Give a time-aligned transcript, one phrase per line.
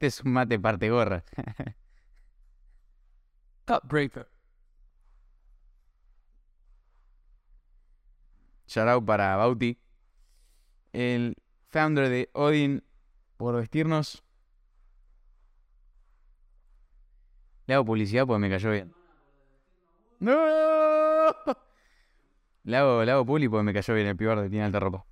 [0.00, 1.22] Este es un mate parte gorra.
[3.66, 4.26] Cup breaker.
[8.66, 9.78] Shout out para Bauti,
[10.94, 11.36] el
[11.68, 12.82] founder de Odin,
[13.36, 14.24] por vestirnos.
[17.66, 18.94] Le hago publicidad porque me cayó bien.
[20.18, 20.32] ¡No!
[22.64, 25.04] Le hago, le hago publi porque me cayó bien el pibar que tiene alta ropa.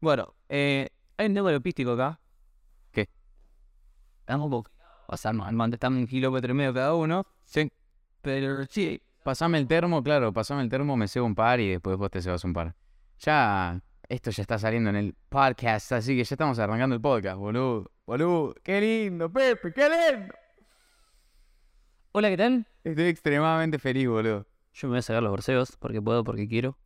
[0.00, 0.88] Bueno, eh,
[1.18, 2.18] hay un tema logístico acá.
[2.90, 3.08] ¿Qué?
[4.20, 4.70] Estamos un poco.
[5.06, 7.26] O sea, normalmente estamos un kilómetro y medio cada uno.
[7.44, 7.70] Sí.
[8.22, 11.98] Pero sí, Pasame el termo, claro, pasame el termo, me cebo un par y después
[11.98, 12.74] vos te cebas un par.
[13.18, 13.78] Ya,
[14.08, 17.90] esto ya está saliendo en el podcast, así que ya estamos arrancando el podcast, boludo.
[18.06, 20.34] Boludo, qué lindo, Pepe, qué lindo.
[22.12, 22.66] Hola, ¿qué tal?
[22.82, 24.46] Estoy extremadamente feliz, boludo.
[24.72, 26.78] Yo me voy a sacar los borseos porque puedo, porque quiero.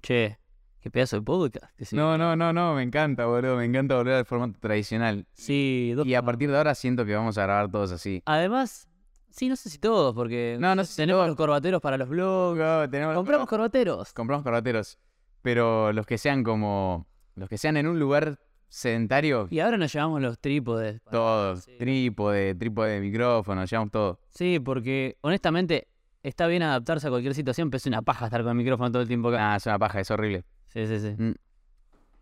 [0.00, 0.38] Che,
[0.80, 1.74] qué pedazo de podcast.
[1.76, 1.96] que sí.
[1.96, 5.26] No, no, no, no, me encanta, boludo, me encanta volver al formato tradicional.
[5.32, 8.22] Sí, dos- Y a partir de ahora siento que vamos a grabar todos así.
[8.26, 8.88] Además,
[9.30, 11.28] sí, no sé si todos, porque No, no sé si tenemos todos.
[11.28, 12.58] los corbateros para los blogs.
[12.58, 14.12] No, tenemos- Compramos corbateros.
[14.12, 14.98] compramos corbateros,
[15.42, 18.38] pero los que sean como, los que sean en un lugar
[18.70, 21.00] sedentario, Y ahora nos llevamos los trípodes.
[21.10, 21.72] todos, sí.
[21.78, 24.20] trípode, trípode de micrófono, llevamos todo.
[24.30, 25.88] Sí, porque honestamente
[26.22, 29.00] está bien adaptarse a cualquier situación, pero es una paja estar con el micrófono todo
[29.02, 29.54] el tiempo acá.
[29.54, 30.44] Ah, es una paja, es horrible.
[30.68, 31.14] Sí, sí, sí.
[31.22, 31.34] Mm.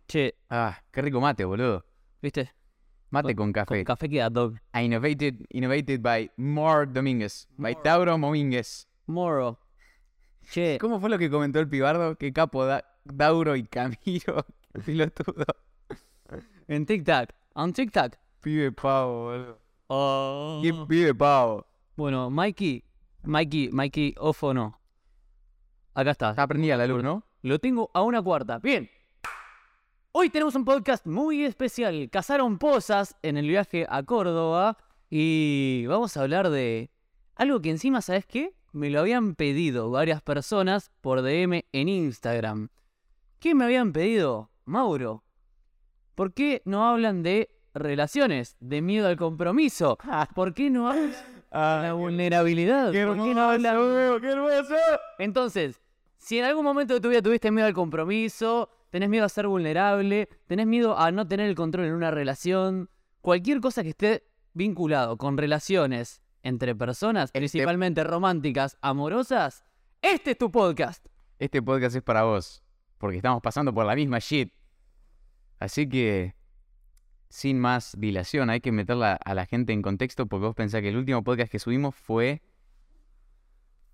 [0.07, 1.83] Che, Ah, qué rico mate, boludo.
[2.21, 2.53] ¿viste?
[3.09, 3.75] Mate Con- con café.
[3.83, 4.55] Con café queda dog.
[4.73, 7.47] Innovated, innovated by More Domínguez.
[7.57, 7.75] By.
[7.83, 8.87] Tauro Domínguez.
[9.07, 9.59] Moro.
[10.49, 12.17] Che, ¿Cómo fue lo que comentó el pibardo?
[12.17, 14.45] Qué capo da Dauro y Camilo.
[14.85, 15.45] Pilotudo.
[16.67, 17.29] en TikTok.
[17.55, 18.15] En TikTok.
[18.41, 19.59] Pibe pavo, boludo.
[19.87, 20.59] Oh.
[20.63, 21.65] Qué pibe pavo.
[21.95, 22.83] Bueno, Mikey.
[23.23, 24.79] Mikey, Mikey, off o no.
[25.93, 26.29] Acá está.
[26.29, 27.23] Está prendida la luz, ¿no?
[27.47, 28.59] Lo tengo a una cuarta.
[28.59, 28.89] Bien.
[30.11, 32.09] Hoy tenemos un podcast muy especial.
[32.11, 34.77] Cazaron pozas en el viaje a Córdoba
[35.09, 36.91] y vamos a hablar de
[37.35, 38.53] algo que encima, ¿sabes qué?
[38.73, 42.67] Me lo habían pedido varias personas por DM en Instagram.
[43.39, 44.51] ¿Qué me habían pedido?
[44.65, 45.23] Mauro,
[46.15, 49.97] ¿por qué no hablan de relaciones, de miedo al compromiso?
[50.35, 52.87] ¿Por qué no hablan de la vulnerabilidad?
[52.87, 54.75] ¿Por qué no hablan qué hermoso.
[55.17, 55.79] entonces,
[56.27, 59.47] si en algún momento de tu vida tuviste miedo al compromiso, tenés miedo a ser
[59.47, 62.89] vulnerable, tenés miedo a no tener el control en una relación,
[63.21, 69.63] cualquier cosa que esté vinculado con relaciones entre personas, principalmente románticas, amorosas,
[70.01, 71.05] este es tu podcast.
[71.39, 72.61] Este podcast es para vos.
[72.97, 74.51] Porque estamos pasando por la misma shit.
[75.59, 76.35] Así que,
[77.29, 80.89] sin más dilación, hay que meterla a la gente en contexto porque vos pensás que
[80.89, 82.41] el último podcast que subimos fue,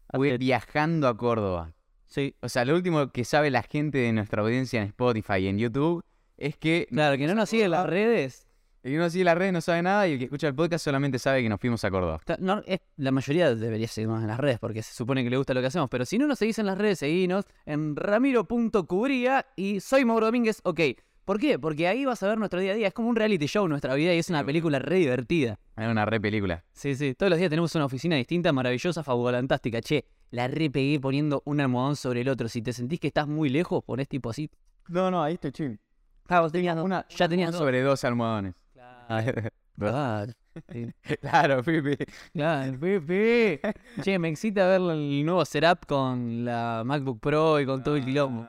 [0.09, 1.75] fue Hace- viajando a Córdoba.
[2.13, 5.47] Sí, O sea, lo último que sabe la gente de nuestra audiencia en Spotify y
[5.47, 6.03] en YouTube
[6.37, 8.45] es que claro, que no nos sigue en las redes.
[8.83, 10.85] el que no sigue las redes no sabe nada y el que escucha el podcast
[10.85, 12.19] solamente sabe que nos fuimos a Córdoba.
[12.23, 15.37] Ta- no, es- la mayoría debería seguirnos en las redes porque se supone que le
[15.37, 15.89] gusta lo que hacemos.
[15.89, 20.59] Pero si no nos seguís en las redes, seguinos en ramiro.cubría y soy Mauro Domínguez,
[20.63, 20.79] ok.
[21.25, 21.57] ¿Por qué?
[21.57, 22.87] Porque ahí vas a ver nuestro día a día.
[22.87, 25.57] Es como un reality show nuestra vida y es una película re divertida.
[25.77, 26.65] Es una re película.
[26.73, 27.15] Sí, sí.
[27.15, 29.79] Todos los días tenemos una oficina distinta, maravillosa, fabulantástica.
[29.81, 32.49] Che, la re pegué poniendo un almohadón sobre el otro.
[32.49, 34.49] Si te sentís que estás muy lejos, ponés tipo así.
[34.89, 35.79] No, no, ahí estoy chill.
[36.27, 36.83] Ah, vos tenías dos.
[36.83, 37.59] Una, ya tenías dos.
[37.59, 38.53] sobre dos almohadones.
[38.73, 40.33] Claro, claro.
[40.71, 40.87] Sí.
[41.21, 41.95] claro, Pipi.
[42.33, 43.61] Claro, Pepe.
[44.01, 48.03] Che, me excita ver el nuevo setup con la MacBook Pro y con todo el
[48.05, 48.47] quilombo.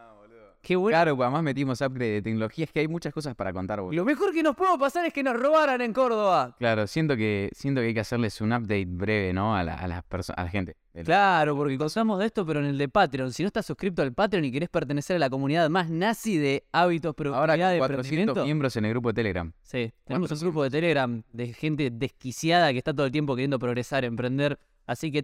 [0.65, 0.97] Qué bueno.
[0.97, 2.65] Claro, además metimos upgrade de tecnología.
[2.65, 3.97] Es que hay muchas cosas para contar, boludo.
[3.97, 6.57] Lo mejor que nos pudo pasar es que nos robaran en Córdoba.
[6.59, 9.55] Claro, siento que, siento que hay que hacerles un update breve, ¿no?
[9.55, 10.75] A la, a las perso- a la gente.
[11.05, 13.33] Claro, porque contamos de esto, pero en el de Patreon.
[13.33, 16.65] Si no estás suscrito al Patreon y querés pertenecer a la comunidad más nazi de
[16.73, 18.45] hábitos, Ahora productividad de 400 emprendimiento.
[18.45, 19.53] miembros en el grupo de Telegram.
[19.63, 23.59] Sí, tenemos un grupo de Telegram de gente desquiciada que está todo el tiempo queriendo
[23.59, 24.59] progresar, emprender.
[24.87, 25.23] Así que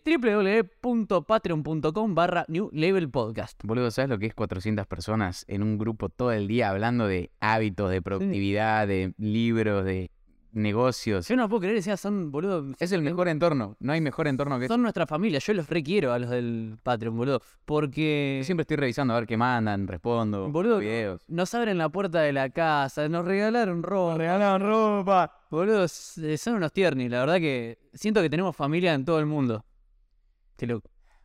[0.83, 3.61] www.patreon.com barra New Label Podcast.
[3.63, 7.31] Boludo, ¿sabes lo que es 400 personas en un grupo todo el día hablando de
[7.41, 10.11] hábitos, de productividad, de libros, de
[10.53, 11.29] negocios?
[11.29, 13.77] Yo no puedo creer, encima son, boludo, Es el mejor entorno.
[13.81, 15.39] No hay mejor entorno que son nuestra familia.
[15.41, 17.43] Yo los requiero a los del Patreon, boludo.
[17.67, 21.23] Porque Yo siempre estoy revisando a ver qué mandan, respondo, Boludo, videos.
[21.29, 24.17] nos abren la puerta de la casa, nos regalaron ropa.
[24.17, 25.37] regalaron ropa.
[25.51, 27.11] Boludo, son unos tiernis.
[27.11, 29.65] La verdad que siento que tenemos familia en todo el mundo.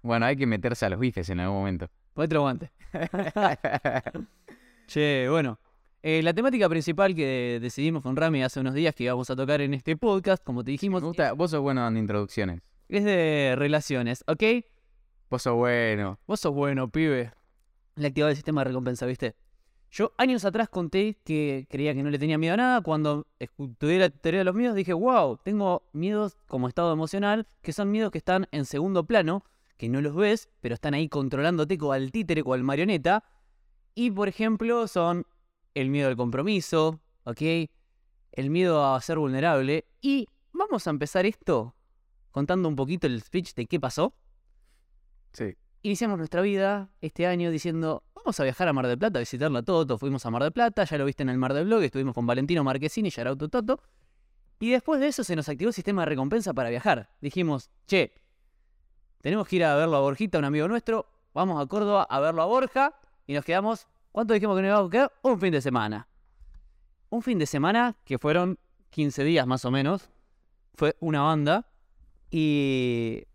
[0.01, 1.87] Bueno, hay que meterse a los bifes en algún momento.
[2.15, 2.71] El guante.
[4.87, 5.59] Che, bueno.
[6.01, 9.61] eh, la temática principal que decidimos con Rami hace unos días que íbamos a tocar
[9.61, 12.61] en este podcast, como te dijimos, Me gusta, vos sos bueno dando introducciones.
[12.87, 14.43] es de relaciones, ¿ok?
[15.29, 16.19] Vos sos bueno.
[16.27, 17.31] Vos sos bueno, pibe.
[17.95, 19.35] Le activaba el sistema de recompensa, ¿viste?
[19.95, 22.81] Yo años atrás conté que creía que no le tenía miedo a nada.
[22.81, 27.71] Cuando estudié la teoría de los miedos, dije, wow, tengo miedos como estado emocional, que
[27.71, 29.45] son miedos que están en segundo plano,
[29.77, 33.23] que no los ves, pero están ahí controlándote como al títere o al marioneta.
[33.93, 35.25] Y por ejemplo, son
[35.73, 37.41] el miedo al compromiso, ¿ok?
[38.33, 39.85] El miedo a ser vulnerable.
[40.01, 41.73] Y vamos a empezar esto
[42.31, 44.13] contando un poquito el speech de qué pasó.
[45.31, 45.55] Sí.
[45.85, 49.59] Iniciamos nuestra vida este año diciendo, vamos a viajar a Mar del Plata, a visitarla
[49.59, 49.99] a Toto.
[49.99, 52.25] Fuimos a Mar del Plata, ya lo viste en el Mar del Blog, estuvimos con
[52.25, 53.79] Valentino Marquesini, Yarauto Toto.
[54.59, 57.11] Y después de eso se nos activó el sistema de recompensa para viajar.
[57.21, 58.19] Dijimos, che,
[59.21, 61.05] tenemos que ir a verlo a Borjita, un amigo nuestro.
[61.35, 62.95] Vamos a Córdoba a verlo a Borja.
[63.27, 65.11] Y nos quedamos, ¿cuánto dijimos que nos íbamos a quedar?
[65.21, 66.07] Un fin de semana.
[67.11, 68.57] Un fin de semana que fueron
[68.89, 70.09] 15 días más o menos.
[70.73, 71.67] Fue una banda.
[72.31, 73.27] Y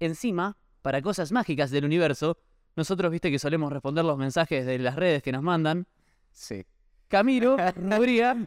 [0.00, 2.36] encima, para cosas mágicas del universo,
[2.76, 5.86] nosotros viste que solemos responder los mensajes de las redes que nos mandan.
[6.30, 6.64] Sí.
[7.08, 8.46] Camilo Rubría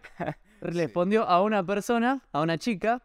[0.61, 3.01] respondió a una persona, a una chica,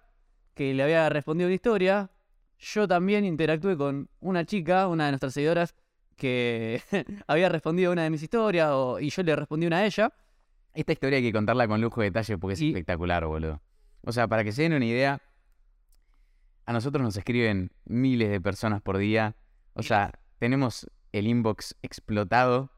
[0.54, 2.10] que le había respondido una historia.
[2.58, 5.74] Yo también interactué con una chica, una de nuestras seguidoras,
[6.16, 6.82] que
[7.26, 10.12] había respondido a una de mis historias o- y yo le respondí una a ella.
[10.74, 13.60] Esta historia hay que contarla con lujo de detalle porque es Y- espectacular, boludo.
[14.04, 15.20] O sea, para que se den una idea,
[16.66, 19.34] a nosotros nos escriben miles de personas por día.
[19.74, 22.70] O sea, tenemos el inbox explotado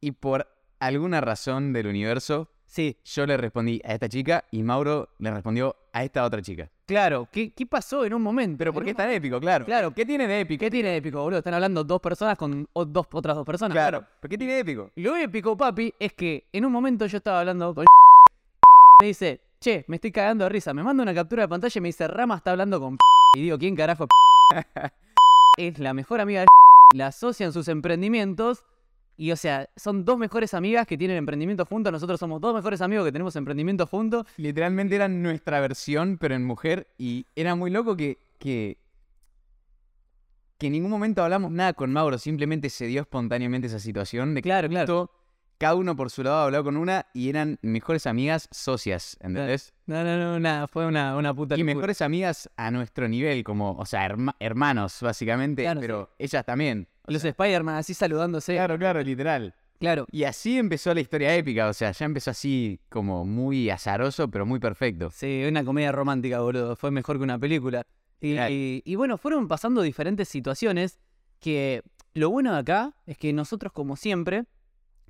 [0.00, 0.46] y por
[0.80, 5.74] alguna razón del universo, Sí, yo le respondí a esta chica y Mauro le respondió
[5.90, 6.70] a esta otra chica.
[6.86, 7.26] claro.
[7.32, 8.58] ¿Qué, qué pasó en un momento?
[8.58, 9.40] Pero ¿por qué es tan épico?
[9.40, 9.64] Claro.
[9.64, 9.94] Claro.
[9.94, 10.60] ¿Qué tiene de épico?
[10.60, 11.38] ¿Qué tiene de épico, boludo?
[11.38, 13.74] Están hablando dos personas con o- dos, otras dos personas.
[13.74, 14.04] Claro.
[14.20, 14.90] ¿Pero qué tiene de épico?
[14.96, 17.86] Lo épico, papi, es que en un momento yo estaba hablando con
[19.00, 20.74] me dice, che, me estoy cagando de risa.
[20.74, 22.98] Me manda una captura de pantalla y me dice, Rama está hablando con
[23.36, 24.64] y digo, ¿quién carajo es
[25.58, 26.46] Es la mejor amiga de
[26.94, 28.64] la asocian sus emprendimientos
[29.18, 31.92] y o sea, son dos mejores amigas que tienen emprendimiento juntos.
[31.92, 34.24] Nosotros somos dos mejores amigos que tenemos emprendimiento juntos.
[34.36, 36.86] Literalmente era nuestra versión, pero en mujer.
[36.98, 38.76] Y era muy loco que, que,
[40.56, 42.16] que en ningún momento hablamos nada con Mauro.
[42.16, 45.10] Simplemente se dio espontáneamente esa situación de que Claro, claro.
[45.58, 49.72] Cada uno por su lado habló con una y eran mejores amigas socias, ¿entendés?
[49.86, 51.74] No, no, no, nada, fue una, una puta Y locura.
[51.74, 56.86] mejores amigas a nuestro nivel, como, o sea, herma- hermanos, básicamente, Claro, pero ellas también.
[57.06, 58.54] Los Spider-Man así saludándose.
[58.54, 59.54] claro, claro, literal.
[59.80, 60.06] claro.
[60.12, 64.44] Y así empezó la historia épica, o sea, ya empezó así como muy azaroso, pero
[64.46, 65.10] muy perfecto.
[65.10, 66.76] Sí, una comedia romántica, boludo.
[66.76, 67.82] Fue mejor que una película.
[68.20, 68.52] Y, Claro.
[68.52, 70.98] y- y bueno, fueron pasando diferentes situaciones
[71.40, 71.82] que
[72.14, 74.44] lo bueno de acá es que nosotros, como siempre,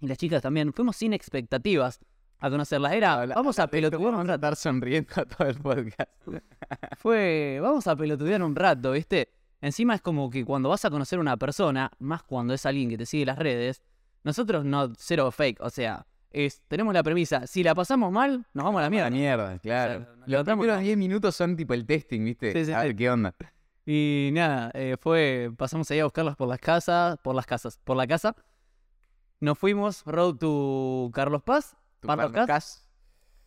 [0.01, 2.01] y las chicas también, fuimos sin expectativas
[2.39, 2.93] a conocerlas.
[2.93, 4.35] Era, vamos a pelotudear un a rato.
[4.35, 6.11] estar sonriendo a todo el podcast.
[6.99, 9.33] Fue, vamos a pelotudear un rato, ¿viste?
[9.61, 12.89] Encima es como que cuando vas a conocer a una persona, más cuando es alguien
[12.89, 13.83] que te sigue las redes,
[14.23, 18.65] nosotros no, cero fake, o sea, es, tenemos la premisa, si la pasamos mal, nos
[18.65, 19.11] vamos a la mierda.
[19.11, 20.01] La mierda, claro.
[20.01, 22.53] O sea, Los primeros 10 minutos son tipo el testing, ¿viste?
[22.53, 23.35] Sí, sí, a ver qué onda.
[23.87, 27.97] Y nada, eh, fue, pasamos ahí a buscarlas por las casas, por las casas, por
[27.97, 28.37] la casa.
[29.41, 32.85] Nos fuimos road to Carlos Paz, Carlos Cas.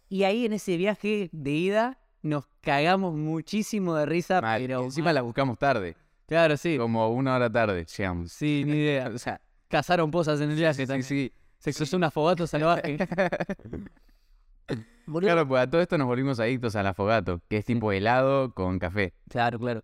[0.10, 5.06] y ahí en ese viaje de ida nos cagamos muchísimo de risa, Mal, pero Encima
[5.06, 5.16] mal.
[5.16, 5.98] la buscamos tarde,
[6.28, 8.32] claro, sí, como una hora tarde, llegamos.
[8.32, 9.10] sí, ni idea.
[9.14, 11.04] O sea, Cazaron pozas en el viaje sí, también.
[11.04, 11.32] sí.
[11.58, 12.98] Se exusó un afogato salvaje.
[15.20, 18.80] Claro, pues a todo esto nos volvimos adictos al afogato, que es tipo helado con
[18.80, 19.14] café.
[19.28, 19.84] claro, claro.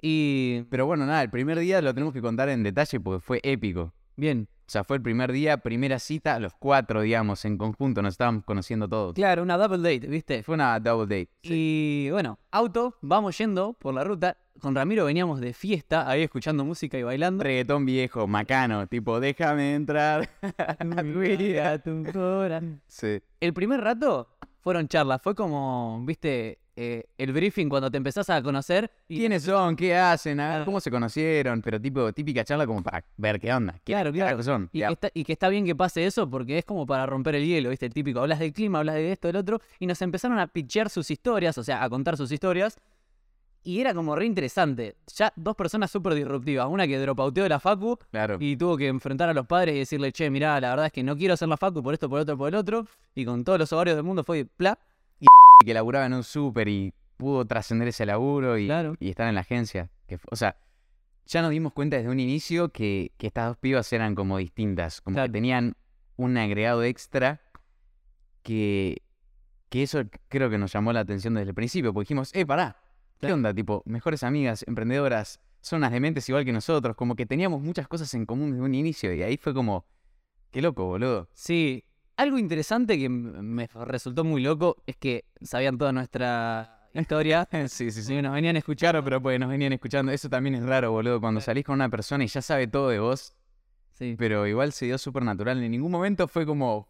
[0.00, 3.40] Y Pero bueno, nada, el primer día lo tenemos que contar en detalle porque fue
[3.42, 3.92] épico.
[4.16, 8.14] Bien, O sea, fue el primer día, primera cita, los cuatro, digamos, en conjunto, nos
[8.14, 9.14] estábamos conociendo todos.
[9.14, 10.42] claro, una double date, ¿viste?
[10.42, 11.30] Fue una double date.
[11.42, 14.36] Y bueno, auto, vamos yendo por la ruta.
[14.60, 17.42] Con Ramiro veníamos de fiesta, ahí escuchando música y bailando.
[17.42, 20.28] Reggaetón viejo, macano, tipo, déjame entrar.
[21.12, 22.80] Cuida tu corazón.
[22.86, 23.20] sí.
[23.40, 24.28] El primer rato
[24.60, 28.90] fueron charlas, fue como, viste, eh, el briefing cuando te empezás a conocer.
[29.08, 29.76] Y, ¿Quiénes son?
[29.76, 30.40] ¿Qué hacen?
[30.40, 30.62] Ah.
[30.64, 31.60] ¿Cómo se conocieron?
[31.62, 33.74] Pero tipo, típica charla como para ver qué onda.
[33.84, 34.42] ¿Qué Claro, claro.
[34.42, 34.70] son?
[34.72, 37.34] y que, está, y que está bien que pase eso porque es como para romper
[37.34, 40.00] el hielo, viste, el típico, hablas del clima, hablas de esto, del otro, y nos
[40.02, 42.76] empezaron a pitchear sus historias, o sea, a contar sus historias.
[43.64, 44.96] Y era como re interesante.
[45.14, 46.66] Ya dos personas súper disruptivas.
[46.68, 48.36] Una que dropauteó de la Facu Claro.
[48.40, 51.04] y tuvo que enfrentar a los padres y decirle, che, mirá, la verdad es que
[51.04, 52.86] no quiero hacer la facu por esto, por otro, por el otro.
[53.14, 54.76] Y con todos los ovarios del mundo fue pla.
[55.62, 58.96] Y que laburaba en un súper y pudo trascender ese laburo y, Claro.
[58.98, 59.90] y estar en la agencia.
[60.08, 60.56] Que, o sea,
[61.24, 65.00] ya nos dimos cuenta desde un inicio que, que estas dos pibas eran como distintas.
[65.00, 65.28] Como Claro.
[65.28, 65.76] que tenían
[66.16, 67.40] un agregado extra
[68.42, 69.02] que,
[69.68, 71.92] que eso creo que nos llamó la atención desde el principio.
[71.94, 72.76] Porque dijimos, eh, pará.
[73.14, 73.34] ¿Qué Claro.
[73.36, 73.54] onda?
[73.54, 76.96] Tipo, mejores amigas, emprendedoras, son unas dementes igual que nosotros.
[76.96, 79.14] Como que teníamos muchas cosas en común desde un inicio.
[79.14, 79.86] Y ahí fue como,
[80.50, 81.28] qué loco, boludo.
[81.34, 81.84] Sí,
[82.16, 87.48] algo interesante que me resultó muy loco es que sabían toda nuestra historia.
[87.68, 88.20] sí, sí, sí.
[88.22, 88.92] Nos venían escuchando.
[88.92, 90.12] Claro, pero pues nos venían escuchando.
[90.12, 91.20] Eso también es raro, boludo.
[91.20, 93.34] Cuando salís con una persona y ya sabe todo de vos,
[93.94, 94.14] Sí.
[94.18, 95.62] pero igual se dio súper natural.
[95.62, 96.88] En ningún momento fue como.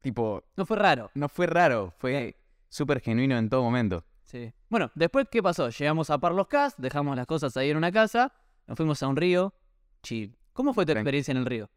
[0.00, 1.10] Tipo, No fue raro.
[1.14, 2.36] no fue raro, fue
[2.68, 4.04] súper genuino en todo momento.
[4.26, 4.52] Sí.
[4.68, 5.70] Bueno, después, ¿qué pasó?
[5.70, 8.32] Llegamos a Parlos Cast, dejamos las cosas ahí en una casa,
[8.66, 9.52] nos fuimos a un río.
[10.02, 10.36] Chill.
[10.52, 11.68] ¿Cómo fue tu experiencia en el río?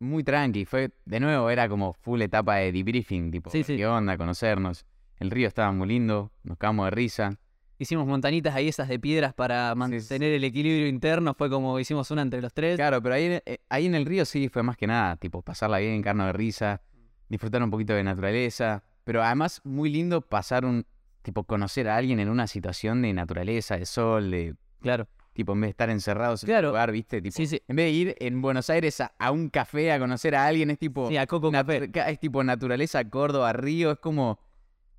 [0.00, 0.90] Muy tranqui, fue.
[1.04, 3.76] De nuevo, era como full etapa de debriefing, tipo, Sí, sí.
[3.76, 4.86] qué onda, conocernos.
[5.18, 7.38] El río estaba muy lindo, nos cagamos de risa.
[7.78, 12.22] Hicimos montañitas ahí esas de piedras para mantener el equilibrio interno, fue como hicimos una
[12.22, 12.76] entre los tres.
[12.76, 15.42] Claro, pero ahí, en- eh, ahí en el río sí fue más que nada, tipo,
[15.42, 16.80] pasarla bien, carno de risa,
[17.28, 18.82] disfrutar un poquito de naturaleza.
[19.04, 20.86] Pero además, muy lindo pasar un.
[21.22, 24.54] Tipo, conocer a alguien en una situación de naturaleza, de sol, de.
[24.80, 25.06] Claro.
[25.32, 27.22] Tipo, en vez de estar encerrados en un lugar, ¿viste?
[27.22, 27.62] Tipo, Sí, sí.
[27.68, 30.70] En vez de ir en Buenos Aires a, a un café a conocer a alguien,
[30.70, 31.08] es tipo.
[31.08, 31.90] Sí, a Coco Café.
[32.08, 33.92] Es tipo naturaleza, Córdoba, Río.
[33.92, 34.38] Es como.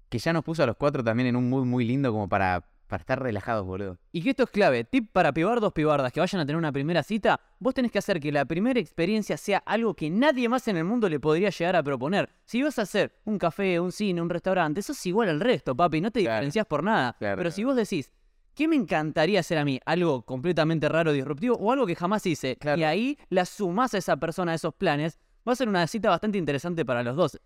[0.09, 2.63] Que ya nos puso a los cuatro también en un mood muy lindo como para,
[2.87, 3.97] para estar relajados, boludo.
[4.11, 7.01] Y que esto es clave, tip para pibardos, pibardas que vayan a tener una primera
[7.01, 10.75] cita, vos tenés que hacer que la primera experiencia sea algo que nadie más en
[10.75, 12.29] el mundo le podría llegar a proponer.
[12.43, 15.75] Si vas a hacer un café, un cine, un restaurante, eso es igual al resto,
[15.75, 16.35] papi, no te Claro.
[16.35, 17.15] diferencias por nada.
[17.17, 18.11] Claro, Pero si vos decís,
[18.55, 19.79] ¿qué me encantaría hacer a mí?
[19.85, 22.57] Algo completamente raro, disruptivo o algo que jamás hice.
[22.57, 22.79] Claro.
[22.79, 26.09] Y ahí la sumás a esa persona, a esos planes, va a ser una cita
[26.09, 27.39] bastante interesante para los dos.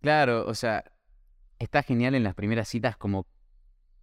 [0.00, 0.84] Claro, o sea,
[1.58, 3.26] está genial en las primeras citas como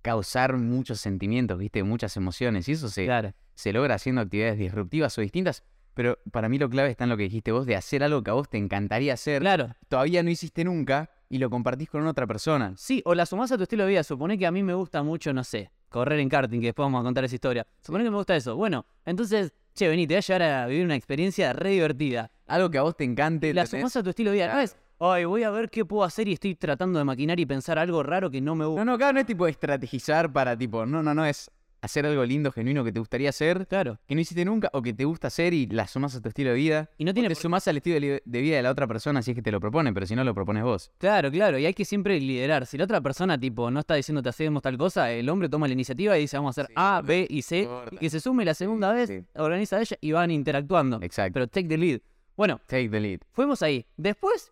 [0.01, 1.83] causar muchos sentimientos, ¿viste?
[1.83, 2.67] Muchas emociones.
[2.69, 3.33] Y eso se, Claro.
[3.55, 5.63] se logra haciendo actividades disruptivas o distintas.
[5.95, 8.29] Pero para mí lo clave está en lo que dijiste vos, de hacer algo que
[8.29, 9.73] a vos te encantaría hacer, Claro.
[9.87, 12.73] todavía no hiciste nunca y lo compartís con otra persona.
[12.77, 14.03] Sí, o la sumás a tu estilo de vida.
[14.03, 17.01] Supone que a mí me gusta mucho, no sé, correr en karting, que después vamos
[17.01, 17.65] a contar esa historia.
[17.81, 18.55] Supone que me gusta eso.
[18.55, 22.31] Bueno, entonces, che, vení, te voy a llevar a vivir una experiencia re divertida.
[22.47, 23.53] Algo que a vos te encante.
[23.53, 23.81] La ¿entendés?
[23.81, 24.45] sumás a tu estilo de vida.
[24.47, 24.63] No Claro.
[24.65, 27.79] es, ay, voy a ver qué puedo hacer y estoy tratando de maquinar y pensar
[27.79, 28.85] algo raro que no me gusta.
[28.85, 31.49] No, no, claro, no es tipo estrategizar para tipo, no, no, no, es
[31.85, 33.99] hacer algo lindo, genuino que te gustaría hacer, Claro.
[34.07, 36.49] que no hiciste nunca o que te gusta hacer y la sumás a tu estilo
[36.51, 36.89] de vida.
[36.97, 39.21] Y no O tiene te por- sumás al estilo de vida de la otra persona
[39.21, 40.91] si es que te lo propone, pero si no lo propones vos.
[40.97, 42.65] Claro, claro, y hay que siempre liderar.
[42.65, 45.73] Si la otra persona, tipo, no está diciéndote hacemos tal cosa, el hombre toma la
[45.73, 48.43] iniciativa y dice vamos a hacer Sí, A, B y C, y que se sume
[48.45, 49.23] la segunda vez, sí.
[49.35, 50.99] organiza ella y van interactuando.
[51.01, 51.33] Exacto.
[51.33, 52.01] Pero take the lead.
[52.37, 53.19] Bueno, Take the lead.
[53.31, 53.85] Fuimos ahí.
[53.95, 54.51] Después,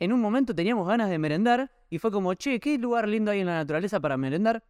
[0.00, 3.40] en un momento teníamos ganas de merendar y fue como, che, ¿qué lugar lindo hay
[3.40, 4.64] en la naturaleza para merendar?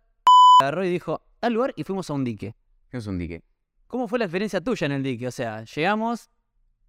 [0.60, 2.54] Agarró y dijo, tal lugar y fuimos a un dique.
[2.90, 3.42] ¿Qué es un dique?
[3.86, 5.26] ¿Cómo fue la experiencia tuya en el dique?
[5.26, 6.28] O sea, llegamos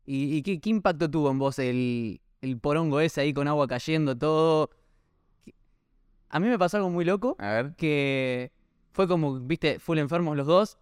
[0.06, 3.68] y, y qué, qué impacto tuvo en vos el, el porongo ese ahí con agua
[3.68, 4.70] cayendo, todo.
[6.30, 7.76] A mí me pasó algo muy loco A ver.
[7.76, 8.52] que
[8.92, 10.78] fue como, viste, full enfermos los dos.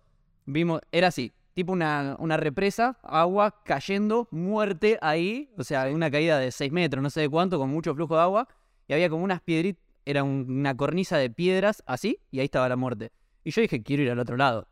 [0.46, 6.39] Vimos, era así, tipo una, una represa, agua cayendo, muerte ahí, o sea, una caída
[6.39, 8.48] de 6 metros, no sé de cuánto, con mucho flujo de agua,
[8.88, 12.67] y había como unas piedritas, era un- una cornisa de piedras así, y ahí estaba
[12.69, 13.11] la muerte.
[13.43, 14.67] Y yo dije, quiero ir al otro lado.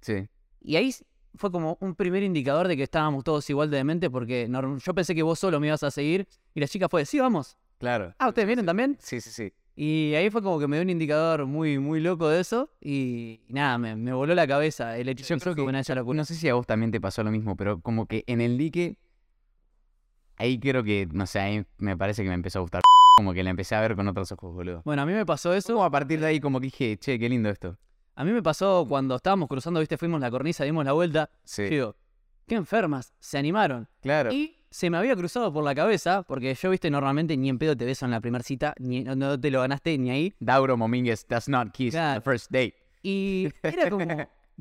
[0.00, 0.28] Sí.
[0.60, 0.94] Y ahí
[1.34, 4.48] fue como un primer indicador de que estábamos todos igual de demente, porque
[4.84, 7.56] yo pensé que vos solo me ibas a seguir, y la chica fue, sí, vamos.
[7.78, 8.14] Claro.
[8.18, 8.96] Ah, ¿ustedes vienen también?
[9.00, 9.52] Sí, sí, sí.
[9.74, 12.70] Y ahí fue como que me dio un indicador muy, muy loco de eso.
[12.80, 16.16] Y, nada, me, me voló la cabeza el hecho Yo creo que locura.
[16.18, 18.58] no sé si a vos también te pasó lo mismo, pero como que en el
[18.58, 18.98] dique
[20.36, 22.82] ahí creo que no sé, ahí me parece que me empezó a gustar
[23.16, 24.82] como que la empecé a ver con otros ojos, boludo.
[24.84, 25.74] Bueno, a mí me pasó eso.
[25.74, 27.78] Como a partir de ahí como que dije, "Che, qué lindo esto."
[28.14, 31.30] A mí me pasó cuando estábamos cruzando, viste, fuimos la cornisa, dimos la vuelta.
[31.44, 31.64] Sí.
[31.64, 31.96] Digo,
[32.46, 33.88] qué enfermas, se animaron.
[34.00, 34.30] Claro.
[34.32, 37.76] Y se me había cruzado por la cabeza, porque yo, viste, normalmente ni en pedo
[37.76, 40.34] te beso en la primera cita, ni, no, no te lo ganaste ni ahí.
[40.40, 42.20] Dauro Momínguez does not kiss Claro.
[42.20, 42.74] the first date.
[43.02, 44.06] Y era como,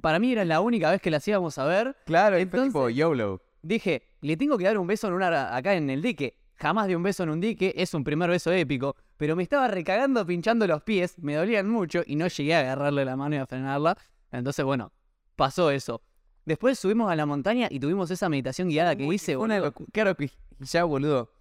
[0.02, 1.96] para mí era la única vez que las íbamos a ver.
[2.06, 3.42] Claro, es Entonces- tipo YOLO.
[3.64, 6.38] Dije, le tengo que dar un beso en una, acá en el dique.
[6.62, 8.96] Jamás di un beso en un dique, es un primer beso épico.
[9.18, 13.04] Pero me estaba recagando pinchando los pies, me dolían mucho y no llegué a agarrarle
[13.04, 13.98] la mano y a frenarla.
[14.32, 14.94] Entonces, bueno,
[15.36, 16.04] pasó eso.
[16.46, 19.74] Después subimos a la montaña y tuvimos esa meditación guiada que hice, boludo.
[19.92, 21.34] Claro que ya, boludo.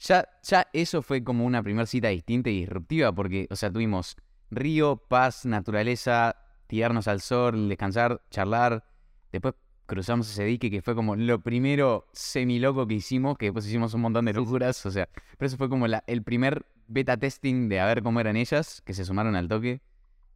[0.00, 4.16] Ya, ya eso fue como una primera cita distinta y disruptiva, porque, o sea, tuvimos
[4.50, 6.34] río, paz, naturaleza,
[6.66, 8.84] tirarnos al sol, descansar, charlar.
[9.30, 9.54] Después
[9.92, 14.00] cruzamos ese dique que fue como lo primero semi-loco que hicimos, que después hicimos un
[14.00, 15.06] montón de locuras, o sea,
[15.36, 18.80] pero eso fue como la- el primer beta testing de a ver cómo eran ellas,
[18.86, 19.82] que se sumaron al toque.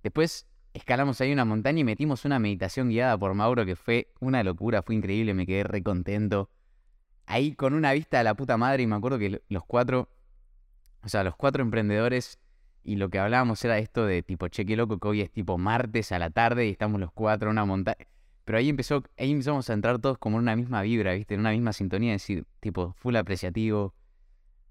[0.03, 4.43] Después escalamos ahí una montaña y metimos una meditación guiada por Mauro que fue una
[4.45, 6.51] locura, fue increíble, me quedé re contento.
[7.25, 10.11] Ahí con una vista a la puta madre y me acuerdo que lo- los cuatro,
[11.03, 12.39] o sea, los cuatro emprendedores
[12.85, 15.57] y lo que hablábamos era esto de tipo, che, qué loco que hoy es tipo
[15.57, 18.07] martes a la tarde y estamos los cuatro en una montaña.
[18.47, 21.35] Pero ahí empezó, ahí empezamos a entrar todos como en una misma vibra, ¿viste?
[21.35, 23.93] En una misma sintonía, es decir, tipo, full apreciativo.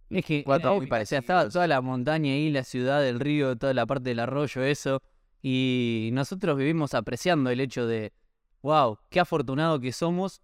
[0.10, 3.20] Es que era muy épica, o sea, estaba toda la montaña ahí, la ciudad, el
[3.20, 5.02] río, toda la parte del arroyo, eso.
[5.42, 8.14] Y nosotros vivimos apreciando el hecho de,
[8.62, 10.42] wow, qué afortunado que somos,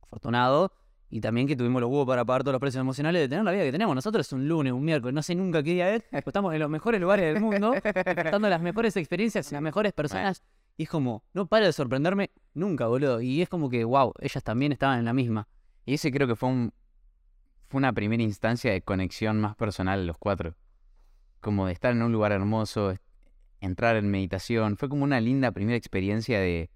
[0.00, 0.72] afortunado,
[1.10, 3.52] y también que tuvimos los huevos para pagar todos los precios emocionales de tener la
[3.52, 3.94] vida que tenemos.
[3.94, 6.68] Nosotros es un lunes, un miércoles, no sé nunca qué día es, estamos en los
[6.68, 10.42] mejores lugares del mundo, disfrutando las mejores experiencias, las mejores personas.
[10.76, 13.20] Y es como, no para de sorprenderme nunca, boludo.
[13.20, 15.48] Y es como que, wow, ellas también estaban en la misma.
[15.86, 16.72] Y ese creo que fue un
[17.68, 20.54] fue una primera instancia de conexión más personal los cuatro.
[21.40, 22.94] Como de estar en un lugar hermoso,
[23.60, 24.76] entrar en meditación.
[24.76, 26.70] Fue como una linda primera experiencia de,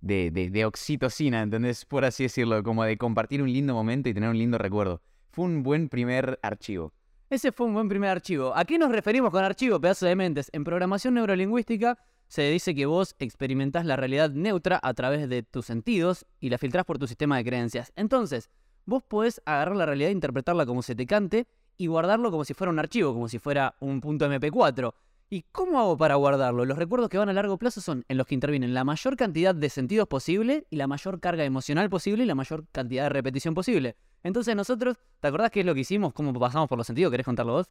[0.00, 1.84] de, de, de oxitocina, ¿entendés?
[1.84, 5.00] Por así decirlo, como de compartir un lindo momento y tener un lindo recuerdo.
[5.30, 6.92] Fue un buen primer archivo.
[7.30, 8.54] Ese fue un buen primer archivo.
[8.54, 10.50] ¿A qué nos referimos con archivo, pedazo de mentes?
[10.52, 11.98] En programación neurolingüística
[12.34, 16.58] se dice que vos experimentás la realidad neutra a través de tus sentidos y la
[16.58, 17.92] filtrás por tu sistema de creencias.
[17.94, 18.50] Entonces,
[18.86, 22.52] vos podés agarrar la realidad e interpretarla como se te cante y guardarlo como si
[22.52, 24.94] fuera un archivo, como si fuera un punto MP4.
[25.30, 26.64] ¿Y cómo hago para guardarlo?
[26.64, 29.54] Los recuerdos que van a largo plazo son en los que intervienen la mayor cantidad
[29.54, 33.54] de sentidos posible y la mayor carga emocional posible y la mayor cantidad de repetición
[33.54, 33.94] posible.
[34.24, 36.12] Entonces nosotros, ¿te acordás qué es lo que hicimos?
[36.12, 37.12] ¿Cómo pasamos por los sentidos?
[37.12, 37.70] ¿Querés contarlo vos?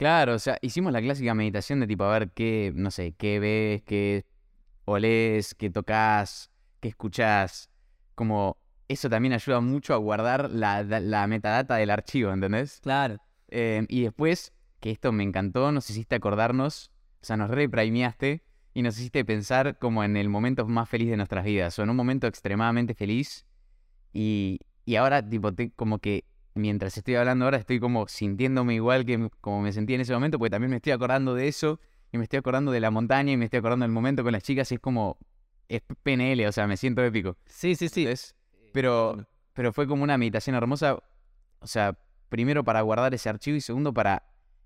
[0.00, 3.38] Claro, o sea, hicimos la clásica meditación de tipo a ver qué, no sé, qué
[3.38, 4.24] ves, qué
[4.86, 7.68] olés, qué tocas, qué escuchás.
[8.14, 8.56] Como
[8.88, 12.80] eso también ayuda mucho a guardar la, da- la metadata del archivo, ¿entendés?
[12.80, 13.18] Claro.
[13.48, 16.90] Eh, y después, que esto me encantó, nos hiciste acordarnos,
[17.22, 18.42] o sea, nos reprimeaste
[18.72, 21.90] y nos hiciste pensar como en el momento más feliz de nuestras vidas, o en
[21.90, 23.44] un momento extremadamente feliz.
[24.12, 29.04] Y, y ahora, tipo, te- como que mientras estoy hablando ahora, estoy como sintiéndome igual
[29.04, 31.80] que como me sentí en ese momento, porque también me estoy acordando de eso,
[32.12, 34.42] y me estoy acordando de la montaña, y me estoy acordando del momento con las
[34.42, 35.18] chicas, y es como,
[35.68, 37.36] es PNL, o sea, me siento épico.
[37.46, 38.00] Sí, sí, sí.
[38.00, 38.34] ¿entendés?
[38.72, 40.98] Pero, pero fue como una meditación hermosa,
[41.60, 41.96] o sea,
[42.28, 44.22] primero para guardar ese archivo y segundo para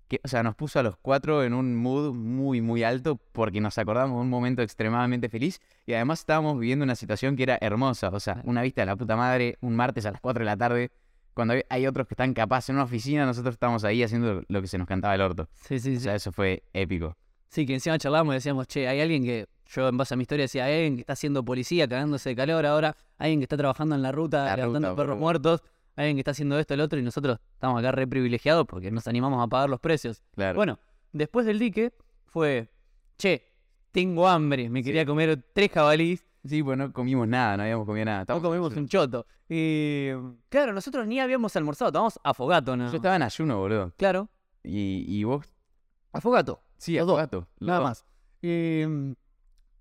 [0.07, 3.59] que, o sea, nos puso a los cuatro en un mood muy, muy alto porque
[3.59, 7.57] nos acordamos de un momento extremadamente feliz y además estábamos viviendo una situación que era
[7.59, 10.45] hermosa, o sea, una vista de la puta madre, un martes a las 4 de
[10.45, 10.91] la tarde,
[11.35, 14.61] cuando hay, hay otros que están capaz en una oficina, nosotros estamos ahí haciendo lo
[14.61, 15.47] que se nos cantaba el orto.
[15.53, 15.99] Sí, sí, O sí.
[15.99, 17.15] sea, eso fue épico.
[17.49, 20.23] Sí, que encima charlábamos y decíamos, che, hay alguien que, yo en base a mi
[20.23, 23.45] historia decía, hay alguien que está siendo policía, cagándose de calor ahora, hay alguien que
[23.45, 25.21] está trabajando en la ruta, La levantando ruta, perros boludo.
[25.21, 25.61] muertos,
[25.95, 28.91] hay alguien que está haciendo esto, el otro, y nosotros estamos acá re privilegiados porque
[28.91, 30.21] nos animamos a pagar los precios.
[30.35, 30.55] Claro.
[30.55, 30.79] Bueno,
[31.13, 31.93] después del dique
[32.25, 32.69] fue,
[33.17, 33.43] che,
[33.91, 34.85] tengo hambre, me Sí.
[34.85, 38.25] quería comer tres jabalís, sí, pues no comimos nada, no habíamos comido nada.
[38.27, 39.25] no comimos un choto.
[39.49, 40.09] Y
[40.49, 42.89] claro, nosotros ni habíamos almorzado, estábamos afogato, ¿no?
[42.89, 43.93] Yo estaba en ayuno, boludo.
[43.97, 44.29] Claro,
[44.63, 45.45] Y, y vos,
[46.13, 46.61] afogato.
[46.77, 47.17] sí, Los dos.
[47.17, 47.47] gato.
[47.59, 48.05] Nada más.
[48.41, 49.13] Y mm,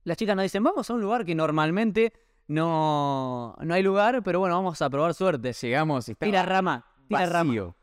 [0.05, 2.13] las chicas nos dicen, vamos a un lugar que normalmente
[2.47, 5.53] no, no hay lugar, pero bueno, vamos a probar suerte.
[5.53, 7.49] Llegamos y estaba Tira rama, tira rama.
[7.51, 7.77] vacío.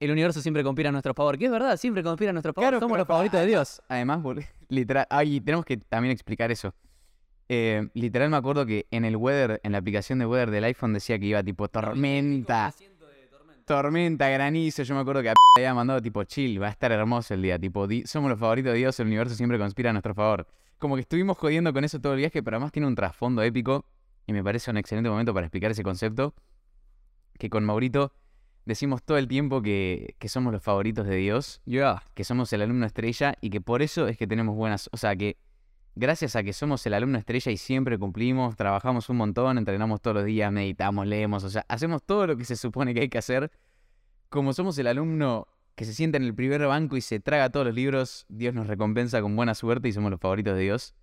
[0.00, 1.38] El universo siempre conspira a nuestro favor.
[1.38, 2.70] Que es verdad, siempre conspira a nuestro favor.
[2.70, 3.80] Claro, Somos los favoritos de Dios.
[3.88, 4.20] Además,
[4.68, 6.74] literal, ay, tenemos que también explicar eso.
[7.48, 10.92] Eh, literal me acuerdo que en el weather, en la aplicación de weather del iPhone
[10.92, 12.72] decía que iba tipo tormenta,
[13.66, 14.82] tormenta, granizo.
[14.82, 17.58] Yo me acuerdo que a había mandado tipo chill, va a estar hermoso el día,
[17.58, 20.46] tipo somos los favoritos de Dios, el universo siempre conspira a nuestro favor.
[20.78, 23.84] Como que estuvimos jodiendo con eso todo el viaje, pero además tiene un trasfondo épico
[24.26, 26.34] y me parece un excelente momento para explicar ese concepto.
[27.38, 28.12] Que con Maurito
[28.64, 31.60] decimos todo el tiempo que, que somos los favoritos de Dios
[32.14, 35.16] que somos el alumno estrella y que por eso es que tenemos buenas, o sea
[35.16, 35.36] que
[35.94, 40.16] gracias a que somos el alumno estrella y siempre cumplimos, trabajamos un montón, entrenamos todos
[40.16, 43.18] los días, meditamos, leemos, o sea, hacemos todo lo que se supone que hay que
[43.18, 43.50] hacer.
[44.28, 47.66] Como somos el alumno que se sienta en el primer banco y se traga todos
[47.66, 50.94] los libros, Dios nos recompensa con buena suerte y somos los favoritos de Dios.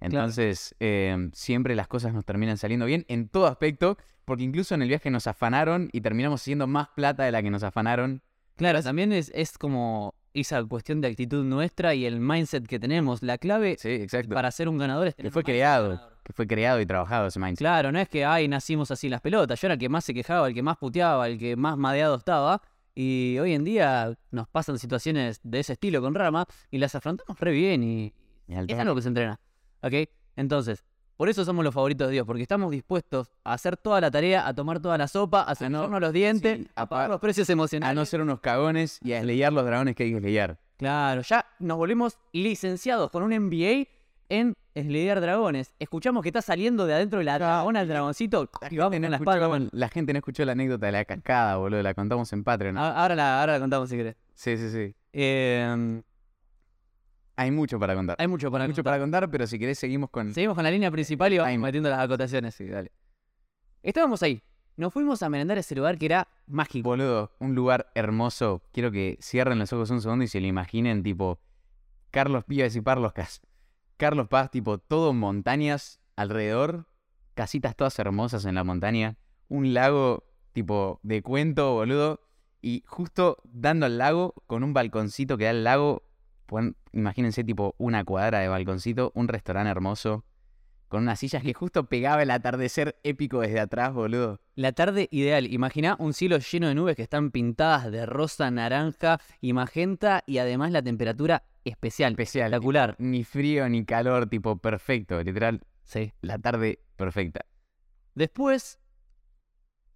[0.00, 4.82] Entonces, eh, siempre las cosas nos terminan saliendo bien en todo aspecto, porque incluso en
[4.82, 8.20] el viaje nos afanaron y terminamos haciendo más plata de la que nos afanaron.
[8.56, 13.22] Claro, también es, es como esa cuestión de actitud nuestra y el mindset que tenemos.
[13.22, 16.32] La clave Sí, para ser un ganador es que tener fue un mindset creado, que
[16.32, 17.58] fue creado y trabajado ese mindset.
[17.58, 19.60] Claro, no es que, ay, nacimos así las pelotas.
[19.60, 22.16] Yo era el que más se quejaba, el que más puteaba, el que más madeado
[22.16, 22.62] estaba.
[22.94, 27.40] Y hoy en día nos pasan situaciones de ese estilo con Rama y las afrontamos
[27.40, 28.12] re bien y
[28.46, 29.40] Y es algo que se entrena.
[29.82, 29.94] ¿Ok?
[30.36, 30.84] Entonces,
[31.16, 34.46] por eso somos los favoritos de Dios, porque estamos dispuestos a hacer toda la tarea,
[34.46, 37.20] a tomar toda la sopa, a cepillarnos los dientes, sí, a a pagar pa- los
[37.20, 37.94] precios A emocionales.
[37.94, 40.58] no ser unos cagones y a esleyar los dragones que hay que esleyar.
[40.78, 43.86] Claro, ya nos volvimos licenciados con un MBA
[44.28, 45.74] en eslidiar dragones.
[45.78, 49.10] Escuchamos que está saliendo de adentro de la dragona el dragoncito y vamos no con
[49.10, 49.68] la espada.
[49.70, 51.82] la gente no escuchó la anécdota de la cascada, boludo.
[51.82, 52.78] La contamos en Patreon.
[52.78, 54.16] A- Ahora la, ahora la contamos si querés.
[54.34, 54.94] Sí, sí, sí.
[55.12, 56.00] Eh,
[57.42, 58.16] Hay mucho para contar.
[58.20, 58.92] hay mucho para Hay mucho contar.
[58.92, 60.32] para contar, pero si querés seguimos con...
[60.32, 62.54] Seguimos con la línea principal y vamos metiendo las acotaciones.
[62.54, 62.92] Sí, dale.
[63.82, 64.42] Estábamos ahí,
[64.76, 66.88] nos fuimos a merendar a ese lugar que era mágico.
[66.88, 68.62] Boludo, un lugar hermoso.
[68.72, 71.40] Quiero que cierren los ojos un segundo y se lo imaginen, tipo,
[72.12, 73.40] Carlos Pías y Parlos Cas.
[73.96, 76.86] Carlos Paz, tipo, todo montañas alrededor,
[77.34, 79.16] casitas todas hermosas en la montaña,
[79.48, 82.20] un lago, tipo, de cuento, boludo,
[82.60, 86.04] y justo dando al lago, con un balconcito que da al lago,
[86.92, 90.24] imagínense, tipo, una cuadra de balconcito, un restaurante hermoso,
[90.88, 94.40] con unas sillas que justo pegaba el atardecer épico desde atrás, boludo.
[94.56, 95.46] La tarde ideal.
[95.50, 100.36] Imagina un cielo lleno de nubes que están pintadas de rosa, naranja y magenta y
[100.36, 102.12] además la temperatura especial.
[102.12, 102.48] Especial.
[102.48, 102.94] Espectacular.
[102.98, 106.12] Ni frío ni calor, tipo, perfecto, literal, Sí.
[106.20, 107.46] la tarde perfecta.
[108.14, 108.78] Después,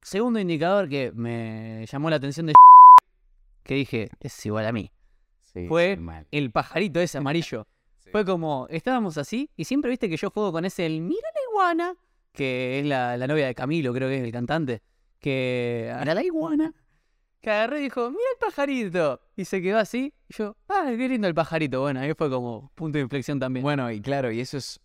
[0.00, 2.54] segundo indicador que me llamó la atención de
[3.64, 4.90] que dije, es igual a mí.
[5.56, 6.26] Sí, Fue mal.
[6.30, 7.66] El pajarito ese amarillo.
[8.06, 8.12] Sí.
[8.12, 11.40] Fue como, estábamos así y siempre viste que yo juego con ese, el mira la
[11.50, 11.96] iguana,
[12.32, 14.80] que es la, la novia de Camilo, creo que es el cantante,
[15.18, 15.92] que...
[15.98, 16.72] Mira la iguana.
[17.40, 19.20] Que agarré y dijo, mira el pajarito.
[19.34, 20.14] Y se quedó así.
[20.28, 21.80] Y yo, ah, qué lindo el pajarito.
[21.80, 23.64] Bueno, ahí fue como punto de inflexión también.
[23.64, 24.80] Bueno, y claro, y eso es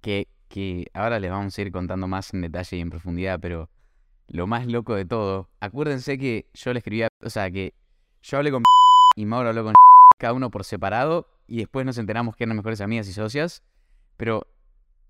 [0.00, 3.70] que, que ahora les vamos a ir contando más en detalle y en profundidad, pero
[4.26, 7.74] lo más loco de todo, acuérdense que yo le escribía, o sea, que
[8.22, 8.64] yo hablé con
[9.14, 9.74] y Mauro habló con
[10.18, 13.62] cada uno por separado y después nos enteramos que eran mejores amigas y socias,
[14.16, 14.46] pero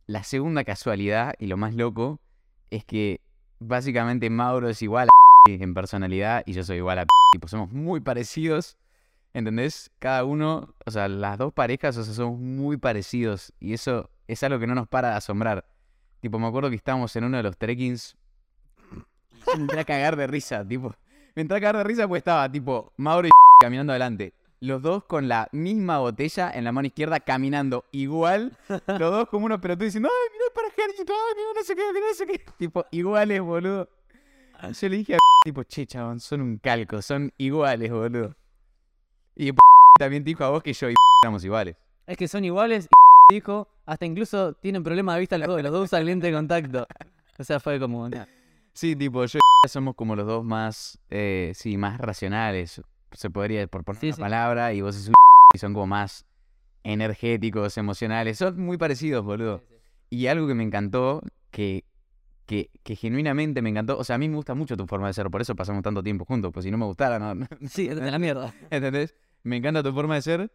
[0.07, 2.21] la segunda casualidad y lo más loco
[2.71, 3.21] es que
[3.59, 8.01] básicamente Mauro es igual a en personalidad y yo soy igual a tipo, somos muy
[8.01, 8.77] parecidos.
[9.33, 9.91] ¿Entendés?
[9.99, 13.53] Cada uno, o sea, las dos parejas, o sea, somos muy parecidos.
[13.61, 15.67] Y eso es algo que no nos para de asombrar.
[16.23, 18.17] Tipo, me acuerdo que estábamos en uno de los trekkings.
[19.49, 20.95] Me entré a cagar de risa, tipo.
[21.35, 24.33] Me entré a cagar de risa porque estaba, tipo, Mauro y caminando adelante.
[24.61, 28.57] Los dos con la misma botella en la mano izquierda, caminando igual.
[28.87, 31.83] Los dos como unos pelotudos diciendo, ay, mira para ejército, ay, mira no sé qué,
[31.93, 32.53] mira no sé qué.
[32.59, 33.89] Tipo, iguales, boludo.
[34.63, 38.35] Yo le dije a tipo, che, chabón, son un calco, son iguales, boludo.
[39.37, 39.53] Y
[39.99, 41.77] también te dijo a vos que yo y éramos iguales.
[42.07, 42.89] Es que son iguales
[43.31, 46.33] y dijo, hasta incluso tienen problemas de vista los dos, los dos usan lente de
[46.33, 46.87] contacto.
[47.39, 48.09] O sea, fue como...
[48.09, 48.25] nah.
[48.73, 52.83] Sí, tipo, yo y somos como los dos más, eh, sí, más racionales,
[53.17, 54.21] se podría, por poner Sí, una sí.
[54.23, 55.15] palabra, y vos sos un
[55.55, 56.27] y son como más
[56.85, 59.63] energéticos, emocionales, son muy parecidos, boludo.
[60.11, 61.85] Y algo que me encantó, que,
[62.47, 65.15] que, que genuinamente me encantó, o sea, a mí me gusta mucho tu forma de
[65.15, 68.11] ser, por eso pasamos tanto tiempo juntos, pues si no me gustara, no, Sí, de
[68.11, 68.55] la mierda.
[68.71, 69.17] ¿Entendés?
[69.43, 70.53] Me encanta tu forma de ser.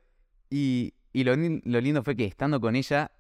[0.50, 3.12] Y, y lo, lo lindo fue que estando con ella,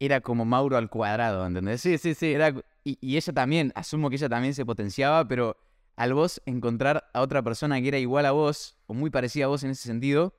[0.00, 1.80] era como Mauro al cuadrado, ¿entendés?
[1.80, 2.32] Sí, sí, sí.
[2.32, 2.52] Era,
[2.84, 5.56] y, y ella también, asumo que ella también se potenciaba, pero
[5.98, 9.48] al vos encontrar a otra persona que era igual a vos, o muy parecida a
[9.48, 10.34] vos en ese sentido,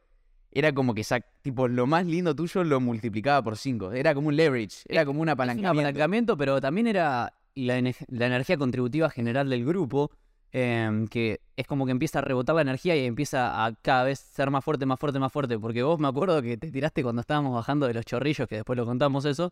[0.52, 3.92] era como que sac- tipo, lo más lindo tuyo lo multiplicaba por cinco.
[3.92, 5.80] Era como un leverage, era como un Es un apalancamiento.
[5.80, 10.10] apalancamiento, pero también era la, la energía contributiva general del grupo,
[10.52, 14.18] em, que es como que empieza a rebotar la energía y empieza a cada vez
[14.20, 15.60] ser más fuerte, más fuerte, más fuerte.
[15.60, 18.76] Porque vos me acuerdo que te tiraste cuando estábamos bajando de los chorrillos, que después
[18.78, 19.52] lo contamos eso,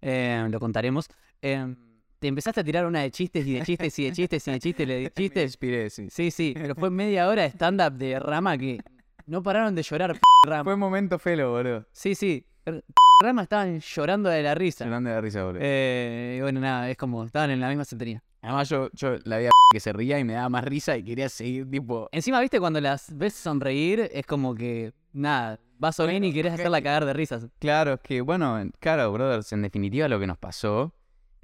[0.00, 1.06] em, lo contaremos.
[1.42, 1.76] em,
[2.18, 4.58] te empezaste a tirar una de chistes y de chistes y de chistes y de
[4.60, 5.44] chistes y de Me chistes.
[5.44, 6.08] inspiré, sí.
[6.10, 8.80] Sí, sí, pero fue media hora de stand-up de Rama que
[9.26, 10.18] no pararon de llorar.
[10.46, 10.64] Rama.
[10.64, 11.86] Fue un momento felo, boludo.
[11.92, 12.44] Sí, sí.
[13.22, 14.84] Rama estaban llorando de la risa.
[14.84, 15.60] Llorando de risa, boludo.
[15.62, 18.22] Eh, y bueno, nada, es como, estaban en la misma sintonía.
[18.42, 21.28] Además, yo, yo la veía que se ría y me daba más risa y quería
[21.28, 22.08] seguir, tipo.
[22.12, 26.80] Encima, viste, cuando las ves sonreír, es como que, nada, vas bien y querés hacerla
[26.82, 27.48] cagar de risas.
[27.58, 30.92] Claro, es que, bueno, en- claro, brothers, en definitiva lo que nos pasó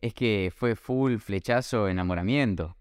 [0.02, 2.76] es que fue full flechazo enamoramiento.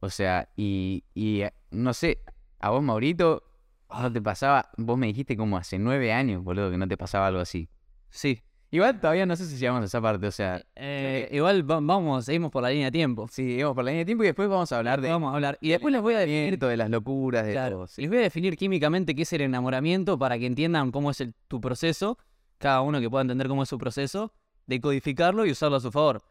[0.00, 2.18] O sea, y, y eh, no sé,
[2.58, 3.44] a vos, Maurito,
[3.88, 7.28] no te pasaba, vos me dijiste como hace nueve años, boludo, que no te pasaba
[7.28, 7.68] algo así.
[8.10, 8.42] Sí.
[8.72, 12.24] Igual todavía no sé si llegamos a esa parte, o sea, Eh, igual va- vamos,
[12.24, 13.28] seguimos por la línea de tiempo.
[13.30, 15.34] sí, vamos por la línea de tiempo y después vamos a hablar de Vamos a
[15.34, 15.58] hablar.
[15.60, 17.86] Y después les voy a definir, de las locuras, de claro, todo.
[17.86, 18.00] sí.
[18.00, 21.34] les voy a definir químicamente qué es el enamoramiento para que entiendan cómo es el-
[21.48, 22.16] tu proceso,
[22.58, 24.32] cada uno que pueda entender cómo es su proceso,
[24.66, 26.22] decodificarlo y usarlo a su favor.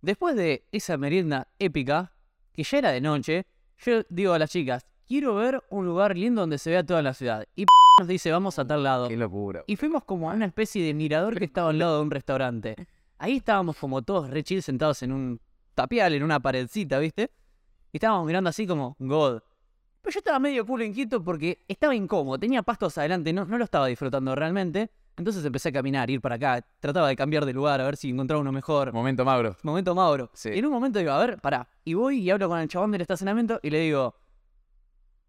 [0.00, 2.12] Después de esa merienda épica,
[2.52, 3.46] que ya era de noche,
[3.78, 7.14] yo digo a las chicas, quiero ver un lugar lindo donde se vea toda la
[7.14, 7.46] ciudad.
[7.56, 7.66] Y
[7.98, 9.08] nos dice, vamos a tal lado.
[9.08, 9.64] Qué locura.
[9.66, 12.76] Y fuimos como a una especie de mirador que estaba al lado de un restaurante.
[13.18, 15.40] Ahí estábamos como todos re chill sentados en un
[15.74, 17.32] tapial, en una paredcita, ¿viste?
[17.92, 19.40] Y estábamos mirando así como, God.
[20.02, 23.64] Pero yo estaba medio culo inquieto porque estaba incómodo, tenía pastos adelante, no, no lo
[23.64, 24.90] estaba disfrutando realmente.
[25.18, 28.10] Entonces empecé a caminar, ir para acá, trataba de cambiar de lugar, a ver si
[28.10, 28.92] encontraba uno mejor.
[28.92, 29.56] Momento, Mauro.
[29.62, 30.30] Momento Mauro.
[30.32, 30.50] Sí.
[30.50, 31.68] Y en un momento digo, a ver, pará.
[31.84, 34.14] Y voy y hablo con el chabón del estacionamiento y le digo,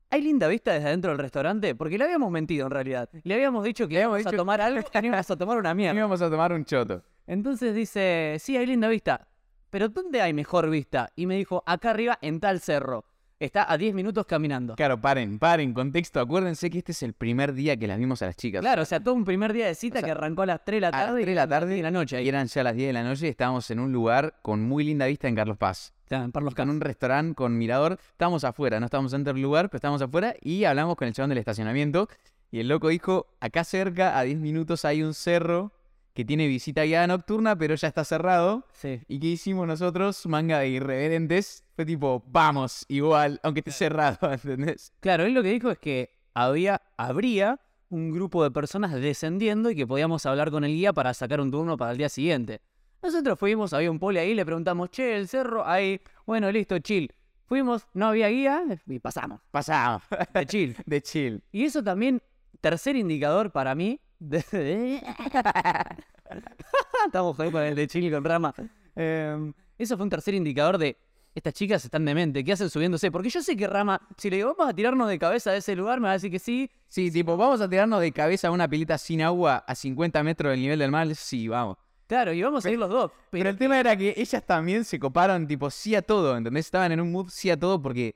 [0.10, 1.75] ¿hay linda vista desde adentro del restaurante?
[1.75, 3.10] Porque le habíamos mentido en realidad.
[3.23, 5.97] Le habíamos dicho que íbamos a tomar algo y íbamos a tomar una mierda.
[5.97, 7.04] Íbamos a tomar un choto.
[7.25, 9.28] Entonces dice, sí, hay linda vista.
[9.69, 11.12] ¿pero dónde hay mejor vista?
[11.15, 13.06] Y me dijo, acá arriba en tal cerro.
[13.39, 14.75] Está a 10 minutos caminando.
[14.75, 16.19] Claro, paren, paren, contexto.
[16.19, 18.60] Acuérdense que este es el primer día que las vimos a las chicas.
[18.60, 20.65] Claro, o sea, todo un primer día de cita O sea, que arrancó a las
[20.65, 21.21] 3 de la a las tarde.
[21.21, 22.17] 3 de la tarde y la noche.
[22.17, 24.62] Y Ahí, eran ya las 10 de la noche y estábamos en un lugar con
[24.62, 25.93] muy linda vista en Carlos Paz.
[26.10, 27.97] en Parlos En un restaurante con mirador.
[28.12, 31.30] Estábamos afuera, no estábamos dentro del lugar, pero estábamos afuera y hablamos con el chabón
[31.30, 32.10] del estacionamiento.
[32.52, 35.71] Y el loco dijo, acá cerca, a 10 minutos hay un cerro
[36.19, 38.65] que tiene visita guiada nocturna, pero ya está cerrado.
[38.73, 38.99] Sí.
[39.08, 40.25] ¿Y qué hicimos nosotros?
[40.25, 41.63] Manga de irreverentes.
[41.77, 44.91] Fue tipo, vamos, igual, aunque esté cerrado, ¿entendés?
[44.99, 49.77] Claro, él lo que dijo es que había, habría un grupo de personas descendiendo y
[49.77, 52.60] que podíamos hablar con el guía para sacar un turno para el día siguiente.
[53.01, 57.13] Nosotros fuimos, había un poli ahí, le preguntamos, che, el cerro, ahí, bueno, listo, chill.
[57.45, 60.03] Fuimos, no había guía y pasamos, Pasamos.
[60.34, 60.75] de chill.
[60.86, 61.41] De chill.
[61.53, 62.21] Y eso también,
[62.60, 64.01] tercer indicador para mí.
[67.05, 68.53] Estamos jodiendo con el de chill con rama.
[68.95, 70.97] Em, eso fue un tercer indicador de
[71.36, 73.12] estas chicas están demente, ¿qué hacen subiéndose?
[73.12, 75.75] Porque yo sé que Rama, si le digo vamos a tirarnos de cabeza de ese
[75.75, 76.69] lugar, me va a decir que sí.
[76.88, 80.51] Sí, tipo, vamos a tirarnos de cabeza a una pileta sin agua a 50 metros
[80.51, 81.08] del nivel del mar.
[81.15, 81.77] Sí, vamos.
[82.08, 83.12] Claro, y vamos a ir los dos.
[83.29, 86.65] Pero Pero el tema era que ellas también se coparon, tipo, sí a todo, ¿entendés?
[86.65, 88.15] Estaban en un mood sí a todo porque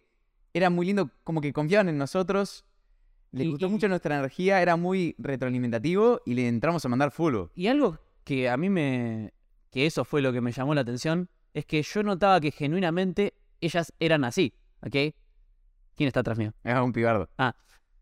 [0.54, 2.66] era muy lindo, como que confiaban en nosotros.
[3.34, 7.36] Les Y- gustó mucho nuestra energía, era muy retroalimentativo y le entramos a mandar full.
[7.56, 9.34] Y algo que a mí me.
[9.72, 13.34] que eso fue lo que me llamó la atención, es que yo notaba que genuinamente
[13.60, 15.16] ellas eran así, ¿ok?
[15.96, 16.54] ¿Quién está atrás mío?
[16.64, 17.28] Era un pibardo.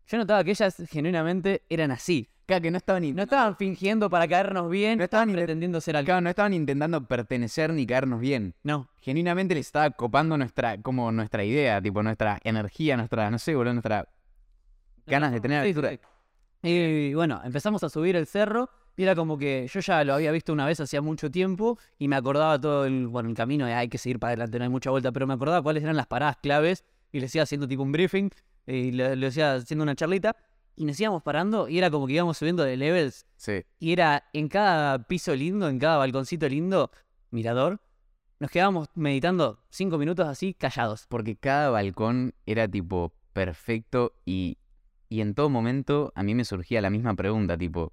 [0.06, 2.28] Yo notaba que ellas genuinamente eran así.
[2.44, 5.96] Claro, que no estaban, ni, No estaban fingiendo para caernos bien, No estaban pretendiendo ser
[5.96, 6.06] algo.
[6.06, 8.54] claro, no estaban intentando pertenecer ni caernos bien.
[8.64, 8.88] No.
[9.00, 13.72] Genuinamente les estaba copando nuestra, como nuestra idea, tipo, nuestra energía, nuestra, no sé, boludo,
[13.74, 14.08] nuestra
[15.06, 15.98] ganas de tener Sí, aventura.
[16.62, 20.30] Y bueno, empezamos a subir el cerro y era como que yo ya lo había
[20.30, 23.74] visto una vez hacía mucho tiempo y me acordaba todo el, bueno, el camino de
[23.74, 26.06] hay que seguir para adelante, no hay mucha vuelta, pero me acordaba cuáles eran las
[26.06, 28.30] paradas claves y le decía haciendo tipo un briefing
[28.66, 30.36] y le, le decía haciendo una charlita
[30.76, 33.64] y nos íbamos parando y era como que íbamos subiendo de levels Sí.
[33.80, 36.90] y era en cada piso lindo, en cada balconcito lindo,
[37.30, 37.80] mirador,
[38.38, 41.06] nos quedábamos meditando cinco minutos así callados.
[41.08, 44.58] Porque cada balcón era tipo perfecto y,
[45.12, 47.92] y en todo momento a mí me surgía la misma pregunta, tipo,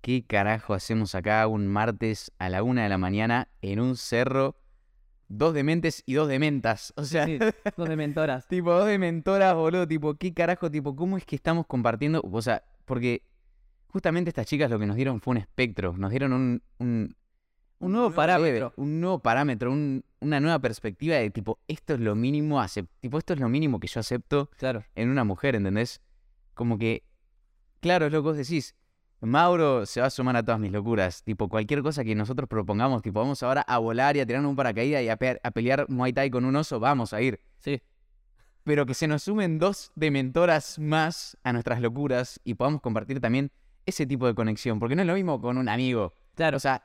[0.00, 4.56] ¿qué carajo hacemos acá un martes a la una de la mañana en un cerro?
[5.28, 6.92] Dos dementes y dos dementas.
[6.96, 7.38] O sea, Sí,
[7.76, 8.48] dos de mentoras.
[8.48, 9.86] tipo, dos dementoras, boludo.
[9.86, 10.68] Tipo, ¿qué carajo?
[10.70, 12.20] Tipo, ¿cómo es que estamos compartiendo?
[12.24, 13.22] O sea, porque
[13.86, 15.92] justamente estas chicas lo que nos dieron fue un espectro.
[15.96, 17.16] Nos dieron un, un,
[17.78, 18.72] Un nuevo parámetro.
[18.76, 23.16] un nuevo parámetro, un- una nueva perspectiva de tipo, esto es lo mínimo, acep- tipo,
[23.16, 24.84] esto es lo mínimo que yo acepto Claro.
[24.96, 26.00] en una mujer, ¿entendés?
[26.60, 27.04] Como que,
[27.80, 28.74] claro, es lo que vos decís.
[29.22, 31.22] Mauro se va a sumar a todas mis locuras.
[31.22, 34.56] Tipo, cualquier cosa que nosotros propongamos, tipo, vamos ahora a volar y a tirarnos un
[34.56, 37.40] paracaídas y a, pe- a pelear Muay Thai con un oso, vamos a ir.
[37.60, 37.80] Sí.
[38.62, 43.50] Pero que se nos sumen dos dementoras más a nuestras locuras y podamos compartir también
[43.86, 44.78] ese tipo de conexión.
[44.78, 46.12] Porque no es lo mismo con un amigo.
[46.34, 46.58] Claro.
[46.58, 46.82] O sea,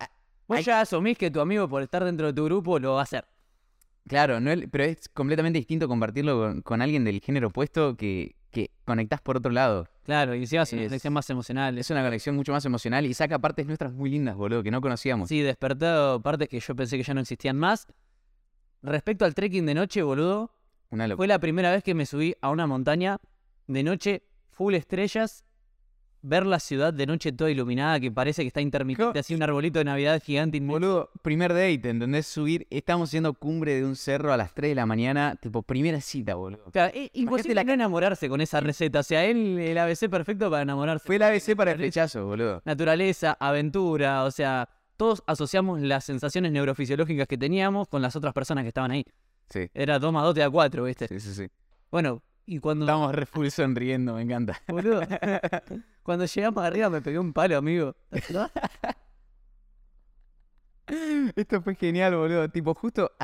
[0.47, 3.01] Vos hay- ya asumís que tu amigo, por estar dentro de tu grupo, lo va
[3.01, 3.25] a hacer.
[4.07, 8.37] Claro, no es- pero es completamente distinto compartirlo con, con alguien del género opuesto que,
[8.55, 9.87] que conectás por otro lado.
[10.03, 11.77] Claro, y si vas a una Es- conexión más emocional.
[11.77, 14.79] Es una conexión mucho más emocional y saca partes nuestras muy lindas, boludo, que no
[14.81, 15.27] conocíamos.
[15.29, 17.85] Sí, despertado partes que yo pensé que ya no existían más.
[18.81, 20.51] Respecto al trekking de noche, boludo,
[20.89, 23.17] Una fue la primera vez que me subí a una montaña
[23.67, 25.43] de noche, full estrellas,
[26.25, 29.79] ver la ciudad de noche toda iluminada, que parece que está intermitente, así un arbolito
[29.79, 30.57] de Navidad gigante.
[30.57, 30.73] inmenso.
[30.79, 32.25] Boludo, primer date, ¿entendés?
[32.27, 36.01] Subir, estamos haciendo cumbre de un cerro a las 3 de la mañana, tipo primera
[36.01, 36.63] cita, boludo.
[36.65, 38.99] O sea, es imposible la no enamorarse con esa receta.
[38.99, 41.05] O sea, él el ABC perfecto para enamorarse.
[41.05, 42.61] Fue el ABC para el flechazo, boludo.
[42.65, 48.63] naturaleza, aventura, o sea, todos asociamos las sensaciones neurofisiológicas que teníamos con las otras personas
[48.63, 49.05] que estaban ahí.
[49.49, 51.07] Sí, Era 2 más 2 te da 4, ¿viste?
[51.07, 51.33] sí, sí.
[51.33, 51.47] sí.
[51.91, 54.61] Bueno, y cuando, Estamos re full sonriendo, me encanta.
[54.67, 55.01] boludo,
[56.03, 57.95] cuando llegamos arriba me pegué un palo, amigo.
[61.35, 62.49] Esto fue genial, boludo.
[62.49, 63.11] Tipo, justo.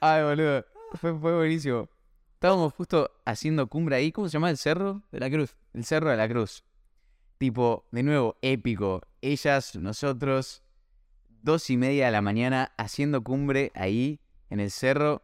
[0.00, 0.64] Ay, boludo.
[0.94, 1.88] Fue, fue buenísimo.
[2.34, 4.12] Estábamos justo haciendo cumbre ahí.
[4.12, 5.02] ¿Cómo se llama el cerro?
[5.10, 5.56] De la cruz.
[5.74, 6.64] El Cerro de la Cruz.
[7.36, 9.02] Tipo, de nuevo, épico.
[9.20, 10.62] Ellas, nosotros,
[11.42, 15.22] dos y media de la mañana haciendo cumbre ahí en el cerro.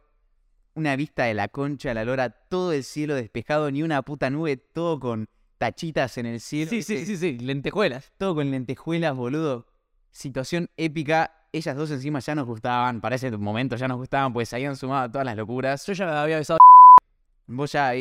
[0.75, 4.29] Una vista de la concha de la lora, todo el cielo despejado, ni una puta
[4.29, 6.69] nube, todo con tachitas en el cielo.
[6.69, 8.11] Sí, sí, sí, sí, lentejuelas.
[8.17, 9.67] Todo con lentejuelas, boludo.
[10.11, 11.31] Situación épica.
[11.53, 12.99] Ellas dos encima ya nos gustaban.
[12.99, 15.85] Para ese momento ya nos gustaban, pues se habían sumado a todas las locuras.
[15.85, 16.59] Yo ya había besado.
[17.47, 17.93] Vos ya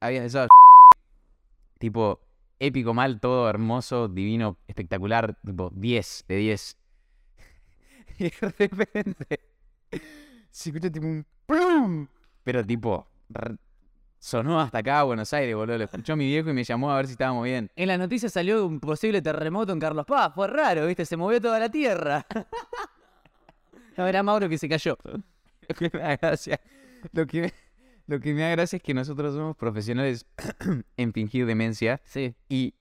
[0.00, 0.48] habías besado.
[1.78, 2.20] Tipo,
[2.58, 5.36] épico mal, todo hermoso, divino, espectacular.
[5.44, 6.76] Tipo, 10 de 10.
[8.18, 9.40] Y de repente
[10.50, 12.06] se escucha tipo un plum.
[12.44, 13.06] Pero tipo,
[14.18, 15.78] sonó hasta acá a Buenos Aires, boludo.
[15.78, 17.70] Lo escuchó mi viejo y me llamó a ver si estábamos bien.
[17.76, 20.32] En la noticia salió un posible terremoto en Carlos Paz.
[20.34, 21.04] Fue raro, ¿viste?
[21.04, 22.26] Se movió toda la tierra.
[23.94, 24.96] No, era Mauro que se cayó.
[25.04, 26.58] Lo que me da gracia,
[27.12, 27.52] lo que me,
[28.06, 30.26] lo que me da gracia es que nosotros somos profesionales
[30.96, 32.00] en fingir demencia.
[32.04, 32.34] Sí.
[32.48, 32.74] Y,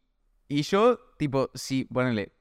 [0.48, 2.32] y yo, tipo, si, ponele,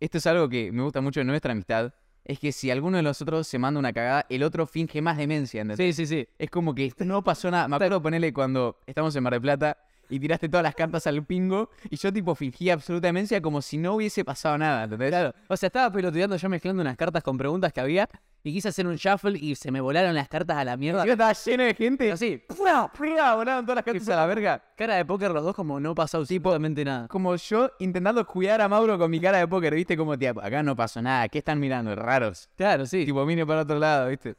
[0.00, 3.02] esto es algo que me gusta mucho de nuestra amistad, es que si alguno de
[3.02, 5.96] nosotros se manda una cagada, el otro finge más demencia, ¿entendés?
[5.96, 6.28] Sí, sí, sí.
[6.38, 7.68] Es como que no pasó nada.
[7.68, 9.78] Me acuerdo ponerle cuando estamos en Mar del Plata
[10.12, 13.78] y tiraste todas las cartas al pingo y yo tipo fingía absoluta demencia como si
[13.78, 15.08] no hubiese pasado nada, ¿entendés?
[15.08, 15.34] Claro.
[15.48, 18.08] O sea, estaba pelotudeando yo mezclando unas cartas con preguntas que había
[18.44, 21.06] y quise hacer un shuffle y se me volaron las cartas a la mierda.
[21.06, 22.12] Yo estaba lleno de gente.
[22.12, 22.90] Así, ¡Fua!
[22.92, 23.36] ¡Fua!
[23.36, 24.62] Volaron todas las cartas a la verga.
[24.76, 27.08] cara de póker los dos como no pasó absolutamente nada.
[27.08, 29.96] Como yo intentando cuidar a Mauro con mi cara de póker, ¿viste?
[29.96, 31.26] Como, tía, acá no pasó nada.
[31.28, 31.94] ¿Qué están mirando?
[31.96, 32.50] Raros.
[32.56, 33.06] Claro, sí.
[33.06, 34.34] Tipo, mire para otro lado, ¿viste?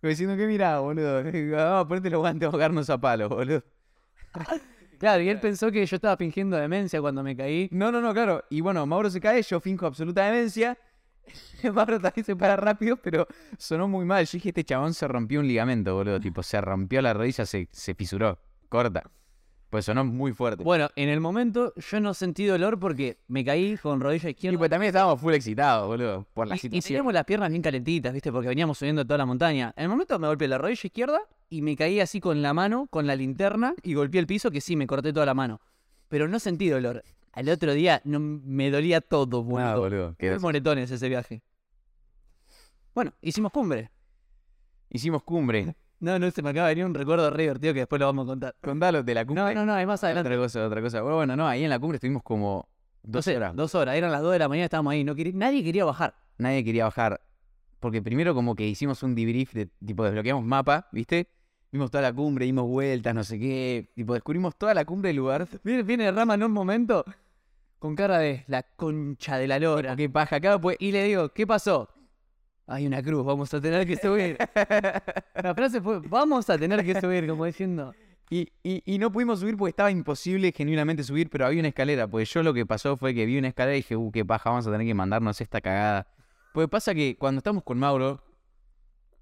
[0.00, 1.22] Como diciendo, ¿qué mirá, boludo?
[1.56, 3.62] Vamos a ponerte los guantes a ahogarnos a palos, boludo.
[4.98, 7.68] Claro, y él pensó que yo estaba fingiendo demencia cuando me caí.
[7.70, 8.44] No, no, no, claro.
[8.50, 10.76] Y bueno, Mauro se cae, yo finjo absoluta demencia.
[11.72, 14.24] Mauro también se para rápido, pero sonó muy mal.
[14.26, 16.18] Yo dije, este chabón se rompió un ligamento, boludo.
[16.18, 18.38] Tipo, se rompió la rodilla, se, se fisuró.
[18.68, 19.04] Corta.
[19.70, 20.64] Pues sonó muy fuerte.
[20.64, 24.56] Bueno, en el momento yo no sentí dolor porque me caí con rodilla y izquierda.
[24.58, 26.26] pues también estábamos full excitados, boludo.
[26.32, 26.82] Por la Y, y situación.
[26.88, 28.32] teníamos las piernas bien calentitas, ¿viste?
[28.32, 29.74] Porque veníamos subiendo toda la montaña.
[29.76, 32.86] En el momento me golpeé la rodilla izquierda y me caí así con la mano,
[32.90, 35.60] con la linterna, y golpeé el piso, que sí, me corté toda la mano.
[36.08, 37.04] Pero no sentí dolor.
[37.32, 39.80] Al otro día no, me dolía todo, Ah, boludo.
[39.80, 40.14] boludo.
[40.16, 40.42] quedó Muy así.
[40.42, 41.42] moretones ese viaje.
[42.94, 43.90] Bueno, hicimos cumbre.
[44.90, 45.76] Hicimos cumbre.
[46.00, 48.24] No, no, se me acaba de venir un recuerdo re divertido que después lo vamos
[48.24, 48.54] a contar.
[48.62, 49.54] Contalo de la cumbre.
[49.54, 50.28] No, no, no, es más adelante.
[50.28, 51.00] Otra cosa, otra cosa.
[51.02, 52.68] Bueno, bueno, no, ahí en la cumbre estuvimos como
[53.02, 53.56] dos horas.
[53.56, 55.02] Dos horas, eran las dos de la mañana, estábamos ahí.
[55.02, 56.14] No querí- nadie quería bajar.
[56.38, 57.20] Nadie quería bajar.
[57.80, 61.28] Porque primero como que hicimos un debrief de tipo desbloqueamos mapa, ¿viste?
[61.70, 63.90] Vimos toda la cumbre, dimos vueltas, no sé qué.
[63.94, 65.46] Tipo, descubrimos toda la cumbre del lugar.
[65.62, 67.04] Viene, viene Rama en un momento
[67.78, 69.94] con cara de la concha de la lora.
[69.94, 70.76] Qué paja acá, pues.
[70.80, 71.88] Y le digo, ¿qué pasó?
[72.70, 74.36] Hay una cruz, vamos a tener que subir.
[75.42, 77.92] La frase fue, vamos a tener que subir, como diciendo.
[78.30, 82.06] Y, y, y no pudimos subir porque estaba imposible genuinamente subir, pero había una escalera.
[82.06, 84.50] Pues yo lo que pasó fue que vi una escalera y dije, uh, qué paja,
[84.50, 86.06] vamos a tener que mandarnos esta cagada.
[86.52, 88.22] Pues pasa que cuando estamos con Mauro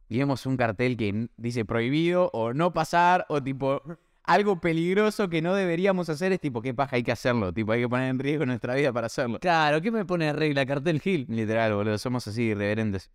[0.08, 3.80] y vemos un cartel que dice prohibido o no pasar o tipo
[4.24, 7.52] algo peligroso que no deberíamos hacer, es tipo, qué paja, hay que hacerlo.
[7.52, 9.38] Tipo, hay que poner en riesgo nuestra vida para hacerlo.
[9.38, 10.66] Claro, ¿qué me pone de regla?
[10.66, 11.26] Cartel Gil.
[11.28, 13.08] Literal, boludo, somos así irreverentes.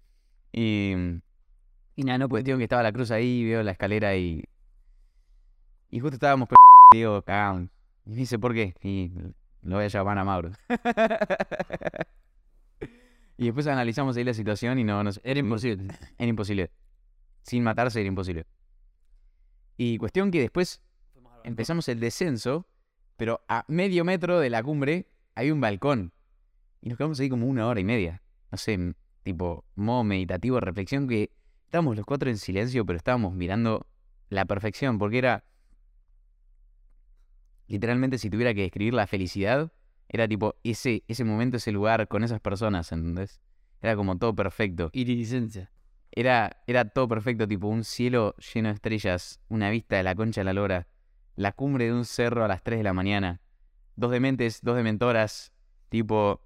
[0.52, 0.94] Y
[1.96, 4.44] Y nada, no cuestión que estaba la cruz ahí, veo la escalera y.
[5.90, 6.56] Y justo estábamos p
[6.94, 7.24] digo.
[8.06, 8.76] Y me dice, ¿por qué?
[8.82, 9.12] Y
[9.62, 10.52] lo voy a llamar a Mauro.
[13.38, 15.94] y después analizamos ahí la situación y no, no Era imposible.
[16.18, 16.72] Era imposible.
[17.44, 18.46] Sin matarse era imposible.
[19.78, 20.82] Y cuestión que después
[21.44, 22.68] empezamos el descenso,
[23.18, 26.14] pero a medio metro de la cumbre hay un balcón.
[26.82, 28.22] Y nos quedamos ahí como una hora y media.
[28.52, 31.32] No sé, tipo, modo meditativo, reflexión, que
[31.66, 33.88] estábamos los cuatro en silencio, pero estábamos mirando
[34.30, 35.46] la perfección, porque era...
[37.68, 39.72] Literalmente, si tuviera que describir la felicidad,
[40.10, 43.42] era tipo ese, ese momento, ese lugar con esas personas, ¿entendés?
[43.82, 44.90] Era como todo perfecto.
[44.92, 45.72] Iridicencia.
[46.12, 50.42] Era, era todo perfecto, tipo un cielo lleno de estrellas, una vista de la concha
[50.42, 50.88] de la lora,
[51.36, 53.40] la cumbre de un cerro a las 3 de la mañana,
[53.96, 55.54] dos dementes, dos dementoras,
[55.88, 56.42] tipo,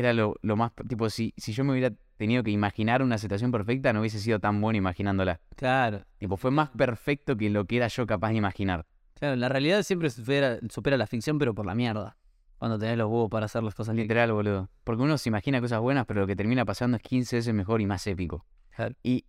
[0.00, 3.50] era lo, lo más, tipo, si, si yo me hubiera tenido que imaginar una situación
[3.50, 5.40] perfecta, no hubiese sido tan bueno imaginándola.
[5.56, 6.04] Claro.
[6.18, 8.86] Tipo, fue más perfecto que lo que era yo capaz de imaginar.
[9.14, 12.16] Claro, la realidad siempre supera, supera la ficción, pero por la mierda.
[12.58, 13.94] Cuando tenés los huevos para hacer las cosas.
[13.94, 14.68] Literal, boludo.
[14.84, 17.80] Porque uno se imagina cosas buenas, pero lo que termina pasando es 15 veces mejor
[17.80, 18.44] y más épico.
[18.74, 18.94] Claro.
[19.02, 19.24] Y,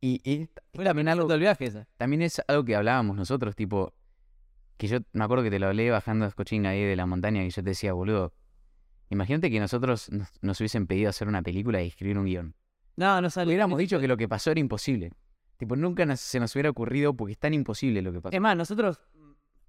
[0.00, 1.86] y, y Fue la pena del viaje esa.
[1.96, 3.92] también es algo que hablábamos nosotros, tipo,
[4.76, 7.44] que yo me acuerdo que te lo hablé bajando a Escochín ahí de la montaña
[7.44, 8.32] y yo te decía, boludo,
[9.10, 12.54] imagínate que nosotros nos, nos hubiesen pedido hacer una película y escribir un guion.
[12.96, 13.48] No, no sale.
[13.48, 15.12] Hubiéramos dicho que lo que pasó era imposible.
[15.58, 18.34] Tipo, nunca nos- se nos hubiera ocurrido porque es tan imposible lo que pasó.
[18.34, 19.00] Es más, nosotros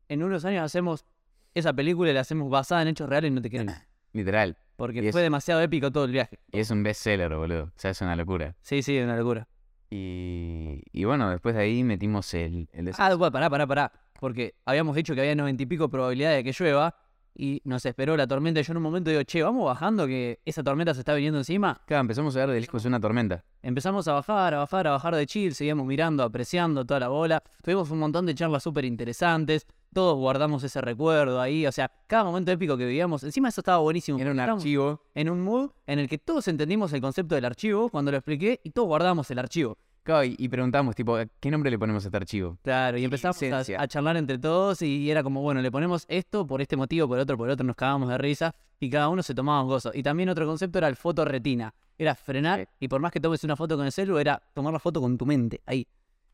[0.10, 1.06] en unos años hacemos
[1.54, 3.68] esa película y la hacemos basada en hechos reales y no te creen.
[4.14, 4.58] Literal.
[4.76, 6.40] Porque Y es- fue demasiado épico todo el viaje.
[6.52, 7.64] Y es un bestseller, boludo.
[7.66, 8.56] O sea, es una locura.
[8.62, 9.48] Sí, sí, una locura.
[9.90, 12.70] Y, y bueno, después de ahí metimos el...
[12.74, 13.92] el Ah, bueno, pará, pará, pará.
[14.20, 16.96] Porque habíamos dicho que había noventa y pico probabilidad de que llueva
[17.38, 18.60] y nos esperó la tormenta.
[18.62, 21.80] Yo en un momento digo, che, vamos bajando que esa tormenta se está viniendo encima.
[21.86, 23.44] Claro, empezamos a ver de lejos una tormenta.
[23.62, 27.44] Empezamos a bajar, a bajar, a bajar de chill, seguíamos mirando, apreciando toda la bola.
[27.62, 29.68] Tuvimos un montón de charlas súper interesantes.
[29.94, 31.66] todos guardamos ese recuerdo ahí.
[31.68, 34.18] O sea, cada momento épico que vivíamos, encima eso estaba buenísimo.
[34.20, 35.02] Era un Estábamos archivo.
[35.14, 38.60] En un mood en el que todos entendimos el concepto del archivo cuando lo expliqué
[38.64, 39.78] y todos guardamos el archivo.
[40.08, 42.58] Claro, y, y preguntamos, tipo, ¿qué nombre le ponemos a este archivo?
[42.64, 46.62] Claro, y empezamos a, charlar entre todos y era como, bueno, le ponemos esto por
[46.62, 49.62] este motivo, por otro, por otro, nos cagábamos de risa y cada uno se tomaba
[49.64, 49.92] un gozo.
[49.94, 51.74] Y también otro concepto era el fotorretina.
[51.98, 52.66] Era frenar Sí.
[52.80, 55.18] y por más que tomes una foto con el celu, era tomar la foto con
[55.18, 55.86] tu mente, ahí.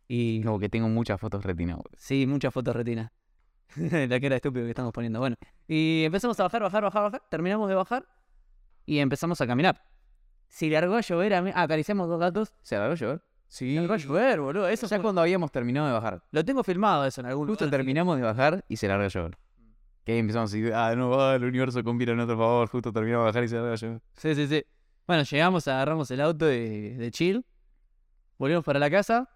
[0.07, 1.75] Y Como que tengo muchas fotos retina.
[1.75, 1.89] boludo.
[1.97, 3.11] sí, muchas fotos retina.
[3.75, 5.19] la que era estúpido que estamos poniendo.
[5.19, 5.35] Bueno,
[5.67, 7.23] y empezamos a bajar, bajar, bajar, bajar.
[7.31, 8.05] Terminamos de bajar
[8.85, 9.81] y empezamos a caminar.
[10.49, 12.53] Si largó a llover, a mí- ah, acariciamos dos gatos.
[12.61, 13.21] ¿Se agarró a llover?
[13.53, 13.75] Sí.
[13.75, 14.67] Largó a llover, boludo.
[14.67, 16.23] Eso ya fue- cuando habíamos terminado de bajar.
[16.31, 19.09] Lo tengo filmado eso en algún Justo lugar, terminamos de bajar y se larga a
[19.09, 19.37] llover.
[20.03, 22.67] Que ahí empezamos a decir, ah, no va, el universo conspira a nuestro favor.
[22.67, 24.01] Justo terminamos de bajar y se larga a llover.
[24.17, 24.65] Sí, sí, sí.
[25.05, 27.45] Bueno, llegamos, agarramos el auto de, de chill.
[28.39, 29.29] Volvimos para la casa.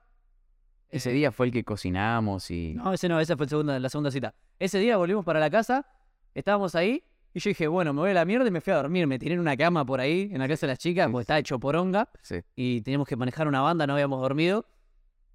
[0.90, 2.74] Ese Eh, día fue el que cocinamos y.
[2.74, 4.34] No, ese no, esa fue el la segunda cita.
[4.58, 5.86] Ese día volvimos para la casa,
[6.34, 7.04] estábamos ahí,
[7.34, 9.06] y yo dije, bueno, me voy a la mierda y me fui a dormir.
[9.08, 11.40] Me tiré en una cama por ahí, en la casa de las chicas, porque estaba
[11.40, 12.42] hecho poronga, Sí.
[12.56, 14.66] y teníamos que manejar una banda, no habíamos dormido.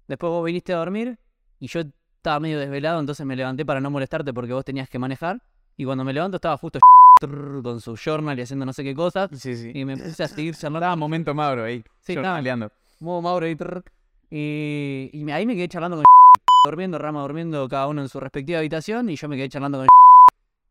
[0.07, 1.17] Después vos viniste a dormir,
[1.59, 1.79] y yo
[2.17, 5.41] estaba medio desvelado, entonces me levanté para no molestarte porque vos tenías que manejar.
[5.77, 6.79] Y cuando me levanto estaba justo
[7.63, 9.29] con su journal y haciendo no sé qué cosas.
[9.33, 9.71] Sí, sí.
[9.73, 10.79] Y me puse a seguir charlando.
[10.79, 11.83] Estaba momento Mauro ahí.
[12.01, 12.69] Sí, estaba- peleando.
[12.99, 13.83] modo Mauro trrr,
[14.29, 16.03] y, ahí me quedé charlando con
[16.65, 19.87] durmiendo, Rama durmiendo cada uno en su respectiva habitación y yo me quedé charlando con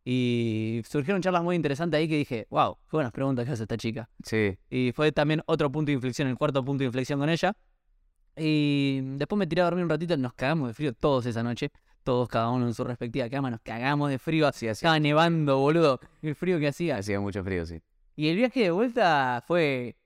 [0.04, 3.76] y surgieron charlas muy interesantes ahí que dije, wow, qué buenas preguntas que hace esta
[3.76, 4.08] chica.
[4.24, 4.58] Sí.
[4.68, 7.56] Y fue también otro punto de inflexión, el cuarto punto de inflexión con ella.
[8.36, 11.70] Y después me tiré a dormir un ratito, nos cagamos de frío todos esa noche,
[12.02, 15.58] todos cada uno en su respectiva cama, nos cagamos de frío, Sí, hacía, estaba nevando,
[15.58, 16.96] boludo, el frío que hacía.
[16.96, 17.80] hacía mucho frío, sí.
[18.16, 19.96] Y el viaje de vuelta fue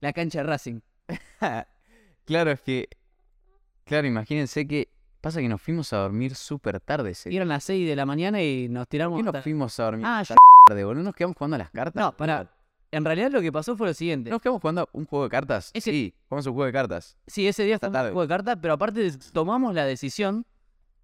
[0.00, 0.80] la cancha de Racing.
[2.24, 2.88] claro, es que.
[3.84, 4.91] Claro, imagínense que.
[5.22, 8.04] Pasa que nos fuimos a dormir súper tarde ese Y eran las 6 de la
[8.04, 9.18] mañana y nos ¿Por tiramos.
[9.18, 10.22] qué nos fuimos a dormir Ah,
[10.68, 11.04] tarde, boludo?
[11.04, 12.00] ¿Nos quedamos jugando a las cartas?
[12.02, 12.50] No, pará.
[12.90, 14.28] En realidad lo que pasó fue lo siguiente.
[14.30, 15.70] ¿Nos quedamos jugando a un juego de cartas?
[15.72, 17.16] Ese- Sí, jugamos un juego de cartas.
[17.26, 18.08] Sí, ese día fue un tarde.
[18.10, 20.44] juego de cartas, pero aparte tomamos la decisión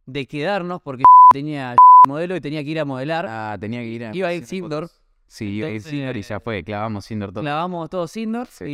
[0.05, 1.77] de quedarnos porque tenía
[2.09, 3.25] modelo y tenía que ir a modelar.
[3.29, 4.15] Ah, tenía que ir a.
[4.15, 5.01] Iba a ir fotos.
[5.29, 6.65] Sí, iba a ir indoor y ya fue.
[6.65, 7.43] Clavamos indoor todo.
[7.43, 8.65] Clavamos todos indoor Sí.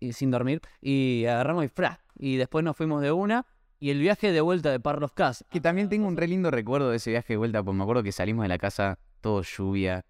[0.00, 0.62] y, y sin dormir.
[0.80, 2.00] Y agarramos y fra.
[2.18, 3.44] Y después nos fuimos de una.
[3.82, 5.42] Y el viaje de vuelta de Parlos Cas.
[5.50, 8.02] Que también tengo un re lindo recuerdo de ese viaje de vuelta, porque me acuerdo
[8.02, 10.04] que salimos de la casa todo lluvia.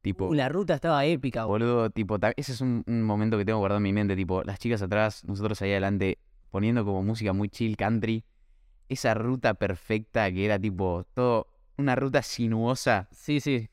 [0.00, 1.74] Tipo, Uh, la ruta estaba épica, boludo.
[1.74, 4.58] boludo, tipo, ese es un, un momento que tengo guardado en mi mente, tipo, las
[4.58, 6.18] chicas atrás, nosotros ahí adelante,
[6.50, 8.24] poniendo como música muy chill, country.
[8.88, 13.68] Esa ruta perfecta que era tipo, todo, una ruta sinuosa, Sí, sí.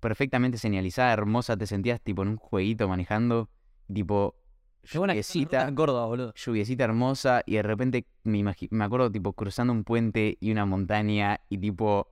[0.00, 3.48] perfectamente señalizada, hermosa, te sentías tipo en un jueguito manejando,
[3.92, 4.34] tipo,
[4.82, 6.34] Qué buena lluviecita, en Córdoba, boludo.
[6.34, 11.40] lluviecita hermosa, y de repente me, me acuerdo tipo cruzando un puente y una montaña,
[11.48, 12.08] y tipo,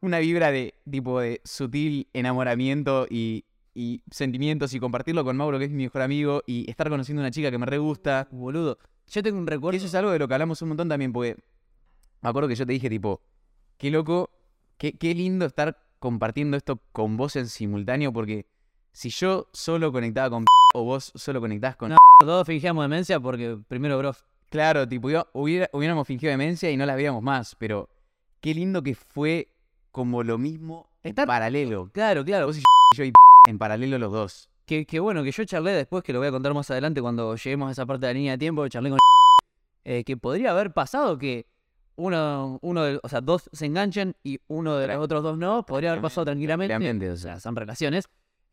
[0.00, 5.66] una vibra de tipo de sutil enamoramiento y, y sentimientos, y compartirlo con Mauro, que
[5.66, 8.28] es mi mejor amigo, y estar conociendo a una chica que me re gusta.
[8.30, 8.78] Boludo.
[9.06, 9.76] Yo tengo un recuerdo.
[9.76, 11.36] eso es algo de lo que hablamos un montón también, porque
[12.22, 13.20] me acuerdo que yo te dije, tipo,
[13.76, 14.30] qué loco,
[14.78, 18.46] qué, qué lindo estar compartiendo esto con vos en simultáneo, porque
[18.94, 21.90] si yo solo conectaba con o vos solo conectás con...
[21.90, 21.96] No.
[22.20, 24.12] Todos fingíamos demencia porque primero, bro.
[24.50, 27.88] Claro, tipo, iba- hubiera- hubiéramos fingido demencia y no las veíamos más, pero
[28.40, 29.48] qué lindo que fue
[29.90, 31.90] como lo mismo en Estar- paralelo.
[31.92, 32.46] Claro, claro.
[32.46, 32.62] Vos y
[32.96, 33.12] yo y
[33.48, 34.48] en paralelo los dos.
[34.64, 37.34] Que, que bueno, que yo charlé después, que lo voy a contar más adelante cuando
[37.36, 38.98] lleguemos a esa parte de la línea de tiempo, charlé con
[39.84, 41.46] eh, que podría haber pasado que
[41.96, 45.64] uno, uno de, o sea, dos se enganchen y uno de los otros dos no,
[45.66, 47.10] podría haber pasado tranquilamente.
[47.10, 48.06] O sea, son relaciones.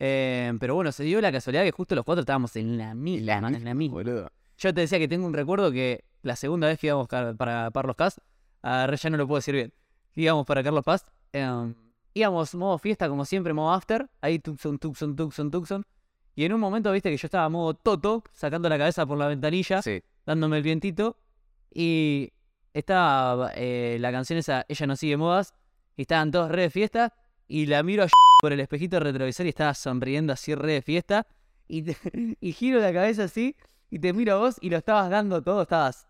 [0.03, 3.37] Eh, pero bueno, se dio la casualidad que justo los cuatro estábamos en la misma.
[3.37, 3.93] en la misma.
[3.93, 4.31] Boludo.
[4.57, 7.95] Yo te decía que tengo un recuerdo que la segunda vez que íbamos para Carlos
[7.95, 8.19] Paz,
[8.63, 9.73] a Re ya no lo puedo decir bien,
[10.15, 11.75] íbamos para Carlos Paz, em,
[12.15, 15.85] íbamos modo fiesta como siempre, modo after, ahí tucson, tucson, tucson, tucson,
[16.33, 19.27] y en un momento viste que yo estaba modo toto, sacando la cabeza por la
[19.27, 20.01] ventanilla, Sí.
[20.25, 21.17] dándome el vientito,
[21.71, 22.31] y
[22.73, 25.53] estaba eh, la canción esa, Ella no sigue modas,
[25.95, 27.13] y estaban todos re de fiesta,
[27.51, 28.07] y la miro a
[28.39, 31.27] por el espejito retrovisor y estaba sonriendo así re de fiesta,
[31.67, 31.97] y, te-
[32.39, 33.55] y giro la cabeza así,
[33.89, 36.07] y te miro a vos y lo estabas dando todo, estabas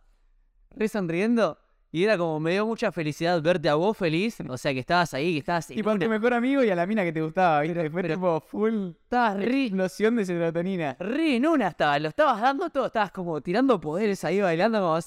[0.70, 1.58] re sonriendo,
[1.92, 5.14] y era como, me dio mucha felicidad verte a vos feliz, o sea que estabas
[5.14, 7.22] ahí, que estabas en Tipo a tu mejor amigo y a la mina que te
[7.22, 7.90] gustaba, ¿viste?
[7.90, 10.96] Fue tipo full estabas re, explosión de serotonina.
[11.00, 15.00] re en una estabas, lo estabas dando todo, estabas como tirando poderes ahí bailando, como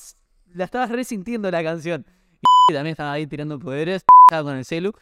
[0.52, 2.04] la estabas resintiendo la canción.
[2.68, 4.92] Y también estaba ahí tirando poderes, estaba con el celu.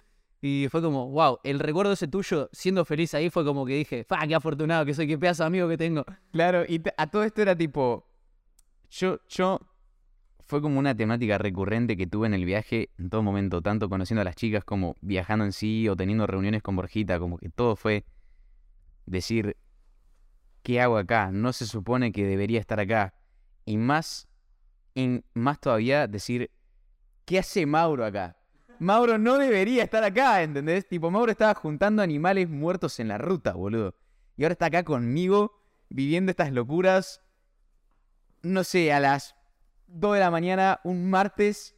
[0.45, 4.03] Y fue como, wow, el recuerdo ese tuyo siendo feliz ahí fue como que dije,
[4.03, 6.05] fa, qué afortunado que soy, qué pedazo de amigo que tengo.
[6.32, 8.09] Claro, y a todo esto era tipo.
[8.90, 9.61] Yo, yo
[10.45, 14.22] fue como una temática recurrente que tuve en el viaje en todo momento, tanto conociendo
[14.22, 17.76] a las chicas como viajando en sí o teniendo reuniones con Borjita, como que todo
[17.76, 18.05] fue
[19.07, 19.57] decir,
[20.64, 21.30] ¿qué hago acá?
[21.30, 23.14] No se supone que debería estar acá.
[23.64, 24.26] Y más,
[24.97, 26.51] y más todavía decir,
[27.26, 28.41] ¿qué hace Mauro acá?
[28.79, 30.89] Mauro no debería estar acá, ¿entendés?
[30.89, 33.95] Tipo, Mauro estaba juntando animales muertos en la ruta, boludo.
[34.37, 37.20] Y ahora está acá conmigo, viviendo estas locuras.
[38.43, 39.37] No sé, a las
[39.87, 41.77] 2 de la mañana, un martes,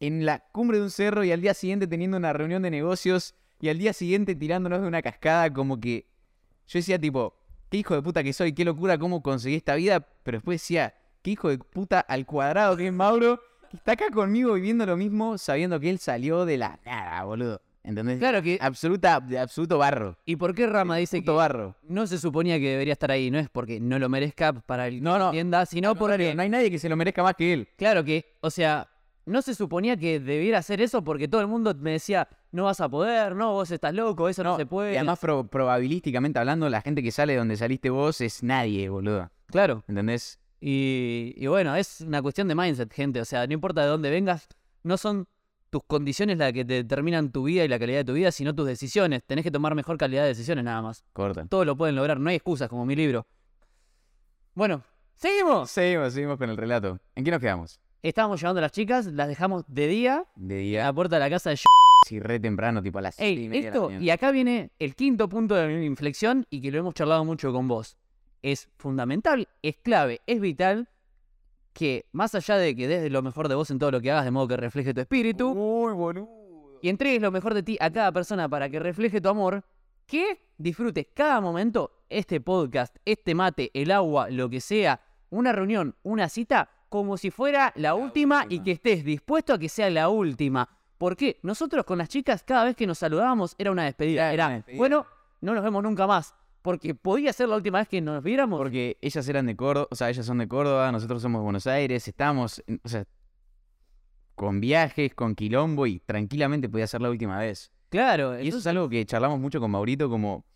[0.00, 3.34] en la cumbre de un cerro y al día siguiente teniendo una reunión de negocios
[3.60, 6.10] y al día siguiente tirándonos de una cascada, como que
[6.66, 7.36] yo decía tipo,
[7.70, 10.94] qué hijo de puta que soy, qué locura cómo conseguí esta vida, pero después decía,
[11.22, 13.40] qué hijo de puta al cuadrado que es Mauro,
[13.74, 17.60] está acá conmigo viviendo lo mismo, sabiendo que él salió de la nada, boludo.
[17.82, 18.18] ¿Entendés?
[18.18, 18.56] Claro que.
[18.62, 20.16] Absoluta, de absoluto barro.
[20.24, 21.76] ¿Y por qué Rama dice que barro.
[21.82, 23.30] no se suponía que debería estar ahí?
[23.30, 25.30] No es porque no lo merezca para el No, no.
[25.32, 26.34] tienda, sino porque.
[26.34, 27.68] No hay nadie que se lo merezca más que él.
[27.76, 28.88] Claro que, o sea,
[29.26, 32.80] no se suponía que debiera hacer eso porque todo el mundo me decía, no vas
[32.80, 34.94] a poder, no, vos estás loco, eso no, No, se puede.
[34.94, 38.88] Y además, pro- probabilísticamente hablando, la gente que sale de donde saliste vos es nadie,
[38.88, 39.30] boludo.
[39.48, 39.84] claro.
[39.88, 40.38] ¿Entendés?
[40.66, 43.20] Y, y bueno, es una cuestión de mindset, gente.
[43.20, 44.48] O sea, no importa de dónde vengas,
[44.82, 45.28] no son
[45.68, 48.54] tus condiciones las que te determinan tu vida y la calidad de tu vida, sino
[48.54, 49.22] tus decisiones.
[49.24, 51.04] Tenés que tomar mejor calidad de decisiones nada más.
[51.12, 51.44] Corta.
[51.44, 53.26] Todo lo pueden lograr, no hay excusas como mi libro.
[54.54, 54.82] Bueno,
[55.16, 55.70] seguimos.
[55.70, 56.98] Seguimos, seguimos con el relato.
[57.14, 57.78] ¿En qué nos quedamos?
[58.02, 61.20] Estábamos llevando a las chicas, las dejamos de día De a día, la puerta de
[61.20, 61.58] la casa de
[62.06, 64.70] sí, re temprano, tipo a las Ey, y media de la esto, y acá viene
[64.78, 67.98] el quinto punto de mi inflexión y que lo hemos charlado mucho con vos.
[68.44, 70.90] Es fundamental, es clave, es vital
[71.72, 74.26] que más allá de que des lo mejor de vos en todo lo que hagas
[74.26, 76.78] de modo que refleje tu espíritu Uy, boludo.
[76.82, 79.64] y entregues lo mejor de ti a cada persona para que refleje tu amor,
[80.06, 85.96] que disfrutes cada momento este podcast, este mate, el agua, lo que sea, una reunión,
[86.02, 90.10] una cita, como si fuera la, última, y que estés dispuesto a que sea la
[90.10, 90.68] última.
[90.98, 94.26] Porque nosotros con las chicas, cada vez que nos saludábamos, era una despedida.
[94.26, 94.78] Era Era, una despedida.
[94.78, 95.06] bueno,
[95.40, 96.34] no nos vemos nunca más.
[96.64, 98.56] Porque podía ser la última vez que nos viéramos.
[98.58, 101.66] Porque ellas eran de Córdoba, o sea, ellas son de Córdoba, nosotros somos de Buenos
[101.66, 103.04] Aires, estamos, o sea,
[104.34, 107.70] con viajes, con quilombo y tranquilamente podía ser la última vez.
[107.90, 110.46] claro, Y eso es algo que charlamos mucho con Maurito, como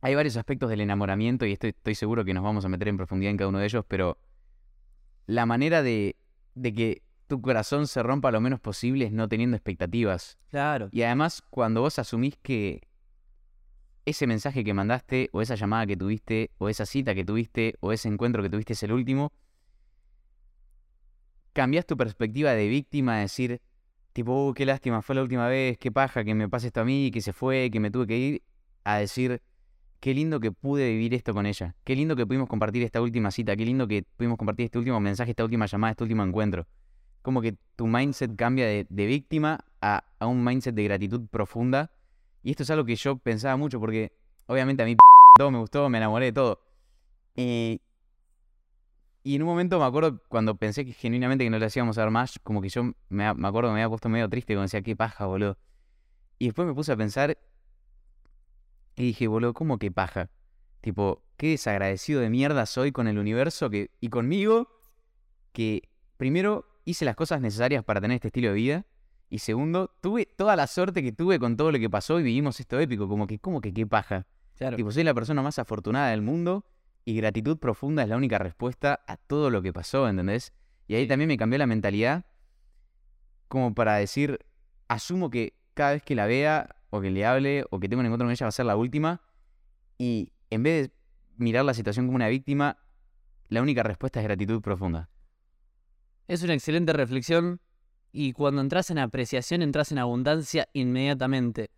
[0.00, 2.96] hay varios aspectos del enamoramiento y estoy, estoy seguro que nos vamos a meter en
[2.96, 4.18] profundidad en cada uno de ellos, pero
[5.26, 6.16] la manera de,
[6.56, 10.38] de que tu corazón se rompa lo menos posible es no teniendo expectativas.
[10.50, 10.88] claro.
[10.90, 12.88] Y además, cuando vos asumís que
[14.08, 17.92] ese mensaje que mandaste, o esa llamada que tuviste, o esa cita que tuviste, o
[17.92, 19.32] ese encuentro que tuviste es el último,
[21.52, 23.60] cambias tu perspectiva de víctima a decir,
[24.12, 26.84] tipo, "Uh, qué lástima, fue la última vez, qué paja que me pase esto a
[26.84, 28.42] mí, que se fue, que me tuve que ir,
[28.84, 29.42] a decir,
[30.00, 33.30] qué lindo que pude vivir esto con ella, qué lindo que pudimos compartir esta última
[33.30, 36.66] cita, qué lindo que pudimos compartir este último mensaje, esta última llamada, este último encuentro.
[37.22, 41.90] Como que tu mindset cambia de, víctima a un mindset de gratitud profunda.
[42.42, 44.12] Y esto es algo que yo pensaba mucho porque
[44.46, 44.96] obviamente a mí
[45.38, 46.60] todo me gustó, me enamoré de todo.
[47.36, 47.78] Eh,
[49.22, 52.02] y en un momento me acuerdo cuando pensé que genuinamente que no le hacíamos a
[52.02, 52.94] dar más, como que yo me,
[53.34, 55.58] me acuerdo me había puesto medio triste cuando decía, qué paja, boludo.
[56.38, 57.36] Y después me puse a pensar
[58.96, 60.30] y dije, boludo, ¿cómo que paja?
[60.80, 64.68] Tipo, qué desagradecido de mierda soy con el universo que, y conmigo,
[65.52, 68.86] que primero hice las cosas necesarias para tener este estilo de vida.
[69.30, 72.60] Y segundo, tuve toda la suerte que tuve con todo lo que pasó y vivimos
[72.60, 73.08] esto épico.
[73.08, 74.26] Como que, como que qué paja.
[74.56, 74.76] claro.
[74.76, 76.64] Tipo, soy la persona más afortunada del mundo
[77.04, 80.52] y gratitud profunda es la única respuesta a todo lo que pasó, ¿entendés?
[80.88, 81.08] Y ahí Sí.
[81.08, 82.24] también me cambió la mentalidad
[83.48, 84.38] como para decir,
[84.88, 88.06] asumo que cada vez que la vea o que le hable o que tenga un
[88.06, 89.22] encuentro con ella va a ser la última
[89.96, 90.94] y en vez de
[91.36, 92.78] mirar la situación como una víctima,
[93.48, 95.08] la única respuesta es gratitud profunda.
[96.26, 97.60] Es una excelente reflexión
[98.12, 101.70] y cuando entras en apreciación entras en abundancia inmediatamente.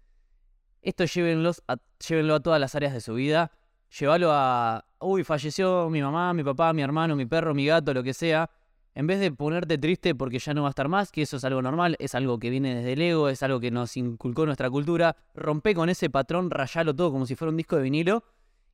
[0.82, 1.76] Esto llévenlos a,
[2.08, 3.52] llévenlo a todas las áreas de su vida.
[3.98, 8.02] Llévalo a, uy, falleció mi mamá, mi papá, mi hermano, mi perro, mi gato, lo
[8.02, 8.48] que sea.
[8.94, 11.44] En vez de ponerte triste porque ya no va a estar más, que eso es
[11.44, 14.68] algo normal, es algo que viene desde el ego, es algo que nos inculcó nuestra
[14.68, 18.24] cultura, rompe con ese patrón, rayalo todo como si fuera un disco de vinilo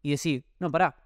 [0.02, 0.96] y decir, no, pará,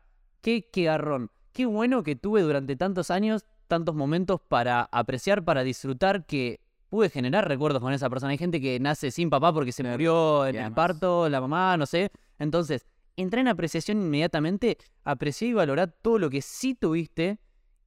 [0.41, 5.63] qué, qué garrón, qué bueno que tuve durante tantos años, tantos momentos para apreciar, para
[5.63, 6.61] disfrutar, que
[6.91, 8.33] pude generar recuerdos con esa persona.
[8.33, 11.87] Hay gente que nace sin papá porque se murió en el parto, la mamá, no
[11.87, 12.11] sé.
[12.39, 12.85] Entonces,
[13.17, 17.39] entra en apreciación inmediatamente, apreciá y valorá todo lo que sí tuviste.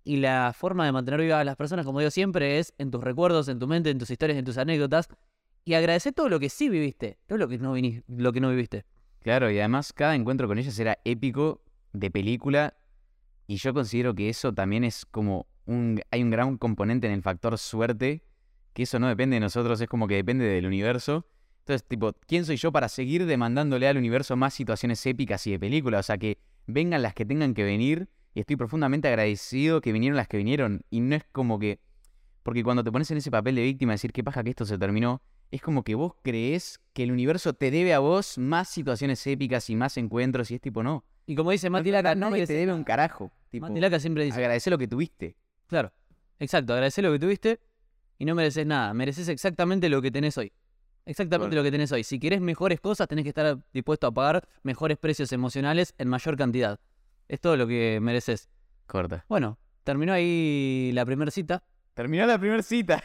[0.05, 3.03] Y la forma de mantener vivas a las personas, como digo siempre, es en tus
[3.03, 5.09] recuerdos, en tu mente, en tus historias, en tus anécdotas.
[5.65, 7.75] Y agradecer todo lo que sí viviste, no lo que no,
[8.07, 8.85] lo que no viviste.
[9.19, 11.61] Claro, y además cada encuentro con ellas era épico,
[11.93, 12.73] de película,
[13.47, 17.21] y yo considero que eso también es como un, hay un gran componente en el
[17.21, 18.23] factor suerte,
[18.73, 21.27] que eso no depende de nosotros, es como que depende del universo.
[21.59, 25.59] Entonces, tipo, ¿quién soy yo para seguir demandándole al universo más situaciones épicas y de
[25.59, 26.01] películas?
[26.01, 26.37] O sea, que
[26.67, 30.81] vengan las que tengan que venir y estoy profundamente agradecido que vinieron las que vinieron
[30.89, 31.79] y no es como que...
[32.41, 34.77] Porque cuando te pones en ese papel de víctima, decir qué pasa que esto se
[34.77, 39.25] terminó, es como que vos crees que el universo te debe a vos más situaciones
[39.27, 41.05] épicas y más encuentros y es tipo, no.
[41.25, 43.31] Y como dice Mati No, Laca, no, no nadie te debe un carajo.
[43.49, 45.37] Tipo, Mati Laca siempre dice, agradecer lo que tuviste.
[45.67, 45.91] Claro,
[46.39, 47.59] exacto, agradecer lo que tuviste
[48.17, 50.51] y no mereces nada, mereces exactamente lo que tenés hoy.
[51.05, 51.61] Exactamente Bueno.
[51.61, 52.03] lo que tenés hoy.
[52.05, 56.37] Si querés mejores cosas, tenés que estar dispuesto a pagar mejores precios emocionales en mayor
[56.37, 56.79] cantidad.
[57.27, 58.47] Es todo lo que mereces.
[58.85, 59.25] Corta.
[59.27, 61.61] Bueno, terminó ahí la primera cita.
[61.93, 63.03] Terminó la primera cita.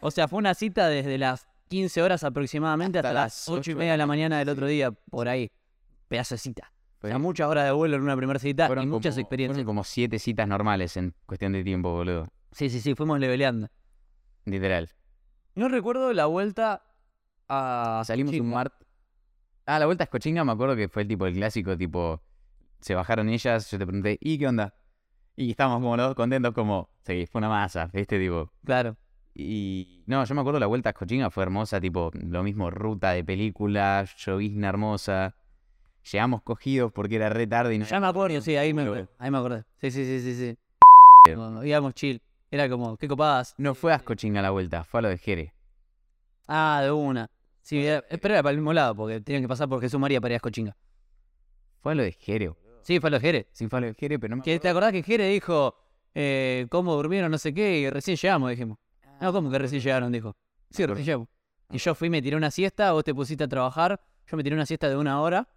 [0.00, 3.70] O sea, fue una cita desde las 15 horas aproximadamente hasta, Hasta las las 8
[3.72, 5.50] y media de la mañana del otro día, por ahí.
[6.08, 6.72] Pedazo de cita.
[7.04, 9.56] O sea, Fueron muchas horas de vuelo en una primera cita y muchas experiencias.
[9.56, 12.28] fueron como siete citas normales en cuestión de tiempo, boludo.
[12.50, 13.68] Sí, sí, sí, fuimos leveleando.
[14.46, 14.88] Literal.
[15.54, 16.82] No recuerdo la vuelta
[17.48, 18.02] a.
[18.06, 18.54] Salimos un Cochinga.
[18.56, 18.88] martes.
[19.66, 22.22] Ah, la vuelta a Escochinga me acuerdo que fue el tipo, el clásico, tipo,
[22.80, 24.74] se bajaron ellas, yo te pregunté, ¿y qué onda?
[25.36, 28.18] Y estábamos como los dos contentos, como, sí, fue una masa, ¿viste?
[28.18, 28.96] Tipo, Claro.
[29.34, 33.10] y no, yo me acuerdo la vuelta a Escochinga fue hermosa, tipo, lo mismo, ruta
[33.12, 35.34] de película, llovizna hermosa.
[36.10, 39.08] Llegamos cogidos porque era re tarde y no Ya me acuerdo, sí, ahí me, Bueno.
[39.18, 39.64] ahí me acordé.
[39.80, 40.58] Sí, sí, sí, sí, sí.
[41.26, 41.38] Bien.
[41.38, 42.20] No, íbamos chill.
[42.50, 43.54] Era como, qué copadas.
[43.58, 45.54] No fue a Escochinga la vuelta, fue a lo de Jere.
[46.46, 47.30] Ah, de una.
[47.62, 49.98] Sí, era- eh, pero era para el mismo lado, porque tenían que pasar por Jesús
[49.98, 50.76] María para ir a Escochinga.
[51.80, 52.52] Fue a lo de Jere.
[52.82, 53.46] Sí, fue a los Jerez.
[53.52, 54.86] Sí, fue a lo de Jere, pero no me Que te acuerdo.
[54.88, 55.74] acordás que Jere dijo
[56.14, 58.78] eh, cómo durmieron, no sé qué, y recién llegamos, dijimos.
[59.22, 60.12] No, ¿cómo que recién llegaron?
[60.12, 60.36] Dijo.
[60.70, 60.94] Sí, acuerdo.
[60.94, 61.28] recién llegamos.
[61.70, 64.54] Y yo fui, me tiré una siesta, vos te pusiste a trabajar, yo me tiré
[64.54, 65.48] una siesta de una hora,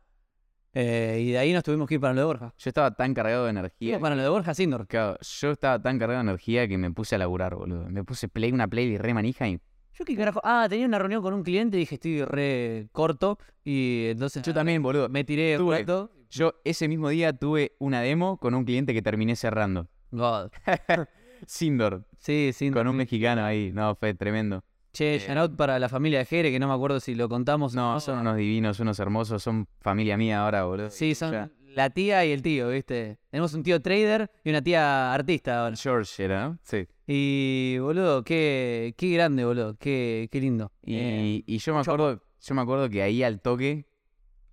[0.80, 2.54] eh, y de ahí nos tuvimos que ir para lo de Borja.
[2.58, 4.00] Yo estaba tan cargado de energía.
[4.00, 4.86] Para lo de Borja Sindor.
[4.88, 7.90] Claro, yo estaba tan cargado de energía que me puse a laburar, boludo.
[7.90, 9.60] Me puse play, una playlist re manija y
[9.94, 10.40] Yo qué carajo.
[10.44, 13.40] Ah, tenía una reunión con un cliente y dije estoy re corto.
[13.64, 15.10] Y entonces yo también, boludo.
[15.10, 16.12] me tiré Tuve- rato.
[16.30, 19.88] Yo ese mismo día tuve una demo con un cliente que terminé cerrando.
[20.12, 20.52] God.
[21.46, 22.72] Sindor, Sí, sí.
[22.72, 23.72] con un mexicano ahí.
[23.74, 24.64] No, fue tremendo.
[24.98, 27.76] Che, shout out para la familia de Jere, que no me acuerdo si lo contamos.
[27.76, 30.90] o No, son unos divinos, unos hermosos, son familia mía ahora, boludo.
[30.90, 33.20] Sí, son la tía y el tío, ¿viste?
[33.30, 35.76] Tenemos un tío trader y una tía artista ahora.
[35.76, 36.58] George era, ¿no?
[36.64, 36.88] Sí.
[37.06, 39.76] Y, boludo, qué, qué grande, boludo.
[39.78, 40.72] Qué, qué lindo.
[40.82, 43.86] Y, Eh, y yo me acuerdo, yo me acuerdo que ahí al toque,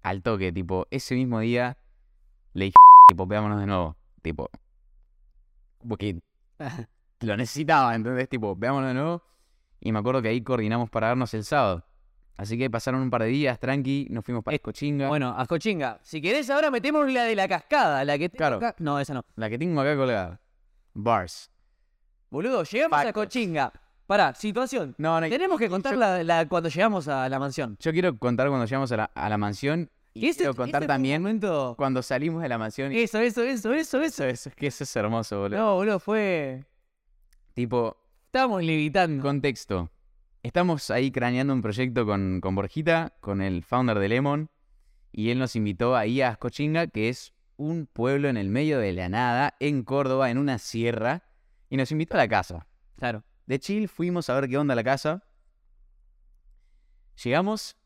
[0.03, 1.79] al toque, tipo, ese mismo día
[2.53, 2.77] le dije,
[3.09, 3.97] tipo, veámonos de nuevo.
[4.21, 4.51] Tipo,
[5.89, 6.21] porque
[7.21, 8.29] lo necesitaba, ¿entendés?
[8.29, 9.34] Tipo, veámonos de nuevo.
[9.85, 11.85] Y me acuerdo que ahí coordinamos para vernos el sábado.
[12.37, 15.07] Así que pasaron un par de días, tranqui, nos fuimos para Escochinga.
[15.07, 16.01] bueno, a Cochinga.
[16.03, 18.57] Si querés, ahora metemos la de la cascada, la que tengo Claro.
[18.57, 18.75] acá.
[18.81, 19.23] No, esa no.
[19.37, 20.41] La que tengo acá colgada.
[20.95, 21.49] Bars.
[22.31, 23.13] Boludo, llegamos a.
[23.13, 23.73] Cochinga.
[24.07, 24.95] Pará, situación.
[24.99, 27.77] No, no, Tenemos que contar yo- la, la- cuando llegamos a la mansión.
[27.79, 29.89] Yo quiero contar cuando llegamos a la, a la mansión.
[30.13, 32.93] Y Ese- quiero contar un también momento- cuando salimos de la mansión.
[32.93, 34.03] y- Eso, eso, eso, eso, eso.
[34.03, 35.59] Eso, eso, es que eso es hermoso, boludo.
[35.59, 36.65] No, boludo, fue.
[37.55, 37.97] Tipo,
[38.35, 39.23] Estábamos levitando.
[39.23, 39.93] Contexto.
[40.43, 44.51] Estamos ahí craneando un proyecto con, con Borjita, con el founder de Lemon,
[45.13, 48.93] y él nos invitó ahí a Ascochinga, que es un pueblo en el medio de
[48.93, 51.23] la nada, en Córdoba, en una sierra,
[51.71, 52.67] y nos invitó a la casa.
[52.97, 53.23] Claro.
[53.47, 55.23] De chill fuimos a ver qué onda la casa.
[57.23, 57.77] Llegamos,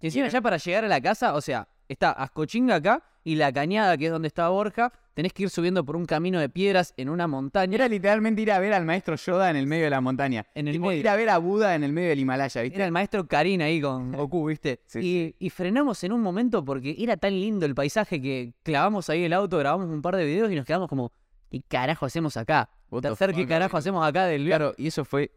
[0.00, 3.52] Y encima ya para llegar a la casa, o sea, está Ascochinga acá y la
[3.52, 6.94] cañada, que es donde está Borja, tenés que ir subiendo por un camino de piedras
[6.96, 7.74] en una montaña.
[7.74, 10.46] era literalmente ir a ver al maestro Yoda en el medio de la montaña.
[10.54, 11.00] En el Tipo, medio.
[11.00, 12.76] ir a ver a Buda en el medio del Himalaya, ¿viste?
[12.76, 14.80] Era el maestro Karin ahí con Goku, ¿viste?
[14.86, 19.10] Sí, y, y frenamos en un momento porque era tan lindo el paisaje que clavamos
[19.10, 21.12] ahí el auto, grabamos un par de videos y nos quedamos como,
[21.50, 22.70] ¿qué carajo hacemos acá?
[23.00, 24.44] Tercer, ¿qué carajo hacemos acá del?
[24.46, 25.30] Claro, y eso fue.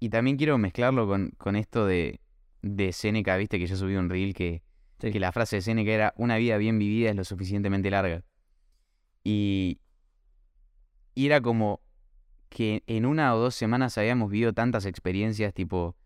[0.00, 2.20] Y también quiero mezclarlo con, con esto de,
[2.62, 4.62] de Seneca, viste que yo subí un reel que,
[5.00, 5.12] Sí.
[5.12, 8.24] que la frase de Seneca era: Una vida bien vivida es lo suficientemente larga.
[9.30, 9.78] Y,
[11.14, 11.80] era como
[12.48, 15.96] que en una o dos semanas habíamos vivido tantas experiencias, tipo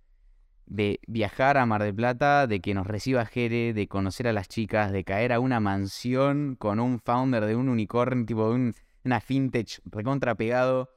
[0.66, 4.49] de viajar a Mar del Plata, de que nos reciba Jere, de conocer a las
[4.49, 8.75] chicas, de caer a una mansión con un founder de un unicornio, tipo de un,
[9.05, 10.91] una fintech recontra pegado,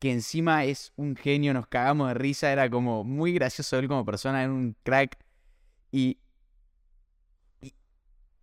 [0.00, 4.04] que encima es un genio, nos cagamos de risa, era como muy gracioso él como
[4.04, 5.16] persona, era un crack.
[5.90, 6.18] Y,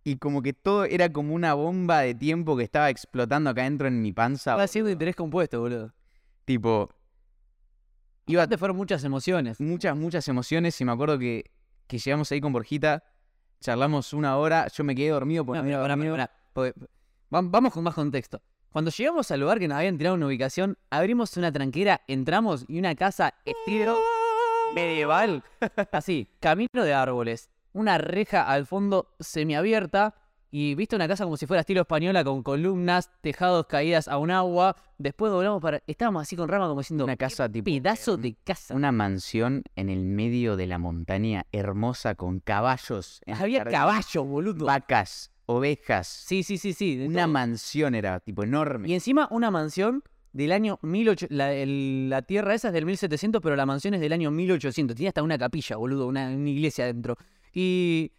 [0.04, 3.86] y como que todo era como una bomba de tiempo que estaba explotando acá dentro
[3.88, 4.50] en mi panza.
[4.52, 5.92] Estaba haciendo interés compuesto, boludo.
[6.44, 6.90] Tipo,
[8.26, 9.60] iba Aparte fueron muchas emociones.
[9.60, 11.50] muchas, muchas emociones y me acuerdo que,
[11.86, 13.04] que llegamos ahí con Borjita,
[13.60, 16.74] charlamos una hora, yo me quedé dormido porque No, mira, porque-
[17.34, 18.42] va- Vamos con más contexto.
[18.70, 22.78] Cuando llegamos al lugar que nos habían tirado una ubicación, abrimos una tranquera, entramos y
[22.78, 23.98] una casa estilo
[24.74, 25.42] medieval.
[25.92, 30.14] Así, camino de árboles, una reja al fondo semiabierta
[30.50, 34.30] y viste una casa como si fuera estilo española con columnas, tejados caídas a un
[34.30, 34.76] agua.
[34.98, 35.82] Después doblamos para.
[35.86, 37.04] Estábamos así con rama como diciendo.
[37.04, 37.64] Una casa "¿Qué tipo.
[37.64, 38.74] Pedazo de casa.
[38.74, 43.22] Una mansión en el medio de la montaña, hermosa, con caballos.
[43.26, 44.66] Había caballos, boludo.
[44.66, 46.06] Vacas, ovejas.
[46.06, 46.98] Sí, sí, sí, sí.
[47.06, 47.32] Una todo.
[47.32, 48.88] mansión era, tipo, enorme.
[48.88, 50.02] Y encima una mansión
[50.34, 51.34] del año 1800.
[51.34, 54.94] La, el- la tierra esa es del 1700, pero la mansión es del año 1800.
[54.94, 57.16] Tiene hasta una capilla, boludo, una, una iglesia adentro.
[57.52, 58.12] Y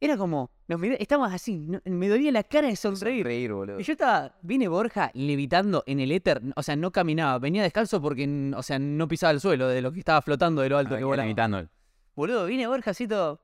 [0.00, 0.50] era como.
[0.68, 1.58] Nos estábamos así.
[1.58, 3.24] no- me dolía la cara de sonreír.
[3.24, 3.80] Reír, boludo.
[3.80, 8.00] Y yo estaba, vine Borja levitando en el éter, o sea, no caminaba, venía descalzo
[8.00, 10.94] porque, o sea, no pisaba el suelo de lo que estaba flotando de lo alto
[10.94, 11.26] Ah, que volaba.
[11.26, 11.66] imitando.
[12.14, 13.40] Boludo, vine Borja así todo.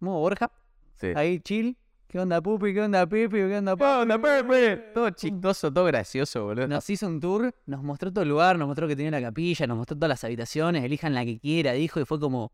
[0.00, 0.50] Modo Borja,
[0.94, 1.08] Sí.
[1.16, 1.76] ahí chill.
[2.06, 2.72] ¿Qué onda, Pupi?
[2.72, 3.30] ¿Qué onda, Pipi?
[3.38, 4.22] ¿Qué onda, ¿Qué onda?
[4.22, 4.76] Pepe?
[4.94, 6.68] Todo chistoso, todo gracioso, boludo.
[6.68, 9.66] Nos hizo un tour, nos mostró todo el lugar, nos mostró que tenía la capilla,
[9.66, 12.52] nos mostró todas las habitaciones, elijan la que quiera, dijo, y fue como,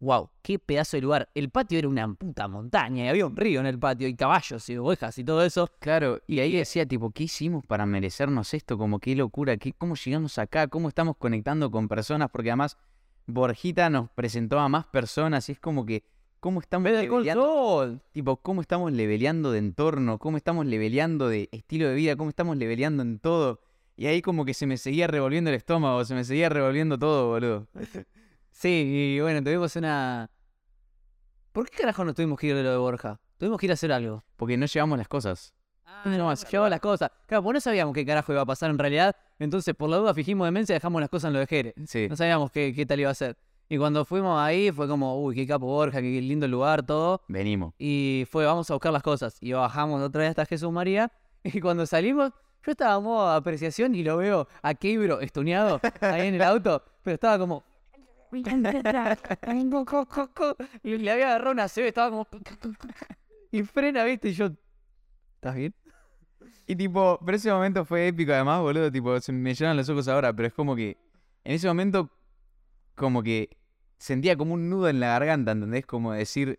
[0.00, 1.28] wow, qué pedazo de lugar.
[1.34, 4.68] El patio era una puta montaña, y había un río en el patio, y caballos
[4.68, 5.68] y ovejas y todo eso.
[5.78, 8.78] Claro, y ahí decía, tipo, ¿qué hicimos para merecernos esto?
[8.78, 10.68] Como qué locura, qué, ¿cómo llegamos acá?
[10.68, 12.30] ¿Cómo estamos conectando con personas?
[12.30, 12.76] Porque además
[13.26, 16.02] Borjita nos presentó a más personas y es como que,
[16.40, 18.00] ¿cómo estamos leveleando?
[18.12, 20.18] Tipo, ¿cómo estamos leveleando de entorno?
[20.18, 22.16] ¿Cómo estamos leveleando de estilo de vida?
[22.16, 23.60] ¿Cómo estamos leveleando en todo?
[23.96, 27.28] Y ahí como que se me seguía revolviendo el estómago, se me seguía revolviendo todo,
[27.28, 27.66] boludo.
[28.58, 30.28] Sí, y bueno, tuvimos una...
[31.52, 33.20] ¿Por qué carajo no tuvimos que ir de lo de Borja?
[33.36, 34.24] Tuvimos que ir a hacer algo.
[34.34, 35.54] Porque no llevamos las cosas.
[35.86, 37.12] Ah, no, se llevaba las cosas.
[37.26, 39.14] Claro, pues no sabíamos qué carajo iba a pasar en realidad.
[39.38, 41.74] Entonces, por la duda, fijimos demencia y dejamos las cosas en lo de Jere.
[41.86, 42.08] Sí.
[42.08, 43.36] No sabíamos qué, qué tal iba a ser.
[43.68, 47.22] Y cuando fuimos ahí, fue como, uy, qué capo Borja, qué lindo lugar, todo.
[47.28, 47.74] Venimos.
[47.78, 49.38] Y fue, vamos a buscar las cosas.
[49.40, 51.12] Y bajamos otra vez hasta Jesús María.
[51.44, 52.32] Y cuando salimos,
[52.66, 56.82] yo estaba en modo apreciación y lo veo a Keibro estuneado ahí en el auto.
[57.04, 57.62] Pero estaba como.
[60.82, 62.26] Y le había agarrado una CB, estaba como.
[63.50, 64.50] Y frena, viste, y yo.
[65.36, 65.74] ¿Estás bien?
[66.66, 70.06] Y tipo, pero ese momento fue épico además, boludo, tipo, se me llenan los ojos
[70.08, 70.98] ahora, pero es como que
[71.44, 72.10] en ese momento
[72.94, 73.56] como que
[73.96, 75.86] sentía como un nudo en la garganta, ¿entendés?
[75.86, 76.58] Como decir,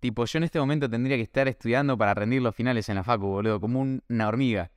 [0.00, 3.04] tipo, yo en este momento tendría que estar estudiando para rendir los finales en la
[3.04, 4.70] facu, boludo, como un- una hormiga.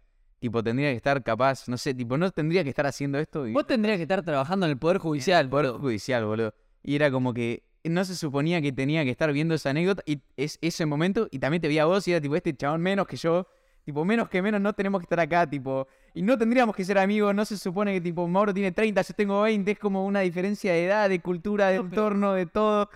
[0.44, 3.54] Tipo, tendría que estar capaz, no sé, tipo, no tendría que estar haciendo esto y
[3.54, 5.48] Vos tendrías que estar trabajando en el Poder Judicial.
[5.48, 5.80] Poder boludo.
[5.80, 6.54] judicial, boludo.
[6.84, 10.20] Y era como que no se suponía que tenía que estar viendo esa anécdota y
[10.36, 13.08] es ese momento y también te vi a vos y era tipo este chabón menos
[13.08, 13.48] que yo,
[13.86, 16.98] tipo menos que menos no tenemos que estar acá, tipo, y no tendríamos que ser
[16.98, 20.20] amigos, no se supone que tipo Mauro tiene 30, yo tengo 20, es como una
[20.20, 22.90] diferencia de edad, de cultura, de No, entorno, de todo.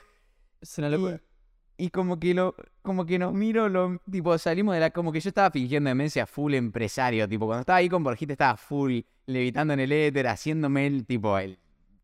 [0.60, 1.22] Es una locura.
[1.78, 5.20] Y como que lo, como que nos miro, lo, tipo, salimos de la, como que
[5.20, 9.74] yo estaba fingiendo demencia full empresario, tipo, cuando estaba ahí con Borjita estaba full, levitando
[9.74, 11.60] en el éter, haciéndome el, tipo, el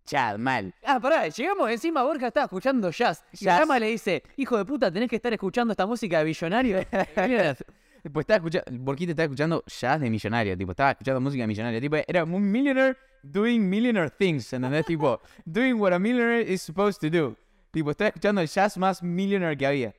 [0.06, 0.74] chat mal.
[0.86, 3.24] Ah, pará, llegamos encima, Borja estaba escuchando jazz.
[3.32, 3.60] Y Jazz.
[3.60, 6.78] Rama le dice, hijo de puta, tenés que estar escuchando esta música de billonario.
[7.28, 7.56] Mira,
[8.12, 11.82] Pues estaba escuchando, Borquita estaba escuchando jazz de millonario, tipo, estaba escuchando música de millonario,
[11.82, 14.86] tipo, era un millionaire doing millionaire things, ¿entendés?
[14.86, 17.36] tipo, doing what a millionaire is supposed to do.
[17.74, 19.96] Tipo, estaba escuchando el jazz más millionaire que había,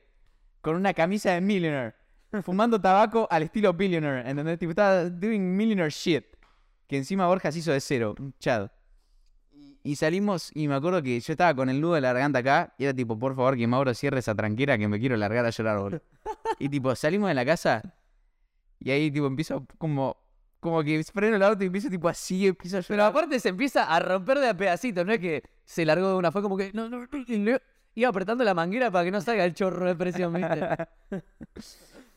[0.61, 1.93] con una camisa de millionaire,
[2.41, 4.57] fumando tabaco al estilo billionaire, ¿entendés?
[4.57, 6.23] Tipo, estaba doing millionaire shit,
[6.87, 8.71] que encima Borja se hizo de cero, un chad.
[9.83, 12.73] Y salimos, y me acuerdo que yo estaba con el nudo de la garganta acá,
[12.77, 15.49] y era tipo, por favor, que Mauro cierre esa tranquera que me quiero largar a
[15.49, 16.01] llorar, boludo.
[16.59, 17.93] Y tipo, salimos de la casa,
[18.79, 20.15] y ahí tipo empiezo como,
[20.61, 23.09] como que freno el auto y empiezo tipo así, empiezo a Pero llorar.
[23.09, 26.31] aparte se empieza a romper de a pedacitos, no es que se largó de una,
[26.31, 27.05] fue como que no, no,
[27.95, 30.87] iba apretando la manguera para que no salga el chorro de presión, ¿viste?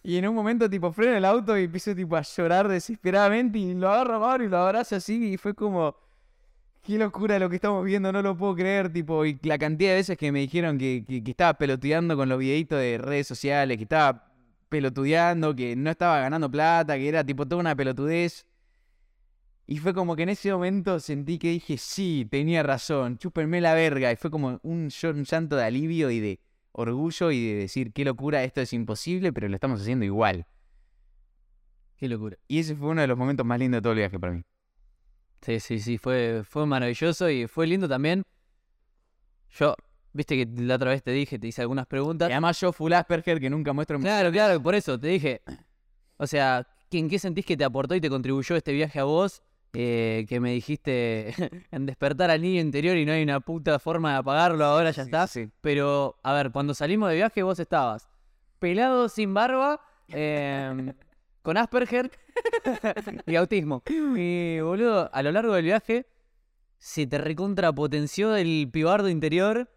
[0.01, 3.75] Y en un momento tipo freno el auto y empiezo tipo a llorar desesperadamente y
[3.75, 5.97] lo agarro a Mauro y lo abrazo así y fue como,
[6.83, 9.97] qué locura lo que estamos viendo, no lo puedo creer, tipo, y la cantidad de
[9.97, 13.77] veces que me dijeron que, que, que estaba pelotudeando con los videitos de redes sociales,
[13.77, 14.33] que estaba
[14.69, 18.47] pelotudeando, que no estaba ganando plata, que era tipo toda una pelotudez.
[19.71, 23.75] Y fue como que en ese momento sentí que dije, sí, tenía razón, chúpenme la
[23.75, 24.11] verga.
[24.11, 26.41] Y fue como un, un llanto de alivio y de
[26.73, 30.47] orgullo y de decir, qué locura, esto es imposible, pero lo estamos haciendo igual.
[31.99, 32.39] Qué locura.
[32.49, 34.43] Y ese fue uno de los momentos más lindos de todo el viaje para mí.
[35.43, 38.23] Sí, sí, sí, fue, fue maravilloso y fue lindo también.
[39.51, 39.75] Yo,
[40.15, 42.31] viste que la otra vez te dije, te hice algunas Y preguntas.
[42.31, 44.01] además yo, full Asperger, que nunca muestro...
[44.01, 45.43] Claro, claro, por eso te dije.
[46.17, 49.43] O sea, ¿en qué sentís que te aportó y te contribuyó este viaje a vos?
[49.75, 51.35] Eh, que me dijiste
[51.71, 55.03] en despertar al niño interior y no hay una puta forma de apagarlo, ahora ya
[55.05, 55.27] Sí, está.
[55.27, 55.51] sí, sí.
[55.61, 58.09] Pero, a ver, cuando salimos de viaje vos estabas
[58.59, 60.93] pelado, sin barba, em,
[61.43, 62.11] con Asperger
[63.27, 63.83] y autismo.
[63.89, 66.07] Y boludo, a lo largo del viaje
[66.79, 69.71] se te recontrapotenció el pibardo interior.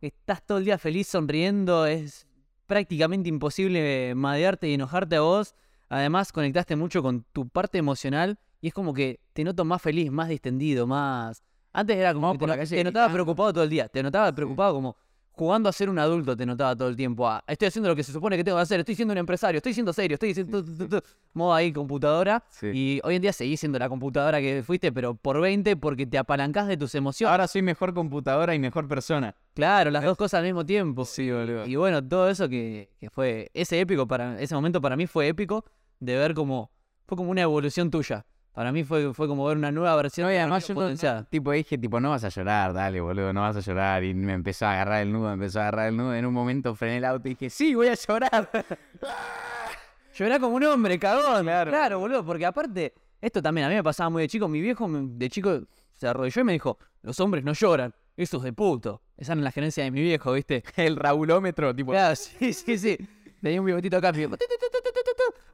[0.00, 1.86] Estás todo el día feliz, sonriendo.
[1.86, 2.26] Es
[2.66, 5.54] prácticamente imposible madearte y enojarte a vos.
[5.88, 10.10] Además, conectaste mucho con tu parte emocional y es como que te noto más feliz,
[10.10, 11.42] más distendido, más.
[11.72, 13.14] Antes era como que por te, la calle te notaba gritando.
[13.14, 13.88] preocupado todo el día.
[13.88, 14.96] Te notaba preocupado como
[15.36, 17.28] jugando a ser un adulto, te notaba todo el tiempo.
[17.28, 19.58] Ah, estoy haciendo lo que se supone que tengo que hacer, estoy siendo un empresario,
[19.58, 21.02] estoy siendo serio, estoy tu.
[21.34, 22.42] Modo ahí computadora.
[22.48, 22.70] Sí.
[22.72, 26.16] Y hoy en día seguís siendo la computadora que fuiste, pero por 20 porque te
[26.16, 27.30] apalancás de tus emociones.
[27.30, 29.34] Ahora soy mejor computadora y mejor persona.
[29.52, 31.04] Claro, las dos cosas al mismo tiempo.
[31.04, 31.66] Sí, boludo.
[31.66, 33.50] Y bueno, todo eso que, que fue.
[33.52, 34.40] Ese épico para.
[34.40, 35.66] Ese momento para mí fue épico
[36.00, 36.70] de ver como.
[37.06, 38.24] Fue como una evolución tuya.
[38.56, 41.24] Para mí fue, fue como ver una nueva versión No, y de además yo no-
[41.26, 44.02] tipo dije, tipo, no vas a llorar, dale, boludo, no vas a llorar.
[44.02, 46.14] Y me empezó a agarrar el nudo, me empezó a agarrar el nudo.
[46.14, 48.48] En un momento frené el auto y dije, sí, voy a llorar.
[50.16, 51.42] Llorá como un hombre, cagón.
[51.44, 51.70] Claro.
[51.70, 54.48] Claro, boludo, porque aparte, esto también a mí me pasaba muy de chico.
[54.48, 55.60] Mi viejo de chico
[55.92, 57.94] se arrodilló y me dijo: Los hombres no lloran.
[58.16, 59.02] Eso es de puto.
[59.18, 60.64] Esa era la gerencia de mi viejo, ¿viste?
[60.76, 62.96] el raulómetro, tipo, Claro, sí, sí, sí.
[63.42, 64.12] Tenía un bigotito acá.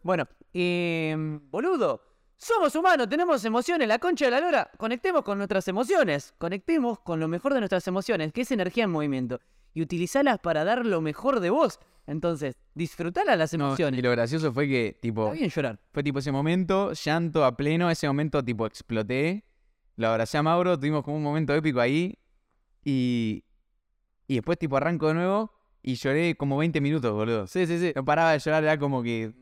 [0.04, 1.16] Bueno, eh,
[1.50, 2.00] boludo,
[2.44, 4.70] somos humanos, tenemos emociones, la concha de la lora.
[4.76, 6.34] Conectemos con nuestras emociones.
[6.38, 9.40] Conectemos con lo mejor de nuestras emociones, que es energía en movimiento.
[9.74, 11.78] Y utilizalas para dar lo mejor de vos.
[12.06, 13.98] Entonces, disfrutala las No, emociones.
[14.00, 15.78] y lo gracioso fue que, tipo, Está bien llorar.
[15.92, 19.44] fue tipo ese momento, llanto a pleno, ese momento, tipo, exploté.
[19.96, 22.18] Lo abracé a Mauro, tuvimos como un momento épico ahí.
[22.84, 23.44] Y,
[24.26, 27.46] y después, tipo, arranco de nuevo y lloré como 20 minutos, boludo.
[27.46, 27.92] Sí, sí, sí.
[27.94, 29.32] No paraba de llorar, era como que,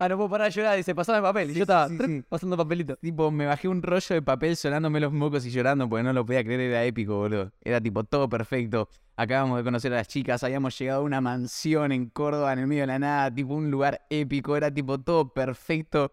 [0.00, 0.76] Ah, no puedo parar de llorar.
[0.76, 1.50] Dice, pasame papel.
[1.50, 2.22] Y yo estaba sí, truc, sí.
[2.28, 2.96] pasando papelito.
[2.96, 6.24] tipo, me bajé un rollo de papel sonándome los mocos y llorando porque no lo
[6.24, 7.52] podía creer, era épico, boludo.
[7.62, 8.88] Era tipo todo perfecto.
[9.16, 12.66] Acabamos de conocer a las chicas, habíamos llegado a una mansión en Córdoba, en el
[12.66, 16.12] medio de la nada, tipo un lugar épico, era tipo todo perfecto.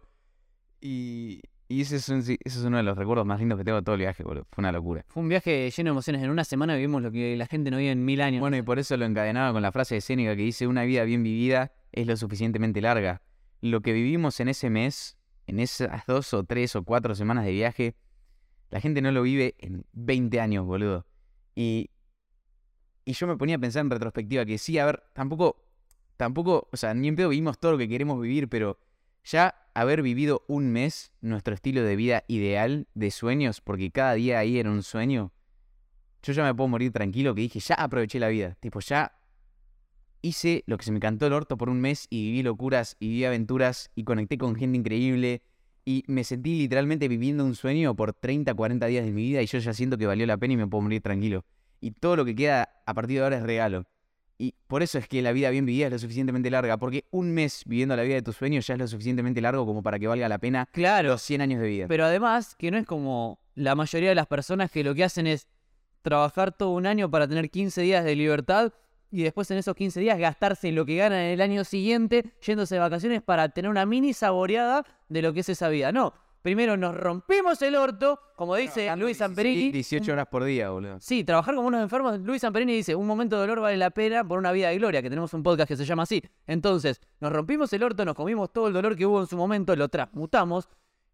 [0.81, 3.77] Y, y ese, es un- ese es uno de los recuerdos más lindos que tengo
[3.77, 4.45] de todo el viaje, boludo.
[4.51, 5.05] Fue una locura.
[5.07, 6.21] Fue un viaje lleno de emociones.
[6.23, 8.41] En una semana vivimos lo que la gente no vive en mil años.
[8.41, 11.03] Bueno, y por eso lo encadenaba con la frase de Séneca que dice, una vida
[11.03, 13.21] bien vivida es lo suficientemente larga.
[13.61, 17.51] Lo que vivimos en ese mes, en esas dos o tres o cuatro semanas de
[17.51, 17.95] viaje,
[18.69, 21.05] la gente no lo vive en 20 años, boludo.
[21.55, 21.89] Y,
[23.05, 25.63] y yo me ponía a pensar en retrospectiva que sí, a ver, tampoco,
[26.17, 28.79] tampoco, o sea, ni en pedo vivimos todo lo que queremos vivir, pero
[29.23, 34.39] ya haber vivido un mes nuestro estilo de vida ideal de sueños, porque cada día
[34.39, 35.31] ahí era un sueño,
[36.23, 38.55] yo ya me puedo morir tranquilo que dije, ya aproveché la vida.
[38.59, 39.16] Tipo, ya
[40.21, 43.09] hice lo que se me cantó el orto por un mes y viví locuras y
[43.09, 45.41] viví aventuras y conecté con gente increíble
[45.85, 49.45] y me sentí literalmente viviendo un sueño por 30, 40 días de mi vida y
[49.45, 51.45] yo ya siento que valió la pena y me puedo morir tranquilo.
[51.79, 53.85] Y todo lo que queda a partir de ahora es regalo.
[54.39, 57.31] Y por eso es que la vida bien vivida es lo suficientemente larga, porque un
[57.31, 60.07] mes viviendo la vida de tus sueños ya es lo suficientemente largo como para que
[60.07, 61.09] valga la pena claro.
[61.09, 61.85] los 100 años de vida.
[61.87, 65.25] Pero además, que no es como la mayoría de las personas que lo que hacen
[65.25, 65.47] es
[66.01, 68.73] trabajar todo un año para tener 15 días de libertad
[69.11, 72.75] y después en esos 15 días gastarse lo que ganan en el año siguiente yéndose
[72.75, 75.91] de vacaciones para tener una mini saboreada de lo que es esa vida.
[75.91, 79.71] No, primero nos rompimos el orto, como dice Luis 16, Samperini.
[79.71, 80.97] 18 horas por día, boludo.
[80.99, 82.19] Sí, trabajar como unos enfermos.
[82.19, 85.01] Luis Samperini dice, un momento de dolor vale la pena por una vida de gloria,
[85.01, 86.23] que tenemos un podcast que se llama así.
[86.45, 89.75] Entonces, nos rompimos el orto, nos comimos todo el dolor que hubo en su momento,
[89.75, 90.69] lo transmutamos,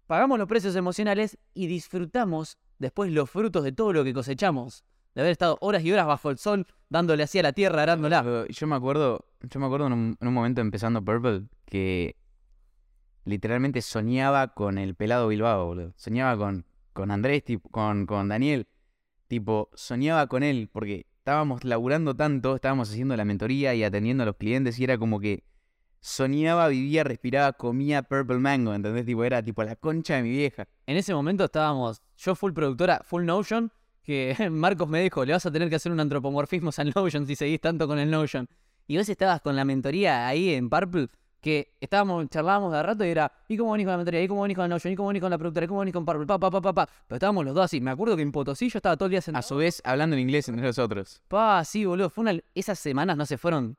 [0.07, 4.83] pagamos los precios emocionales y disfrutamos después los frutos de todo lo que cosechamos.
[5.16, 8.45] De haber estado horas y horas bajo el sol, dándole así a la tierra, arándola.
[8.49, 12.18] Yo me acuerdo, yo me acuerdo en un, en un momento empezando Purple que
[13.26, 15.93] literalmente soñaba con el pelado Bilbao, boludo.
[15.95, 18.68] Soñaba con, con Andrés, tipo, con, con Daniel.
[19.28, 24.26] Tipo, soñaba con él porque estábamos laburando tanto, estábamos haciendo la mentoría y atendiendo a
[24.26, 25.43] los clientes y era como que
[26.01, 29.05] soñaba, vivía, respiraba, comía Purple Mango, ¿entendés?
[29.05, 30.68] Tipo, era tipo la concha de mi vieja.
[30.86, 33.72] En ese momento estábamos, yo full productora, full Notion,
[34.03, 37.35] que Marcos me dijo, le vas a tener que hacer un antropomorfismo al Notion si
[37.35, 38.47] seguís tanto con el Notion.
[38.85, 41.07] Y vos estabas con la mentoría ahí en Purple,
[41.39, 44.21] que estábamos, charlábamos de rato y era, ¿y cómo venís con la mentoría?
[44.21, 44.93] ¿Y cómo venís con el Notion?
[44.93, 45.65] ¿Y cómo venís con la productora?
[45.65, 46.25] ¿Y cómo venís con Purple?
[46.25, 46.89] Pa, pa, pa, pa, pa.
[47.07, 47.79] Pero estábamos los dos así.
[47.79, 50.21] Me acuerdo que en Potosí yo estaba todo el día A su vez, hablando en
[50.21, 51.21] inglés entre nosotros.
[51.27, 52.09] Pa, sí, boludo.
[52.09, 52.39] Fue una...
[52.53, 53.77] Esas semanas, no sé, fueron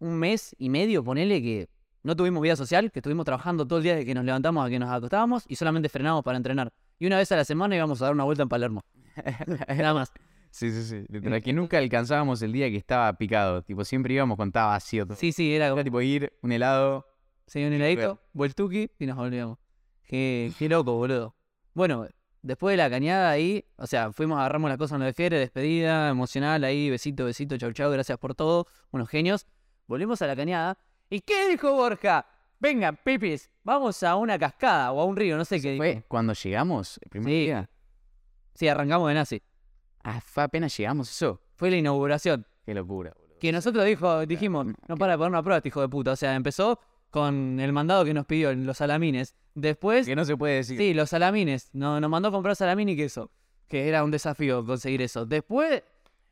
[0.00, 1.68] un mes y medio, ponele que
[2.02, 4.68] no tuvimos vida social, que estuvimos trabajando todo el día desde que nos levantamos a
[4.68, 6.72] que nos acostábamos y solamente frenábamos para entrenar.
[6.98, 8.84] Y una vez a la semana íbamos a dar una vuelta en Palermo.
[9.68, 10.12] Nada más.
[10.50, 11.04] Sí, sí, sí.
[11.08, 13.62] Literal, que nunca alcanzábamos el día que estaba picado.
[13.62, 15.16] Tipo, siempre íbamos con estaba vacío todo.
[15.16, 17.06] Sí, sí, era como Era tipo ir, un helado.
[17.46, 19.58] sí, un heladito, vueltuki y nos volvíamos.
[20.04, 21.34] Qué, qué loco, boludo.
[21.72, 22.06] Bueno,
[22.42, 25.38] después de la cañada ahí, o sea, fuimos, agarramos las cosas en lo de Fiere,
[25.38, 29.46] despedida, emocional ahí, besito, besito, chau, chau, gracias por todo, unos genios.
[29.86, 30.76] Volvimos a la cañada.
[31.08, 32.26] ¿Y qué dijo Borja?
[32.58, 35.72] venga, pipis, vamos a una cascada o a un río, no sé qué.
[35.72, 35.82] dijo.
[35.82, 37.40] Fue cuando llegamos, el primer Sí.
[37.46, 37.70] día.
[38.54, 39.42] Sí, arrancamos de nazi.
[40.04, 41.40] Ah, fue apenas llegamos eso.
[41.54, 42.46] Fue la inauguración.
[42.64, 43.38] Qué locura, boludo.
[43.38, 46.12] Que nosotros dijo, dijimos, no para de poner una prueba, este hijo de puta.
[46.12, 46.78] O sea, empezó
[47.10, 49.34] con el mandado que nos pidió, los salamines.
[49.54, 50.78] Después, Que no se puede decir.
[50.78, 51.70] sí, los salamines.
[51.72, 53.30] No, nos mandó a comprar salamín y queso.
[53.68, 55.26] Que era un desafío conseguir eso.
[55.26, 55.82] Después,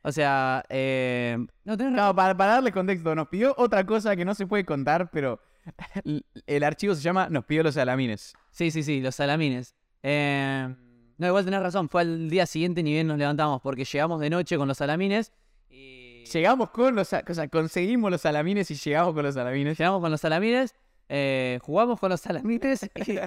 [0.01, 4.25] o sea, eh, no tenés No, para, para darle contexto, nos pidió otra cosa que
[4.25, 5.39] no se puede contar, pero
[6.03, 8.33] el, el archivo se llama Nos pidió los salamines.
[8.51, 9.75] Sí, sí, sí, los salamines.
[10.03, 10.73] Eh,
[11.21, 14.31] no, igual tenés razón, fue al día siguiente ni bien nos levantamos porque llegamos de
[14.31, 15.31] noche con los salamines
[15.69, 19.77] y Llegamos con los, o sea, conseguimos los salamines y llegamos con los salamines.
[19.77, 20.73] llegamos con los salamines,
[21.09, 23.19] eh, jugamos con los salamines y,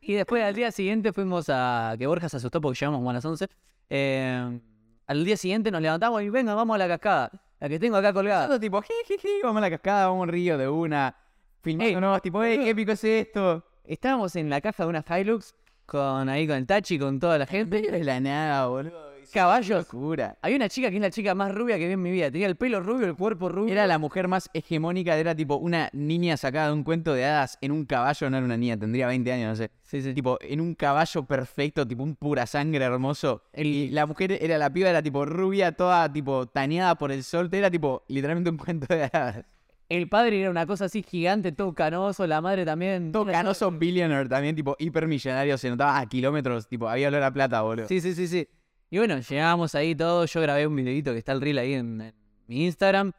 [0.00, 1.96] y después al día siguiente fuimos a...
[1.98, 3.46] que Borja se asustó porque llegamos como a las 11.
[3.90, 4.60] eh,
[5.06, 8.14] al día siguiente nos levantamos y venga, vamos a la cascada, la que tengo acá
[8.14, 8.46] colgada.
[8.46, 11.14] Nosotros tipo, jiji, vamos a la cascada, vamos a un río de una.
[11.60, 13.66] Filmándonos, tipo, hey, qué épico es esto.
[13.84, 15.54] Estábamos en la caja de una Hilux
[15.86, 17.76] con ahí con el Tachi, con toda la En gente.
[17.76, 19.12] medio de la nada, boludo.
[19.32, 19.86] Caballos.
[19.86, 20.36] Locura.
[20.42, 22.30] Hay una chica que es la chica más rubia que vi en mi vida.
[22.30, 23.72] Tenía el pelo rubio, el cuerpo rubio.
[23.72, 27.56] Era la mujer más hegemónica, era tipo una niña sacada de un cuento de hadas
[27.62, 29.70] en un caballo, no era una niña, tendría 20 años, no sé.
[29.84, 30.12] Sí, sí.
[30.12, 33.42] Tipo, en un caballo perfecto, tipo un pura sangre hermoso.
[33.54, 37.48] Y la mujer era, la piba era tipo rubia, toda tipo taneada por el sol,
[37.52, 39.44] era tipo literalmente un cuento de hadas.
[39.92, 43.12] El padre era una cosa así gigante, todo canoso, la madre también.
[43.12, 47.60] Todo canoso billionaire también, tipo hipermillonario, se notaba a kilómetros, tipo, había olor a plata,
[47.60, 47.88] boludo.
[47.88, 48.48] Sí, sí, sí, sí.
[48.88, 50.24] Y bueno, llegamos ahí todo.
[50.24, 52.14] Yo grabé un videito que está el reel ahí en, en
[52.46, 53.12] mi Instagram.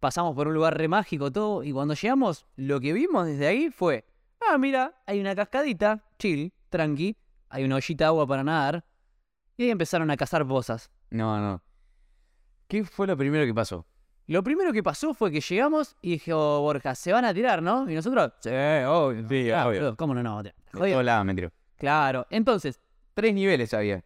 [0.00, 1.62] Pasamos por un lugar re mágico, todo.
[1.62, 4.04] Y cuando llegamos, lo que vimos desde ahí fue:
[4.40, 7.16] Ah, mira, hay una cascadita, chill, tranqui.
[7.48, 8.84] Hay una ollita de agua para nadar.
[9.56, 10.90] Y ahí empezaron a cazar pozas.
[11.10, 11.62] No, no.
[12.66, 13.86] ¿Qué fue lo primero que pasó?
[14.28, 17.90] Lo primero que pasó fue que llegamos y dijo Borja, se van a tirar, ¿no?
[17.90, 19.26] Y nosotros, sí, obvio.
[19.28, 19.96] Sí, Ah, obvio.
[19.96, 20.56] ¿Cómo no nos vamos a tirar?
[20.72, 20.94] De Jodido.
[20.96, 21.50] todos lados me tiró.
[21.76, 22.26] Claro.
[22.30, 22.78] Entonces,
[23.14, 24.04] Tres niveles había.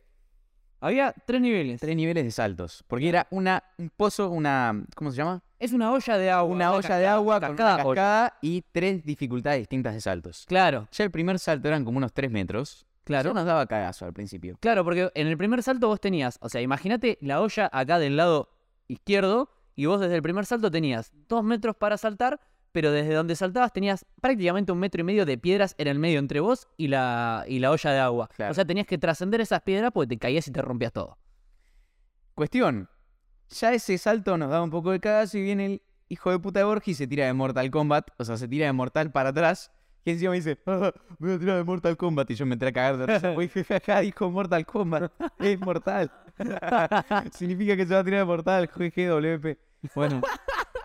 [0.81, 1.81] había tres niveles.
[1.81, 2.83] Tres niveles de saltos.
[2.87, 4.85] Porque era una, un pozo, una.
[4.95, 5.43] ¿Cómo se llama?
[5.59, 6.55] Es una olla de agua.
[6.55, 10.45] Una olla de agua con cascada, una cascada y tres dificultades distintas de saltos.
[10.49, 12.87] Claro, Ya el primer salto eran como unos tres metros.
[13.05, 13.31] claro.
[13.31, 14.57] Eso nos daba cagazo al principio.
[14.61, 18.17] Claro, porque en el primer salto vos tenías, o sea, imagínate la olla acá del
[18.17, 18.49] lado
[18.89, 22.41] izquierdo y vos desde el primer salto tenías dos metros para saltar,
[22.73, 26.19] pero desde donde saltabas tenías prácticamente un metro y medio de piedras en el medio
[26.19, 28.29] entre vos y la, y la olla de agua.
[28.29, 28.53] Claro.
[28.53, 31.19] O sea, tenías que trascender esas piedras porque te caías y te rompías todo.
[32.35, 32.89] Cuestión.
[33.51, 36.61] Ya ese salto nos daba un poco de cagazo y viene el hijo de puta
[36.61, 38.09] de Borja y se tira de Mortal Kombat.
[38.19, 39.71] O sea, se tira de Mortal para atrás.
[40.05, 42.31] Y encima me dice, "Ah, me voy a tirar de Mortal Kombat.
[42.31, 43.35] Y yo me entré a cagar de risa.
[43.35, 45.13] Porque jajaja, dijo Mortal Kombat.
[45.39, 46.11] Es mortal.
[47.33, 48.67] Significa que se va a tirar de Mortal.
[48.69, 49.59] GGWP.
[49.95, 50.21] Bueno,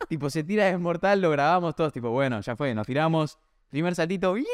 [0.09, 1.91] tipo, se tira de Mortal, lo grabamos todos.
[1.93, 3.37] Tipo, bueno, ya fue, nos tiramos.
[3.69, 4.37] Primer saltito.
[4.37, 4.45] ¡ii!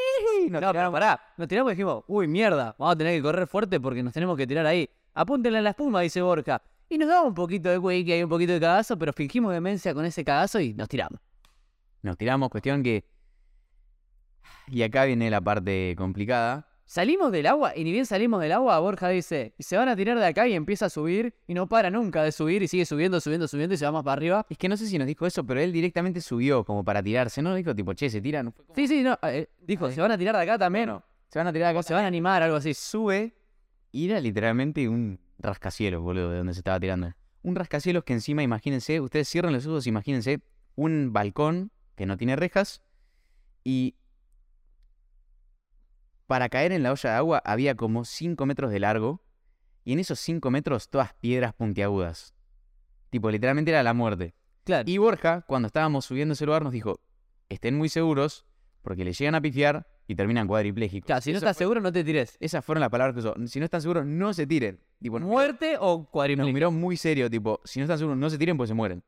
[0.49, 0.91] Nos No, tiramos.
[0.93, 4.11] pará, nos tiramos y dijimos, uy, mierda, vamos a tener que correr fuerte porque nos
[4.13, 4.89] tenemos que tirar ahí.
[5.13, 6.61] Apúntenle a la espuma, dice Borja.
[6.89, 9.93] Y nos daba un poquito de wake y un poquito de cagazo, pero fingimos demencia
[9.93, 11.19] con ese cagazo y nos tiramos.
[12.01, 13.03] Nos tiramos, cuestión que.
[14.67, 16.67] Y acá viene la parte complicada.
[16.85, 20.19] Salimos del agua y ni bien salimos del agua, Borja dice, se van a tirar
[20.19, 23.19] de acá y empieza a subir y no para nunca de subir y sigue subiendo,
[23.21, 24.45] subiendo, subiendo y se va más para arriba.
[24.49, 27.41] Es que no sé si nos dijo eso, pero él directamente subió como para tirarse.
[27.41, 28.53] No dijo tipo, che, se tiran.
[28.75, 30.87] Sí, sí, no, eh, dijo, se van a tirar de acá también.
[30.89, 31.79] Bueno, se van a tirar acá.
[31.79, 32.73] O se van a animar, algo así.
[32.73, 33.33] Sube
[33.91, 37.13] y era literalmente un rascacielos, boludo, de donde se estaba tirando.
[37.43, 40.41] Un rascacielos que encima, imagínense, ustedes cierran los ojos, imagínense
[40.75, 42.81] un balcón que no tiene rejas
[43.63, 43.95] y
[46.33, 49.21] para caer en la olla de agua había como 5 metros de largo
[49.85, 52.33] y en esos 5 metros todas piedras puntiagudas.
[53.11, 54.33] Tipo, literalmente era la muerte.
[54.63, 54.89] Claro.
[54.89, 56.99] Y Borja, cuando estábamos subiendo ese lugar, nos dijo,
[57.49, 58.47] estén muy seguros
[58.81, 61.05] porque le llegan a pifiar y terminan cuadriplégicos.
[61.05, 62.35] Claro, si no Eso estás fue- seguro, no te tires.
[62.39, 63.35] Esas fueron las palabras que usó.
[63.45, 64.79] Si no están seguros, no se tiren.
[64.99, 66.51] Tipo, nos miró- Muerte o nos cuadripléjico.
[66.55, 69.03] miró muy serio, tipo, si no están seguros, no se tiren, pues se mueren.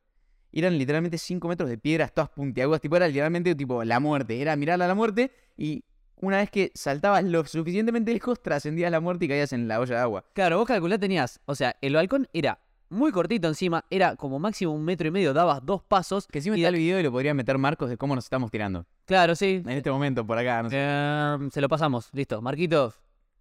[0.52, 4.40] Y eran literalmente 5 metros de piedras, todas puntiagudas, tipo, era literalmente tipo la muerte.
[4.40, 5.82] Era mirar a la muerte y
[6.20, 9.96] una vez que saltabas lo suficientemente lejos, trascendías la muerte y caías en la olla
[9.96, 10.24] de agua.
[10.32, 12.58] Claro, vos calculá tenías, o sea, el balcón era
[12.88, 16.28] muy cortito encima, era como máximo un metro y medio, dabas dos pasos.
[16.28, 18.50] Que Y está de- el video y lo podría meter Marcos de cómo nos estamos
[18.50, 18.86] tirando.
[19.06, 19.60] Claro, sí.
[19.64, 20.76] En este momento, por acá, no sé.
[20.78, 22.40] Eh, se lo pasamos, listo.
[22.40, 22.94] Marquito,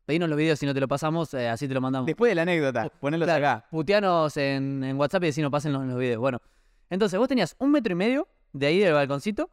[0.05, 2.07] pedinos los videos si no te lo pasamos, eh, así te lo mandamos.
[2.07, 3.67] Después de la anécdota, ponelos Claro, acá.
[3.69, 6.19] Puteanos en, en WhatsApp y decinos pasen los, los videos.
[6.19, 6.41] Bueno,
[6.89, 9.51] entonces vos tenías un metro y medio de ahí del balconcito,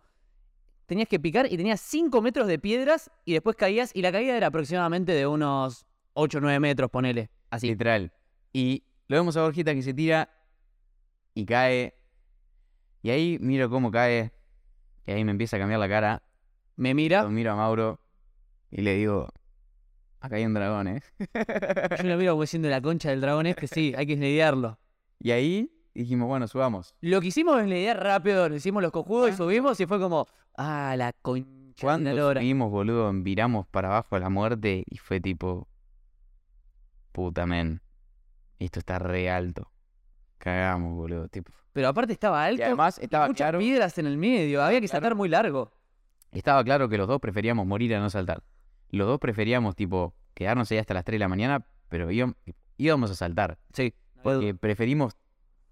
[0.92, 4.36] tenías que picar y tenías cinco metros de piedras y después caías y la caída
[4.36, 7.30] era aproximadamente de unos 8 o 9 metros, ponele.
[7.48, 7.68] Así.
[7.68, 8.12] Literal.
[8.52, 10.28] Y lo vemos a Borjita que se tira
[11.32, 11.94] y cae.
[13.02, 14.32] Y ahí miro cómo cae.
[15.06, 16.22] Y ahí me empieza a cambiar la cara.
[16.76, 17.98] Me mira, Lo miro a Mauro
[18.70, 19.28] y le digo,
[20.20, 21.02] acá hay un dragón, ¿eh?
[22.02, 24.78] yo lo miro como diciendo la concha del dragón es que sí, hay que lidiarlo.
[25.18, 26.94] Y ahí dijimos, bueno, subamos.
[27.00, 30.26] Lo que hicimos es lidiar rápido, lo hicimos los cojudos y subimos y fue como,
[30.56, 32.40] ah, la concha lora.
[32.40, 35.68] subimos, boludo, viramos para abajo a la muerte y fue tipo,
[37.12, 37.80] puta men,
[38.58, 39.70] esto está re alto.
[40.38, 41.52] Cagamos, boludo, tipo.
[41.72, 44.80] Pero aparte estaba alto Y además y estaba muchas claro, piedras en el medio, había
[44.80, 45.00] que Claro.
[45.02, 45.72] saltar muy largo.
[46.32, 48.42] estaba claro que los dos preferíamos morir a no saltar.
[48.88, 52.34] Los dos preferíamos, tipo, quedarnos ahí hasta las 3 de la mañana, pero íbam-
[52.78, 53.58] íbamos a saltar.
[53.72, 53.94] Sí.
[54.22, 55.14] Porque preferimos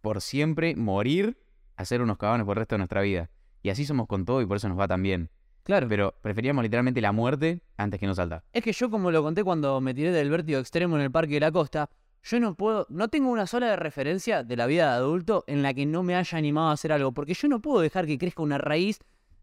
[0.02, 1.38] por siempre morir
[1.76, 3.30] a ser unos cagones por el resto de nuestra vida.
[3.62, 5.30] Y así somos con todo y por eso nos va tan bien.
[5.64, 5.88] Claro.
[5.88, 8.42] Pero preferíamos literalmente la muerte antes que no saltar.
[8.52, 11.34] Es que yo, como lo conté cuando me tiré del vértigo extremo en el Parque
[11.34, 11.90] de la Costa,
[12.22, 15.72] yo no puedo, no tengo una sola referencia de la vida de adulto en la
[15.72, 18.42] que no me haya animado a hacer algo, porque yo no puedo dejar que crezca
[18.42, 18.98] una raíz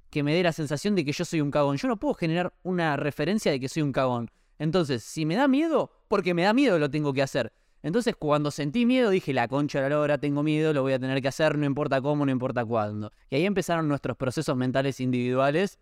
[0.10, 1.78] que me dé la sensación de que yo soy un cagón.
[1.78, 4.30] Yo no puedo generar una referencia de que soy un cagón.
[4.60, 7.52] Entonces, si me da miedo, porque me da miedo lo tengo que hacer.
[7.84, 11.00] Entonces, cuando sentí miedo, dije, la concha de la lora, tengo miedo, lo voy a
[11.00, 13.12] tener que hacer, no importa cómo, no importa cuándo.
[13.30, 15.80] Y ahí empezaron nuestros procesos mentales individuales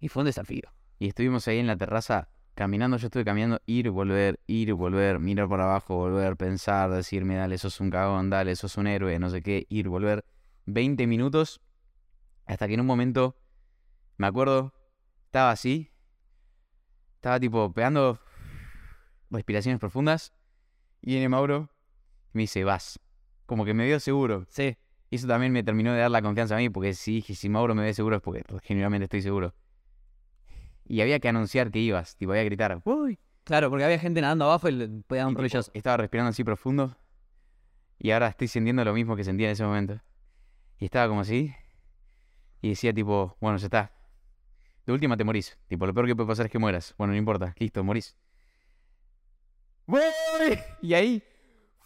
[0.00, 0.62] y fue un desafío.
[0.98, 2.96] Y estuvimos ahí en la terraza caminando.
[2.96, 7.80] Yo estuve caminando, ir, volver, ir, volver, mirar por abajo, volver, pensar, decirme, dale, sos
[7.80, 10.24] un cagón, dale, sos un héroe, no sé qué, ir, volver.
[10.66, 11.60] 20 minutos
[12.46, 13.36] hasta que en un momento,
[14.16, 14.72] me acuerdo,
[15.26, 15.90] estaba así,
[17.16, 18.18] estaba tipo pegando
[19.30, 20.32] respiraciones profundas
[21.04, 21.68] y viene Mauro
[22.32, 22.98] y me dice, vas.
[23.44, 24.46] Como que me dio seguro.
[24.48, 24.78] Sí.
[25.10, 27.50] Y eso también me terminó de dar la confianza a mí, porque si dije, si
[27.50, 29.54] Mauro me ve seguro es porque genuinamente estoy seguro.
[30.86, 33.18] Y había que anunciar que ibas, tipo, había que gritar, ¡Uy!
[33.44, 36.30] Claro, porque había gente nadando abajo y le podía dar Y, un tipo, estaba respirando
[36.30, 36.96] así profundo.
[37.98, 40.00] Y ahora estoy sintiendo lo mismo que sentía en ese momento.
[40.78, 41.54] Y estaba como así.
[42.62, 43.92] Y decía, tipo, bueno, ya está.
[44.86, 45.58] De última te morís.
[45.68, 46.94] Tipo, lo peor que puede pasar es que mueras.
[46.96, 47.54] Bueno, no importa.
[47.58, 48.16] Listo, morís.
[49.86, 50.00] ¡Voy!
[50.82, 51.22] Y ahí,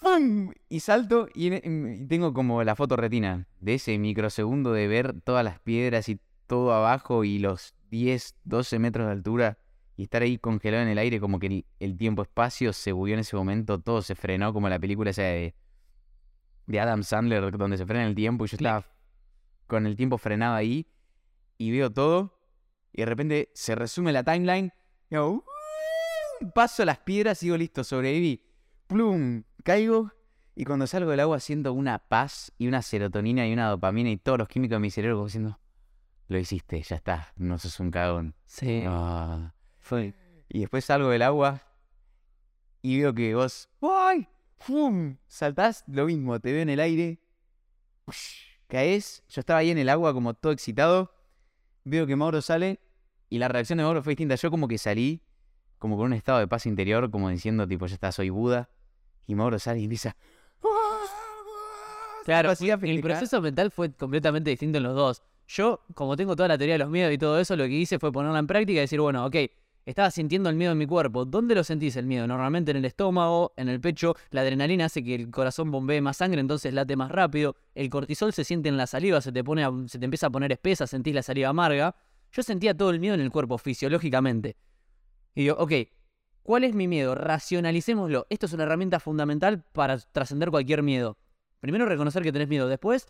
[0.01, 0.53] ¡pum!
[0.69, 5.21] Y salto y, en- y tengo como la foto retina de ese microsegundo de ver
[5.23, 9.59] todas las piedras y todo abajo y los 10, 12 metros de altura
[9.97, 13.21] y estar ahí congelado en el aire como que el, el tiempo-espacio se bugueó en
[13.21, 15.55] ese momento, todo se frenó como la película esa de,
[16.67, 18.87] de Adam Sandler donde se frena el tiempo y yo estaba
[19.67, 20.87] con el tiempo frenado ahí
[21.59, 22.39] y veo todo
[22.93, 24.73] y de repente se resume la timeline
[25.11, 25.45] y hago,
[26.41, 28.45] "Uh", paso las piedras y digo listo, sobreviví.
[28.87, 30.13] Plum, caigo
[30.55, 34.17] y cuando salgo del agua siento una paz y una serotonina y una dopamina y
[34.17, 35.61] todos los químicos de mi cerebro como diciendo,
[36.27, 38.35] lo hiciste, ya está, no sos un cagón.
[38.45, 38.83] Sí.
[38.87, 39.55] Ah.
[39.79, 40.15] Fue.
[40.49, 41.63] Y después salgo del agua
[42.83, 44.27] y veo que vos, ¡ay!
[44.59, 45.19] ¡Fum!
[45.29, 47.21] Saltás, lo mismo, te veo en el aire,
[48.67, 51.15] caes, yo estaba ahí en el agua como todo excitado,
[51.85, 52.81] veo que Mauro sale
[53.29, 54.35] y la reacción de Mauro fue distinta.
[54.35, 55.23] Yo como que salí
[55.79, 58.69] como con un estado de paz interior, como diciendo tipo, ya está, soy Buda.
[59.27, 60.17] Y Mauro sale y empieza...
[62.25, 65.23] Claro, Tipo, así a el proceso mental fue completamente distinto en los dos.
[65.47, 67.99] Yo, como tengo toda la teoría de los miedos y todo eso, lo que hice
[67.99, 69.37] fue ponerla en práctica y decir, bueno, ok,
[69.87, 71.25] estaba sintiendo el miedo en mi cuerpo.
[71.25, 72.27] ¿Dónde lo sentís el miedo?
[72.27, 74.15] Normalmente en el estómago, en el pecho.
[74.31, 77.57] La adrenalina hace que el corazón bombee más sangre, entonces late más rápido.
[77.75, 80.31] El cortisol se siente en la saliva, se te, pone a- se te empieza a
[80.31, 81.95] poner espesa, sentís la saliva amarga.
[82.31, 84.55] Yo sentía todo el miedo en el cuerpo, fisiológicamente.
[85.39, 85.73] Y digo, ok,
[86.43, 87.15] ¿cuál es mi miedo?
[87.15, 88.27] Racionalicémoslo.
[88.29, 91.17] Esto es una herramienta fundamental para trascender cualquier miedo.
[91.61, 93.07] Primero reconocer que tenés miedo, después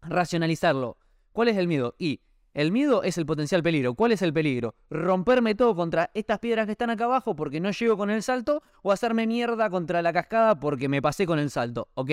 [0.00, 0.96] racionalizarlo.
[1.32, 1.96] ¿Cuál es el miedo?
[1.98, 2.20] Y
[2.54, 3.94] el miedo es el potencial peligro.
[3.94, 4.76] ¿Cuál es el peligro?
[4.90, 8.62] Romperme todo contra estas piedras que están acá abajo porque no llego con el salto
[8.82, 11.88] o hacerme mierda contra la cascada porque me pasé con el salto.
[11.94, 12.12] Ok,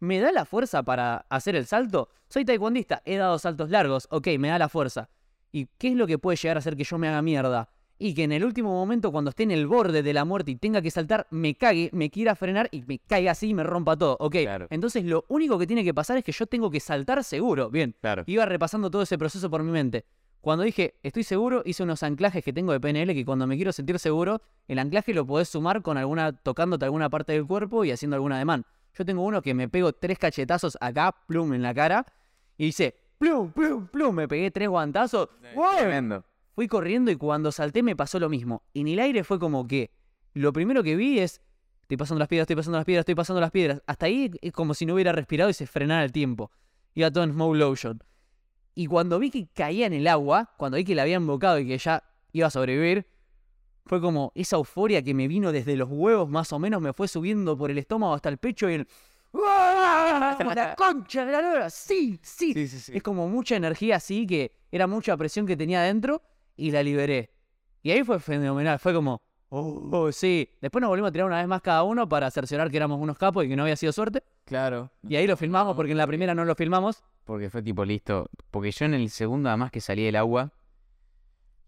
[0.00, 2.08] ¿me da la fuerza para hacer el salto?
[2.28, 4.08] Soy taekwondista, he dado saltos largos.
[4.10, 5.08] Ok, me da la fuerza.
[5.52, 7.70] ¿Y qué es lo que puede llegar a hacer que yo me haga mierda?
[8.00, 10.56] Y que en el último momento, cuando esté en el borde de la muerte y
[10.56, 13.96] tenga que saltar, me cague, me quiera frenar y me caiga así y me rompa
[13.96, 14.16] todo.
[14.20, 14.66] Ok, Claro.
[14.70, 17.70] entonces lo único que tiene que pasar es que yo tengo que saltar seguro.
[17.70, 18.22] Bien, Claro.
[18.26, 20.04] iba repasando todo ese proceso por mi mente.
[20.40, 23.72] Cuando dije, estoy seguro, hice unos anclajes que tengo de PNL que cuando me quiero
[23.72, 27.90] sentir seguro, el anclaje lo podés sumar con alguna, tocándote alguna parte del cuerpo y
[27.90, 28.64] haciendo algún ademán.
[28.96, 32.06] Yo tengo uno que me pego tres cachetazos acá, plum, en la cara,
[32.56, 35.28] y dice, plum, plum, plum, me pegué tres guantazos.
[35.56, 35.78] ¡Wow!
[35.78, 36.24] Tremendo.
[36.58, 38.64] Fui corriendo y cuando salté me pasó lo mismo.
[38.74, 39.92] En el aire fue como que
[40.34, 41.40] lo primero que vi es,
[41.82, 43.80] estoy pasando las piedras, estoy pasando las piedras, estoy pasando las piedras.
[43.86, 46.50] Hasta ahí es como si no hubiera respirado y se frenara el tiempo.
[46.96, 48.02] Iba todo en slow motion.
[48.74, 51.68] Y cuando vi que caía en el agua, cuando vi que la había embocado y
[51.68, 52.02] que ya
[52.32, 53.06] iba a sobrevivir,
[53.86, 57.06] fue como esa euforia que me vino desde los huevos más o menos, me fue
[57.06, 58.88] subiendo por el estómago hasta el pecho y el...
[59.46, 60.36] ¡Ah!
[60.56, 61.70] ¡La concha de la lora!
[61.70, 62.52] ¡Sí, sí!
[62.52, 62.92] Sí, sí, sí.
[62.96, 66.20] Es como mucha energía así que era mucha presión que tenía adentro
[66.58, 67.30] y la liberé.
[67.82, 70.50] Y ahí fue fenomenal, fue como, oh, sí.
[70.60, 73.16] Después nos volvimos a tirar una vez más cada uno para cerciorar que éramos unos
[73.16, 74.22] capos y que no había sido suerte.
[74.44, 74.90] Claro.
[75.08, 77.02] Y ahí lo filmamos porque en la primera no lo filmamos.
[77.24, 78.28] Porque fue tipo listo.
[78.50, 80.52] Porque yo en el segundo, además que salí del agua,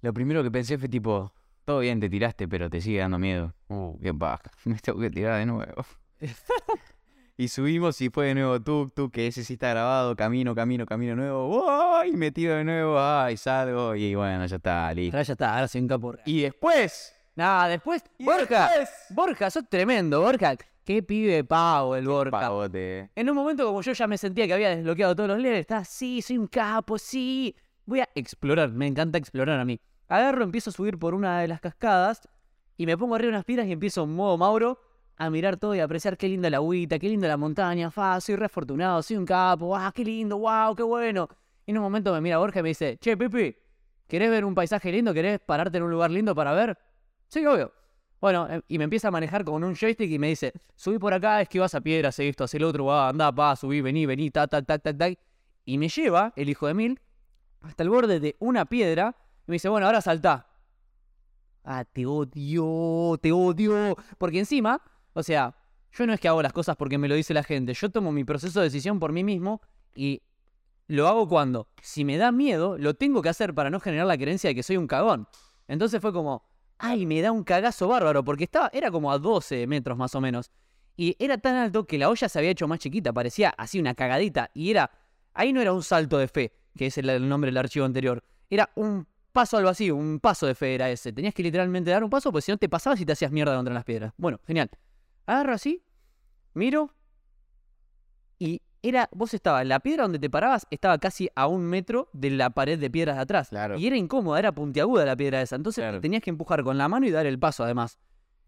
[0.03, 1.33] lo primero que pensé fue tipo,
[1.65, 3.55] todo bien, te tiraste, pero te sigue dando miedo.
[3.69, 4.51] Uh, qué baja.
[4.65, 5.85] Me tengo que tirar de nuevo.
[7.37, 10.85] y subimos y fue de nuevo tuk tuk, que ese sí está grabado, camino, camino,
[10.87, 11.69] camino nuevo.
[11.69, 12.13] ¡Ay!
[12.13, 13.95] Me tiro de nuevo, ay, salgo.
[13.95, 15.17] Y bueno, ya está, listo.
[15.17, 16.15] Ahora ya está, ahora soy un capo.
[16.27, 17.15] Y después.
[17.37, 20.57] Nada, después, y Borja, después- Borja, sos tremendo, Borja.
[20.85, 22.31] Qué pibe pavo el Borja.
[22.31, 23.11] Pavote.
[23.15, 25.85] En un momento, como yo ya me sentía que había desbloqueado todos los levels, estaba,
[25.85, 27.55] sí, soy un capo, sí.
[27.87, 29.81] Voy a explorar, me encanta explorar a mí.
[30.09, 32.29] Agarro, empiezo a subir por una de las cascadas
[32.77, 34.81] y me pongo arriba de unas piedras y empiezo en modo Mauro
[35.21, 38.37] a mirar todo y apreciar qué linda la agüita, qué linda la montaña, fa, soy
[38.37, 41.29] re afortunado, soy un capo, ah, qué lindo, wow, qué bueno.
[41.67, 43.55] Y en un momento me mira Borja y me dice, che, Pipi,
[44.09, 45.13] ¿querés ver un paisaje lindo?
[45.13, 46.79] ¿Querés pararte en un lugar lindo para ver?
[47.29, 47.71] Sí, obvio.
[48.19, 51.13] Bueno, eh, y me empieza a manejar con un joystick y me dice, subí por
[51.13, 54.47] acá, esquivas a piedras, esto, haz el otro, va, andá, pa, subí, vení, vení, ta,
[54.47, 55.11] ta, ta, ta, ta.
[55.67, 56.99] Y me lleva, el hijo de mil,
[57.61, 59.15] hasta el borde de una piedra
[59.47, 60.47] y me dice, bueno, ahora saltá.
[61.63, 63.95] Ah, te odio, te odio.
[64.17, 64.81] Porque encima,
[65.13, 65.55] o sea,
[65.93, 68.13] yo no es que hago las cosas porque me lo dice la gente, yo tomo
[68.13, 69.61] mi proceso de decisión por mí mismo
[69.95, 70.23] y
[70.87, 74.19] lo hago cuando, si me da miedo, lo tengo que hacer para no generar la
[74.19, 75.29] creencia de que soy un cagón.
[75.69, 76.45] Entonces fue como,
[76.79, 80.21] ay, me da un cagazo bárbaro, porque estaba, era como a 12 metros más o
[80.21, 80.51] menos.
[80.97, 83.95] Y era tan alto que la olla se había hecho más chiquita, parecía así una
[83.95, 84.51] cagadita.
[84.53, 84.91] Y era,
[85.33, 88.23] ahí no era un salto de fe, que es el, el nombre del archivo anterior.
[88.49, 91.13] Era un paso al vacío, un paso de fe era ese.
[91.13, 93.55] Tenías que literalmente dar un paso, porque si no te pasabas y te hacías mierda
[93.55, 94.13] contra las piedras.
[94.17, 94.71] Bueno, genial.
[95.31, 95.85] Agarro así,
[96.55, 96.91] miro,
[98.41, 102.31] y era, vos estabas, la piedra donde te parabas estaba casi a un metro de
[102.31, 103.51] la pared de piedras de atrás.
[103.51, 103.79] Claro.
[103.79, 105.55] Y era incómoda, era puntiaguda la piedra esa.
[105.55, 106.01] Entonces Claro.
[106.01, 108.01] tenías que empujar con la mano y dar el paso además.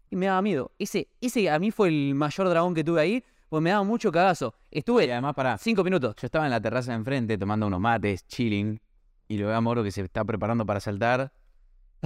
[0.09, 0.71] Y me daba miedo.
[0.77, 4.11] Ese, ese a mí fue el mayor dragón que tuve ahí, pues me daba mucho
[4.11, 4.53] cagazo.
[4.69, 5.57] Y Estuve además, para.
[5.59, 6.15] cinco minutos.
[6.19, 8.81] Yo estaba en la terraza de enfrente tomando unos mates, chilling,
[9.29, 11.31] y lo veo a Moro que se está preparando para saltar.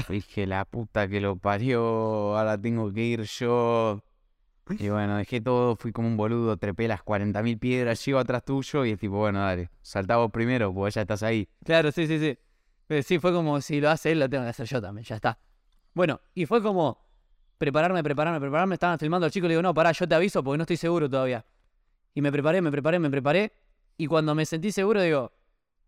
[0.07, 4.03] Dije, la puta que lo parió, ahora tengo que ir yo.
[4.79, 8.85] Y bueno, dejé todo, fui como un boludo, trepé las 40.000 piedras, llego atrás tuyo
[8.85, 11.47] y es tipo, bueno, dale, saltá vos primero, porque ya estás ahí.
[11.63, 12.37] Claro, sí, sí, sí.
[12.89, 15.15] Eh, Sí, fue como si lo hace él, lo tengo que hacer yo también, ya
[15.15, 15.37] está.
[15.93, 16.99] Bueno, y fue como
[17.57, 18.75] prepararme, prepararme, prepararme.
[18.75, 21.09] Estaban filmando al chico le digo, no, pará, yo te aviso porque no estoy seguro
[21.09, 21.45] todavía.
[22.13, 23.51] Y me preparé, me preparé, me preparé.
[23.97, 25.31] Y cuando me sentí seguro, digo,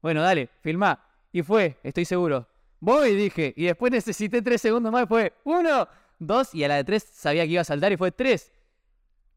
[0.02, 1.00] bueno, dale, filmá.
[1.32, 2.48] Y fue, estoy seguro.
[2.80, 3.54] Voy, dije.
[3.56, 5.08] Y después necesité tres segundos más.
[5.08, 5.88] Fue uno,
[6.18, 6.56] dos.
[6.56, 8.52] Y a la de tres sabía que iba a saltar y fue tres.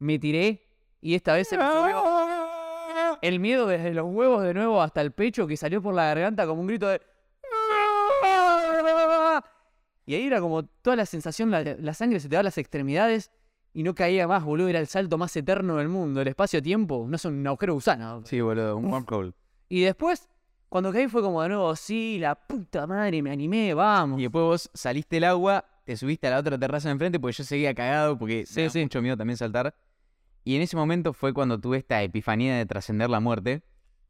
[0.02, 0.66] Me tiré.
[1.00, 2.02] Y esta vez se me subió
[3.22, 6.46] el miedo desde los huevos de nuevo hasta el pecho que salió por la garganta
[6.46, 7.00] como un grito de...
[10.04, 12.58] Y ahí era como toda la sensación, la, la sangre se te va a las
[12.58, 13.30] extremidades
[13.72, 14.68] y no caía más, boludo.
[14.68, 16.20] Era el salto más eterno del mundo.
[16.20, 18.22] El espacio-tiempo no es un agujero gusano.
[18.26, 19.32] Sí, boludo, un wormhole.
[19.68, 20.28] Y después,
[20.68, 24.18] cuando caí fue como de nuevo, sí, la puta madre, me animé, vamos.
[24.18, 27.34] Y después vos saliste del agua, te subiste a la otra terraza de enfrente porque
[27.36, 28.82] yo seguía cagado porque Sí, me da sí.
[28.82, 29.72] mucho miedo también saltar.
[30.44, 33.62] Y en ese momento fue cuando tuve esta epifanía de trascender la muerte,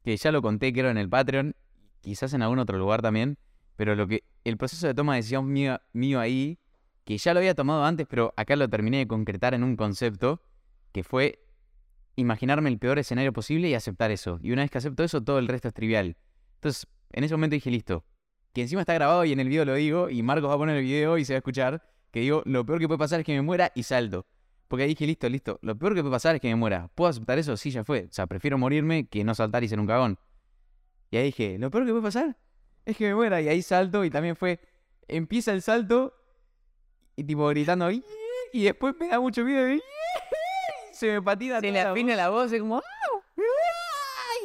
[0.03, 1.55] que ya lo conté creo en el Patreon,
[2.01, 3.37] quizás en algún otro lugar también,
[3.75, 6.59] pero lo que el proceso de toma de decisión mío, mío ahí,
[7.05, 10.41] que ya lo había tomado antes, pero acá lo terminé de concretar en un concepto,
[10.91, 11.43] que fue
[12.15, 14.39] imaginarme el peor escenario posible y aceptar eso.
[14.41, 16.17] Y una vez que acepto eso, todo el resto es trivial.
[16.55, 18.05] Entonces, en ese momento dije, listo,
[18.53, 20.77] que encima está grabado y en el video lo digo, y Marcos va a poner
[20.77, 23.25] el video y se va a escuchar, que digo, lo peor que puede pasar es
[23.25, 24.25] que me muera y salto.
[24.67, 26.89] Porque dije, listo, listo, lo peor que puede pasar es que me muera.
[26.95, 27.55] ¿Puedo aceptar eso?
[27.57, 28.05] Sí, ya fue.
[28.09, 30.17] O sea, prefiero morirme que no saltar y ser un cagón.
[31.11, 32.35] Y ahí dije, lo peor que puede pasar
[32.85, 33.39] es que me muera.
[33.41, 34.59] Y ahí salto y también fue,
[35.07, 36.13] empieza el salto
[37.15, 38.01] y tipo gritando, y
[38.63, 39.81] después me da mucho miedo y
[40.91, 42.81] se me patina Se le la afina la voz, es como...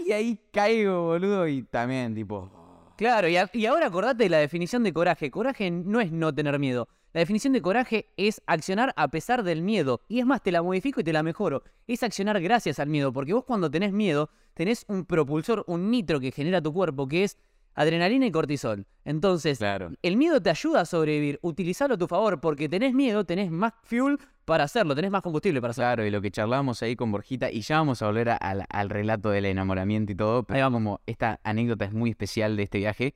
[0.06, 2.50] y ahí caigo, boludo, y también, tipo.
[2.96, 5.30] Claro, y, a- y ahora acordate de la definición de coraje.
[5.30, 6.88] Coraje no es no tener miedo.
[7.12, 10.02] La definición de coraje es accionar a pesar del miedo.
[10.09, 11.62] Y es más, te la modifico y te la mejoro.
[11.86, 13.12] Es accionar gracias al miedo.
[13.12, 17.24] Porque vos cuando tenés miedo, tenés un propulsor, un nitro que genera tu cuerpo, que
[17.24, 17.39] es
[17.74, 18.86] adrenalina y cortisol.
[19.05, 19.93] Entonces, Claro.
[20.02, 21.39] el miedo te ayuda a sobrevivir.
[21.43, 22.40] Utilizalo a tu favor.
[22.40, 24.94] Porque tenés miedo, tenés más fuel para hacerlo.
[24.94, 25.86] Tenés más combustible para hacerlo.
[25.89, 28.64] Claro, y lo que charlábamos ahí con Borjita, y ya vamos a volver a- al,
[28.68, 30.76] al relato del enamoramiento y todo, pero Ahí vamos.
[30.76, 33.14] como esta anécdota es muy especial de este viaje,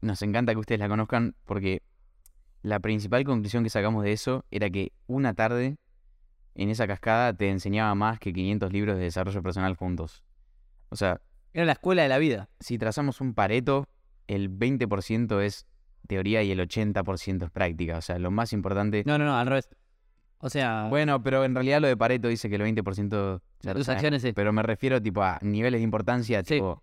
[0.00, 1.82] nos encanta que ustedes la conozcan porque
[2.66, 5.76] la principal conclusión que sacamos de eso era que una tarde
[6.56, 10.24] en esa cascada te enseñaba más que 500 libros de desarrollo personal juntos.
[10.88, 11.20] O sea,
[11.52, 12.48] Era la escuela de la vida.
[12.58, 13.86] si trazamos un pareto,
[14.26, 15.64] el 20% es
[16.08, 17.98] teoría y el 80% es práctica.
[17.98, 19.04] O sea, lo más importante...
[19.06, 19.68] No, no, no, al revés.
[20.38, 23.88] O sea, Bueno, pero en realidad lo de Pareto dice que el 20% ya tus
[23.88, 24.32] acciones sí.
[24.32, 26.54] Pero me refiero tipo a niveles de importancia, Sí.
[26.54, 26.82] tipo...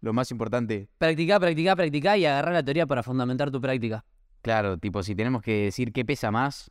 [0.00, 4.06] Lo más importante, Practicá, practicá, practicá y agarrar la teoría para fundamentar tu práctica.
[4.42, 6.70] Claro, tipo si tenemos que decir qué pesa más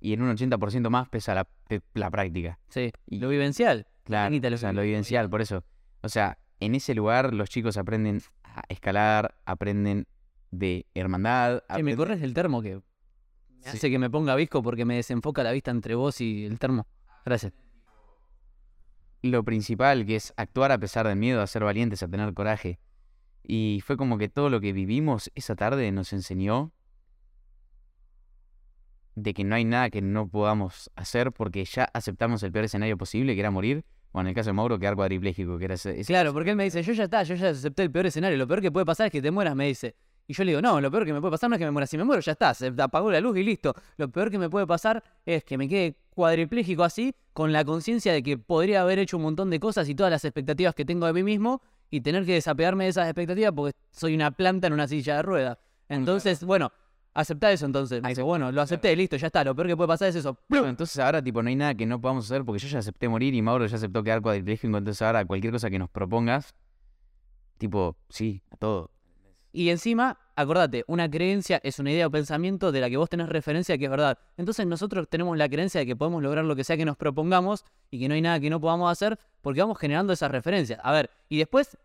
[0.00, 1.48] y en un 80% más pesa la,
[1.94, 2.58] la práctica.
[2.68, 2.92] Sí.
[3.06, 3.86] Y- Lo vivencial.
[4.04, 5.64] Claro, lo o sea, que- lo vivencial, por eso.
[6.02, 10.06] O sea, en ese lugar los chicos aprenden a escalar, aprenden
[10.50, 11.62] de hermandad.
[11.74, 12.82] Che, me corres el termo que me
[13.60, 13.68] Sí.
[13.78, 16.86] hace que me ponga visco porque me desenfoca la vista entre vos y el termo.
[17.24, 17.52] Gracias.
[19.22, 22.78] lo principal, que es actuar a pesar del miedo, a ser valientes, a tener coraje.
[23.42, 26.72] Y fue como que todo lo que vivimos esa tarde nos enseñó
[29.16, 32.96] de que no hay nada que no podamos hacer porque ya aceptamos el peor escenario
[32.96, 35.98] posible, que era morir, o en el caso de Mauro, quedar cuadripléjico, que era ese...
[36.00, 38.38] ese- Claro, porque él me dice, yo ya está, yo ya acepté el peor escenario.
[38.38, 39.96] Lo peor que puede pasar es que te mueras, me dice.
[40.28, 41.70] Y yo le digo, no, lo peor que me puede pasar no es que me
[41.70, 41.86] muera.
[41.86, 43.74] Si me muero, ya está, se apagó la luz y listo.
[43.96, 48.12] Lo peor que me puede pasar es que me quede cuadripléjico así, con la conciencia
[48.12, 51.06] de que podría haber hecho un montón de cosas y todas las expectativas que tengo
[51.06, 54.72] de mí mismo, y tener que desapegarme de esas expectativas porque soy una planta en
[54.72, 55.58] una silla de ruedas.
[55.88, 56.72] Entonces, bueno,
[57.16, 58.02] aceptá eso entonces.
[58.02, 59.42] Me dice, bueno, lo acepté, listo, ya está.
[59.42, 60.38] Lo peor que puede pasar es eso.
[60.48, 63.08] Bueno, entonces ahora tipo no hay nada que no podamos hacer porque yo ya acepté
[63.08, 66.54] morir y Mauro ya aceptó quedar cuadripléjico, entonces ahora cualquier cosa que nos propongas,
[67.58, 68.90] tipo, sí, a todo.
[69.52, 73.30] Y encima, acordate, una creencia es una idea o pensamiento de la que vos tenés
[73.30, 74.18] referencia que es verdad.
[74.36, 77.64] Entonces nosotros tenemos la creencia de que podemos lograr lo que sea que nos propongamos
[77.90, 80.78] y que no hay nada que no podamos hacer porque vamos generando esas referencias.
[80.82, 81.78] A ver, y después,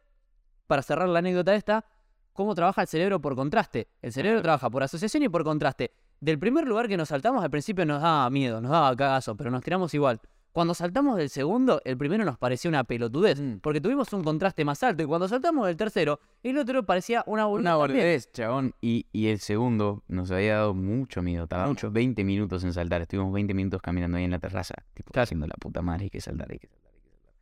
[0.68, 1.86] para cerrar la anécdota esta,
[2.34, 3.88] ¿cómo trabaja el cerebro por contraste?
[4.02, 5.91] El cerebro trabaja por asociación y por contraste.
[6.20, 9.49] Del primer lugar que nos saltamos al principio nos daba miedo, nos daba cagazo, pero
[9.52, 10.20] nos tiramos igual.
[10.52, 13.60] Cuando saltamos del segundo, el primero nos parecía una pelotudez, Mm.
[13.62, 15.02] porque tuvimos un contraste más alto.
[15.02, 17.62] Y cuando saltamos del tercero, el otro parecía una boludez.
[17.68, 18.74] Una boludez, chabón.
[18.82, 21.48] Y, y el segundo nos había dado mucho miedo.
[21.48, 23.02] Tardamos 20 minutos en saltar.
[23.02, 24.74] Estuvimos 20 minutos caminando ahí en la terraza.
[24.94, 26.81] Tipo, haciendo la puta madre, hay que saltar, hay que saltar.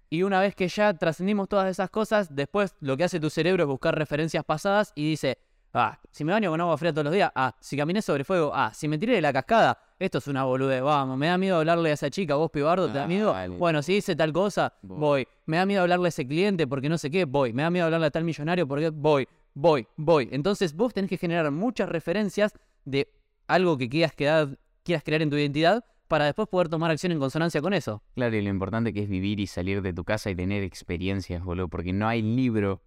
[0.09, 3.63] Y una vez que ya trascendimos todas esas cosas, después lo que hace tu cerebro
[3.63, 5.37] es buscar referencias pasadas y dice,
[5.73, 8.51] ah, si me baño con agua fría todos los días, ah, si caminé sobre fuego,
[8.53, 11.57] ah, si me tiré de la cascada, esto es una boludez, vamos, me da miedo
[11.57, 13.33] hablarle a esa chica, vos pibardo, ¿te da miedo?
[13.33, 13.55] Dale.
[13.55, 14.97] Bueno, si hice tal cosa, Voy.
[14.99, 15.27] voy.
[15.45, 17.53] Me da miedo hablarle a ese cliente porque no sé qué, voy.
[17.53, 20.27] Me da miedo hablarle a tal millonario porque voy, voy, voy.
[20.31, 22.53] Entonces vos tenés que generar muchas referencias
[22.83, 23.13] de
[23.47, 27.19] algo que quieras, quedar, quieras crear en tu identidad para después poder tomar acción en
[27.19, 28.03] consonancia con eso.
[28.15, 31.43] Claro, y lo importante que es vivir y salir de tu casa y tener experiencias,
[31.43, 31.69] boludo.
[31.69, 32.81] Porque no hay libro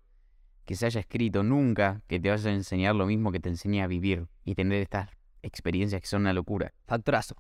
[0.67, 3.85] que se haya escrito nunca que te vaya a enseñar lo mismo que te enseña
[3.85, 5.09] a vivir y tener estas
[5.41, 6.75] experiencias que son una locura.
[6.85, 7.37] Factorazo.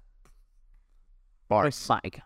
[1.49, 1.89] Bars.
[1.91, 2.23] Mike.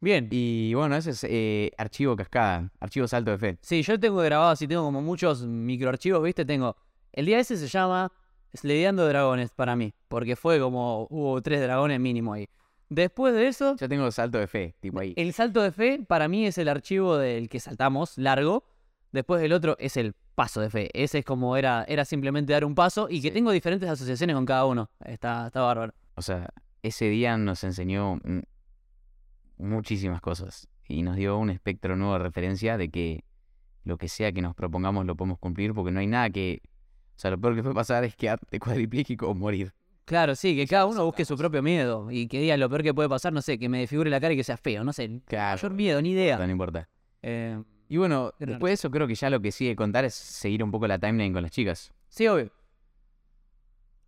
[0.00, 0.28] Bien.
[0.32, 3.58] Y bueno, ese es eh, archivo cascada, archivo salto de fe.
[3.62, 6.44] Sí, yo tengo grabado así, tengo como muchos microarchivos, ¿viste?
[6.44, 6.76] Tengo.
[7.12, 8.12] El día ese se llama
[8.52, 12.48] Sledeando Dragones para mí, porque fue como hubo tres dragones mínimo ahí.
[12.88, 15.14] Después de eso, Yo tengo salto de fe, tipo ahí.
[15.16, 18.64] el salto de fe para mí es el archivo del que saltamos, largo.
[19.12, 20.90] Después del otro es el paso de fe.
[20.92, 24.44] Ese es como era, era simplemente dar un paso y que tengo diferentes asociaciones con
[24.44, 24.90] cada uno.
[25.04, 25.94] Está, está bárbaro.
[26.16, 26.50] O sea,
[26.82, 28.40] ese día nos enseñó mm,
[29.58, 33.24] muchísimas cosas y nos dio un espectro nuevo de referencia de que
[33.84, 36.62] lo que sea que nos propongamos lo podemos cumplir porque no hay nada que...
[37.16, 39.72] O sea, lo peor que puede pasar es quedarte cuadripléjico o morir.
[40.04, 42.92] Claro, sí, que cada uno busque su propio miedo y que diga lo peor que
[42.92, 45.20] puede pasar, no sé, que me desfigure la cara y que sea feo, no sé.
[45.26, 45.56] Claro.
[45.56, 46.36] Mayor miedo, ni idea.
[46.38, 46.88] No importa.
[47.22, 50.62] Eh, Y bueno, después de eso creo que ya lo que sigue contar es seguir
[50.62, 51.92] un poco la timeline con las chicas.
[52.08, 52.50] Sí, obvio.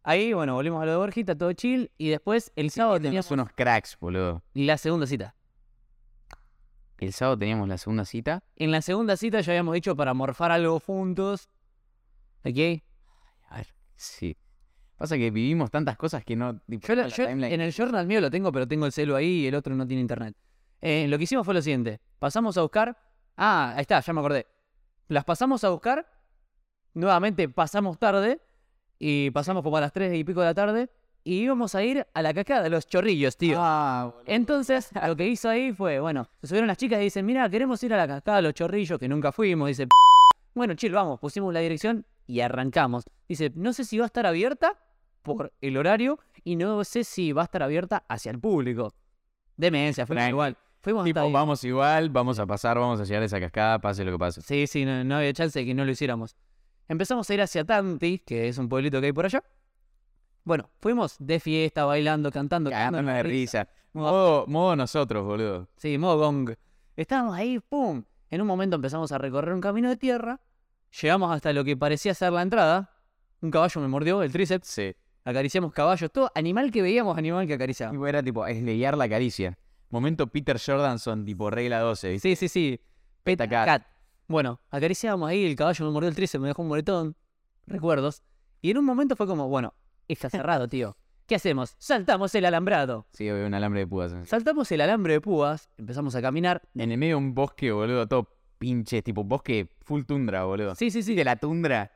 [0.03, 1.91] Ahí, bueno, volvimos a lo de Borjita, todo chill.
[1.99, 4.43] Y después, el sábado teníamos Teníamos unos cracks, boludo.
[4.55, 5.35] la segunda cita.
[6.99, 8.43] El sábado teníamos la segunda cita.
[8.57, 11.49] En la segunda cita ya habíamos dicho para morfar algo juntos.
[12.45, 12.83] ¿Ok?
[13.49, 13.67] A ver,
[13.97, 14.37] sí.
[14.97, 16.59] Pasa que vivimos tantas cosas que no...
[16.61, 18.93] tipo, Yo, la- la yo timeline- en el journal mío lo tengo, pero tengo el
[18.93, 20.35] celu ahí y el otro no tiene internet.
[20.81, 22.01] Eh, lo que hicimos fue lo siguiente.
[22.19, 22.97] Pasamos a buscar...
[23.37, 24.47] Ah, ahí está, ya me acordé.
[25.09, 26.07] Las pasamos a buscar.
[26.95, 28.41] Nuevamente pasamos tarde.
[28.99, 30.89] Y pasamos como a las 3 y pico de la tarde.
[31.23, 33.57] Y íbamos a ir a la cascada de los chorrillos, tío.
[33.61, 34.15] Ah.
[34.27, 37.83] Entonces, lo que hizo ahí fue, bueno, se subieron las chicas y dicen, mira, queremos
[37.83, 39.69] ir a la cascada de los chorrillos, que nunca fuimos.
[39.69, 39.89] Dice,
[40.55, 43.05] bueno, chill, vamos, pusimos la dirección y arrancamos.
[43.29, 44.79] Dice, no sé si va a estar abierta
[45.23, 48.93] por el horario y no sé si va a estar abierta hacia el público.
[49.57, 50.57] Demencia, fue igual.
[50.81, 51.33] Fuimos hasta Tipo, ahí.
[51.33, 54.41] vamos igual, vamos a pasar, vamos a llegar a esa cascada, pase lo que pase.
[54.43, 56.37] Sí, sí, no, no había chance de que no lo hiciéramos.
[56.89, 59.43] Empezamos a ir hacia Tanti, que es un pueblito que hay por allá.
[60.45, 62.71] Bueno, fuimos de fiesta, bailando, cantando.
[62.71, 63.65] Cagándonos de risa.
[63.65, 63.69] risa.
[63.95, 65.69] Modo, modo nosotros, boludo.
[65.77, 66.55] Sí, modo gong.
[66.95, 68.05] Estábamos ahí, ¡pum!
[68.31, 70.41] En un momento empezamos a recorrer un camino de tierra
[71.01, 72.91] Llegamos hasta lo que parecía ser la entrada.
[73.41, 74.69] Un caballo me mordió el tríceps.
[74.69, 74.95] Sí.
[75.25, 76.11] Acariciamos caballos.
[76.11, 77.95] Todo animal que veíamos, animal que acariciamos.
[77.95, 79.59] Tipo, era tipo, esleyar la caricia.
[79.91, 82.29] Momento Peter Jordanson, tipo regla 12, ¿viste?
[82.31, 82.81] Sí, sí, sí.
[83.23, 83.67] Peta cat.
[83.67, 83.87] Cat.
[84.29, 87.17] Bueno, acariciábamos ahí, el caballo me mordió el tríceps, me dejó un moretón.
[87.67, 88.23] Recuerdos.
[88.61, 89.75] Y en un momento fue como, bueno,
[90.09, 90.97] está cerrado, tío.
[91.27, 91.75] ¿Qué hacemos?
[91.79, 93.09] Saltamos el alambrado.
[93.13, 94.15] Sí, había un alambre de púas.
[94.29, 96.63] Saltamos el alambre de púas, empezamos a caminar.
[96.77, 100.75] En el medio de un bosque, boludo, todo pinche, tipo bosque full tundra, boludo.
[100.75, 101.15] Sí, sí, sí.
[101.15, 101.93] de la tundra.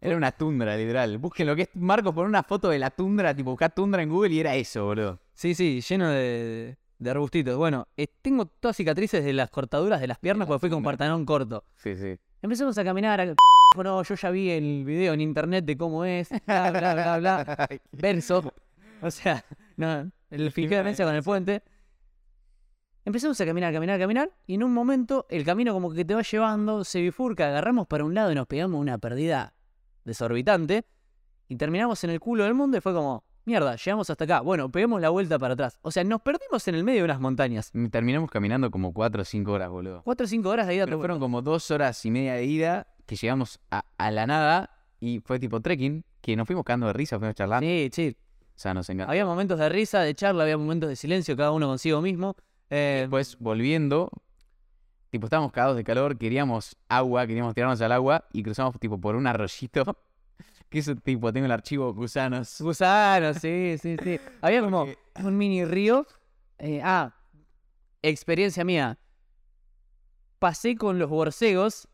[0.00, 1.18] Era una tundra, literal.
[1.18, 4.10] Busquen lo que es Marcos por una foto de la tundra, tipo buscá tundra en
[4.10, 5.20] Google y era eso, boludo.
[5.32, 7.56] Sí, sí, lleno de, de arbustitos.
[7.56, 11.24] Bueno, eh, tengo todas cicatrices de las cortaduras de las piernas porque fui con pantalón
[11.24, 11.64] corto.
[11.76, 12.16] Sí, sí.
[12.42, 13.20] Empezamos a caminar.
[13.20, 13.34] A...
[13.76, 16.30] No, yo ya vi el video en internet de cómo es.
[16.46, 17.68] Bla, bla, bla, bla.
[17.92, 18.54] Verso.
[19.02, 19.44] O sea,
[19.76, 21.62] no, el demencia con el puente.
[23.06, 24.32] Empezamos a caminar, caminar, caminar.
[24.48, 28.04] Y en un momento el camino como que te va llevando, se bifurca, agarramos para
[28.04, 29.54] un lado y nos pegamos una pérdida
[30.04, 30.84] desorbitante.
[31.46, 34.40] Y terminamos en el culo del mundo y fue como, mierda, llegamos hasta acá.
[34.40, 35.78] Bueno, peguemos la vuelta para atrás.
[35.82, 37.70] O sea, nos perdimos en el medio de unas montañas.
[37.92, 40.02] Terminamos caminando como 4 o 5 horas, boludo.
[40.02, 40.84] Cuatro o cinco horas de ida.
[40.86, 44.84] Pero fueron como 2 horas y media de ida que llegamos a, a la nada
[44.98, 47.64] y fue tipo trekking, que nos fuimos cagando de risa, fuimos charlando.
[47.64, 48.16] Sí, sí.
[48.56, 49.12] O sea, nos encantó.
[49.12, 52.34] Había momentos de risa, de charla, había momentos de silencio, cada uno consigo mismo.
[52.70, 54.10] Eh, Después, volviendo,
[55.10, 59.16] tipo, estábamos cagados de calor, queríamos agua, queríamos tirarnos al agua y cruzamos tipo por
[59.16, 59.84] un arroyito.
[60.68, 62.60] Que eso, tipo, tengo el archivo gusanos.
[62.60, 64.18] Gusanos, sí, sí, sí.
[64.40, 64.88] Había como
[65.22, 66.04] un mini río.
[66.58, 67.14] Eh, ah,
[68.02, 68.98] experiencia mía.
[70.40, 71.88] Pasé con los borcegos,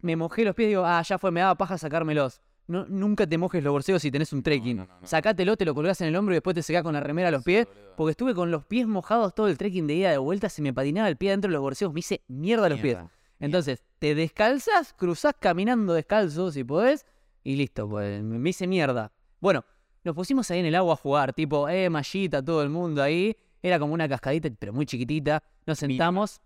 [0.00, 2.40] me mojé los pies y digo, ah, ya fue, me daba paja sacármelos.
[2.70, 4.76] No, nunca te mojes los borcegos si tenés un trekking.
[4.76, 5.06] no, no, no.
[5.06, 7.32] Sacátelo, te lo colgás en el hombro y después te secás con la remera a
[7.32, 7.66] los pies.
[7.96, 10.72] Porque estuve con los pies mojados todo el trekking de ida de vuelta, se me
[10.72, 12.94] patinaba el pie dentro de los borcegos, me hice mierda los pies.
[12.94, 13.10] Mierda.
[13.40, 17.06] Entonces, te descalzas, cruzás caminando descalzo si podés,
[17.42, 19.10] y listo, pues me hice mierda.
[19.40, 19.64] Bueno,
[20.04, 23.36] nos pusimos ahí en el agua a jugar, tipo, eh, mallita, todo el mundo ahí.
[23.62, 25.42] Era como una cascadita, pero muy chiquitita.
[25.66, 26.40] Nos sentamos.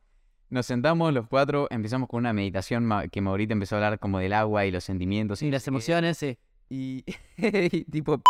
[0.51, 4.33] Nos sentamos los cuatro, empezamos con una meditación que Maurita empezó a hablar como del
[4.33, 5.71] agua y los sentimientos Y no las qué.
[5.71, 6.39] emociones, sí.
[6.69, 7.05] Y,
[7.37, 8.23] y tipo,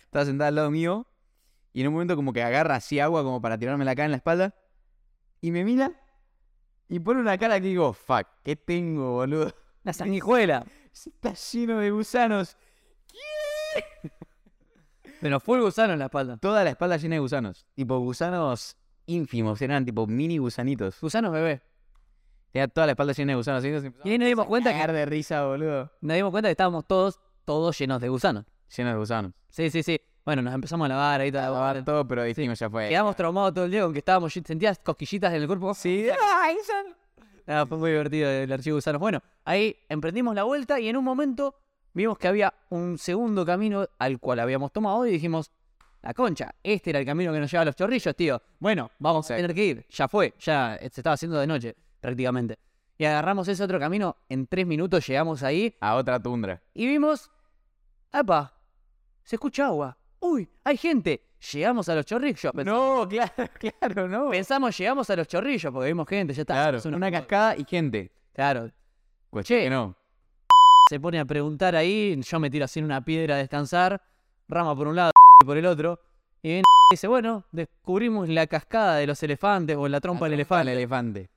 [0.00, 1.06] estaba sentada al lado mío
[1.72, 4.16] y en un momento como que agarra así agua como para tirármela acá en la
[4.16, 4.54] espalda
[5.40, 5.92] y me mira
[6.88, 9.54] y pone una cara que digo, fuck, ¿qué tengo, boludo?
[9.84, 10.64] La sanguijuela.
[10.92, 12.56] Está lleno de gusanos.
[15.20, 16.36] Pero fue el gusano en la espalda.
[16.36, 17.66] Toda la espalda llena de gusanos.
[17.74, 18.77] Tipo gusanos
[19.08, 21.00] ínfimos, eran tipo mini gusanitos.
[21.00, 21.60] Gusanos bebé.
[22.52, 23.64] Tenía toda la espalda llena de gusanos.
[23.64, 23.68] Y,
[24.08, 25.90] Y ahí nos dimos cuenta que- de risa, boludo.
[26.00, 28.44] Nos dimos cuenta que estábamos todos, todos llenos de gusanos.
[28.76, 29.32] Lleno de gusanos.
[29.48, 30.00] Sí, sí, sí.
[30.24, 32.88] Bueno, nos empezamos a lavar ahí toda la Lavar todo, pero dijimos ya fue.
[32.90, 35.72] Quedamos traumados todo el día, aunque estábamos, sentías cosquillitas en el cuerpo.
[35.74, 36.06] Sí,
[37.46, 39.00] Ah, fue muy divertido el archivo de gusanos.
[39.00, 41.54] Bueno, ahí emprendimos la vuelta y en un momento
[41.94, 45.50] vimos que había un segundo camino al cual habíamos tomado y dijimos,
[46.02, 48.40] la concha, este era el camino que nos lleva a los chorrillos, tío.
[48.58, 49.86] Bueno, vamos a tener que ir.
[49.90, 52.58] Ya fue, ya se estaba haciendo de noche, prácticamente.
[52.96, 56.60] Y agarramos ese otro camino, en tres minutos llegamos ahí a otra tundra.
[56.74, 57.30] y vimos,
[58.12, 58.52] ¡apa!
[59.22, 59.96] Se escucha agua.
[60.20, 60.48] ¡Uy!
[60.64, 61.22] ¡Hay gente!
[61.52, 62.52] Llegamos a los chorrillos.
[62.54, 63.32] No, claro,
[63.80, 64.30] claro, no.
[64.30, 66.54] Pensamos, llegamos a los chorrillos porque vimos gente, ya está.
[66.54, 68.10] Claro, una- una cascada y gente.
[68.32, 68.70] Claro,
[69.30, 69.64] Cuestión Che.
[69.64, 69.94] que no.
[70.90, 74.02] se pone a preguntar ahí, yo me tiro así en una piedra a descansar,
[74.48, 75.12] rama por un lado
[75.44, 76.00] por el otro,
[76.42, 80.32] y viene y dice, bueno, descubrimos la cascada de los elefantes o la trompa del
[80.34, 80.72] El elefante.
[80.72, 81.30] elefante.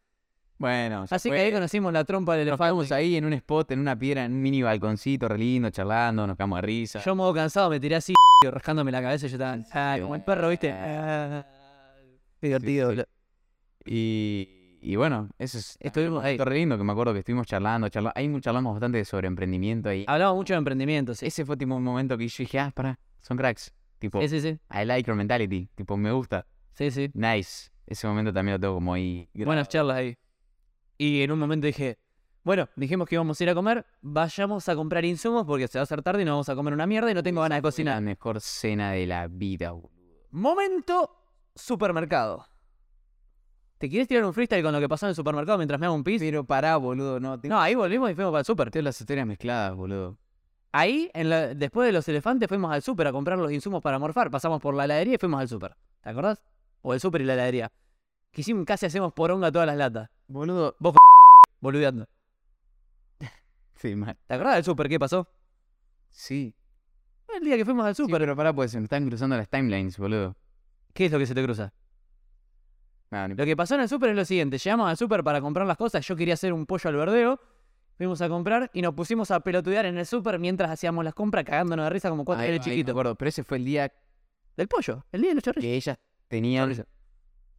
[0.57, 1.37] Bueno, Así fue.
[1.37, 2.67] que ahí conocimos la trompa del Nos elefante.
[2.69, 6.25] quedamos ahí en un spot, en una piedra, en un mini balconcito, re lindo, charlando,
[6.27, 6.99] nos quedamos de risa.
[7.03, 8.13] Yo modo cansado me tiré así,
[8.51, 10.71] rascándome la cabeza y yo estaba, ah, como el perro, ¿viste?
[10.71, 11.45] Ah,
[12.39, 12.93] qué divertido.
[12.93, 13.01] sí.
[13.85, 15.77] Y, y bueno, eso es.
[15.79, 16.37] Estuvimos ahí.
[16.37, 18.13] Re lindo que me acuerdo que estuvimos charlando, charlando.
[18.15, 20.05] Ahí charlamos bastante sobre emprendimiento ahí.
[20.07, 21.25] Hablamos mucho de emprendimiento, sí.
[21.27, 23.73] Ese fue tipo un momento que yo dije, ah, pará, son cracks.
[24.01, 24.59] Tipo, Sí, sí, sí.
[24.71, 25.69] I like your mentality.
[25.75, 26.47] Tipo, me gusta.
[26.73, 27.11] Sí, sí.
[27.13, 27.69] Nice.
[27.85, 29.29] Ese momento también lo tengo como ahí.
[29.35, 30.17] Buenas charlas ahí.
[30.97, 31.99] Y en un momento dije,
[32.43, 35.81] bueno, dijimos que íbamos a ir a comer, vayamos a comprar insumos porque se va
[35.81, 37.59] a hacer tarde y no vamos a comer una mierda y no tengo ganas de
[37.59, 38.01] La cocinar.
[38.01, 39.91] mejor cena de la vida, boludo.
[40.31, 41.11] Momento
[41.53, 42.47] supermercado.
[43.77, 45.93] ¿Te quieres tirar un freestyle con lo que pasó en el supermercado mientras me hago
[45.95, 46.21] un pis?
[46.21, 47.39] Pero pará, boludo, no.
[47.39, 48.71] Tengo, No, ahí volvimos y fuimos para el super.
[48.71, 50.17] tengo las historias mezcladas, boludo.
[50.73, 53.99] Ahí, en la- después de los elefantes, fuimos al super a comprar los insumos para
[53.99, 54.31] morfar.
[54.31, 55.75] Pasamos por la heladería y fuimos al super.
[56.01, 56.41] ¿Te acordás?
[56.81, 57.71] O el super y la heladería.
[58.31, 60.09] Que hicimos, casi hacemos poronga todas las latas.
[60.27, 60.75] Boludo.
[61.61, 62.07] Boludeando.
[63.75, 64.17] Sí, mal.
[64.27, 64.87] ¿Te acordás del super?
[64.87, 65.27] ¿Qué pasó?
[66.09, 66.53] Sí.
[67.35, 68.19] El día que fuimos al Sí, super.
[68.21, 70.35] pero pará, pues se me están cruzando las timelines, boludo.
[70.93, 71.73] ¿Qué es lo que se te cruza?
[73.09, 74.57] No, ni- Lo que pasó en el super es lo siguiente.
[74.57, 76.05] Llegamos al super para comprar las cosas.
[76.05, 77.39] Yo quería hacer un pollo al verdeo.
[78.01, 81.45] Fuimos a comprar y nos pusimos a pelotudear en el súper mientras hacíamos las compras,
[81.45, 82.93] cagándonos de risa como cuatro Ahí- nenes ahí me chiquitos.
[82.93, 83.93] acuerdo, pero ese fue el día
[84.57, 85.63] Del pollo, el día de los chorrillos.
[85.69, 86.73] que ellas tenían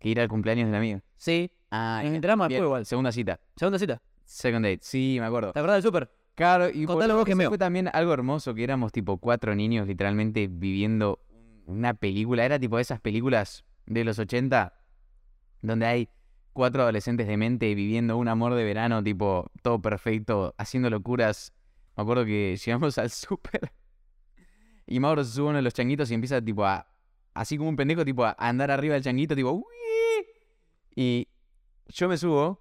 [0.00, 1.00] que ir al cumpleaños de la amiga.
[1.16, 2.16] Sí, Ah, nos ya.
[2.16, 2.86] enteramos después igual.
[2.86, 3.38] Segunda cita.
[3.56, 4.02] Segunda cita.
[4.24, 4.80] Second date.
[4.82, 5.52] Sí, me acuerdo.
[5.52, 6.10] ¿Te acordás del súper?
[6.34, 10.48] Claro, y Contalo vos que fue también algo hermoso, que éramos tipo cuatro niños literalmente
[10.50, 11.20] viviendo
[11.66, 12.44] una película.
[12.44, 14.74] Era tipo esas películas de los 80
[15.60, 16.08] donde hay
[16.52, 21.52] cuatro adolescentes de mente viviendo un amor de verano, tipo todo perfecto, haciendo locuras.
[21.96, 23.72] Me acuerdo que llegamos al súper
[24.86, 26.86] y Mauro se sube uno de los changuitos y empieza tipo a,
[27.34, 29.64] así como un pendejo, tipo a andar arriba del changuito, tipo, "Uy".
[30.94, 31.28] Y
[31.88, 32.60] yo me subo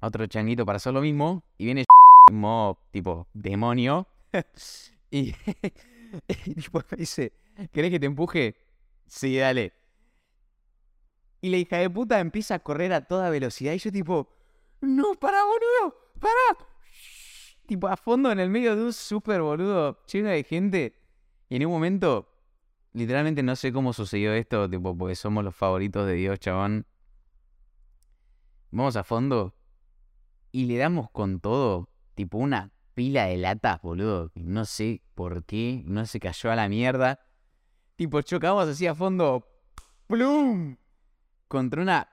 [0.00, 1.84] a otro changuito para hacer lo mismo y viene
[2.90, 4.08] tipo demonio
[5.10, 7.32] y, y me dice,
[7.70, 8.56] ¿querés que te empuje?
[9.06, 9.74] Sí, dale.
[11.42, 14.30] Y la hija de puta empieza a correr a toda velocidad y yo tipo,
[14.80, 16.68] no, para boludo, para.
[17.66, 20.96] Tipo a fondo en el medio de un súper boludo lleno de gente.
[21.48, 22.28] Y en un momento,
[22.92, 26.86] literalmente no sé cómo sucedió esto, tipo, porque somos los favoritos de Dios, chabón.
[28.70, 29.54] Vamos a fondo
[30.52, 34.30] y le damos con todo, tipo una pila de latas, boludo.
[34.34, 37.18] No sé por qué, no se cayó a la mierda.
[37.96, 39.44] Tipo, chocamos así a fondo,
[40.06, 40.76] ¡plum!
[41.52, 42.08] Contra una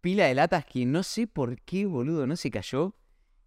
[0.00, 2.94] pila de latas que no sé por qué, boludo, no se cayó.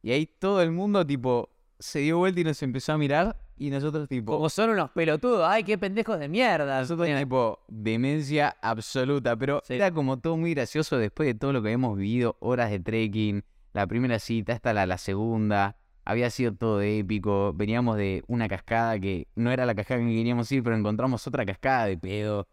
[0.04, 1.50] Y ahí todo el mundo, tipo,
[1.80, 3.36] se dio vuelta y nos empezó a mirar.
[3.58, 5.44] Y nosotros, tipo, Como son unos pelotudos.
[5.50, 6.82] Ay, qué pendejos de mierda.
[6.82, 9.74] nosotros tipo demencia absoluta, pero Sí.
[9.74, 13.44] era como todo muy gracioso después de todo lo que habíamos vivido, horas de trekking,
[13.74, 19.00] la primera cita hasta la, la segunda, había sido todo épico, veníamos de una cascada
[19.00, 22.48] que no era la cascada que queríamos ir, pero encontramos otra cascada de pedo,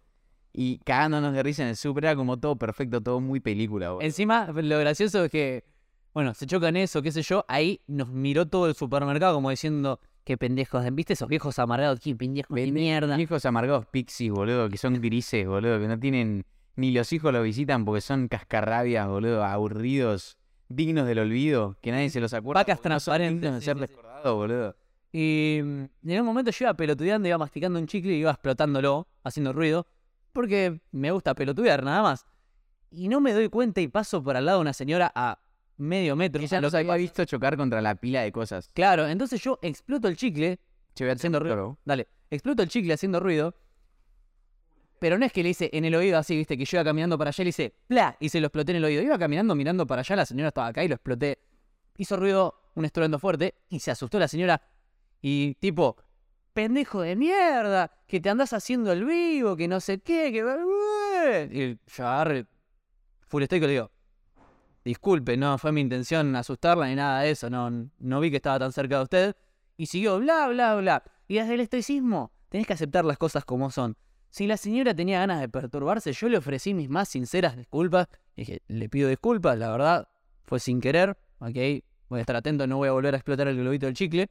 [0.56, 3.90] y cagándonos de risa en el súper, era como todo perfecto, todo muy película.
[3.90, 4.06] boludo.
[4.06, 5.64] Encima, lo gracioso es que,
[6.14, 7.44] bueno, se chocan eso, qué sé yo.
[7.48, 10.84] Ahí nos miró todo el supermercado como diciendo, qué pendejos.
[10.92, 11.98] ¿Viste esos viejos amargados?
[11.98, 13.20] Qué pendejos de mierda.
[13.20, 16.46] Hijos amargados pixies, boludo, que son grises, boludo, que no tienen.
[16.76, 22.10] Ni los hijos los visitan porque son cascarrabias, boludo, aburridos, dignos del olvido, que nadie
[22.10, 22.60] se los acuerda.
[22.60, 23.86] Vacas porque no son transparentes, dignos de sí, ser sí, sí.
[23.88, 24.76] recordados, boludo.
[25.12, 29.08] Y mm, en un momento yo iba pelotudeando, iba masticando un chicle y iba explotándolo,
[29.22, 29.86] haciendo ruido,
[30.34, 32.26] porque me gusta pelotudear nada más.
[32.90, 35.38] Y no me doy cuenta y paso por al lado de una señora a
[35.78, 36.40] medio metro.
[36.40, 38.70] Que ya los había visto chocar contra la pila de cosas.
[38.74, 40.60] Claro, entonces yo exploto el chicle,
[40.94, 41.78] Che, voy a haciendo ruido.
[41.84, 43.56] Dale, exploto el chicle haciendo ruido.
[45.00, 47.18] Pero no es que le hice en el oído así, viste, que yo iba caminando
[47.18, 48.16] para allá y le hice ¡pla!
[48.20, 49.02] y se lo exploté en el oído.
[49.02, 51.40] Iba caminando mirando para allá, la señora estaba acá y lo exploté.
[51.96, 54.62] Hizo ruido, un estruendo fuerte, y se asustó la señora.
[55.20, 55.96] Y tipo,
[56.54, 61.48] pendejo de mierda, que te andás haciendo el vivo, que no sé qué, que.
[61.52, 62.46] Y yo agarré
[63.26, 63.90] full y le digo,
[64.84, 68.58] disculpe, no fue mi intención asustarla ni nada de eso, no, no vi que estaba
[68.58, 69.36] tan cerca de usted.
[69.76, 71.02] Y siguió, bla, bla, bla.
[71.26, 73.96] Y desde el estoicismo tenés que aceptar las cosas como son.
[74.30, 78.08] Si la señora tenía ganas de perturbarse, yo le ofrecí mis más sinceras disculpas.
[78.36, 80.08] Dije, le pido disculpas, la verdad,
[80.44, 81.56] fue sin querer, ok,
[82.08, 84.30] voy a estar atento, no voy a volver a explotar el globito del chicle.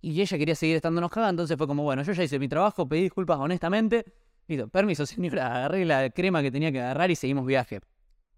[0.00, 2.88] Y ella quería seguir estando enojada, entonces fue como, bueno, yo ya hice mi trabajo,
[2.88, 4.04] pedí disculpas honestamente.
[4.48, 7.80] Listo, permiso señora, agarré la crema que tenía que agarrar y seguimos viaje.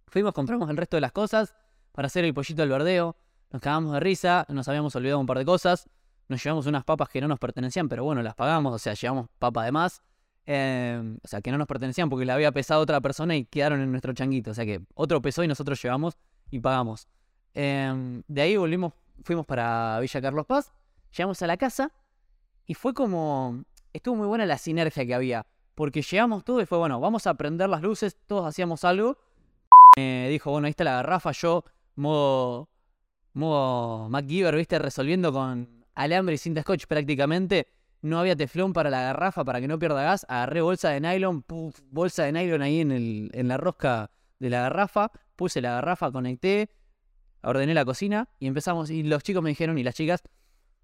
[0.09, 1.55] Fuimos, compramos el resto de las cosas
[1.93, 3.16] para hacer el pollito al verdeo.
[3.51, 5.89] Nos cagamos de risa, nos habíamos olvidado un par de cosas.
[6.28, 9.28] Nos llevamos unas papas que no nos pertenecían, pero bueno, las pagamos, o sea, llevamos
[9.39, 10.02] papa de más.
[10.44, 13.80] Eh, o sea, que no nos pertenecían porque la había pesado otra persona y quedaron
[13.80, 14.51] en nuestro changuito.
[14.51, 16.18] O sea que otro pesó y nosotros llevamos
[16.51, 17.09] y pagamos.
[17.55, 18.94] Eh, de ahí volvimos,
[19.24, 20.72] fuimos para Villa Carlos Paz,
[21.16, 21.93] llegamos a la casa
[22.66, 23.64] y fue como.
[23.93, 25.47] Estuvo muy buena la sinergia que había.
[25.74, 29.18] Porque llegamos todos y fue bueno, vamos a prender las luces, todos hacíamos algo.
[29.97, 31.64] Me dijo, bueno, ahí está la garrafa, yo,
[31.97, 32.68] modo.
[33.32, 37.68] modo MacGyver, viste, resolviendo con alambre y cinta scotch prácticamente.
[38.02, 40.26] No había teflón para la garrafa para que no pierda gas.
[40.28, 41.44] Agarré bolsa de nylon,
[41.90, 45.10] bolsa de nylon ahí en, el, en la rosca de la garrafa.
[45.36, 46.70] Puse la garrafa, conecté,
[47.43, 48.90] ordené la cocina y empezamos.
[48.90, 50.22] Y los chicos me dijeron, y las chicas,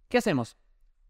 [0.09, 0.57] ¿qué hacemos?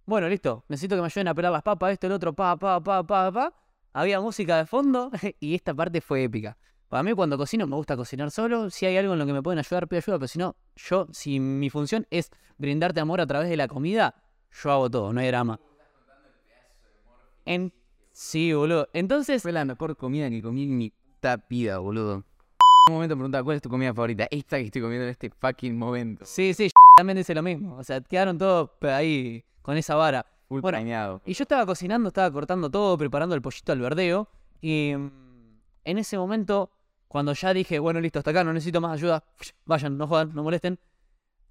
[0.06, 2.82] Bueno, listo, necesito que me ayuden a pelar las papas, esto, el otro, pa, pa,
[2.82, 3.54] pa, pa, pa.
[3.92, 5.10] Había música de fondo
[5.40, 6.56] y esta parte fue épica.
[6.88, 8.70] Para mí cuando cocino me gusta cocinar solo.
[8.70, 10.18] Si hay algo en lo que me pueden ayudar, pido ayuda.
[10.18, 14.14] Pero si no, yo, si mi función es brindarte amor a través de la comida,
[14.50, 15.60] yo hago todo, no hay drama.
[17.44, 17.72] En...
[18.10, 18.88] Sí, boludo.
[18.94, 22.14] Entonces, Fue la mejor comida que comí en mi puta vida, boludo.
[22.14, 22.24] En
[22.88, 24.26] un momento me preguntaba, ¿cuál es tu comida favorita?
[24.30, 26.24] Esta que estoy comiendo en este fucking momento.
[26.24, 27.76] sí, sí, también dice lo mismo.
[27.76, 30.26] O sea, quedaron todos ahí con esa vara.
[30.48, 31.20] Full Bueno.
[31.24, 34.28] Y yo estaba cocinando, estaba cortando todo, preparando el pollito al verdeo.
[34.60, 35.10] Y mm,
[35.84, 36.72] en ese momento,
[37.06, 39.22] cuando ya dije, bueno, listo, hasta acá, no necesito más ayuda,
[39.64, 40.80] vayan, no jodan, no molesten.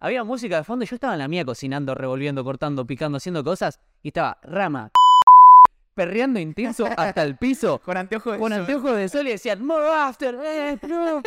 [0.02, 3.42] había música de fondo y yo estaba en la mía cocinando, revolviendo, cortando, picando, haciendo
[3.42, 3.80] cosas.
[4.04, 4.92] Y estaba Rama
[5.98, 7.80] perreando intenso hasta el piso.
[7.84, 8.60] Con anteojos de Con sol.
[8.62, 11.22] anteojos de sol y decían, more after, eh, flow,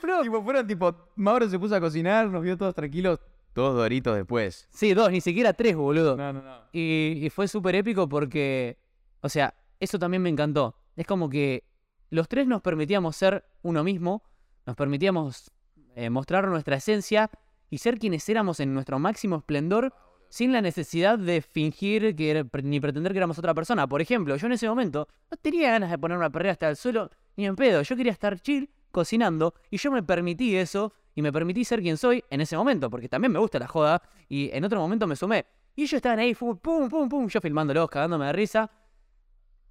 [0.00, 0.22] flow".
[0.22, 3.20] Tipo, fueron tipo, Mauro se puso a cocinar, nos vio todos tranquilos,
[3.52, 4.66] todos doritos después.
[4.70, 6.16] Sí, dos, ni siquiera tres, boludo.
[6.16, 6.56] No, no, no.
[6.72, 8.78] Y, y fue súper épico porque,
[9.20, 10.74] o sea, eso también me encantó.
[10.96, 11.64] Es como que
[12.10, 14.22] los tres nos permitíamos ser uno mismo,
[14.64, 15.50] nos permitíamos
[15.94, 17.30] eh, mostrar nuestra esencia
[17.68, 19.94] y ser quienes éramos en nuestro máximo esplendor
[20.28, 23.86] sin la necesidad de fingir que era- ni pretender que éramos otra persona.
[23.86, 26.76] Por ejemplo, yo en ese momento no tenía ganas de ponerme a perder hasta el
[26.76, 27.82] suelo ni en pedo.
[27.82, 31.96] Yo quería estar chill, cocinando, y yo me permití eso y me permití ser quien
[31.96, 35.16] soy en ese momento, porque también me gusta la joda y en otro momento me
[35.16, 35.46] sumé.
[35.76, 38.70] Y ellos estaban ahí, fu- pum, pum, pum, yo filmándolos, cagándome de risa.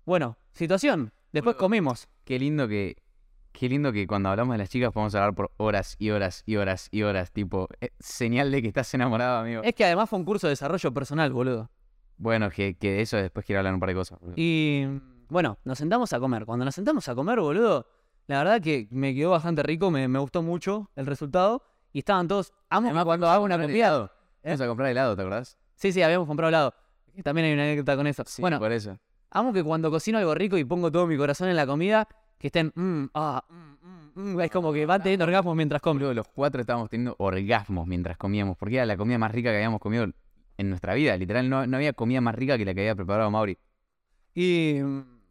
[0.06, 1.12] Bueno, situación.
[1.34, 2.08] Después comimos.
[2.24, 2.96] Qué lindo que.
[3.58, 6.58] Qué lindo que cuando hablamos de las chicas podemos hablar por horas y horas y
[6.58, 7.32] horas y horas.
[7.32, 9.64] Tipo, eh, señal de que estás enamorado, amigo.
[9.64, 11.72] Es que además fue un curso de desarrollo personal, boludo.
[12.18, 14.20] Bueno, que, que de eso después quiero hablar un par de cosas.
[14.20, 14.36] boludo.
[14.38, 14.86] Y
[15.30, 16.46] bueno, nos sentamos a comer.
[16.46, 17.88] Cuando nos sentamos a comer, boludo,
[18.28, 21.64] la verdad que me quedó bastante rico, me, me gustó mucho el resultado.
[21.94, 22.54] Y estaban todos.
[22.70, 23.76] Amo Además, cuando hago una comida.
[23.76, 24.12] helado.
[24.44, 25.58] Vamos a comprar helado, ¿te acordás?
[25.74, 26.76] Sí, sí, habíamos comprado helado.
[27.24, 28.22] También hay una anécdota con eso.
[28.28, 29.00] Sí, bueno, por eso.
[29.32, 32.47] amo que cuando cocino algo rico y pongo todo mi corazón en la comida, que
[32.47, 32.72] estén.
[32.76, 35.95] mm, ah, mm, mm, mm, es como que van teniendo orgasmos mientras como.
[35.99, 39.55] Boludo, los cuatro estábamos teniendo orgasmos mientras comíamos, porque era la comida más rica que
[39.57, 40.07] habíamos comido
[40.57, 41.15] en nuestra vida.
[41.18, 43.57] Literal, no, no había comida más rica que la que había preparado Mauri.
[44.34, 44.80] Y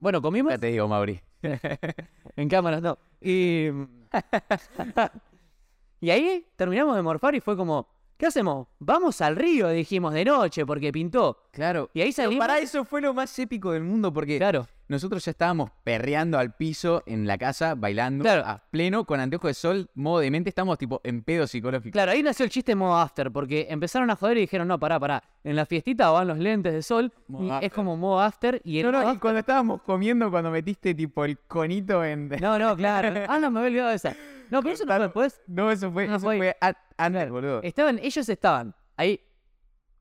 [0.01, 0.53] bueno, comimos.
[0.53, 1.21] Ya te digo, Mauri.
[2.37, 2.99] En cámaras no.
[3.21, 3.69] Y.
[6.01, 7.89] y ahí terminamos de morfar y fue como.
[8.17, 8.67] ¿Qué hacemos?
[8.79, 11.39] Vamos al río, dijimos de noche, porque pintó.
[11.51, 11.91] Claro.
[11.93, 12.47] Y ahí Pero salimos.
[12.47, 16.55] para eso fue lo más épico del mundo, porque Claro, nosotros ya estábamos perreando al
[16.55, 18.43] piso en la casa, bailando Claro.
[18.47, 21.93] a pleno, con anteojos de sol, modo de mente, estamos tipo en pedo psicológico.
[21.93, 24.99] claro, ahí nació el chiste modo after, porque empezaron a joder y dijeron, no, pará,
[25.01, 25.23] pará.
[25.45, 28.87] En la fiestita van los lentes de sol, y es como modo after, y el
[28.87, 32.29] No, no, y cuando estábamos comiendo, cuando metiste tipo el conito en...
[32.41, 33.09] No, no, claro.
[33.29, 34.17] Ah, no, me había olvidado de esa.
[34.51, 35.43] No, pero eso no fue después.
[35.49, 36.57] No, eso fue, No, eso fue- fue
[36.97, 37.61] antes, boludo.
[37.63, 39.21] Estaban, ellos estaban ahí,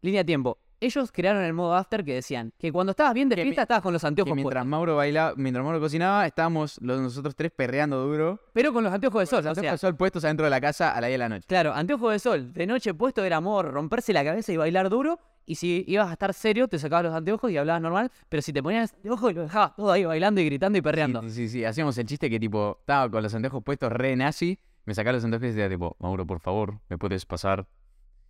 [0.02, 0.60] línea de tiempo.
[0.80, 3.82] Ellos crearon el modo after que decían que cuando estabas bien de Que fiesta estabas
[3.82, 4.70] con los Que anteojos mientras puestos.
[4.70, 8.40] Mauro bailaba, mientras Mauro cocinaba, estábamos los, nosotros tres perreando duro.
[8.54, 9.38] Pero con los anteojos de sol.
[9.38, 11.18] Los o sea, anteojos de sol puestos adentro de la casa a la 10 de
[11.18, 11.46] la noche.
[11.48, 12.54] Claro, anteojos de sol.
[12.54, 15.20] De noche puesto era amor, romperse la cabeza y bailar duro.
[15.48, 18.12] Y si ibas a estar serio, te sacabas los anteojos y hablabas normal.
[18.30, 21.22] Pero si te ponías anteojos, lo dejabas todo ahí bailando y gritando y perreando.
[21.24, 24.60] Sí, sí, sí, hacíamos el chiste que tipo, estaba con los anteojos puestos re nazi,
[24.86, 27.68] me sacaba los anteojos y decía tipo, Mauro, por favor, ¿me puedes pasar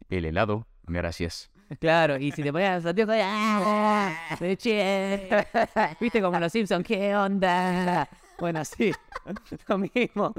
[0.09, 0.67] el helado?
[0.83, 1.49] Gracias.
[1.79, 4.13] Claro, y si te ponías los anteojos, ¡ah!
[4.39, 5.27] ¡Leche!
[5.99, 6.85] ¿Viste como los Simpsons?
[6.85, 8.07] ¿Qué onda?
[8.37, 8.91] Bueno, sí,
[9.67, 10.33] lo mismo.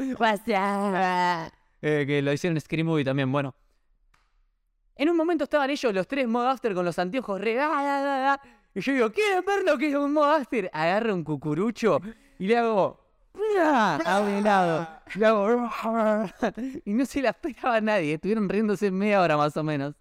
[1.82, 3.54] Eh, que lo hicieron en Scream Movie también, bueno.
[4.94, 7.60] En un momento estaban ellos los tres modo after con los anteojos re...
[7.60, 10.70] ah, ah, ah, Y yo digo, ¿quieren ver lo que es un after?
[10.72, 12.00] Agarro un cucurucho
[12.38, 13.04] y le hago...
[13.58, 14.88] A un helado.
[15.14, 15.70] Le hago...
[16.84, 18.14] Y no se la esperaba nadie.
[18.14, 19.94] Estuvieron riéndose media hora más o menos.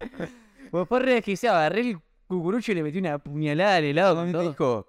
[0.70, 1.56] Pues fue re desquiciado.
[1.58, 4.42] Agarré el cucurucho y le metí una puñalada al helado con todo.
[4.42, 4.86] dijo,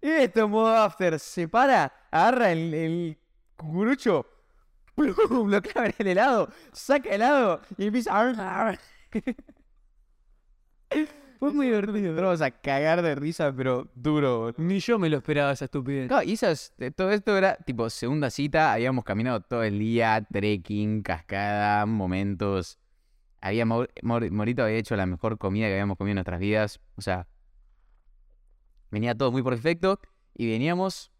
[0.00, 3.18] esto modo after, se para, agarra el, el
[3.56, 4.26] cucurucho,
[4.94, 5.14] plum,
[5.50, 8.78] lo clava en el helado, saca el helado y empieza a...
[11.38, 12.14] Fue muy divertido.
[12.14, 14.52] Vamos a cagar de risa, pero duro.
[14.58, 16.08] Ni yo me lo esperaba esa estupidez.
[16.08, 21.02] Claro, y esas- todo esto era tipo segunda cita, habíamos caminado todo el día, trekking,
[21.02, 22.78] cascada, momentos.
[23.40, 26.80] Había Morito había hecho la mejor comida que habíamos comido en nuestras vidas.
[26.96, 27.26] O sea,
[28.90, 29.98] venía todo muy perfecto
[30.34, 31.10] y veníamos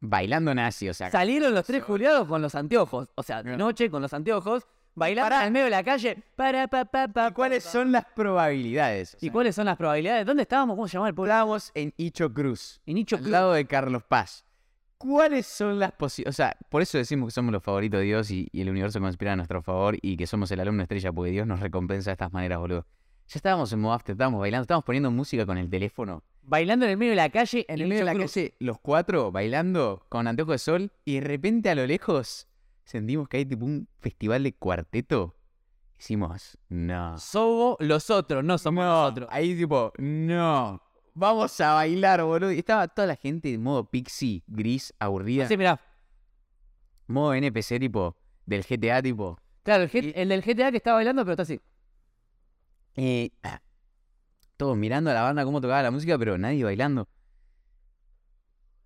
[0.00, 0.88] bailando nazi.
[0.88, 3.08] O sea, Salieron los tres juliados con los anteojos.
[3.14, 4.66] O sea, de noche con los anteojos.
[4.94, 5.46] Bailando Pará.
[5.46, 6.22] en medio de la calle.
[6.36, 7.72] Para, pa, pa, pa, ¿y ¿cuáles pa, pa.
[7.72, 9.14] son las probabilidades?
[9.14, 10.24] O ¿Y cuáles son las probabilidades?
[10.24, 10.74] ¿Dónde estábamos?
[10.74, 11.32] ¿Cómo se llamaba el pueblo?
[11.34, 14.45] Estábamos en Icho Cruz, En Nicho al lado de Carlos Paz.
[14.98, 16.34] ¿Cuáles son las posibilidades?
[16.34, 19.00] O sea, por eso decimos que somos los favoritos de Dios y, y el universo
[19.00, 22.12] conspira a nuestro favor y que somos el alumno estrella porque Dios nos recompensa de
[22.12, 22.86] estas maneras, boludo.
[23.28, 26.22] Ya estábamos en modo after, estábamos bailando, estábamos poniendo música con el teléfono.
[26.42, 27.66] Bailando en el medio de la calle.
[27.68, 28.32] En el medio de la Cruz.
[28.32, 32.46] calle, los cuatro bailando con anteojos de sol y de repente a lo lejos
[32.84, 35.34] sentimos que hay tipo un festival de cuarteto.
[35.98, 37.18] Hicimos, no.
[37.18, 39.28] Somos los otros, no somos nosotros.
[39.32, 40.80] Ahí tipo, no.
[41.18, 42.52] Vamos a bailar, boludo.
[42.52, 45.48] Y estaba toda la gente en modo pixie, gris, aburrida.
[45.48, 45.80] Sí, mirá.
[47.06, 49.40] Modo NPC tipo, del GTA tipo.
[49.62, 51.58] Claro, el, del GTA que estaba bailando, pero está así.
[52.96, 53.62] eh, ah,
[54.58, 57.08] todos mirando a la banda cómo tocaba la música, pero nadie bailando.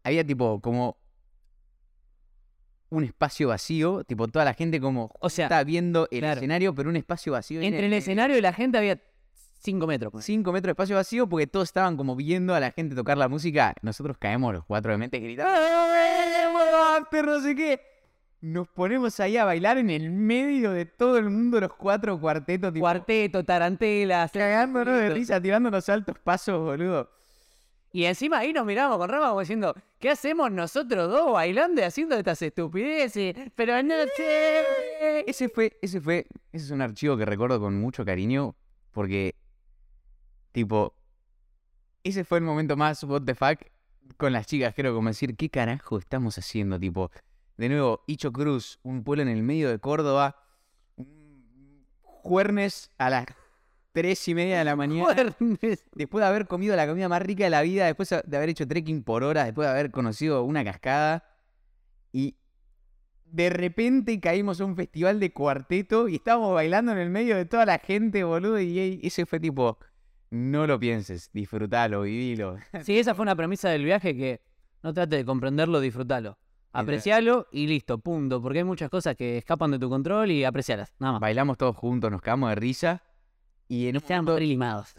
[0.05, 0.99] Había tipo como
[2.91, 6.39] un espacio vacío, tipo toda la gente como O sea, está viendo el claro.
[6.39, 7.61] escenario, pero un espacio vacío.
[7.61, 9.01] en Entre el escenario y la gente había
[9.61, 10.13] 5 metros.
[10.13, 10.25] pues.
[10.25, 13.29] 5 metros de espacio vacío porque todos estaban como viendo a la gente tocar la
[13.29, 13.75] música.
[13.83, 15.53] Nosotros caemos los cuatro de mente gritando.
[17.11, 17.81] Pero no sé qué.
[18.41, 22.73] Nos ponemos ahí a bailar en el medio de todo el mundo, los cuatro cuartetos,
[22.73, 24.33] tipo, Cuarteto, tarantelas.
[24.33, 27.11] cagándonos de risa, tirándonos altos pasos, boludo.
[27.93, 31.85] Y encima ahí nos miramos con Rama como diciendo, ¿qué hacemos nosotros dos bailando y
[31.85, 33.35] haciendo estas estupideces?
[33.55, 35.25] Pero no sé.
[35.27, 38.55] Ese fue, ese fue, ese es un archivo que recuerdo con mucho cariño
[38.93, 39.35] porque,
[40.53, 40.95] tipo,
[42.03, 43.61] ese fue el momento más what the fuck
[44.17, 46.79] con las chicas, creo, como decir, ¿qué carajo estamos haciendo?
[46.79, 47.11] Tipo,
[47.57, 50.43] de nuevo, Icho Cruz, un pueblo en el medio de Córdoba,
[50.97, 53.27] un juernes a las
[53.93, 55.85] tres y media de la mañana, Juernes.
[55.95, 58.67] después de haber comido la comida más rica de la vida, después de haber hecho
[58.67, 61.25] trekking por horas, después de haber conocido una cascada,
[62.13, 62.37] y
[63.25, 67.45] de repente caímos a un festival de cuarteto y estábamos bailando en el medio de
[67.45, 69.79] toda la gente, boludo, y ese fue tipo,
[70.31, 72.57] no lo pienses, disfrutalo, vivilo.
[72.85, 74.41] Sí, esa fue una premisa del viaje que
[74.83, 76.39] no trate de comprenderlo, disfrutalo.
[76.73, 78.41] Aprecialo y listo, punto.
[78.41, 81.21] Porque hay muchas cosas que escapan de tu control y aprecialas, nada más.
[81.21, 83.03] Bailamos todos juntos, nos cagamos de risa,
[83.67, 84.95] y en un Sean momento limados.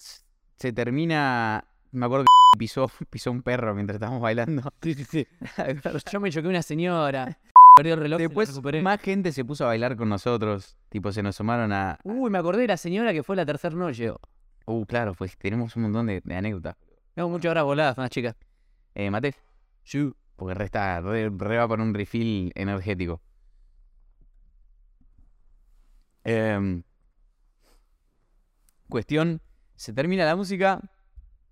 [0.57, 4.63] se termina, me acuerdo que pisó, pisó un perro mientras estábamos bailando.
[4.81, 5.27] Sí, sí, sí.
[6.11, 7.37] Yo me choqué una señora.
[7.77, 8.19] Perdió el reloj.
[8.19, 11.97] Después más gente se puso a bailar con nosotros, tipo se nos sumaron a...
[12.03, 14.11] Uy, me acordé de la señora que fue la tercera noche.
[14.65, 16.75] Uh, claro, pues tenemos un montón de, de anécdotas.
[17.13, 18.35] Tengo muchas horas voladas con las chicas.
[18.95, 19.35] Eh, Mate,
[19.83, 20.11] Sí.
[20.35, 23.21] porque resta, re, re va por un refill energético.
[26.23, 26.83] Em,
[28.89, 29.41] cuestión,
[29.75, 30.79] se termina la música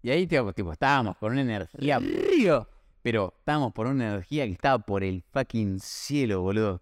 [0.01, 2.67] y ahí tipo, tipo, estábamos por una energía, Río.
[3.01, 6.81] pero estábamos por una energía que estaba por el fucking cielo, boludo.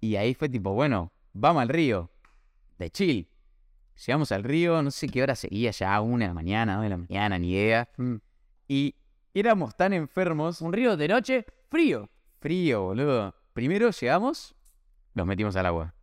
[0.00, 2.10] Y ahí fue tipo, bueno, vamos al río,
[2.78, 3.28] de chill.
[4.04, 6.88] Llegamos al río, no sé qué hora seguía ya, una de la mañana, dos de
[6.90, 7.88] la mañana, ni idea.
[8.68, 8.94] Y
[9.32, 12.08] éramos tan enfermos Un río de noche, frío.
[12.40, 13.34] Frío, boludo.
[13.54, 14.54] Primero llegamos,
[15.14, 15.94] los metimos al agua.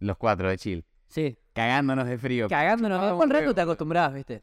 [0.00, 0.84] Los cuatro de chill.
[1.08, 1.38] Sí.
[1.54, 2.48] Cagándonos de frío.
[2.48, 3.00] Cagándonos.
[3.00, 4.42] Después un rato te acostumbrás, ¿viste?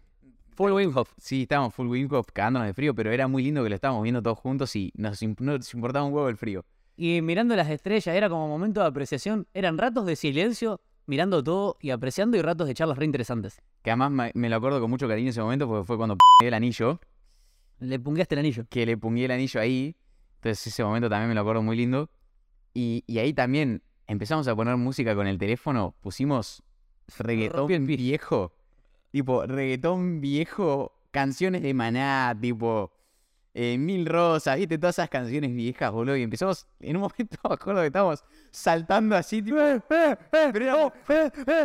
[0.56, 1.14] Full Winghoff.
[1.18, 4.24] Sí, estábamos full Winghoff cagándonos de frío, pero era muy lindo que lo estábamos viendo
[4.24, 6.66] todos juntos y nos, imp- no nos importaba un huevo el frío.
[6.96, 9.48] Y mirando las estrellas, era como momento de apreciación.
[9.54, 13.62] Eran ratos de silencio, mirando todo y apreciando y ratos de charlas re interesantes.
[13.82, 16.54] Que además me, me lo acuerdo con mucho cariño ese momento porque fue cuando el
[16.54, 17.00] anillo,
[17.80, 18.66] Le pungueaste el anillo.
[18.70, 19.96] que le pungué el anillo ahí.
[20.36, 22.10] Entonces ese momento también me lo acuerdo muy lindo.
[22.74, 26.62] Y, y ahí también empezamos a poner música con el teléfono, pusimos
[27.18, 28.54] reggaetón viejo.
[29.12, 32.92] Tipo, reggaetón viejo, canciones de Maná, tipo,
[33.54, 36.16] eh, Mil Rosas, viste, todas esas canciones viejas, boludo.
[36.16, 39.58] Y empezamos, en un momento me acuerdo que estábamos saltando así, tipo,
[39.88, 40.18] pero
[40.66, 40.94] éramos,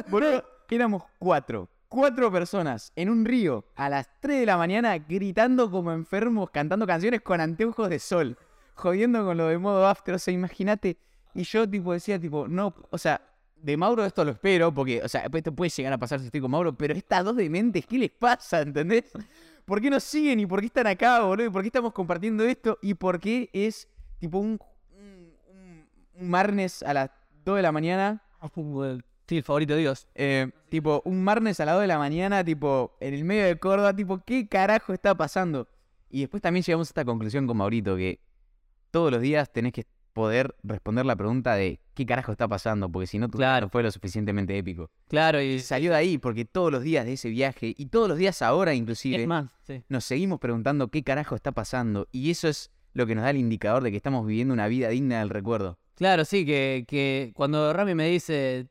[0.09, 0.45] boludo,
[0.75, 1.69] éramos cuatro.
[1.89, 6.87] Cuatro personas en un río a las 3 de la mañana gritando como enfermos, cantando
[6.87, 8.39] canciones con anteojos de sol,
[8.75, 10.15] jodiendo con lo de modo after.
[10.15, 10.97] O sea, imagínate.
[11.35, 13.21] Y yo, tipo, decía, tipo, no, o sea,
[13.57, 16.41] de Mauro esto lo espero, porque, o sea, esto puede llegar a pasar si estoy
[16.41, 18.63] con Mauro, pero estas dos dementes, ¿qué les pasa?
[18.63, 19.05] ¿Entendés?
[19.65, 21.47] ¿Por qué nos siguen y por qué están acá, boludo?
[21.47, 22.79] ¿Y por qué estamos compartiendo esto?
[22.83, 24.59] ¿Y por qué es, tipo, un,
[24.99, 25.33] un,
[26.21, 27.11] un- martes a las
[27.45, 28.23] 2 de la mañana?
[29.29, 30.09] Sí, el favorito de Dios.
[30.15, 33.57] Eh, tipo, un martes a las 2 de la mañana, tipo, en el medio de
[33.59, 35.69] Córdoba, tipo, ¿qué carajo está pasando?
[36.11, 38.21] Y después también llegamos a esta conclusión con Maurito, que
[38.91, 42.91] todos los días tenés que poder responder la pregunta de ¿qué carajo está pasando?
[42.91, 43.67] Porque si no, tu Claro.
[43.67, 44.91] no fue lo suficientemente épico.
[45.09, 48.19] Claro, y salió de ahí, porque todos los días de ese viaje, y todos los
[48.19, 49.47] días ahora inclusive, es más.
[49.67, 49.83] Sí.
[49.89, 52.09] nos seguimos preguntando qué carajo está pasando.
[52.13, 54.89] Y eso es lo que nos da el indicador de que estamos viviendo una vida
[54.89, 55.79] digna del recuerdo.
[55.95, 58.69] Claro, sí, que, que cuando Rami me dice,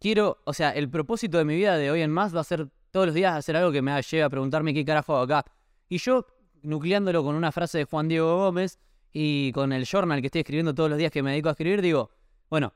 [0.00, 2.68] quiero, o sea, el propósito de mi vida de hoy en más va a ser
[2.90, 5.44] todos los días hacer algo que me lleve a preguntarme qué carajo hago acá.
[5.88, 6.26] Y yo,
[6.62, 8.78] nucleándolo con una frase de Juan Diego Gómez
[9.18, 11.80] y con el journal que estoy escribiendo todos los días que me dedico a escribir,
[11.80, 12.10] digo,
[12.50, 12.74] bueno,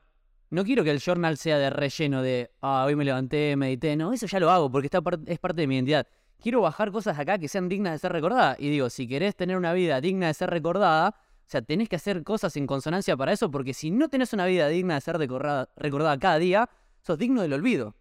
[0.49, 4.11] no quiero que el journal sea de relleno de, ah, hoy me levanté, medité, no,
[4.11, 6.07] eso ya lo hago porque está es parte de mi identidad.
[6.39, 8.59] Quiero bajar cosas acá que sean dignas de ser recordadas.
[8.59, 11.97] Y digo, si querés tener una vida digna de ser recordada, o sea, tenés que
[11.97, 15.19] hacer cosas en consonancia para eso, porque si no tenés una vida digna de ser
[15.19, 16.67] recordada, recordada cada día,
[17.03, 17.95] sos digno del olvido.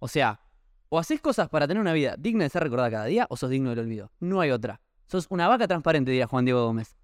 [0.00, 0.40] O sea,
[0.88, 3.50] o haces cosas para tener una vida digna de ser recordada cada día, o sos
[3.50, 4.10] digno del olvido.
[4.18, 4.80] No hay otra.
[5.06, 6.98] Sos una vaca transparente, diría Juan Diego Gómez.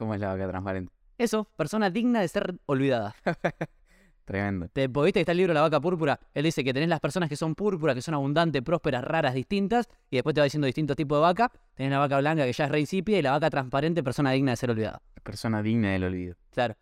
[0.00, 0.90] ¿Cómo es la vaca transparente?
[1.18, 3.14] Eso, persona digna de ser olvidada.
[4.24, 4.70] Tremendo.
[4.70, 6.18] Te viste que está el libro La vaca púrpura.
[6.32, 9.90] Él dice que tenés las personas que son púrpura, que son abundantes, prósperas, raras, distintas,
[10.08, 11.52] y después te va diciendo distintos tipos de vaca.
[11.74, 14.56] Tenés la vaca blanca que ya es reincipia y la vaca transparente, persona digna de
[14.56, 15.02] ser olvidada.
[15.22, 16.34] Persona digna del olvido.
[16.50, 16.76] Claro.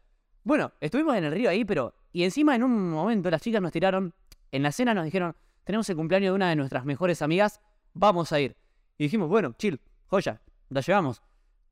[0.45, 1.97] Bueno, estuvimos en el río ahí, pero.
[2.13, 4.15] Y encima en un momento las chicas nos tiraron.
[4.53, 5.35] En la cena nos dijeron:
[5.65, 7.61] Tenemos el cumpleaños de una de nuestras mejores amigas,
[7.95, 8.57] vamos a ir.
[8.97, 11.21] Y dijimos: Bueno, chill, joya, la llevamos.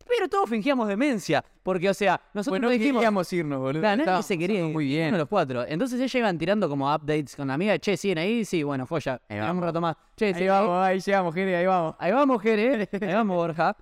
[0.08, 3.00] Pero todos fingíamos demencia, porque, o sea, nosotros Bueno, no dijimos.
[3.00, 3.80] queríamos irnos, boludo.
[3.80, 5.08] Claro, nadie Estábamos se quería ir, Muy bien.
[5.08, 5.64] Uno de los cuatro.
[5.66, 7.78] Entonces ellos iban tirando como updates con la amiga.
[7.78, 8.44] Che, ¿siguen ahí?
[8.44, 9.20] Sí, bueno, joya.
[9.28, 9.96] Ahí Vamos un rato más.
[10.16, 11.94] Che, Ahí ¿siguen vamos, ahí llegamos, gente, ahí vamos.
[11.98, 12.88] Ahí vamos, Jere.
[12.92, 13.76] Ahí vamos, Borja.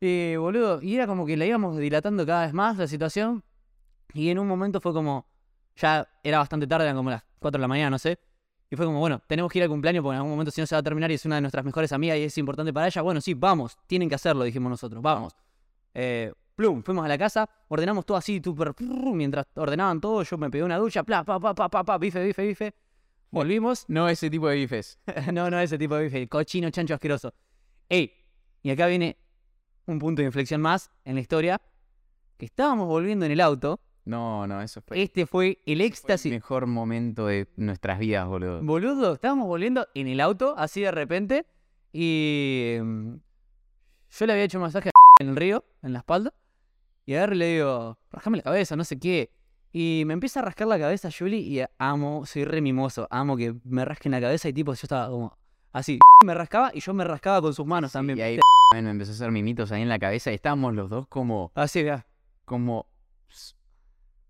[0.00, 3.42] Y, boludo, y era como que la íbamos dilatando cada vez más la situación.
[4.14, 5.26] Y en un momento fue como.
[5.76, 8.18] Ya era bastante tarde, eran como las 4 de la mañana, no sé.
[8.70, 10.66] Y fue como, bueno, tenemos que ir al cumpleaños porque en algún momento si no
[10.66, 12.86] se va a terminar y es una de nuestras mejores amigas y es importante para
[12.86, 13.02] ella.
[13.02, 15.34] Bueno, sí, vamos, tienen que hacerlo, dijimos nosotros, vamos.
[15.98, 20.50] Eh, plum, fuimos a la casa, ordenamos todo así, super, mientras ordenaban todo, yo me
[20.50, 22.74] pegué una ducha, pla, pa, pa, pa, pa, pa, bife, bife, bife.
[23.30, 24.98] Volvimos, No ese tipo de bifes.
[25.32, 27.32] no, no ese tipo de bife, cochino, chancho asqueroso.
[27.88, 28.12] Ey,
[28.62, 29.16] y acá viene
[29.86, 31.62] un punto de inflexión más en la historia,
[32.36, 35.80] que estábamos volviendo en el auto, No, no, eso fue, este fue el fue el
[35.80, 36.30] éxtasis.
[36.30, 38.60] mejor momento de nuestras vidas, boludo.
[38.62, 41.46] Boludo, estábamos volviendo en el auto, así de repente,
[41.90, 43.14] y mm,
[44.10, 46.32] yo le había hecho masaje a en el río, en la espalda,
[47.04, 49.30] y agarro y le digo, rascame la cabeza, no sé qué.
[49.72, 53.54] Y me empieza a rascar la cabeza Julie y amo, soy re mimoso, amo que
[53.64, 55.36] me rasquen la cabeza y tipo yo estaba como
[55.72, 58.18] así, me rascaba y yo me rascaba con sus manos también.
[58.18, 58.38] Y ahí
[58.74, 61.82] me empezó a hacer mimitos ahí en la cabeza y estábamos los dos como, Así,
[61.82, 62.06] vea.
[62.44, 62.86] como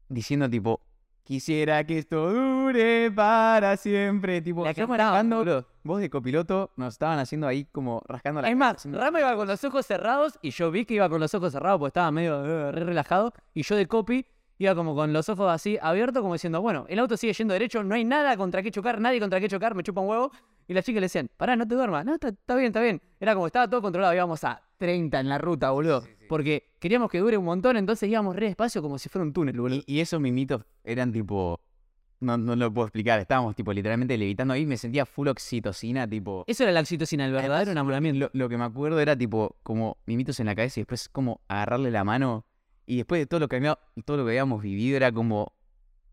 [0.08, 0.80] diciendo tipo,
[1.26, 4.40] quisiera que esto dure para siempre.
[4.40, 5.66] Tipo, La cámara, manejando, boludo.
[5.82, 9.34] vos de copiloto nos estaban haciendo ahí como rascando la Es más, haciendo- Rama iba
[9.36, 12.10] con los ojos cerrados y yo vi que iba con los ojos cerrados porque estaba
[12.12, 13.32] medio eh, re relajado.
[13.52, 14.24] Y yo de copy
[14.58, 17.82] iba como con los ojos así abiertos, como diciendo, bueno, el auto sigue yendo derecho,
[17.82, 20.30] no hay nada contra qué chocar, nadie contra qué chocar, me chupa un huevo.
[20.68, 23.00] Y las chicas le decían, pará, no te duermas, no, está, está bien, está bien.
[23.20, 26.04] Era como estaba todo controlado, íbamos a 30 en la ruta, boludo.
[26.28, 29.60] Porque queríamos que dure un montón, entonces íbamos re despacio como si fuera un túnel,
[29.60, 29.76] boludo.
[29.86, 31.60] Y, y esos mimitos eran tipo.
[32.18, 33.20] No, no lo puedo explicar.
[33.20, 34.64] Estábamos tipo literalmente levitando ahí.
[34.66, 36.44] Me sentía full oxitocina, tipo.
[36.46, 38.30] Eso era la oxitocina, el verdadero enamoramiento.
[38.32, 41.42] Lo, lo que me acuerdo era tipo como mimitos en la cabeza y después como
[41.46, 42.46] agarrarle la mano.
[42.86, 45.52] Y después de todo lo que, había- todo lo que habíamos vivido era como.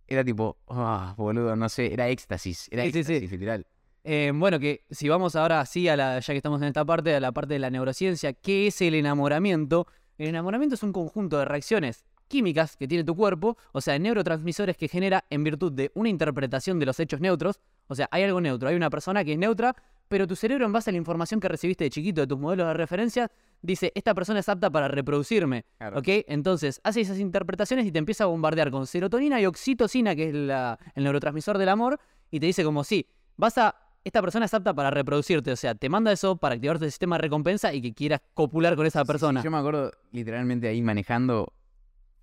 [0.06, 0.58] Era tipo.
[0.68, 1.92] Ah, boludo, no sé.
[1.94, 2.68] Era éxtasis.
[2.72, 3.14] Era Sí, sí, sí.
[3.14, 3.66] éxtasis, literal.
[4.04, 7.16] Eh, bueno, que si vamos ahora así a la, ya que estamos en esta parte,
[7.16, 9.88] a la parte de la neurociencia, ¿qué es el enamoramiento?
[10.18, 14.76] El enamoramiento es un conjunto de reacciones químicas que tiene tu cuerpo, o sea, neurotransmisores
[14.76, 17.60] que genera en virtud de una interpretación de los hechos neutros.
[17.88, 19.76] O sea, hay algo neutro, hay una persona que es neutra,
[20.08, 22.68] pero tu cerebro, en base a la información que recibiste de chiquito de tus modelos
[22.68, 23.32] de referencia,
[23.62, 25.66] dice, esta persona es apta para reproducirme.
[25.78, 26.00] Claro.
[26.00, 26.08] ¿Ok?
[26.28, 30.34] Entonces, hace esas interpretaciones y te empieza a bombardear con serotonina y oxitocina, que es
[30.34, 32.00] la- el neurotransmisor del amor,
[32.32, 33.08] y te dice como, sí,
[33.38, 33.76] vas a...
[34.04, 37.16] Esta persona es apta para reproducirte, o sea, te manda eso para activarte el sistema
[37.16, 39.42] de recompensa y que quieras copular con esa Sí, sí, persona.
[39.44, 41.54] yo me acuerdo literalmente ahí manejando.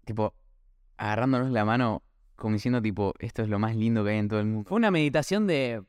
[0.05, 0.35] Tipo.
[0.99, 2.03] Agarrándonos la mano.
[2.37, 3.15] Como diciendo tipo.
[3.19, 4.69] Esto es lo más lindo que hay en todo el mundo.
[4.69, 5.83] Fue una meditación de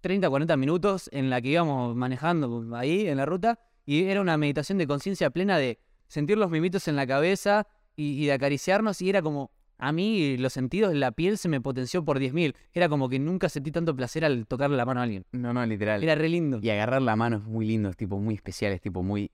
[0.00, 4.36] 30, 40 minutos en la que íbamos manejando ahí en la ruta y era una
[4.36, 5.78] meditación de conciencia plena de
[6.08, 10.36] sentir los mimitos en la cabeza y, y de acariciarnos y era como, a mí
[10.38, 12.54] los sentidos, la piel se me potenció por 10.000.
[12.72, 15.24] Era como que nunca sentí tanto placer al tocarle la mano a alguien.
[15.32, 16.02] No, no, literal.
[16.02, 16.58] Era re lindo.
[16.62, 19.30] Y agarrar la mano es muy lindo, es tipo muy especial, es tipo muy.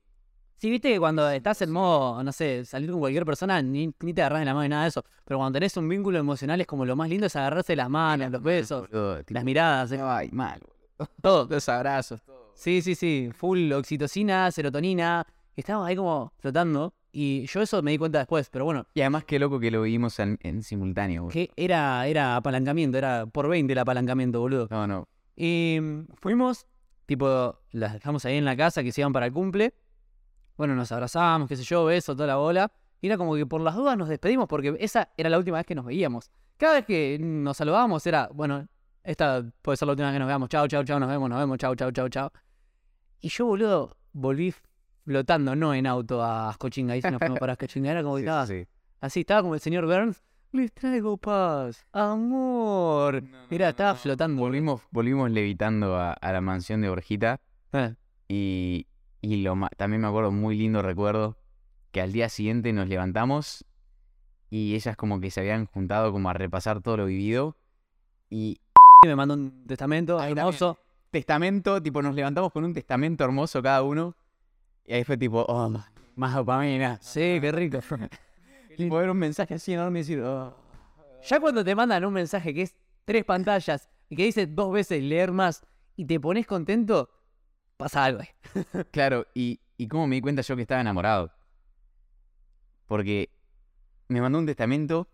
[0.57, 4.15] Sí, viste que cuando estás en modo, no sé, salir con cualquier persona, ni, ni
[4.15, 5.05] te agarras de la mano ni nada de eso.
[5.25, 8.31] Pero cuando tenés un vínculo emocional es como lo más lindo es agarrarse las manos,
[8.31, 11.11] los besos, boludo, tipo, las miradas, eh, Ay, mal, boludo.
[11.23, 11.49] todo.
[11.51, 12.53] Los abrazos, todo.
[12.55, 13.31] Sí, sí, sí.
[13.33, 15.27] Full oxitocina, serotonina.
[15.57, 16.95] Estábamos ahí como flotando.
[17.15, 19.83] Y yo eso me di cuenta después, pero bueno, Y además qué loco que lo
[19.83, 21.33] vivimos en, en simultáneo, boludo.
[21.33, 24.67] que era, era apalancamiento, era por 20 el apalancamiento, boludo.
[24.71, 25.07] No, no.
[25.37, 26.67] Y mm, fuimos,
[27.05, 29.75] tipo, las dejamos ahí en la casa que se iban para el cumple.
[30.57, 32.73] Bueno, nos abrazamos, qué sé yo, beso, toda la bola.
[33.03, 35.67] Y era como que por las dudas nos despedimos porque esa era la última vez
[35.67, 36.31] que nos veíamos.
[36.57, 38.67] Cada vez que nos saludábamos era, bueno,
[39.03, 40.49] esta puede ser la última vez que nos veamos.
[40.49, 42.33] Chao, chao, chao, nos vemos, nos vemos, chao, chao, chao, chao.
[43.21, 44.55] Y yo, boludo, volví
[45.05, 46.95] flotando, no en auto a Ascochinga.
[46.95, 47.91] Ahí se nos fuimos para Ascochinga.
[47.91, 48.69] Era como que estaba sí, sí.
[49.01, 50.23] así, estaba como el señor Burns.
[50.53, 53.23] Les traigo paz, amor.
[53.51, 54.41] Mira, estaba flotando.
[54.43, 57.41] Volvimos, volvimos levitando a, a la mansión de Borjita.
[57.73, 57.95] Eh,
[58.29, 58.87] Y,
[59.23, 61.39] y lo también me acuerdo, muy lindo recuerdo,
[61.91, 63.65] que al día siguiente nos levantamos
[64.51, 67.57] y ellas como que se habían juntado como a repasar todo lo vivido.
[68.29, 68.61] Y
[69.07, 70.79] me mandó un testamento hermoso.
[71.11, 74.15] testamento, tipo nos levantamos con un testamento hermoso cada uno.
[74.85, 75.73] Y ahí fue tipo, oh,
[76.17, 76.99] más dopamina.
[77.01, 77.79] Sí, qué rico.
[78.79, 80.57] Y poder un mensaje así enorme y decir, oh.
[81.29, 85.03] Ya cuando te mandan un mensaje que es tres pantallas y que dice dos veces
[85.03, 85.65] leer más
[85.95, 87.11] y te pones contento,
[87.77, 88.23] pasa algo.
[88.91, 91.31] Claro, y, y cómo me di cuenta yo que estaba enamorado.
[92.87, 93.31] Porque
[94.09, 95.09] me mandó un testamento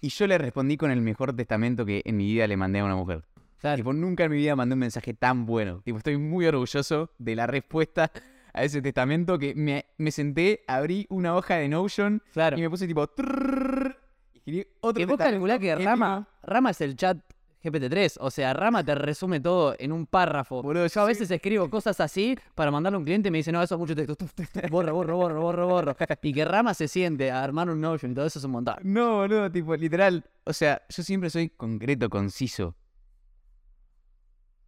[0.00, 2.84] Y yo le respondí con el mejor testamento que en mi vida le mandé a
[2.84, 3.24] una mujer.
[3.64, 3.76] Claro.
[3.78, 5.80] Tipo, nunca en mi vida mandé un mensaje tan bueno.
[5.86, 8.12] Tipo, estoy muy orgulloso de la respuesta
[8.52, 12.58] a ese testamento que me, me senté, abrí una hoja de Notion Claro.
[12.58, 13.06] y me puse tipo...
[13.06, 13.96] trrrr,
[14.34, 15.74] y escribí otro Que vos calculás que.
[15.76, 17.16] Rama, Rama es el chat
[17.62, 20.62] GPT-3, o sea, Rama te resume todo en un párrafo.
[20.62, 23.50] Boludo, Yo a veces escribo cosas así para mandarle a un cliente y me dice,
[23.50, 24.14] no, eso es mucho texto.
[24.70, 25.96] Borro, borro, borro, borro, borro.
[26.20, 28.76] Y que Rama se siente a armar un Notion y todo eso es un montón.
[28.82, 30.22] No, boludo, tipo, literal.
[30.44, 32.76] O sea, yo siempre soy concreto, conciso.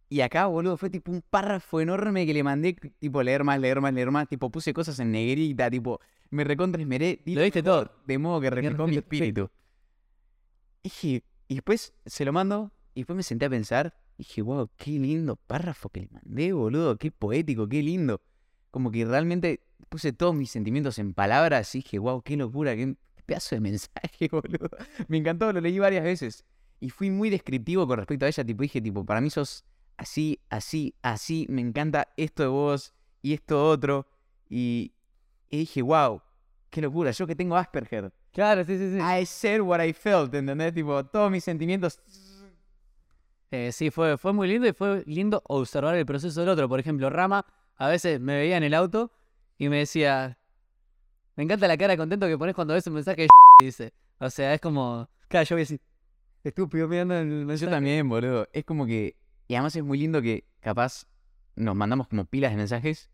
[0.09, 3.81] Y acá, boludo, fue tipo un párrafo enorme que le mandé, tipo, leer más, leer
[3.81, 4.27] más, leer más.
[4.27, 7.21] Tipo, puse cosas en negrita, tipo, me recontra esmeré.
[7.25, 8.03] Lo diste mejor, todo.
[8.05, 9.49] De modo que reflejó mi espíritu.
[10.83, 13.93] Dije, y después se lo mando, y después me senté a pensar.
[14.17, 18.21] Dije, wow, qué lindo párrafo que le mandé, boludo, qué poético, qué lindo.
[18.71, 22.95] Como que realmente puse todos mis sentimientos en palabras y dije, wow, qué locura, qué
[23.25, 24.69] pedazo de mensaje, boludo.
[25.09, 26.45] Me encantó, lo leí varias veces.
[26.79, 29.65] Y fui muy descriptivo con respecto a ella, tipo, dije, tipo, para mí sos
[29.97, 34.07] así, así, así, me encanta esto de vos y esto otro.
[34.49, 34.93] Y,
[35.49, 36.21] y dije, wow,
[36.69, 38.11] qué locura, yo que tengo Asperger.
[38.31, 38.99] Claro, sí, sí, sí.
[38.99, 40.73] I said what I felt, ¿entendés?
[40.73, 41.99] Tipo, todos mis sentimientos.
[43.49, 46.67] Eh, sí, fue, fue muy lindo y fue lindo observar el proceso del otro.
[46.69, 47.45] Por ejemplo, Rama
[47.77, 49.11] a veces me veía en el auto
[49.57, 50.37] y me decía,
[51.35, 53.27] me encanta la cara de contento que pones cuando ves un mensaje de
[53.59, 53.93] dice.
[54.19, 55.81] O sea, es como, claro, yo voy a decir,
[56.43, 57.71] estúpido mirando el Yo mensaje.
[57.71, 58.47] también, boludo.
[58.53, 59.15] Es como que.
[59.47, 61.05] Y además es muy lindo que capaz
[61.55, 63.09] nos mandamos como pilas de mensajes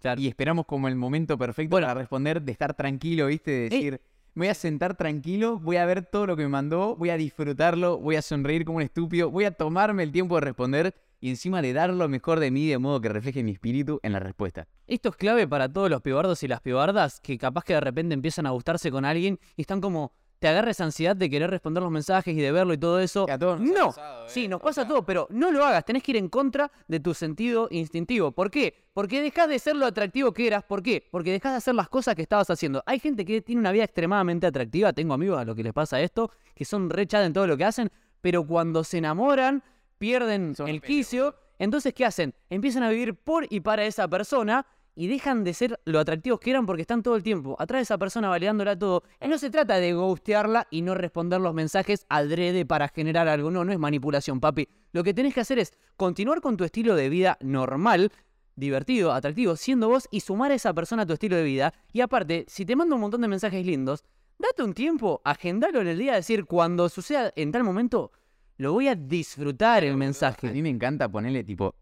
[0.00, 0.20] Claro.
[0.20, 1.86] y esperamos como el momento perfecto Bueno.
[1.86, 3.50] para responder, de estar tranquilo, ¿viste?
[3.50, 4.00] De decir,
[4.34, 7.16] me voy a sentar tranquilo, voy a ver todo lo que me mandó, voy a
[7.16, 11.30] disfrutarlo, voy a sonreír como un estúpido, voy a tomarme el tiempo de responder y
[11.30, 14.18] encima de dar lo mejor de mí de modo que refleje mi espíritu en la
[14.20, 14.68] respuesta.
[14.86, 18.12] Esto es clave para todos los pibardos y las pibardas que capaz que de repente
[18.12, 21.82] empiezan a gustarse con alguien y están como, te agarra esa ansiedad de querer responder
[21.82, 23.26] los mensajes y de verlo y todo eso.
[23.30, 24.48] A todos nos no, pasado, sí, ¿eh?
[24.48, 27.00] nos O pasa sea- todo, pero no lo hagas, tenés que ir en contra de
[27.00, 28.32] tu sentido instintivo.
[28.32, 28.86] ¿Por qué?
[28.92, 30.64] Porque dejas de ser lo atractivo que eras.
[30.64, 31.06] ¿Por qué?
[31.10, 32.82] Porque dejas de hacer las cosas que estabas haciendo.
[32.86, 36.00] Hay gente que tiene una vida extremadamente atractiva, tengo amigos a los que les pasa
[36.00, 37.90] esto, que son re chat en todo lo que hacen,
[38.20, 39.62] pero cuando se enamoran,
[39.98, 41.34] pierden Son el quicio.
[41.58, 42.34] Entonces, ¿qué hacen?
[42.50, 44.66] Empiezan a vivir por y para esa persona
[44.96, 47.82] y dejan de ser lo atractivos que eran porque están todo el tiempo atrás de
[47.82, 49.02] esa persona validándola todo.
[49.22, 53.50] Y no se trata de ghostearla y no responder los mensajes adrede para generar algo.
[53.50, 54.68] No, no es manipulación, papi.
[54.92, 58.10] Lo que tenés que hacer es continuar con tu estilo de vida normal,
[58.56, 61.74] divertido, atractivo, siendo vos y sumar a esa persona a tu estilo de vida.
[61.92, 64.02] Y aparte, si te manda un montón de mensajes lindos,
[64.38, 68.12] date un tiempo, agendalo en el día, decir, cuando suceda en tal momento,
[68.56, 70.50] lo voy a disfrutar el A mensaje.
[70.50, 71.74] mí me encanta ponerle tipo.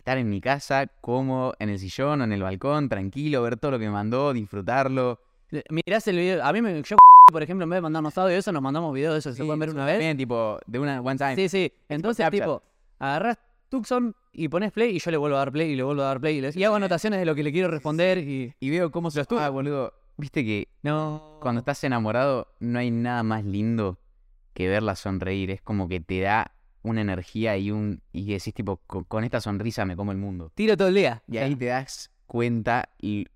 [0.00, 3.72] Estar en mi casa, como en el sillón o en el balcón, tranquilo, ver todo
[3.72, 5.20] lo que me mandó, disfrutarlo.
[5.68, 6.96] Mirás el video, a mí me, yo,
[7.30, 9.44] por ejemplo, en vez de mandarnos audio de eso, nos mandamos videos de eso, se
[9.44, 9.96] pueden ver una vez.
[9.96, 11.36] también, tipo, de una one time.
[11.36, 11.70] Sí, sí.
[11.90, 12.40] Entonces, Snapchat.
[12.44, 12.62] tipo,
[12.98, 16.00] agarrás Tucson y pones play y yo le vuelvo a dar play y le vuelvo
[16.00, 18.54] a dar play y, le- y hago anotaciones de lo que le quiero responder y...
[18.58, 19.22] Y veo cómo se.
[19.38, 19.92] Ah, boludo.
[20.16, 21.36] Viste que No.
[21.42, 23.98] cuando estás enamorado no hay nada más lindo
[24.54, 25.50] que verla sonreír.
[25.50, 26.52] Es como que te da
[26.82, 28.02] una energía y un.
[28.12, 30.50] Y decís, tipo, con, con esta sonrisa me como el mundo.
[30.54, 31.22] Tiro todo el día.
[31.26, 33.26] Y ahí te das cuenta y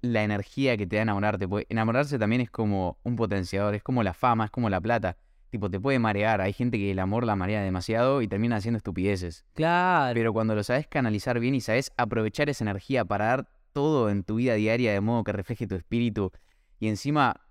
[0.00, 1.48] la energía que te da enamorarte.
[1.48, 5.16] Porque enamorarse también es como un potenciador, es como la fama, es como la plata.
[5.50, 6.40] Tipo, te puede marear.
[6.40, 9.44] Hay gente que el amor la marea demasiado y termina haciendo estupideces.
[9.54, 10.14] Claro.
[10.14, 14.24] Pero cuando lo sabes canalizar bien y sabes aprovechar esa energía para dar todo en
[14.24, 16.32] tu vida diaria de modo que refleje tu espíritu
[16.78, 17.46] y encima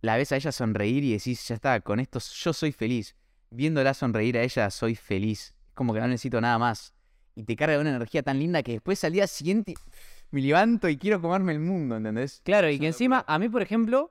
[0.00, 3.16] la ves a ella sonreír y decís, ya está, con esto yo soy feliz.
[3.50, 5.54] Viéndola sonreír a ella soy feliz.
[5.68, 6.94] Es como que no necesito nada más.
[7.34, 9.74] Y te carga de una energía tan linda que después al día siguiente
[10.30, 12.40] me levanto y quiero comerme el mundo, ¿entendés?
[12.44, 14.10] Claro, y que encima, a mí, por ejemplo,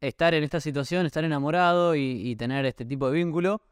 [0.00, 3.62] estar en esta situación, estar enamorado y, y tener este tipo de vínculo,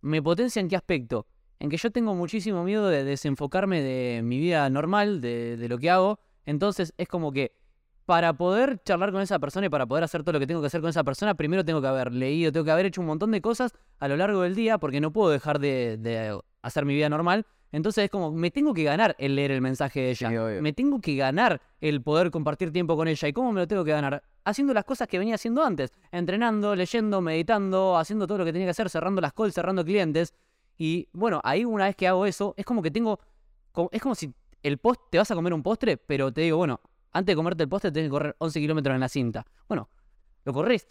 [0.00, 1.26] me potencia en qué aspecto.
[1.58, 5.78] En que yo tengo muchísimo miedo de desenfocarme de mi vida normal, de, de lo
[5.78, 6.20] que hago.
[6.44, 7.56] Entonces es como que
[8.06, 10.68] para poder charlar con esa persona y para poder hacer todo lo que tengo que
[10.68, 13.32] hacer con esa persona, primero tengo que haber leído, tengo que haber hecho un montón
[13.32, 16.94] de cosas a lo largo del día, porque no puedo dejar de, de hacer mi
[16.94, 17.44] vida normal.
[17.72, 20.28] Entonces es como, me tengo que ganar el leer el mensaje de ella.
[20.28, 23.28] Sí, me tengo que ganar el poder compartir tiempo con ella.
[23.28, 24.22] ¿Y cómo me lo tengo que ganar?
[24.44, 25.92] Haciendo las cosas que venía haciendo antes.
[26.12, 30.32] Entrenando, leyendo, meditando, haciendo todo lo que tenía que hacer, cerrando las calls, cerrando clientes.
[30.78, 33.18] Y bueno, ahí una vez que hago eso, es como que tengo...
[33.90, 36.80] Es como si el post, te vas a comer un postre, pero te digo, bueno,
[37.16, 39.44] antes de comerte el postre tenés que correr 11 kilómetros en la cinta.
[39.68, 39.88] Bueno,
[40.44, 40.86] lo corres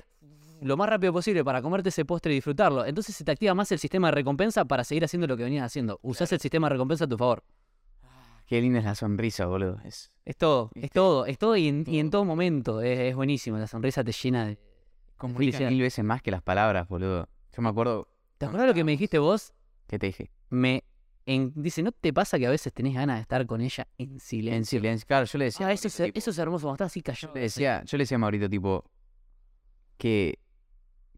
[0.61, 2.85] lo más rápido posible para comerte ese postre y disfrutarlo.
[2.85, 5.65] Entonces se te activa más el sistema de recompensa para seguir haciendo lo que venías
[5.65, 5.99] haciendo.
[6.02, 7.43] Usás el sistema de recompensa a tu favor.
[8.47, 9.80] Qué linda es la sonrisa, boludo.
[9.84, 10.11] Es...
[10.23, 12.26] Es todo, es todo, es todo y en, y en Todo.
[12.26, 12.81] momento.
[12.81, 13.57] Es, es buenísimo.
[13.57, 14.60] La sonrisa te llena de.
[15.18, 17.27] Comunica mil veces más que las palabras, boludo.
[17.56, 18.07] Yo me acuerdo.
[18.38, 19.53] ¿Te acuerdas lo que me dijiste vos?
[19.88, 20.31] ¿Qué te dije?
[20.49, 20.84] Me
[21.26, 24.11] en- dice, ¿no te pasa que a veces tenés ganas de estar con ella en
[24.14, 24.80] En silencio?
[24.80, 25.07] silencio.
[25.07, 25.68] Claro, yo le decía.
[25.68, 27.34] Ah, eso es, Maurito, tipo- eso es hermoso, cuando estás así yo callado.
[27.35, 28.85] le decía, yo le decía a Maurito, tipo,
[29.97, 30.39] que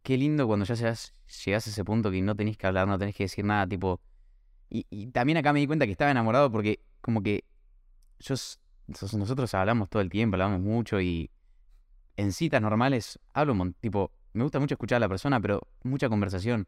[0.03, 1.13] qué lindo cuando ya seas,
[1.45, 3.99] llegás a ese punto que no tenés que hablar, no tenés que decir nada, tipo.
[4.69, 7.43] Y, y también acá me di cuenta que estaba enamorado porque, como que
[8.19, 8.35] yo,
[8.88, 11.29] nosotros hablamos todo el tiempo, hablamos mucho y
[12.15, 16.09] en citas normales hablo un tipo, me gusta mucho escuchar a la persona, pero mucha
[16.09, 16.67] conversación,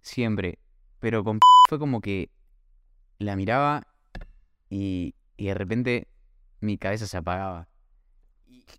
[0.00, 0.58] siempre.
[1.00, 1.38] Pero con
[1.68, 2.30] fue como que
[3.18, 3.86] la miraba
[4.70, 6.08] y, y de repente
[6.60, 7.68] mi cabeza se apagaba.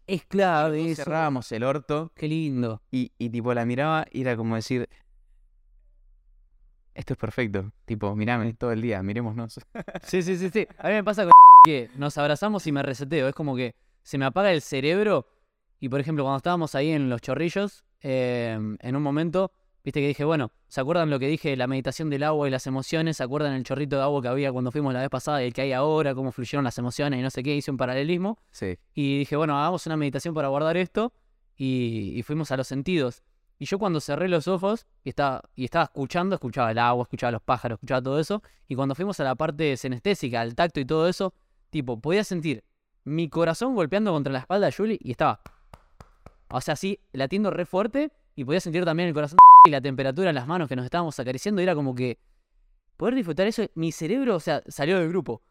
[0.06, 1.04] Es clave eso.
[1.04, 2.82] cerrábamos el orto Qué lindo.
[2.92, 4.88] y, y tipo la miraba y era como decir,
[6.94, 9.60] esto es perfecto, tipo, mirame todo el día, mirémonos.
[10.04, 10.68] Sí, sí, sí, sí.
[10.78, 11.32] A mí me pasa con
[11.66, 13.28] que nos abrazamos y me reseteo.
[13.28, 15.28] Es como que se me apaga el cerebro.
[15.80, 19.52] Y por ejemplo, cuando estábamos ahí en los chorrillos, eh, en un momento,
[19.84, 21.56] viste que dije, bueno, ¿se acuerdan lo que dije?
[21.56, 23.18] La meditación del agua y las emociones.
[23.18, 25.54] ¿Se acuerdan el chorrito de agua que había cuando fuimos la vez pasada y el
[25.54, 26.16] que hay ahora?
[26.16, 27.56] Cómo fluyeron las emociones y no sé qué.
[27.56, 28.40] Hice un paralelismo.
[28.52, 28.78] Sí.
[28.94, 31.14] Y dije, bueno, hagamos una meditación para guardar esto.
[31.56, 33.24] Y, y fuimos a los sentidos.
[33.62, 37.32] Y yo cuando cerré los ojos y estaba, y estaba escuchando, escuchaba el agua, escuchaba
[37.32, 38.42] los pájaros, escuchaba todo eso.
[38.70, 41.34] Y cuando fuimos a la parte senestésica, al tacto y todo eso,
[41.70, 42.64] tipo, podía sentir
[43.04, 45.42] mi corazón golpeando contra la espalda de Julie y estaba.
[46.50, 48.12] O sea, así, latiendo re fuerte.
[48.40, 49.38] Y podía sentir también el corazón
[49.68, 51.62] y la temperatura en las manos que nos estábamos acariciando.
[51.62, 52.20] Y era como que
[52.96, 53.66] poder disfrutar eso.
[53.76, 55.42] Mi cerebro, o sea, salió del grupo.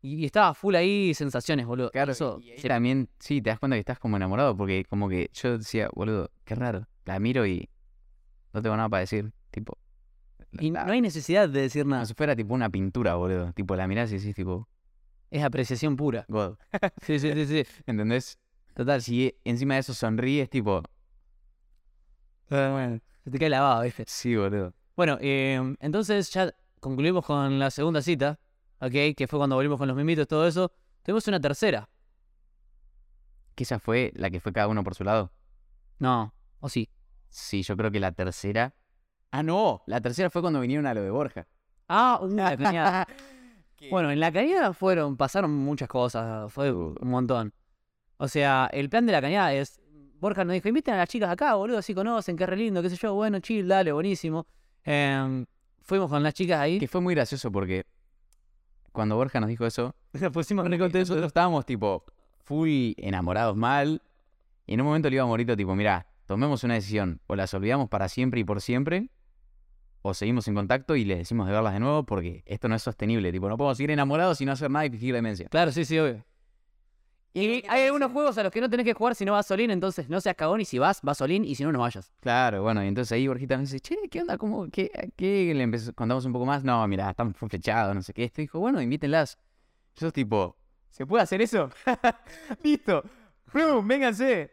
[0.00, 1.90] Y, estaba full ahí, sensaciones, boludo.
[1.90, 5.10] Claro, Eso, y ahí también, sí, te das cuenta que estás como enamorado, porque como
[5.10, 6.88] que yo decía, boludo, qué raro.
[7.04, 7.68] La miro y
[8.54, 9.30] no tengo nada para decir.
[9.50, 9.76] Tipo.
[10.52, 12.06] Y la- no hay necesidad de decir como nada.
[12.06, 13.52] si fuera tipo una pintura, boludo.
[13.52, 14.66] Tipo, la mirás y decís, tipo,
[15.30, 16.24] Es apreciación pura.
[16.28, 16.56] God.
[17.02, 17.64] Sí, sí, sí, sí.
[17.86, 18.38] ¿Entendés?
[18.72, 19.02] Total.
[19.02, 20.82] Si encima de eso sonríes, tipo,
[22.48, 24.04] Se te cae la baba, ¿viste?
[24.06, 24.72] sí, boludo.
[24.96, 28.38] Bueno, eh, entonces ya concluimos con la segunda cita,
[28.80, 29.14] ¿ok?
[29.16, 30.72] Que fue cuando volvimos con los mimitos y todo eso.
[31.02, 31.88] Tuvimos una tercera.
[33.54, 35.32] Que esa fue la que fue cada uno por su lado.
[35.98, 36.88] No, o sí.
[37.28, 38.74] Sí, yo creo que la tercera.
[39.30, 39.82] Ah, no.
[39.86, 41.46] La tercera fue cuando vinieron a lo de Borja.
[41.88, 43.06] Ah, una cañada.
[43.76, 43.90] ¿Qué?
[43.90, 47.52] Bueno, en la cañada fueron, pasaron muchas cosas, fue un montón.
[48.16, 49.80] O sea, el plan de la cañada es,
[50.20, 52.90] Borja nos dijo, inviten a las chicas acá, boludo, así conocen, qué re lindo, qué
[52.90, 54.46] sé yo, bueno, chill, dale, buenísimo.
[54.84, 55.46] Em,
[55.82, 56.78] fuimos con las chicas ahí.
[56.78, 57.84] Que fue muy gracioso porque
[58.92, 61.26] cuando Borja nos dijo eso, Nos pusimos re nosotros contentos.
[61.26, 62.04] estábamos tipo
[62.44, 64.02] full enamorados mal.
[64.66, 67.20] Y en un momento le iba a Morito, tipo, mira, tomemos una decisión.
[67.26, 69.10] O las olvidamos para siempre y por siempre.
[70.02, 72.82] O seguimos en contacto y les decimos de verlas de nuevo porque esto no es
[72.82, 73.32] sostenible.
[73.32, 75.48] Tipo, no podemos seguir enamorados y no hacer nada y fingir demencia.
[75.48, 76.24] Claro, sí, sí, obvio.
[77.34, 79.70] Y hay algunos juegos a los que no tenés que jugar si no vas solín,
[79.70, 82.10] entonces no seas cagón y si vas, vas solín y si no, no vayas.
[82.20, 84.38] Claro, bueno, y entonces ahí Borjita me dice, che, ¿qué onda?
[84.38, 84.68] ¿Cómo?
[84.70, 84.90] ¿Qué?
[85.16, 85.52] qué?
[85.54, 86.64] Le empezó, contamos un poco más.
[86.64, 88.24] No, mira, están flechados, no sé qué.
[88.24, 89.38] Esto dijo, bueno, invítenlas.
[89.96, 90.56] Yo tipo,
[90.90, 91.68] ¿se puede hacer eso?
[92.64, 93.04] Listo.
[93.52, 93.86] ¡Prum!
[93.86, 94.50] ¡Vénganse!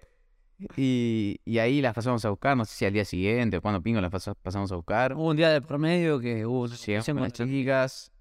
[0.77, 3.81] Y, y ahí las pasamos a buscar, no sé si al día siguiente o cuando
[3.81, 5.13] pingo las pas- pasamos a buscar.
[5.13, 8.11] Hubo un día de promedio que hubo Llegamos con las chicas,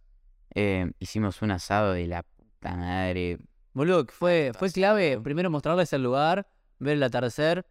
[0.54, 3.38] eh, hicimos un asado de la puta madre.
[3.74, 6.46] Boludo, fue, fue clave primero mostrarles el lugar,
[6.78, 7.66] ver el atardecer.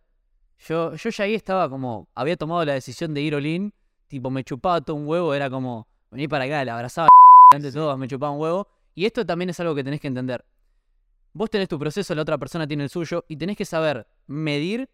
[0.60, 3.74] Yo, yo ya ahí estaba como, había tomado la decisión de ir olín,
[4.08, 7.08] tipo me chupaba todo un huevo, era como, vení para acá, la abrazaba
[7.52, 8.68] delante de todos, me chupaba un huevo.
[8.96, 10.46] Y esto también es algo que tenés que entender.
[11.34, 14.90] Vos tenés tu proceso, la otra persona tiene el suyo, y tenés que saber medir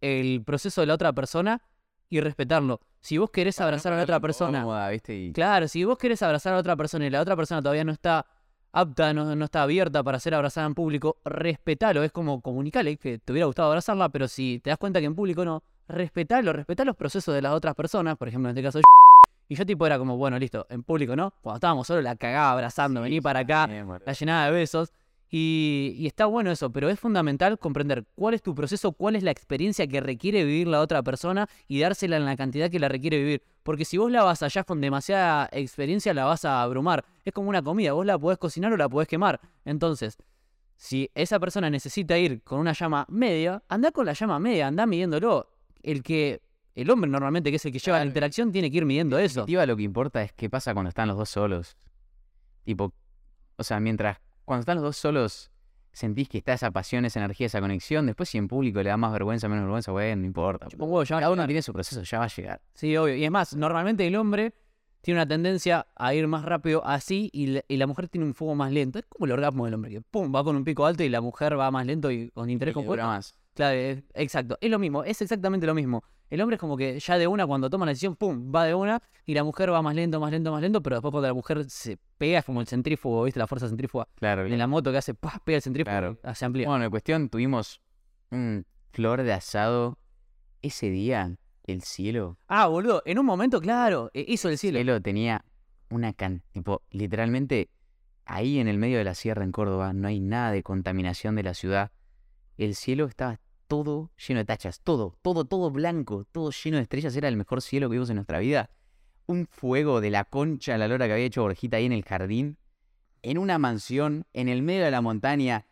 [0.00, 1.62] el proceso de la otra persona
[2.08, 2.80] y respetarlo.
[3.00, 5.16] Si vos querés abrazar a la otra persona, Cómoda, ¿viste?
[5.16, 7.92] Y- Claro, si vos querés abrazar a otra persona y la otra persona todavía no
[7.92, 8.26] está
[8.76, 12.02] apta, no, no está abierta para ser abrazada en público, respetalo.
[12.02, 15.14] Es como comunicarle que te hubiera gustado abrazarla, pero si te das cuenta que en
[15.14, 18.78] público no, respetalo, respetá los procesos de las otras personas, por ejemplo, en este caso
[18.80, 18.84] yo.
[19.48, 21.32] Y yo tipo era como, bueno, listo, en público no.
[21.40, 24.92] Cuando estábamos solos la cagaba abrazando, vení para acá, Bien, la llenaba de besos.
[25.28, 29.22] Y, y está bueno eso, pero es fundamental comprender cuál es tu proceso, cuál es
[29.22, 32.88] la experiencia que requiere vivir la otra persona y dársela en la cantidad que la
[32.88, 33.42] requiere vivir.
[33.62, 37.04] Porque si vos la vas allá con demasiada experiencia, la vas a abrumar.
[37.24, 39.40] Es como una comida, vos la podés cocinar o la podés quemar.
[39.64, 40.16] Entonces,
[40.76, 44.86] si esa persona necesita ir con una llama media, anda con la llama media, anda
[44.86, 45.50] midiéndolo.
[45.82, 46.42] El que,
[46.74, 49.24] el hombre normalmente, que es el que lleva la interacción, tiene que ir midiendo En
[49.24, 49.46] eso.
[49.46, 51.76] lo que importa es qué pasa cuando están los dos solos.
[52.64, 52.92] Tipo,
[53.56, 55.50] o sea, mientras cuando están los dos solos
[55.92, 58.96] sentís que está esa pasión, esa energía, esa conexión, después si en público le da
[58.96, 60.68] más vergüenza, menos vergüenza, bueno, no importa.
[60.68, 62.60] Ya a Cada uno tiene su proceso, ya va a llegar.
[62.74, 63.14] Sí, obvio.
[63.16, 64.54] Y es más, normalmente el hombre
[65.00, 68.34] tiene una tendencia a ir más rápido así y la, y la mujer tiene un
[68.34, 68.98] fuego más lento.
[68.98, 71.20] Es como el orgasmo del hombre, que pum, va con un pico alto y la
[71.20, 73.06] mujer va más lento y con interés Y compuesto.
[73.06, 73.34] más.
[73.54, 73.78] Claro,
[74.14, 74.58] exacto.
[74.60, 76.04] Es lo mismo, es exactamente lo mismo.
[76.30, 78.74] El hombre es como que ya de una, cuando toma la decisión, pum, va de
[78.74, 81.34] una, y la mujer va más lento, más lento, más lento, pero después cuando la
[81.34, 83.38] mujer se pega, es como el centrífugo, ¿viste?
[83.38, 84.08] La fuerza centrífuga.
[84.16, 85.38] Claro, En la moto que hace, ¡pah!
[85.44, 86.18] pega el centrífugo, Claro.
[86.24, 86.68] ah, se amplía.
[86.68, 87.80] Bueno, en cuestión, tuvimos
[88.30, 89.98] un flor de asado.
[90.62, 94.78] Ese día, el cielo, Ah, boludo, en un momento, claro, eh, hizo el el cielo.
[94.78, 95.44] cielo tenía
[95.90, 96.42] una can...
[96.52, 97.70] Tipo, literalmente,
[98.24, 101.44] ahí en el medio de la sierra en Córdoba, no hay nada de contaminación de
[101.44, 101.92] la ciudad.
[102.56, 107.16] El cielo estaba todo lleno de tachas, todo, todo, todo blanco, todo lleno de estrellas.
[107.16, 108.70] Era el mejor cielo que vimos en nuestra vida.
[109.26, 112.58] Un fuego de la concha la lora que había hecho Borjita ahí en el jardín.
[113.22, 115.66] En una mansión, en el medio de la montaña.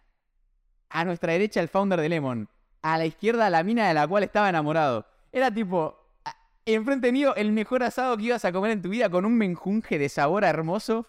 [0.88, 2.48] A nuestra derecha el founder de Lemon.
[2.82, 5.06] A la izquierda la mina de la cual estaba enamorado.
[5.32, 6.04] Era tipo,
[6.66, 9.98] enfrente mío el mejor asado que ibas a comer en tu vida con un menjunje
[9.98, 11.06] de sabor hermoso.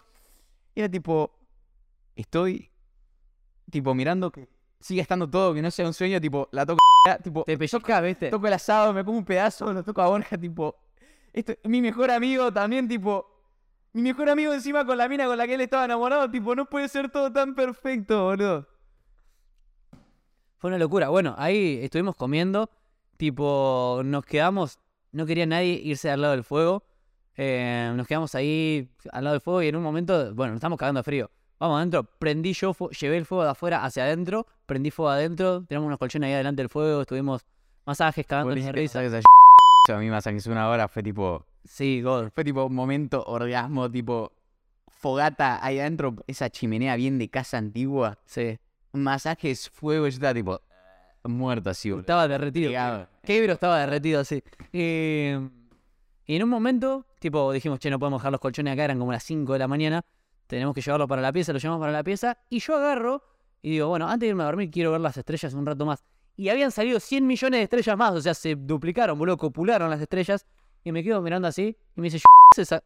[0.74, 1.32] Era tipo,
[2.14, 2.70] estoy
[3.70, 4.48] tipo mirando que
[4.80, 6.80] siga estando todo, que no sea un sueño, tipo, la toco,
[7.22, 8.30] tipo, Te pellizcas, ¿viste?
[8.30, 10.76] toco el asado, me como un pedazo, lo toco a Borja, tipo,
[11.32, 13.26] esto, mi mejor amigo también, tipo,
[13.92, 16.66] mi mejor amigo encima con la mina con la que él estaba enamorado, tipo, no
[16.66, 18.66] puede ser todo tan perfecto, boludo.
[20.58, 21.08] Fue una locura.
[21.10, 22.70] Bueno, ahí estuvimos comiendo,
[23.16, 24.78] tipo, nos quedamos,
[25.12, 26.82] no quería nadie irse al lado del fuego.
[27.36, 30.78] eh, nos quedamos ahí al lado del fuego y en un momento, bueno, nos estamos
[30.78, 31.30] cagando de frío.
[31.58, 35.86] Vamos adentro, prendí yo, llevé el fuego de afuera hacia adentro, prendí fuego adentro, tenemos
[35.86, 37.46] unos colchones ahí adelante del fuego, estuvimos
[37.86, 39.00] masajes, cagándonos de risa.
[39.88, 42.30] A mí masajes una hora fue tipo, Sí, God.
[42.34, 44.32] fue tipo momento orgasmo, tipo,
[44.88, 48.58] fogata ahí adentro, esa chimenea bien de casa antigua, Sí.
[48.92, 50.60] masajes, fuego, yo estaba tipo,
[51.24, 52.00] muerto así, boludo.
[52.00, 52.68] Estaba derretido.
[52.70, 53.08] Pegado.
[53.22, 54.42] Quebro estaba derretido así.
[54.72, 55.48] Eh,
[56.26, 59.12] y en un momento, tipo, dijimos, che, no podemos dejar los colchones acá, eran como
[59.12, 60.04] las 5 de la mañana.
[60.46, 62.38] Tenemos que llevarlo para la pieza, lo llevamos para la pieza.
[62.50, 63.22] Y yo agarro
[63.62, 66.04] y digo, bueno, antes de irme a dormir, quiero ver las estrellas un rato más.
[66.36, 70.00] Y habían salido 100 millones de estrellas más, o sea, se duplicaron, boludo, copularon las
[70.00, 70.46] estrellas.
[70.84, 72.82] Y me quedo mirando así y me dice, "¿Qué es esa?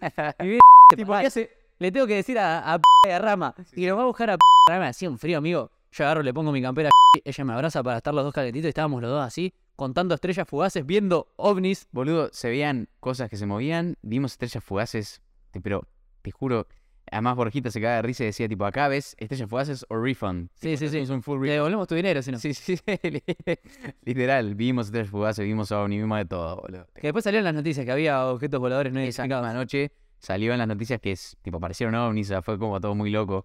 [0.40, 0.60] Y viene
[0.96, 1.50] Tipo, "Ay, ¿qué hace?
[1.78, 3.54] le tengo que decir a, a, y a Rama.
[3.74, 4.36] Y lo va a buscar a
[4.70, 4.88] Rama.
[4.88, 5.70] Hacía un frío, amigo.
[5.90, 6.90] Yo agarro, le pongo mi campera.
[7.24, 8.66] Ella me abraza para estar los dos calentitos.
[8.66, 11.88] Y estábamos los dos así, contando estrellas fugaces, viendo ovnis.
[11.92, 15.20] Boludo, se veían cosas que se movían, vimos estrellas fugaces,
[15.62, 15.86] pero
[16.24, 16.66] te juro,
[17.12, 20.48] además Borjita se cagaba de risa y decía tipo, acá ves estrellas fugaces o refund.
[20.54, 20.98] Sí, sí, sí.
[20.98, 21.52] Es un full Le refund.
[21.56, 22.38] devolvemos tu dinero, si no.
[22.38, 22.82] Sí, sí, sí,
[24.02, 26.86] literal, vimos estrellas fugaces, vimos ovni, vimos de todo, boludo.
[26.94, 29.44] Que después salieron las noticias que había objetos voladores no Esa identificados.
[29.46, 33.10] misma noche salió en las noticias que es, tipo, aparecieron ovnis, fue como todo muy
[33.10, 33.44] loco.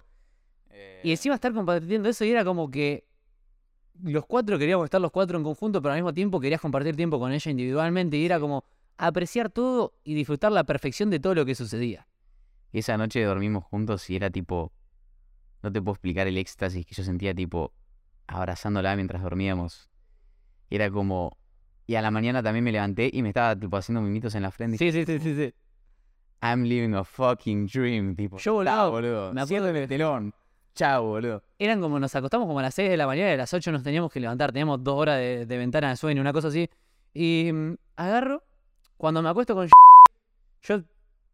[1.04, 3.06] Y encima estar compartiendo eso y era como que
[4.04, 7.20] los cuatro queríamos estar los cuatro en conjunto, pero al mismo tiempo querías compartir tiempo
[7.20, 8.64] con ella individualmente y era como
[8.98, 12.08] apreciar todo y disfrutar la perfección de todo lo que sucedía.
[12.72, 14.72] Y esa noche dormimos juntos y era tipo,
[15.64, 17.74] no te puedo explicar el éxtasis que yo sentía tipo
[18.28, 19.90] abrazándola mientras dormíamos.
[20.70, 21.36] Era como,
[21.88, 24.52] y a la mañana también me levanté y me estaba tipo haciendo mimitos en la
[24.52, 24.78] frente.
[24.78, 25.54] Sí, sí, sí, sí, sí.
[26.42, 28.38] I'm living a fucking dream, tipo.
[28.38, 29.34] Yo, "Chao, boludo.
[29.34, 30.34] me acuerdo Ciérrame el telón.
[30.76, 31.44] Chao, boludo.
[31.58, 33.72] eran como nos acostamos como a las 6 de la mañana y a las 8
[33.72, 34.54] nos teníamos que levantar.
[34.54, 36.70] Teníamos dos horas de, de ventana de sueño, una cosa así.
[37.14, 38.44] Y mm, agarro,
[38.96, 39.68] cuando me acuesto con
[40.62, 40.82] yo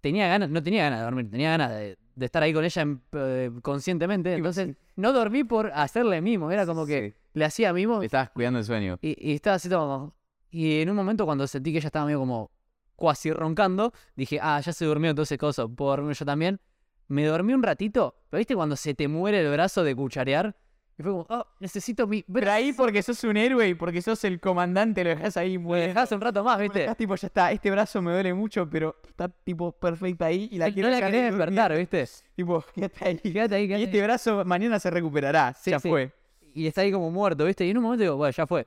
[0.09, 2.85] tenía ganas, no tenía ganas de dormir, tenía ganas de, de estar ahí con ella
[3.13, 4.33] eh, conscientemente.
[4.35, 7.15] Entonces no dormí por hacerle mimos, era como que Sí.
[7.33, 8.99] le hacía mimos Me estabas cuidando el sueño.
[9.01, 10.13] y, y estaba así como...
[10.51, 12.51] Y en un momento cuando sentí que ella estaba medio como
[12.95, 16.61] cuasi roncando, dije, ah, ya se durmió, entonces cosa, puedo dormir yo también.
[17.07, 20.55] Me dormí un ratito, pero viste cuando se te muere el brazo de cucharear.
[20.97, 24.23] Y fue como, oh, necesito mi Pero ahí porque sos un héroe y porque sos
[24.23, 26.79] el comandante, lo dejás ahí muy Me dejás un rato más, Lo viste.
[26.79, 30.57] dejás tipo, ya está, este brazo me duele mucho, pero está tipo perfecta ahí y
[30.57, 32.05] la No quiero la querés despertar, viste.
[32.35, 33.17] Tipo, quédate ahí.
[33.17, 34.03] Quédate ahí, Y quédate este ahí.
[34.03, 35.53] brazo mañana se recuperará.
[35.53, 35.89] Sí, ya sí.
[35.89, 36.13] fue.
[36.53, 37.65] Y está ahí como muerto, viste.
[37.65, 38.65] Y en un momento digo, bueno, ya fue.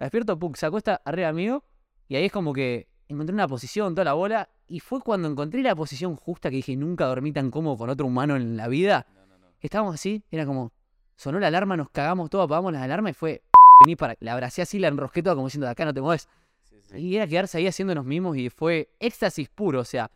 [0.00, 1.62] La despierto, pum, se acuesta arriba mío.
[2.08, 4.48] Y ahí es como que encontré una posición, toda la bola.
[4.66, 8.06] Y fue cuando encontré la posición justa que dije, nunca dormí tan cómodo con otro
[8.06, 9.06] humano en la vida.
[9.60, 10.72] Estábamos así, era como,
[11.22, 13.42] sonó la alarma, nos cagamos todos, apagamos las alarmas y fue,
[13.84, 16.28] vení para, la abracé así, la enrosqué toda como diciendo, de acá no te mueves.
[16.94, 20.10] Y era quedarse ahí haciéndonos mismos y fue éxtasis puro, o sea,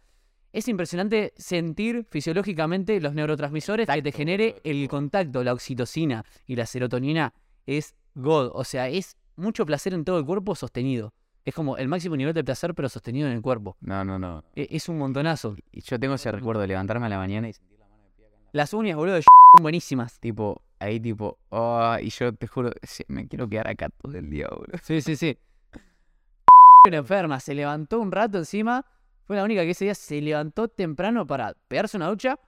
[0.52, 6.64] es impresionante sentir fisiológicamente los neurotransmisores que te genere el contacto, la oxitocina y la
[6.66, 7.32] serotonina
[7.66, 11.12] es God, o sea, es mucho placer en todo el cuerpo sostenido.
[11.44, 13.76] Es como el máximo nivel de placer pero sostenido en el cuerpo.
[13.80, 14.44] No, no, no.
[14.54, 15.54] E- Es un montonazo.
[15.70, 18.10] Y yo tengo ese recuerdo de levantarme a la mañana y sentir la mano de
[18.16, 18.48] pie acá en la...
[18.52, 19.22] Las uñas, boludo, de
[19.56, 20.18] son buenísimas.
[20.18, 24.30] Tipo, ahí tipo, oh, y yo te juro, sí, me quiero quedar acá todo el
[24.30, 24.78] día, boludo.
[24.82, 25.36] Sí, sí, sí.
[26.86, 28.84] Era enferma, se levantó un rato encima.
[29.26, 32.38] Fue la única que ese día se levantó temprano para pegarse una ducha,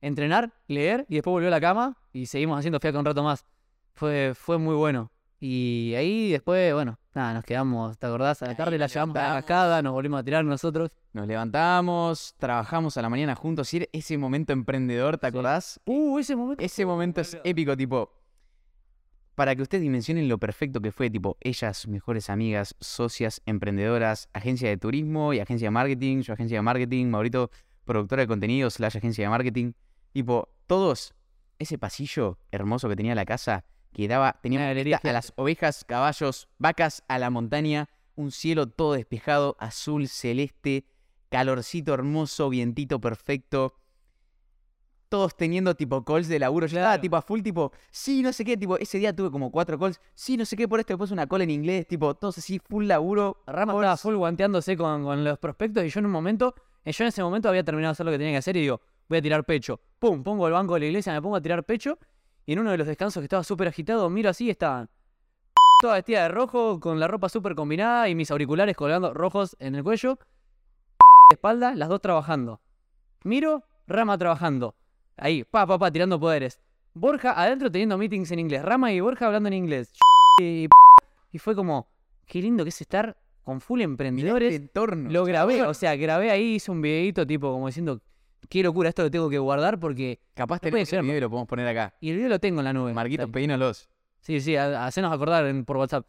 [0.00, 3.44] entrenar, leer y después volvió a la cama y seguimos haciendo fiaca un rato más.
[3.94, 5.10] Fue, fue muy bueno.
[5.40, 8.42] Y ahí después, bueno, nada, nos quedamos, ¿te acordás?
[8.42, 10.90] A la tarde la llevamos a la cascada, nos volvimos a tirar nosotros.
[11.12, 13.72] Nos levantamos, trabajamos a la mañana juntos.
[13.74, 15.28] Y ese momento emprendedor, ¿te Sí.
[15.28, 15.80] acordás?
[15.86, 16.64] Uh, ese momento.
[16.64, 18.10] Ese momento es épico, tipo.
[19.34, 24.68] Para que ustedes dimensionen lo perfecto que fue, tipo, ellas, mejores amigas, socias, emprendedoras, agencia
[24.68, 27.50] de turismo y agencia de marketing, yo agencia de marketing, Maurito,
[27.84, 29.72] productora de contenido, slash agencia de marketing.
[30.12, 31.14] Tipo, todos,
[31.58, 33.64] ese pasillo hermoso que tenía la casa,
[33.94, 38.68] que daba, tenía Una galería a las ovejas, caballos, vacas, a la montaña, un cielo
[38.68, 40.84] todo despejado, azul, celeste,
[41.30, 43.76] calorcito hermoso, vientito perfecto.
[45.08, 46.66] Todos teniendo tipo calls de laburo.
[46.66, 47.02] Yo estaba Claro.
[47.02, 50.00] tipo a full, tipo, sí, no sé qué, tipo, ese día tuve como cuatro calls,
[50.12, 52.86] sí, no sé qué, por esto después una call en inglés, tipo, todos así, full
[52.86, 53.42] laburo.
[53.46, 56.54] Rama estaba full guanteándose con, con los prospectos y yo en un momento,
[56.84, 58.62] eh, yo en ese momento había terminado de hacer lo que tenía que hacer y
[58.62, 59.78] digo, voy a tirar pecho.
[60.00, 61.96] Pum, pongo el banco de la iglesia, me pongo a tirar pecho
[62.46, 64.88] y en uno de los descansos que estaba súper agitado, miro así y estaban
[65.80, 69.74] toda vestida de rojo, con la ropa súper combinada y mis auriculares colgando rojos en
[69.74, 70.18] el cuello,
[71.30, 72.60] de espalda, las dos trabajando.
[73.24, 74.74] Miro, Rama trabajando.
[75.16, 76.60] Ahí, pa, pa, pa, tirando poderes.
[76.94, 78.62] Borja adentro teniendo meetings en inglés.
[78.62, 79.92] Rama y Borja hablando en inglés.
[80.40, 80.68] Y,
[81.32, 81.88] y fue como,
[82.26, 84.54] qué lindo que es estar con full emprendedores.
[84.54, 85.10] este entorno.
[85.10, 88.00] Lo grabé, o sea, grabé ahí, hice un videito tipo como diciendo,
[88.48, 90.20] qué locura, esto lo tengo que guardar porque...
[90.34, 91.94] Capaz puede tenemos el video y lo podemos poner acá.
[92.00, 92.92] Y el video lo tengo en la nube.
[92.92, 93.88] Marquitos, pedínoslos.
[94.20, 96.06] Sí, sí, ha- hacenos acordar en- por WhatsApp.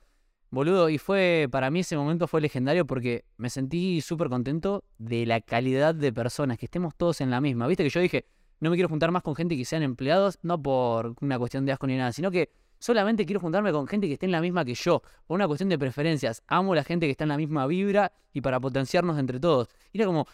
[0.51, 5.25] Boludo, y fue, para mí ese momento fue legendario porque me sentí súper contento de
[5.25, 7.67] la calidad de personas, que estemos todos en la misma.
[7.67, 8.25] Viste que yo dije,
[8.61, 11.73] no me quiero juntar más con gente que sean empleados, no por una cuestión de
[11.73, 14.63] asco ni nada, sino que solamente quiero juntarme con gente que esté en la misma
[14.63, 16.41] que yo, por una cuestión de preferencias.
[16.47, 19.67] Amo la gente que está en la misma vibra y para potenciarnos entre todos.
[19.91, 20.25] Y era como,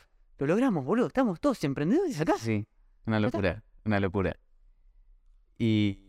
[0.47, 2.33] lo logramos, boludo, estamos todos emprendedores acá.
[2.37, 2.65] Sí,
[3.05, 4.35] una locura, una locura.
[5.57, 5.99] Y,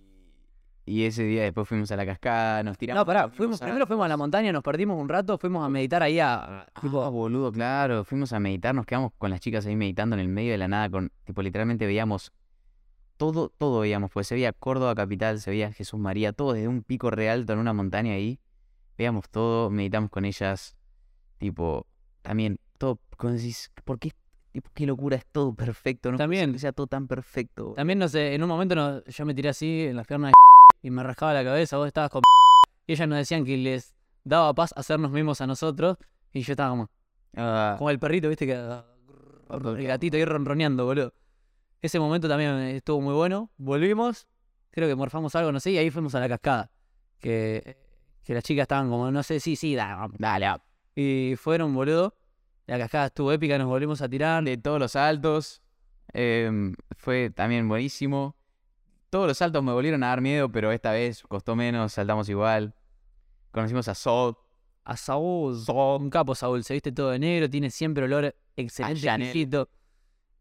[0.86, 3.00] y ese día después fuimos a la cascada, nos tiramos.
[3.00, 6.02] No, pará, fuimos, primero fuimos a la montaña, nos perdimos un rato, fuimos a meditar
[6.02, 6.62] ahí a...
[6.62, 8.04] Ah, tipo, boludo, claro.
[8.04, 10.68] Fuimos a meditar, nos quedamos con las chicas ahí meditando en el medio de la
[10.68, 12.32] nada, con, tipo, literalmente veíamos
[13.18, 16.82] todo, todo veíamos, pues se veía Córdoba capital, se veía Jesús María, todo desde un
[16.82, 18.40] pico re alto en una montaña ahí.
[18.96, 20.76] Veíamos todo, meditamos con ellas,
[21.38, 21.86] tipo,
[22.22, 24.12] también, todo, como decís, ¿por qué?
[24.52, 26.52] Tipo, qué locura, es todo perfecto, no También.
[26.52, 27.72] que sea todo tan perfecto.
[27.74, 30.32] También, no sé, en un momento no- yo me tiré así en las piernas de
[30.88, 32.22] y me rascaba la cabeza, vos estabas con
[32.86, 35.96] y ellas nos decían que les daba paz hacernos mismos a nosotros
[36.32, 36.90] y yo estaba como,
[37.34, 41.14] Ah, como el perrito, viste, que el gatito ahí ronroneando, boludo.
[41.80, 43.50] Ese momento también estuvo muy bueno.
[43.56, 44.26] Volvimos,
[44.70, 46.70] creo que morfamos algo, no sé, y ahí fuimos a la cascada.
[47.18, 47.76] Que,
[48.22, 50.16] que las chicas estaban como, no sé, sí, sí, da, vamos.
[50.18, 50.46] dale.
[50.94, 52.14] Y fueron, boludo.
[52.66, 54.44] La cascada estuvo épica, nos volvimos a tirar.
[54.44, 55.62] de todos los saltos.
[56.12, 58.36] em, fue también buenísimo.
[59.10, 62.74] Todos los saltos me volvieron a dar miedo, pero esta vez costó menos, saltamos igual.
[63.50, 64.36] Conocimos a Sol.
[64.84, 69.68] A Saúl, un capo Saúl, se viste todo de negro, tiene siempre olor excelente, Chanel.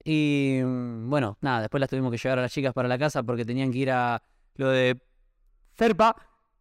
[0.03, 3.22] Y mm, bueno, nada, después las tuvimos que llevar a las chicas para la casa
[3.22, 4.23] porque tenían que ir a
[4.56, 4.99] lo de
[5.73, 6.15] Ferpa.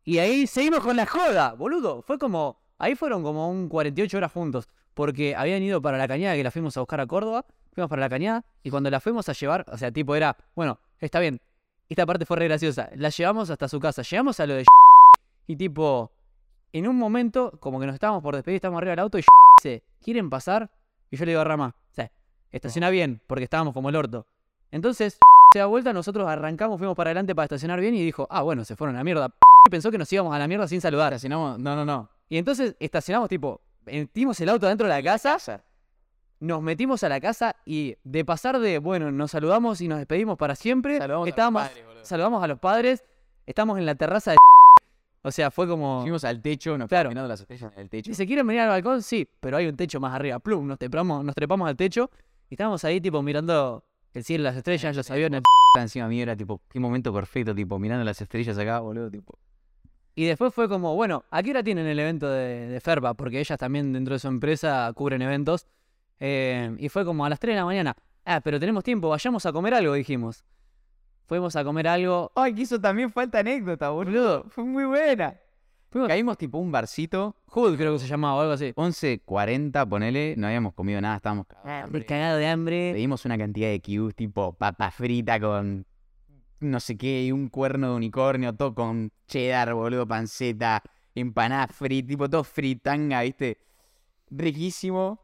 [0.04, 2.02] Y ahí seguimos con la joda, boludo.
[2.02, 4.68] Fue como, ahí fueron como un 48 horas juntos.
[4.94, 7.44] Porque habían ido para la cañada que la fuimos a buscar a Córdoba.
[7.72, 10.80] Fuimos para la cañada y cuando la fuimos a llevar, o sea, tipo era, bueno,
[10.98, 11.40] está bien.
[11.88, 12.90] Esta parte fue re graciosa.
[12.94, 14.02] La llevamos hasta su casa.
[14.02, 14.64] Llegamos a lo de
[15.50, 16.12] y tipo,
[16.72, 19.22] en un momento, como que nos estábamos por despedir, estábamos arriba del auto y
[19.62, 20.70] dice, ¿quieren pasar?
[21.10, 22.12] Y yo le digo a Rama, o sea,
[22.52, 24.26] estaciona bien, porque estábamos como el orto.
[24.70, 25.18] Entonces,
[25.52, 28.64] se da vuelta, nosotros arrancamos, fuimos para adelante para estacionar bien y dijo, ah, bueno,
[28.64, 29.34] se fueron a la mierda.
[29.66, 31.12] Y pensó que nos íbamos a la mierda sin saludar.
[31.12, 32.08] Estacionamos, no, no, no.
[32.30, 35.62] Y entonces estacionamos, tipo, metimos el auto dentro de la casa,
[36.40, 40.39] nos metimos a la casa y de pasar de, bueno, nos saludamos y nos despedimos
[40.39, 43.05] para siempre, Saludamos a los estábamos, padres, saludamos a los padres,
[43.47, 44.36] estamos en la terraza de...
[45.23, 46.01] O sea, fue como...
[46.01, 47.11] Fuimos al techo, nos Claro.
[47.12, 48.11] las estrellas en el techo.
[48.11, 50.39] Si se quieren venir al balcón, sí, pero hay un techo más arriba.
[50.39, 52.11] Plum, nos trepamos, nos trepamos al techo
[52.48, 53.85] y estábamos ahí, tipo, mirando
[54.15, 55.43] el cielo, las estrellas, los aviones.
[55.78, 59.39] Encima mío era tipo, qué momento perfecto, tipo, mirando las estrellas acá, boludo, tipo.
[60.14, 63.14] Y después fue como, bueno, ¿a qué hora tienen el evento de, de Ferba?
[63.14, 65.66] Porque ellas también dentro de su empresa cubren eventos.
[66.18, 67.96] Eh, y fue como a las 3 de la mañana.
[68.24, 70.44] Ah, pero tenemos tiempo, vayamos a comer algo, dijimos.
[71.26, 72.30] Fuimos a comer algo.
[72.34, 74.44] Ay, que eso también falta anécdota, boludo.
[74.50, 75.36] Fue muy buena.
[75.90, 78.72] Fuimos Caímos tipo un barcito, Hood, creo que se llamaba, o algo así.
[78.74, 82.06] 11.40, ponele, no habíamos comido nada, estábamos cagados de hambre.
[82.06, 82.92] Cagado de hambre.
[82.92, 85.86] Pedimos una cantidad de cubes tipo papa frita con
[86.60, 90.82] no sé qué, y un cuerno de unicornio, todo con cheddar, boludo, panceta,
[91.14, 93.58] empanada frita, tipo todo fritanga, ¿viste?
[94.30, 95.20] Riquísimo.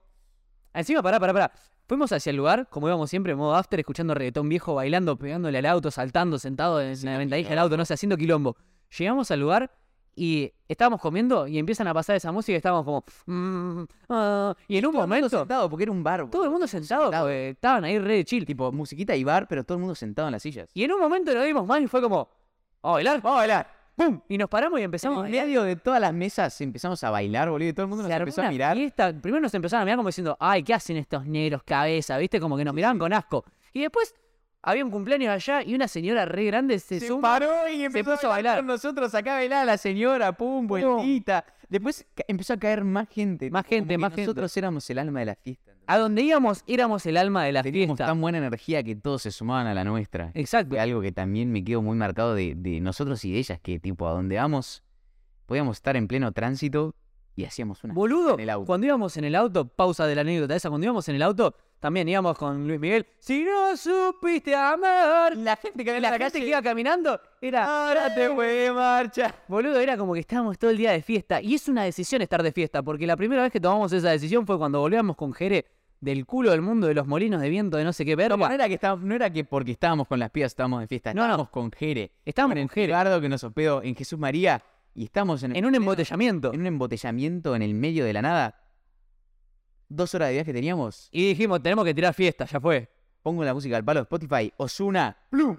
[0.75, 1.53] Encima, pará, pará, pará.
[1.87, 5.59] Fuimos hacia el lugar, como íbamos siempre, en modo after, escuchando reggaetón viejo, bailando, pegándole
[5.59, 8.57] al auto, saltando, sentado en la ventanilla del auto, no sé, haciendo quilombo.
[8.99, 9.71] Llegamos al lugar
[10.17, 13.05] y estábamos comiendo y empiezan a pasar esa música y estábamos como...
[13.27, 15.39] "Mm, ah", y en un Todo el mundo momento...
[15.39, 16.29] sentado, porque era un bar.
[16.31, 18.45] Todo el mundo sentado, estaban ahí re de chill.
[18.47, 20.69] Tipo, musiquita y bar, pero todo el mundo sentado en las sillas.
[20.75, 22.29] Y en un momento nos dimos mal y fue como...
[22.83, 23.21] ¿Vamos a bailar?
[23.23, 23.77] Vamos a bailar.
[23.97, 24.21] ¡Pum!
[24.29, 27.49] Y nos paramos y empezamos a En medio de todas las mesas empezamos a bailar,
[27.49, 28.77] boludo, y todo el mundo nos empezó a mirar.
[28.77, 29.13] fiesta.
[29.21, 32.19] Primero nos empezaron a mirar como diciendo, ay, ¿qué hacen estos negros cabeza?
[32.19, 32.39] ¿Viste?
[32.41, 33.45] Como que nos miraban con asco.
[33.73, 34.15] Y después
[34.67, 37.23] había un cumpleaños allá y una señora re grande se, Se suma.
[37.23, 38.59] paró y empezó puso a bailar.
[38.59, 41.45] con nosotros acá a bailar la señora, pum, vueltita.
[41.69, 43.51] Después ca- empezó a caer más gente.
[43.51, 44.23] Más gente, más gente.
[44.27, 45.73] Nosotros éramos el alma de la fiesta.
[45.89, 48.07] A donde íbamos, éramos el alma de la Teníamos fiesta.
[48.07, 50.31] tan buena energía que todos se sumaban a la nuestra.
[50.35, 50.79] Exacto.
[50.81, 54.07] Algo que también me quedó muy marcado de, de nosotros y de ellas, que tipo,
[54.09, 54.83] a donde vamos,
[55.47, 56.95] podíamos estar en pleno tránsito
[57.37, 57.95] y hacíamos una...
[57.95, 58.67] Boludo, en el auto.
[58.67, 61.55] cuando íbamos en el auto, pausa de la anécdota esa, cuando íbamos en el auto,
[61.81, 63.07] también íbamos con Luis Miguel.
[63.19, 65.37] Si no supiste amar.
[65.37, 67.89] La gente que Y la gente que iba caminando era.
[67.89, 69.35] Ahora te fue marcha.
[69.49, 71.41] Boludo, era como que estábamos todo el día de fiesta.
[71.41, 74.47] Y es una decisión estar de fiesta, porque la primera vez que tomamos esa decisión
[74.47, 75.67] fue cuando volvíamos con Jere
[76.01, 78.37] del culo del mundo de los molinos de viento de no sé qué verga.
[78.37, 80.87] No, no era que estábamos, no era que porque estábamos con las pibas estábamos de
[80.87, 81.25] fiesta, No, no.
[81.27, 82.13] estábamos con Jere.
[82.25, 82.93] Estábamos con con Jere.
[82.93, 84.63] Edgardo que nos hospedó en Jesús María
[84.95, 86.53] y estamos en, En un embotellamiento.
[86.53, 88.55] en un embotellamiento en el medio de la nada.
[89.89, 91.09] Dos horas de viaje teníamos.
[91.13, 92.89] Y dijimos, tenemos que tirar fiesta, ya fue.
[93.23, 95.57] Pongo la música al palo de Spotify, Osuna, plum,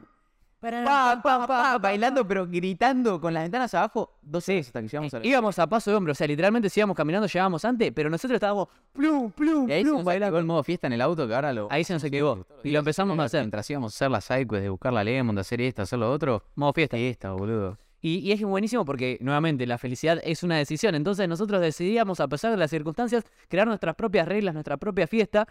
[0.59, 4.17] pa, pa, pa, bailando pero gritando con las ventanas abajo.
[4.21, 5.25] Dos horas hasta que llegamos a la...
[5.25, 8.35] Íbamos a paso de hombro, o sea, literalmente si íbamos caminando llegábamos antes, pero nosotros
[8.35, 10.25] estábamos plum, plum, Y ahí se plum, nos bailando.
[10.27, 11.67] activó el modo fiesta en el auto que ahora lo...
[11.69, 12.45] Ahí se nos equivocó.
[12.63, 13.41] Y lo empezamos a hacer.
[13.41, 16.11] Mientras íbamos a hacer las sidequests de buscar la Lemon, de hacer esto, hacer lo
[16.11, 16.43] otro.
[16.55, 16.97] Modo fiesta.
[16.97, 17.77] Fiesta, boludo.
[18.02, 20.95] Y, y es buenísimo porque, nuevamente, la felicidad es una decisión.
[20.95, 25.48] Entonces nosotros decidíamos, a pesar de las circunstancias, crear nuestras propias reglas, nuestra propia fiesta.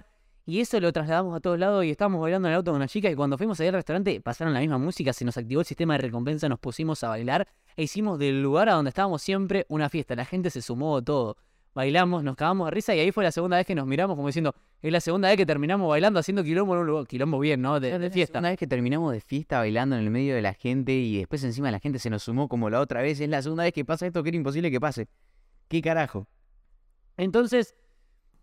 [0.48, 2.86] Y eso lo trasladamos a todos lados y estábamos bailando en el auto con una
[2.86, 5.66] chica y cuando fuimos ahí al restaurante pasaron la misma música, se nos activó el
[5.66, 9.66] sistema de recompensa, nos pusimos a bailar e hicimos del lugar a donde estábamos siempre
[9.68, 10.14] una fiesta.
[10.14, 11.36] La gente se sumó todo.
[11.76, 14.28] Bailamos, nos cagamos de risa y ahí fue la segunda vez que nos miramos como
[14.28, 17.60] diciendo, es la segunda vez que terminamos bailando haciendo quilombo en un lugar, quilombo bien,
[17.60, 17.78] ¿no?
[17.80, 18.38] De, de fiesta.
[18.38, 21.44] Una vez que terminamos de fiesta bailando en el medio de la gente y después
[21.44, 23.84] encima la gente se nos sumó como la otra vez, es la segunda vez que
[23.84, 25.06] pasa esto que era imposible que pase.
[25.68, 26.26] ¿Qué carajo?
[27.18, 27.76] Entonces,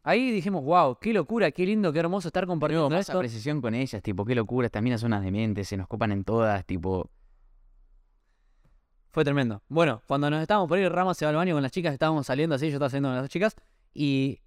[0.04, 3.18] ahí dijimos, wow, qué locura, qué lindo, qué hermoso estar compartiendo Tenemos más esto.
[3.18, 6.24] precisión con ellas, tipo, qué locura, estas minas son unas dementes, se nos copan en
[6.24, 7.10] todas, tipo...
[9.14, 9.62] Fue tremendo.
[9.70, 12.26] Bueno, cuando nos estábamos por ir, Rama se va al baño con las chicas, estábamos
[12.26, 13.56] saliendo así, yo estaba saliendo con las chicas,
[13.94, 14.40] y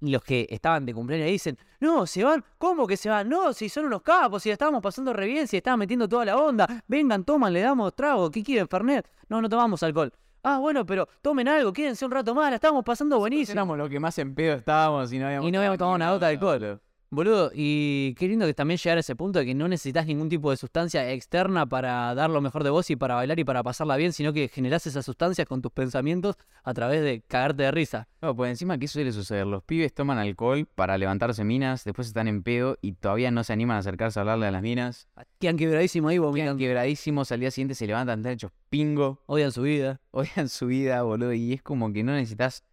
[0.00, 3.30] los que estaban de cumpleaños ahí dicen, no, se van, ¿cómo que se van?
[3.30, 6.26] No, si son unos capos, si la estábamos pasando re bien, si estaban metiendo toda
[6.26, 9.08] la onda, vengan, toman, le damos trago, ¿qué quieren, Fernet?
[9.30, 10.12] No, no tomamos alcohol.
[10.42, 13.52] Ah, bueno, pero tomen algo, quédense un rato más, la estábamos pasando buenísimo.
[13.52, 15.48] Éramos los que más en pedo estábamos y no habíamos...
[15.48, 16.82] Y no habíamos tomado una gota de alcohol.
[17.12, 17.50] Boludo.
[17.54, 20.50] Y qué lindo que también llegar a ese punto de que no necesitas ningún tipo
[20.50, 23.96] de sustancia externa para dar lo mejor de vos y para bailar y para pasarla
[23.96, 28.08] bien, sino que generás esas sustancias con tus pensamientos a través de cagarte de risa.
[28.20, 29.46] No, pues encima, ¿qué suele suceder?
[29.46, 33.52] Los pibes toman alcohol para levantarse minas, después están en pedo y todavía no se
[33.52, 35.08] animan a acercarse a hablarle a las minas.
[35.38, 39.52] Quedan quebradísimos ahí, Quedan vomitan, quebradísimos, al día siguiente se levantan están hechos pingo, odian
[39.52, 40.00] su vida.
[40.12, 42.64] odian su vida, boludo, y es como que no necesitas,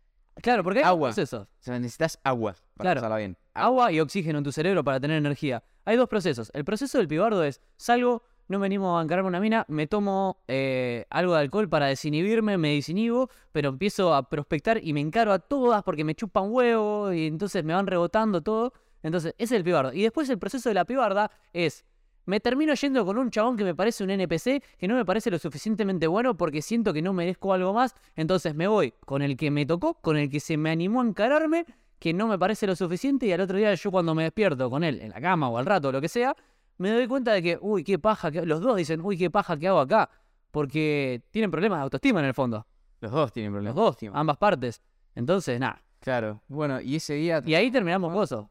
[0.41, 1.09] Claro, porque hay Agua.
[1.09, 1.47] procesos.
[1.47, 3.01] o sea, necesitas agua para Claro.
[3.01, 3.37] pasarla bien.
[3.53, 5.63] Agua y oxígeno en tu cerebro para tener energía.
[5.85, 6.51] Hay dos procesos.
[6.53, 10.43] El proceso del pibardo es, salgo, no me animo a encararme una mina, me tomo
[10.47, 15.31] eh, algo de alcohol para desinhibirme, me desinhibo, pero empiezo a prospectar y me encaro
[15.31, 18.73] a todas porque me chupan huevo y entonces me van rebotando todo.
[19.03, 19.93] Entonces, ese es el pibardo.
[19.93, 21.85] Y después el proceso de la pibarda es,
[22.25, 25.31] me termino yendo con un chabón que me parece un NPC, que no me parece
[25.31, 27.95] lo suficientemente bueno porque siento que no merezco algo más.
[28.15, 31.05] Entonces me voy con el que me tocó, con el que se me animó a
[31.05, 31.65] encararme,
[31.99, 34.83] que no me parece lo suficiente y al otro día yo cuando me despierto con
[34.83, 36.33] él en la cama o al rato o lo que sea,
[36.77, 38.45] me doy cuenta de que, uy, qué paja, que...
[38.45, 40.09] los dos dicen, uy, qué paja que hago acá,
[40.51, 42.65] porque tienen problemas de autoestima en el fondo,
[43.01, 43.75] Los dos tienen los problemas.
[43.75, 44.19] dos, de autoestima.
[44.19, 44.81] ambas partes.
[45.15, 45.83] Entonces, nada.
[45.99, 47.41] Claro, bueno, y ese día...
[47.45, 48.49] Y ahí terminamos gozo.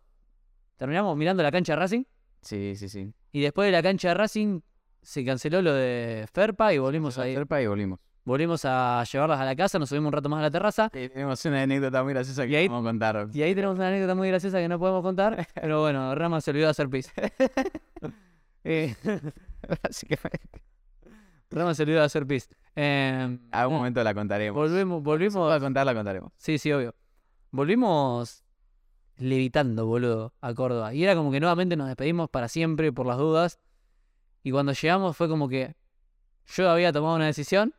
[0.76, 2.04] Terminamos mirando la cancha de Racing
[2.42, 3.12] Sí, sí, sí.
[3.32, 4.60] y después de la cancha de Racing
[5.02, 7.36] se canceló lo de Ferpa y volvimos a ir.
[7.36, 7.98] Serpa y volvimos.
[8.28, 10.90] Volvimos a llevarlas a la casa, nos subimos un rato más a la terraza.
[10.92, 13.28] Sí, tenemos una anécdota muy graciosa que Y ahí- a contar.
[13.32, 15.46] Y ahí tenemos una anécdota muy graciosa que no podemos contar.
[15.54, 17.10] Pero bueno, Rama se olvidó de hacer pis.
[18.64, 18.94] Eh,
[19.82, 20.60] Básicamente.
[21.50, 22.50] Rama se olvidó de hacer pis.
[22.76, 24.54] Eh, A un momento la contaremos.
[24.54, 25.50] volvemos, volvimos.
[25.50, 26.32] a contar, la contaremos.
[26.36, 26.94] Sí, sí, obvio.
[27.50, 28.44] Volvimos
[29.16, 30.92] levitando, boludo, a Córdoba.
[30.92, 33.58] Y era como que nuevamente nos despedimos para siempre por las dudas.
[34.42, 35.74] Y cuando llegamos fue como que
[36.46, 37.72] yo había tomado una decisión.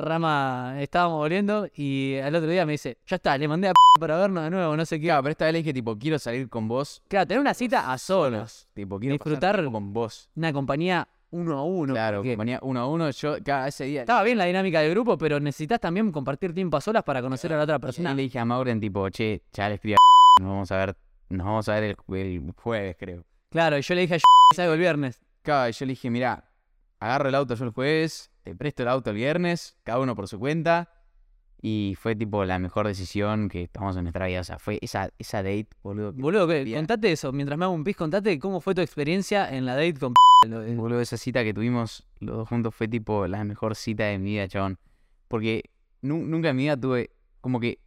[0.00, 3.76] Rama estábamos volviendo y al otro día me dice, ya está, le mandé a p
[4.00, 5.06] para vernos de nuevo, no sé qué.
[5.06, 7.02] Claro, pero esta vez le dije, tipo, quiero salir con vos.
[7.08, 8.68] Claro, tener una cita a solas.
[8.74, 10.30] Tipo, quiero pasar Disfrutar- tiempo con vos.
[10.36, 11.94] Una compañía uno a uno.
[11.94, 13.10] Claro, porque ponía uno a uno.
[13.10, 14.00] Yo, cada ese día.
[14.00, 17.52] Estaba bien la dinámica del grupo, pero necesitas también compartir tiempo a solas para conocer
[17.52, 18.14] a la otra Y persona.
[18.14, 19.96] le dije a Mauren, tipo, che, ya le escribí a.
[20.42, 20.96] Nos vamos a ver.
[21.28, 23.24] Nos vamos a ver el, jue- el jueves, creo.
[23.50, 24.18] Claro, y yo le dije a
[24.56, 25.22] salgo el viernes.
[25.42, 26.50] Claro, y yo le dije, mira,
[26.98, 30.28] agarro el auto yo el jueves, te presto el auto el viernes, cada uno por
[30.28, 30.90] su cuenta.
[31.62, 34.40] Y fue tipo la mejor decisión que tomamos en nuestra vida.
[34.40, 36.14] O sea, fue esa, esa date, boludo.
[36.14, 36.46] que- Boludo.
[36.46, 36.78] Bien.
[36.78, 37.32] contate eso.
[37.32, 40.14] Mientras me hago un pis, contate cómo fue tu experiencia en la date con
[40.48, 44.18] de- Boludo, esa cita que tuvimos los dos juntos fue tipo la mejor cita de
[44.18, 44.78] mi vida, chabón.
[45.28, 45.64] Porque
[46.00, 47.10] nu- nunca en mi vida tuve,
[47.42, 47.78] como que,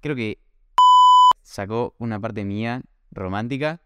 [0.00, 0.38] creo que
[1.42, 3.80] sacó una parte mía romántica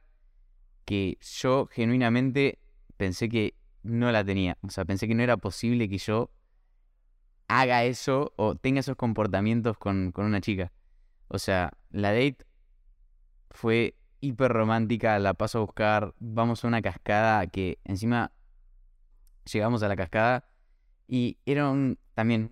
[0.84, 2.58] que yo genuinamente
[2.98, 4.58] pensé que no la tenía.
[4.62, 6.30] O sea, pensé que no era posible que yo
[7.48, 10.72] haga eso o tenga esos comportamientos con, con una chica.
[11.28, 12.38] O sea, la date
[13.50, 18.32] fue hiper romántica, la paso a buscar, vamos a una cascada que encima
[19.52, 20.44] llegamos a la cascada
[21.08, 22.50] y era un, también,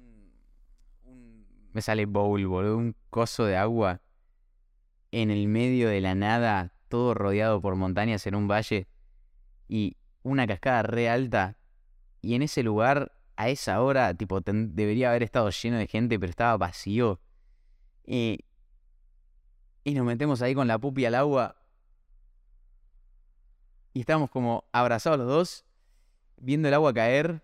[1.05, 4.03] un- me sale bowl, boludo, un coso de agua
[5.13, 8.89] en el medio de la nada, todo rodeado por montañas en un valle
[9.69, 11.57] y una cascada re alta
[12.23, 16.29] y en ese lugar a esa hora, tipo, debería haber estado lleno de gente, pero
[16.29, 17.21] estaba vacío.
[18.05, 18.41] Y,
[19.83, 21.57] y nos metemos ahí con la pupi al agua.
[23.95, 25.65] Y estábamos como abrazados los dos,
[26.37, 27.43] viendo el agua caer,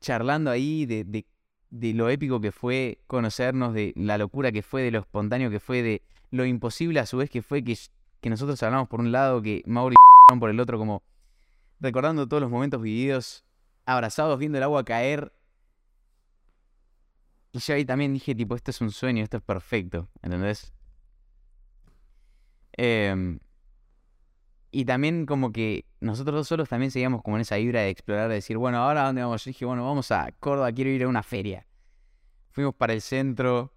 [0.00, 4.90] charlando ahí de, de, lo épico que fue conocernos, de la locura que fue, de
[4.90, 7.78] lo espontáneo que fue, de lo imposible a su vez que fue que,
[8.20, 11.04] que nosotros hablamos por un lado, que Mauri y por el otro, como
[11.80, 13.44] recordando todos los momentos vividos,
[13.84, 15.32] abrazados, viendo el agua caer.
[17.52, 20.72] Y yo ahí también dije, tipo, esto es un sueño, esto es perfecto, ¿entendés?
[22.72, 23.38] Em,
[24.70, 28.28] y también como que nosotros dos solos también seguíamos como en esa vibra de explorar,
[28.28, 29.44] de decir, bueno, ahora ¿a dónde vamos?
[29.44, 31.66] Yo dije, bueno, vamos a Córdoba, quiero ir a una feria.
[32.50, 33.72] Fuimos para el centro,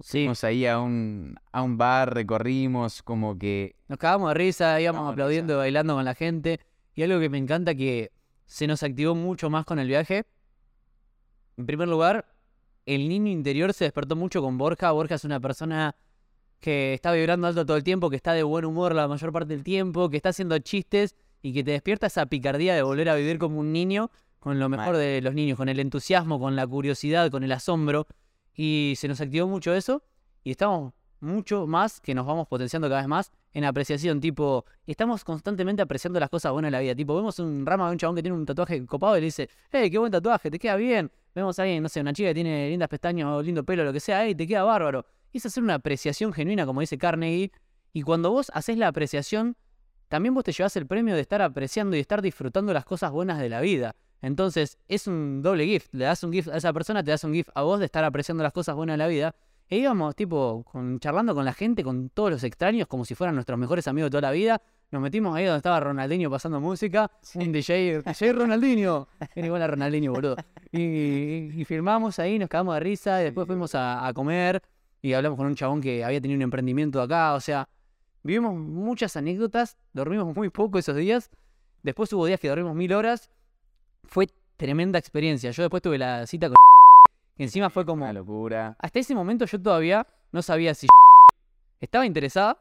[0.00, 3.74] Sí, fuimos ahí a un, a un bar, recorrimos, como que...
[3.88, 5.58] nos cagamos de risa, íbamos aplaudiendo, risa.
[5.58, 6.60] bailando con la gente.
[6.98, 8.10] Y algo que me encanta que
[8.44, 10.26] se nos activó mucho más con el viaje.
[11.56, 12.26] En primer lugar,
[12.86, 14.90] el niño interior se despertó mucho con Borja.
[14.90, 15.94] Borja es una persona
[16.58, 19.54] que está vibrando alto todo el tiempo, que está de buen humor la mayor parte
[19.54, 23.14] del tiempo, que está haciendo chistes y que te despierta esa picardía de volver a
[23.14, 24.10] vivir como un niño,
[24.40, 28.08] con lo mejor de los niños, con el entusiasmo, con la curiosidad, con el asombro.
[28.54, 30.02] Y se nos activó mucho eso
[30.42, 35.24] y estamos mucho más, que nos vamos potenciando cada vez más, en apreciación, tipo, estamos
[35.24, 38.16] constantemente apreciando las cosas buenas de la vida, tipo, vemos un rama de un chabón
[38.16, 41.10] que tiene un tatuaje copado y le dice, hey, qué buen tatuaje, te queda bien,
[41.34, 43.92] vemos a alguien, no sé, una chica que tiene lindas pestañas o lindo pelo, lo
[43.92, 47.50] que sea, hey, te queda bárbaro, y es hacer una apreciación genuina, como dice Carnegie,
[47.92, 49.56] y cuando vos haces la apreciación,
[50.08, 53.38] también vos te llevas el premio de estar apreciando y estar disfrutando las cosas buenas
[53.38, 53.94] de la vida.
[54.20, 55.92] Entonces, es un doble gift.
[55.92, 58.04] Le das un gift a esa persona, te das un gift a vos de estar
[58.04, 59.34] apreciando las cosas buenas de la vida.
[59.70, 63.34] E íbamos, tipo, con, charlando con la gente, con todos los extraños, como si fueran
[63.34, 64.62] nuestros mejores amigos de toda la vida.
[64.90, 67.10] Nos metimos ahí donde estaba Ronaldinho pasando música.
[67.34, 69.08] Un DJ, DJ Ronaldinho.
[69.34, 70.36] Era igual a Ronaldinho, boludo.
[70.72, 73.20] Y, y, y filmamos ahí, nos cagamos de risa.
[73.20, 74.62] Y después fuimos a, a comer.
[75.02, 77.34] Y hablamos con un chabón que había tenido un emprendimiento acá.
[77.34, 77.68] O sea,
[78.22, 79.76] vivimos muchas anécdotas.
[79.92, 81.30] Dormimos muy poco esos días.
[81.82, 83.30] Después hubo días que dormimos mil horas.
[84.04, 85.50] Fue tremenda experiencia.
[85.50, 86.56] Yo después tuve la cita con
[87.44, 88.76] encima fue como Una locura.
[88.78, 90.86] hasta ese momento yo todavía no sabía si
[91.80, 92.58] estaba interesada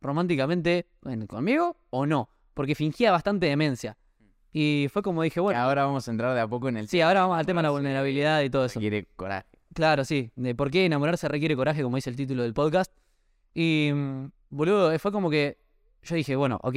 [0.00, 3.96] románticamente en- conmigo o no, porque fingía bastante demencia.
[4.52, 7.00] Y fue como dije, bueno, Ahora vamos a entrar de a poco en el sí,
[7.00, 8.78] ahora vamos al tema de la vulnerabilidad y todo eso.
[8.78, 9.46] Quiere coraje.
[9.74, 12.92] Claro, sí, de por qué enamorarse requiere coraje, como dice el título del podcast.
[13.52, 15.58] Y, mm, boludo, eh, fue como que
[16.02, 16.76] yo dije, bueno, ok,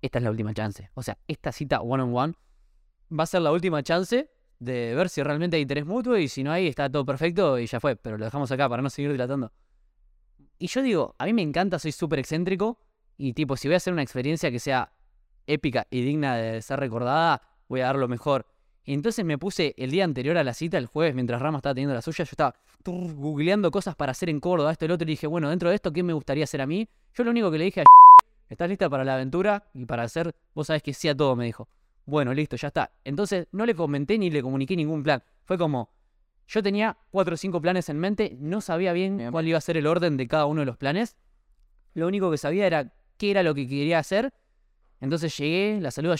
[0.00, 0.90] esta es la última chance.
[0.94, 2.34] O sea, esta cita one on one
[3.12, 4.30] va a ser la última chance
[4.60, 7.66] de ver si realmente hay interés mutuo y si no hay, está todo perfecto y
[7.66, 7.96] ya fue.
[7.96, 9.50] Pero lo dejamos acá para no seguir dilatando.
[10.58, 12.78] Y yo digo, a mí me encanta, soy súper excéntrico
[13.16, 14.92] y tipo, si voy a hacer una experiencia que sea
[15.46, 18.46] épica y digna de ser recordada, voy a dar lo mejor.
[18.84, 21.74] Y entonces me puse el día anterior a la cita, el jueves, mientras Rama estaba
[21.74, 22.54] teniendo la suya, yo estaba
[22.84, 25.76] googleando cosas para hacer en Córdoba, esto y lo otro, y dije, bueno, dentro de
[25.76, 26.88] esto, ¿qué me gustaría hacer a mí?
[27.14, 27.84] Yo lo único que le dije a
[28.48, 29.64] ¿estás lista para la aventura?
[29.74, 31.68] Y para hacer, vos sabés que sí a todo, me dijo.
[32.06, 32.90] Bueno, listo, ya está.
[33.04, 35.22] Entonces no le comenté ni le comuniqué ningún plan.
[35.44, 35.90] Fue como,
[36.48, 39.30] yo tenía cuatro o cinco planes en mente, no sabía bien Bien.
[39.30, 41.16] cuál iba a ser el orden de cada uno de los planes.
[41.94, 44.32] Lo único que sabía era qué era lo que quería hacer.
[45.00, 46.16] Entonces llegué, la saludo a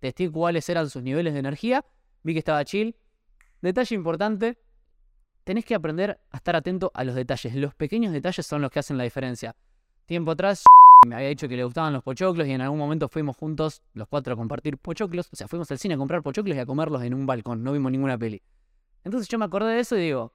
[0.00, 1.84] testé cuáles eran sus niveles de energía,
[2.22, 2.94] vi que estaba chill.
[3.62, 4.58] Detalle importante,
[5.44, 7.54] tenés que aprender a estar atento a los detalles.
[7.54, 9.56] Los pequeños detalles son los que hacen la diferencia.
[10.04, 10.64] Tiempo atrás
[11.06, 14.08] me había dicho que le gustaban los pochoclos y en algún momento fuimos juntos los
[14.08, 15.28] cuatro a compartir pochoclos.
[15.32, 17.62] O sea, fuimos al cine a comprar pochoclos y a comerlos en un balcón.
[17.62, 18.42] No vimos ninguna peli.
[19.04, 20.34] Entonces yo me acordé de eso y digo,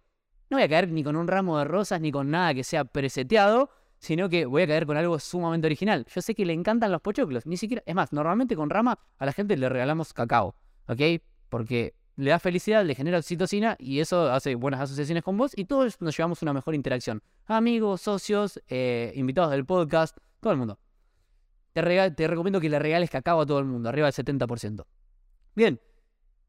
[0.49, 2.85] no voy a caer ni con un ramo de rosas ni con nada que sea
[2.85, 3.69] preseteado,
[3.99, 6.05] sino que voy a caer con algo sumamente original.
[6.13, 7.45] Yo sé que le encantan los pochoclos.
[7.45, 10.55] Ni siquiera, es más, normalmente con rama a la gente le regalamos cacao.
[10.87, 11.21] ¿Ok?
[11.49, 15.65] Porque le da felicidad, le genera oxitocina y eso hace buenas asociaciones con vos y
[15.65, 17.23] todos nos llevamos una mejor interacción.
[17.45, 20.79] Amigos, socios, eh, invitados del podcast, todo el mundo.
[21.73, 21.81] Te,
[22.27, 24.85] recomiendo que le regales cacao a todo el mundo, arriba del 70%.
[25.55, 25.79] Bien,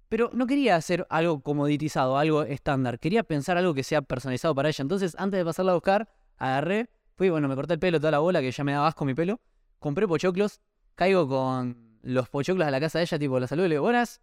[0.08, 2.98] pero no quería hacer algo comoditizado, algo estándar.
[2.98, 4.82] Quería pensar algo que sea personalizado para ella.
[4.82, 8.18] Entonces, antes de pasarla a buscar, agarré, fui, bueno, me corté el pelo, toda la
[8.18, 9.40] bola, que ya me daba asco mi pelo.
[9.78, 10.60] Compré pochoclos,
[10.94, 13.84] caigo con los pochoclos a la casa de ella, tipo, la saludo y le digo,
[13.84, 14.20] buenas.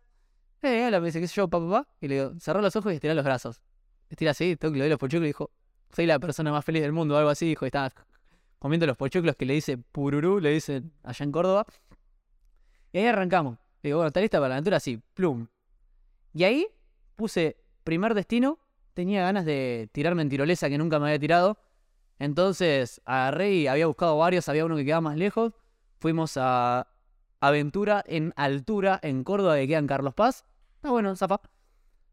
[0.61, 1.87] Eh, hola, me dice, ¿qué sé yo, papá?
[2.01, 3.61] Y le digo, cerrá los ojos y estira los brazos.
[4.09, 5.51] Estira así, toque, le doy los pochoclos y dijo,
[5.95, 7.45] soy la persona más feliz del mundo, algo así.
[7.45, 7.91] Dijo, y estaba
[8.59, 11.65] comiendo los pochoclos que le dice pururú, le dicen allá en Córdoba.
[12.91, 13.57] Y ahí arrancamos.
[13.83, 14.79] Digo, bueno, ¿está lista para la aventura?
[14.79, 15.47] Sí, plum.
[16.33, 16.67] Y ahí
[17.15, 18.59] puse primer destino.
[18.93, 21.57] Tenía ganas de tirarme en tirolesa que nunca me había tirado.
[22.19, 25.53] Entonces agarré y había buscado varios, había uno que quedaba más lejos.
[25.99, 26.87] Fuimos a
[27.39, 30.45] Aventura en altura en Córdoba que queda en Carlos Paz.
[30.75, 31.41] Está bueno, zapa.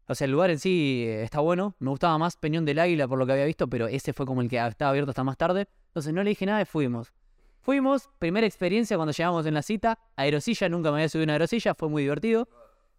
[0.07, 1.75] O sea, el lugar en sí eh, está bueno.
[1.79, 4.41] Me gustaba más Peñón del Águila por lo que había visto, pero ese fue como
[4.41, 5.67] el que estaba abierto hasta más tarde.
[5.95, 7.13] Entonces no le dije nada y fuimos.
[7.61, 9.97] Fuimos, primera experiencia cuando llegamos en la cita.
[10.17, 12.49] Aerosilla, nunca me había subido una aerosilla, fue muy divertido.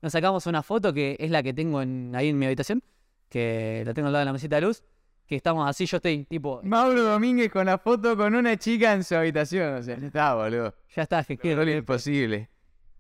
[0.01, 2.82] Nos sacamos una foto que es la que tengo en, ahí en mi habitación,
[3.28, 4.82] que la tengo al lado de la mesita de luz.
[5.27, 9.05] Que estamos así, yo estoy tipo, Mauro Domínguez con la foto con una chica en
[9.05, 9.74] su habitación.
[9.74, 10.74] O sea, ya está, boludo.
[10.94, 12.48] ya está, que Qué rol imposible.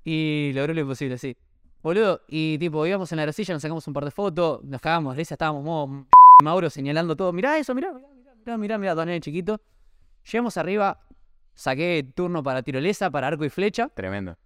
[0.04, 1.34] Y logró lo imposible, sí.
[1.82, 5.14] Boludo, y tipo, íbamos en la aerosilla, nos sacamos un par de fotos, nos cagamos
[5.14, 6.06] de risa, estábamos modo
[6.42, 7.32] Mauro señalando todo.
[7.32, 9.58] Mirá eso, mirá, mirá, mirá, mirá, mirá, mirá, dos nenes chiquitos.
[10.30, 11.00] Llegamos arriba,
[11.54, 13.88] saqué turno para tirolesa, para arco y flecha.
[13.90, 14.36] Tremendo.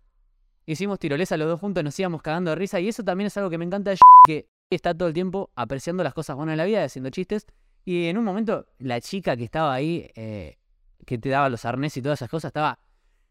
[0.67, 2.81] Hicimos tirolesa los dos juntos, nos íbamos cagando de risa.
[2.81, 6.05] Y eso también es algo que me encanta de que está todo el tiempo apreciando
[6.05, 7.47] las cosas buenas de la vida, haciendo chistes.
[7.85, 10.59] Y en un momento, la chica que estaba ahí, eh,
[11.07, 12.79] que te daba los arneses y todas esas cosas, estaba.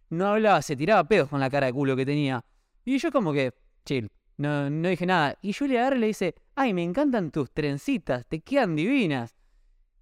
[0.09, 2.43] No hablaba, se tiraba pedos con la cara de culo que tenía.
[2.83, 3.53] Y yo, como que,
[3.85, 5.37] chill, no, no dije nada.
[5.43, 9.35] Y yo le agarré y le dice: Ay, me encantan tus trencitas, te quedan divinas.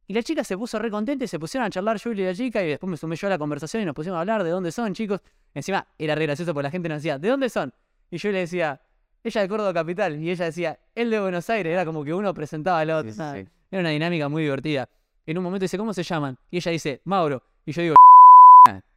[0.09, 2.33] Y la chica se puso re contenta y se pusieron a charlar yo y la
[2.33, 2.63] chica.
[2.63, 4.71] Y después me sumé yo a la conversación y nos pusimos a hablar de dónde
[4.71, 5.19] son, chicos.
[5.53, 7.73] Encima era re gracioso porque la gente nos decía: ¿De dónde son?
[8.09, 8.81] Y yo le decía:
[9.21, 10.15] Ella de Córdoba Capital.
[10.15, 11.73] Y ella decía: Él de Buenos Aires.
[11.73, 13.09] Era como que uno presentaba al otro.
[13.09, 13.47] Sí, sí, Nada, sí.
[13.69, 14.87] Era una dinámica muy divertida.
[15.25, 16.37] En un momento dice, ¿cómo se llaman?
[16.49, 17.43] Y ella dice, Mauro.
[17.65, 17.95] Y yo digo,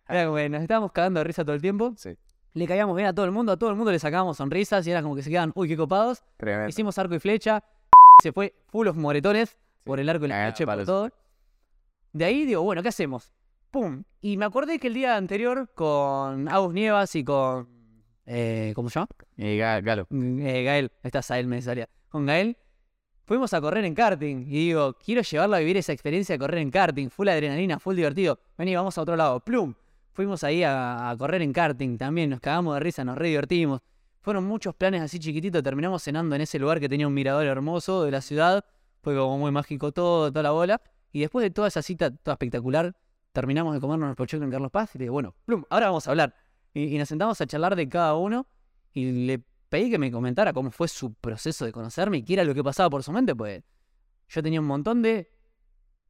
[0.09, 1.93] era como que nos estábamos cagando de risa todo el tiempo.
[1.97, 2.17] Sí.
[2.55, 4.93] Le caíamos bien a todo el mundo, a todo el mundo le sacábamos sonrisas y
[4.93, 6.23] era como que se quedaban, uy, qué copados.
[6.37, 6.69] Tremendo.
[6.69, 7.65] Hicimos arco y flecha.
[8.23, 10.87] Se fue full of moretones por el arco y la por palos.
[10.87, 11.11] todo.
[12.13, 13.33] De ahí digo, bueno, ¿qué hacemos?
[13.71, 14.03] ¡Pum!
[14.21, 17.69] Y me acordé que el día anterior con Agus Nievas y con...
[18.27, 19.09] eh, ¿Cómo se llama?
[19.37, 20.07] Eh, Ga- Galo.
[20.11, 21.89] Mm, eh, Gael, esta Sael me salía.
[22.09, 22.57] Con Gael
[23.27, 24.39] fuimos a correr en karting.
[24.49, 27.11] Y digo, quiero llevarlo a vivir esa experiencia de correr en karting.
[27.11, 28.41] Full adrenalina, full divertido.
[28.59, 29.39] Vení, vamos a otro lado.
[29.41, 29.73] Plum.
[30.13, 32.31] Fuimos ahí a, a correr en karting también.
[32.31, 33.81] Nos cagamos de risa, nos re divertimos.
[34.21, 35.63] Fueron muchos planes así chiquititos.
[35.63, 38.65] Terminamos cenando en ese lugar que tenía un mirador hermoso de la ciudad.
[39.03, 40.81] Fue como muy mágico todo, toda la bola.
[41.13, 42.97] Y después de toda esa cita toda espectacular,
[43.33, 44.95] terminamos de comernos el pochoclo en Carlos Paz.
[44.95, 46.35] Y le digo, bueno, plum, ahora vamos a hablar.
[46.75, 48.47] Y, y nos sentamos a charlar de cada uno.
[48.93, 52.45] Y le pedí que me comentara cómo fue su proceso de conocerme y qué era
[52.45, 53.63] lo que pasaba por su mente, pues
[54.29, 55.31] yo tenía un montón de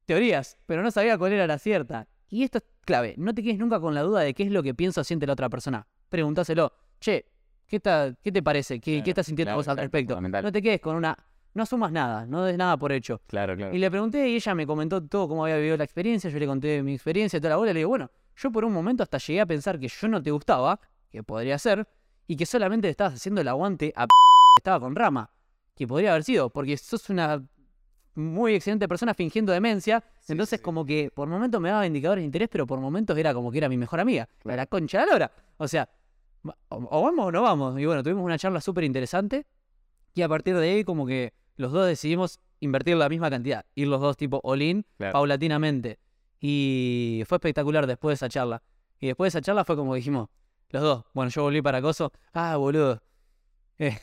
[0.07, 2.09] teorías, pero no sabía cuál era la cierta.
[2.29, 4.63] Y esto es clave, no te quedes nunca con la duda de qué es lo
[4.63, 5.87] que piensa o siente la otra persona.
[6.09, 7.27] Preguntáselo, che,
[7.67, 8.81] ¿qué, está- qué te parece?
[8.81, 10.15] ¿Qué, Claro, qué estás sintiendo claro, vos al respecto?
[10.21, 11.17] No te quedes con una...
[11.55, 13.21] No asumas nada, no des nada por hecho.
[13.27, 13.75] Claro, claro.
[13.75, 16.47] Y le pregunté y ella me comentó todo cómo había vivido la experiencia, yo le
[16.47, 19.03] conté mi experiencia y toda la bola, y le digo, bueno, yo por un momento
[19.03, 20.79] hasta llegué a pensar que yo no te gustaba,
[21.11, 21.87] que podría ser,
[22.29, 24.11] y que solamente le estabas haciendo el aguante a que
[24.59, 25.29] estaba con Rama,
[25.75, 27.43] que podría haber sido, porque sos una
[28.15, 30.63] muy excelente persona fingiendo demencia, Sí, entonces sí.
[30.63, 33.59] como que por momentos me daba indicadores de interés, pero por momentos era como que
[33.59, 34.57] era mi mejor amiga, Claro.
[34.57, 35.33] la concha de la lora.
[35.57, 35.89] O sea,
[36.45, 36.53] o,
[36.91, 37.81] o vamos o no vamos.
[37.81, 39.47] Y bueno, tuvimos una charla súper interesante
[40.15, 43.89] y a partir de ahí como que los dos decidimos invertir la misma cantidad, ir
[43.89, 45.13] los dos tipo all-in Claro.
[45.13, 45.99] paulatinamente.
[46.41, 48.63] Y fue espectacular después de esa charla.
[48.99, 50.29] Y después de esa charla fue como dijimos,
[50.71, 51.05] los dos.
[51.15, 52.13] Bueno, yo volví para Coso.
[52.33, 53.01] Ah, boludo.
[53.79, 53.99] Eh,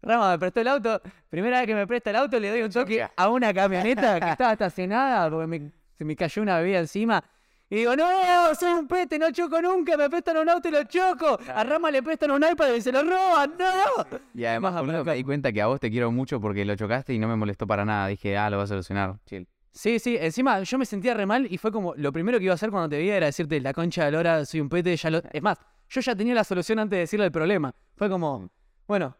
[0.00, 1.00] Rama me prestó el auto.
[1.28, 3.12] Primera vez que me presta el auto, le doy un toque Choca.
[3.16, 7.22] a una camioneta que estaba estacionada porque me- se me cayó una bebida encima.
[7.72, 8.04] Y digo, no,
[8.54, 11.38] soy un pete, no choco nunca, me prestan un auto y lo choco.
[11.54, 14.18] A Rama le prestan un iPad y se lo roban, no.
[14.34, 16.76] Y además, Más boludo, me di cuenta que a vos te quiero mucho porque lo
[16.76, 18.08] chocaste y no me molestó para nada.
[18.08, 19.16] Dije, ah, lo vas a solucionar.
[19.24, 19.48] Chill.
[19.72, 22.52] Sí, sí, encima yo me sentía re mal y fue como lo primero que iba
[22.52, 25.08] a hacer cuando te veía era decirte la concha de Lora, soy un pete, ya
[25.08, 25.22] lo...
[25.32, 25.56] Es más,
[25.88, 27.74] yo ya tenía la solución antes de decirle el problema.
[27.96, 28.50] Fue como,
[28.86, 29.16] bueno,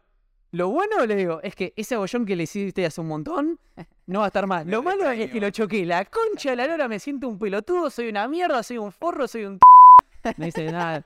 [0.51, 3.59] lo bueno, le digo, es que ese abollón que le hiciste hace un montón
[4.07, 4.69] no va a estar mal.
[4.69, 5.87] Lo malo es que lo choqué.
[5.87, 9.29] La concha de la lora me siento un pelotudo, soy una mierda, soy un forro,
[9.29, 9.59] soy un...
[10.37, 11.05] No dice nada.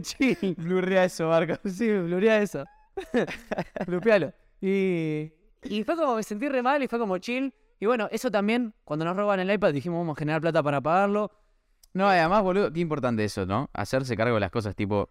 [0.00, 0.54] Chill.
[0.58, 1.54] Blurrea eso, Marco.
[1.68, 2.64] Sí, blurea eso.
[3.86, 4.32] Blupealo.
[4.60, 7.52] Y, y fue como me sentí re mal y fue como chill.
[7.80, 10.80] Y bueno, eso también, cuando nos roban el iPad, dijimos vamos a generar plata para
[10.80, 11.30] pagarlo.
[11.92, 13.70] No, además, boludo, qué importante eso, ¿no?
[13.72, 15.10] Hacerse cargo de las cosas, tipo...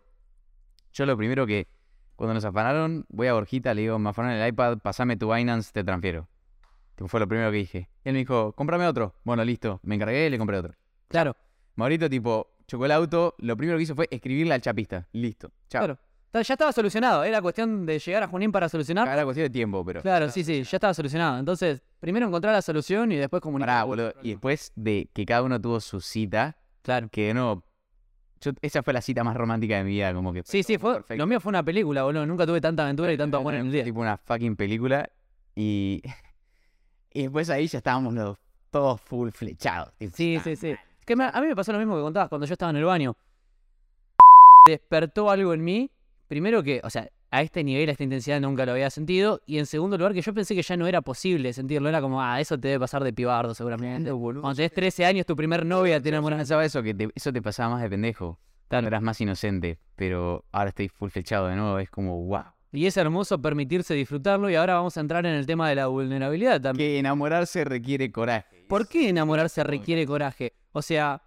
[0.92, 1.68] Yo lo primero que...
[2.16, 5.72] Cuando nos afanaron, voy a Borjita, le digo, me afanaron el iPad, pasame tu Binance,
[5.74, 6.28] te transfiero.
[6.96, 7.90] Tipo, fue lo primero que dije.
[8.04, 9.16] Él me dijo, cómprame otro.
[9.24, 9.80] Bueno, listo.
[9.84, 10.74] Me encargué y le compré otro.
[11.08, 11.36] Claro,
[11.76, 15.08] Maurito, tipo, chocó el auto, lo primero que hizo fue escribirle al chapista.
[15.12, 15.52] Listo.
[15.70, 15.82] Chao.
[15.86, 16.00] claro.
[16.34, 17.24] Ya estaba solucionado.
[17.24, 19.08] Era cuestión de llegar a Junín para solucionar.
[19.08, 20.02] Era cuestión de tiempo, pero...
[20.02, 21.38] Claro, sí, sí, ya estaba solucionado.
[21.38, 23.68] Entonces, primero encontrar la solución y después comunicar.
[23.70, 24.14] Pará, boludo.
[24.24, 27.08] Y después de que cada uno tuvo su cita, Claro.
[27.12, 27.64] que no...
[28.42, 30.42] Yo, esa fue la cita más romántica de mi vida, como que...
[30.44, 31.22] Sí, sí, fue, perfecto.
[31.22, 32.26] lo mío fue una película, boludo.
[32.26, 33.84] Nunca tuve tanta aventura y tanto amor en el día.
[33.84, 35.08] Tipo una fucking película.
[35.56, 36.02] Y...
[37.14, 38.38] y después ahí ya estábamos los,
[38.72, 39.94] todos full flechados.
[39.98, 40.76] tipo, Sí, sí, sí.
[41.06, 42.86] Que me- a mí me pasó lo mismo que contabas cuando yo estaba en el
[42.86, 43.16] baño.
[44.68, 45.92] Despertó algo en mí.
[46.28, 49.42] Primero que, o sea, a este nivel, a esta intensidad nunca lo había sentido.
[49.46, 51.90] Y en segundo lugar, que yo pensé que ya no era posible sentirlo.
[51.90, 54.12] Era como, ah, eso te debe pasar de pibardo seguramente.
[54.12, 56.36] Cuando tenés 13 años, tu primer novia tiene amor.
[56.36, 58.40] pensaba eso, que te- eso te pasaba más de pendejo.
[58.70, 58.88] Claro.
[58.88, 61.78] Eras más inocente, pero ahora estoy full flechado de nuevo.
[61.80, 62.44] Es como, wow.
[62.74, 64.50] Y es hermoso permitirse disfrutarlo.
[64.50, 66.90] Y ahora vamos a entrar en el tema de la vulnerabilidad también.
[66.90, 68.66] Que enamorarse requiere coraje.
[68.68, 70.54] ¿Por qué enamorarse requiere coraje?
[70.72, 71.22] O sea,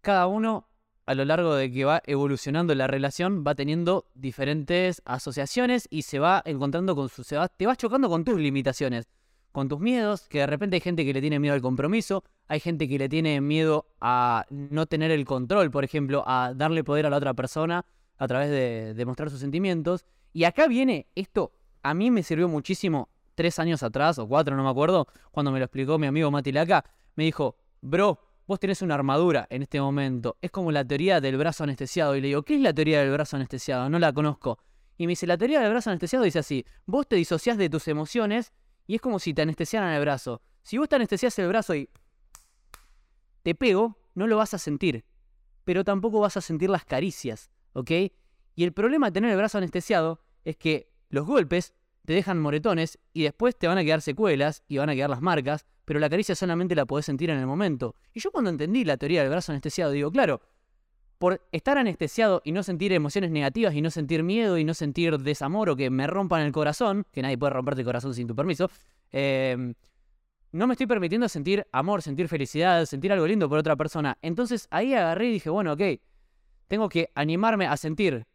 [0.00, 0.66] cada uno
[1.06, 6.18] a lo largo de que va evolucionando la relación va teniendo diferentes asociaciones y se
[6.18, 9.08] va encontrando con su, se va- te vas chocando con tus limitaciones,
[9.52, 12.60] con tus miedos, que de repente hay gente que le tiene miedo al compromiso, hay
[12.60, 17.06] gente que le tiene miedo a no tener el control, por ejemplo, a darle poder
[17.06, 17.86] a la otra persona
[18.18, 20.04] a través de, de mostrar sus sentimientos.
[20.32, 24.64] Y acá viene esto, a mí me sirvió muchísimo tres años atrás, o cuatro, no
[24.64, 26.84] me acuerdo, cuando me lo explicó mi amigo Mati Laca,
[27.14, 30.38] me dijo, bro, vos tenés una armadura en este momento.
[30.40, 32.16] Es como la teoría del brazo anestesiado.
[32.16, 33.88] Y le digo, ¿qué es la teoría del brazo anestesiado?
[33.90, 34.58] No la conozco.
[34.96, 37.86] Y me dice, la teoría del brazo anestesiado dice así, vos te disociás de tus
[37.88, 38.52] emociones
[38.86, 40.42] y es como si te anestesiaran el brazo.
[40.62, 41.88] Si vos te anestesias el brazo y
[43.42, 45.04] te pego, no lo vas a sentir,
[45.64, 47.90] pero tampoco vas a sentir las caricias, ¿ok?
[48.58, 52.98] Y el problema de tener el brazo anestesiado es que los golpes te dejan moretones
[53.12, 56.10] y después te van a quedar secuelas y van a quedar las marcas, pero la
[56.10, 57.94] caricia solamente la podés sentir en el momento.
[58.12, 60.40] Y yo cuando entendí la teoría del brazo anestesiado, digo, claro,
[61.18, 65.18] por estar anestesiado y no sentir emociones negativas y no sentir miedo y no sentir
[65.18, 68.34] desamor o que me rompan el corazón, que nadie puede romperte el corazón sin tu
[68.34, 68.68] permiso,
[69.12, 69.72] eh,
[70.50, 74.18] no me estoy permitiendo sentir amor, sentir felicidad, sentir algo lindo por otra persona.
[74.20, 75.82] Entonces ahí agarré y dije, bueno, ok,
[76.66, 78.26] tengo que animarme a sentir,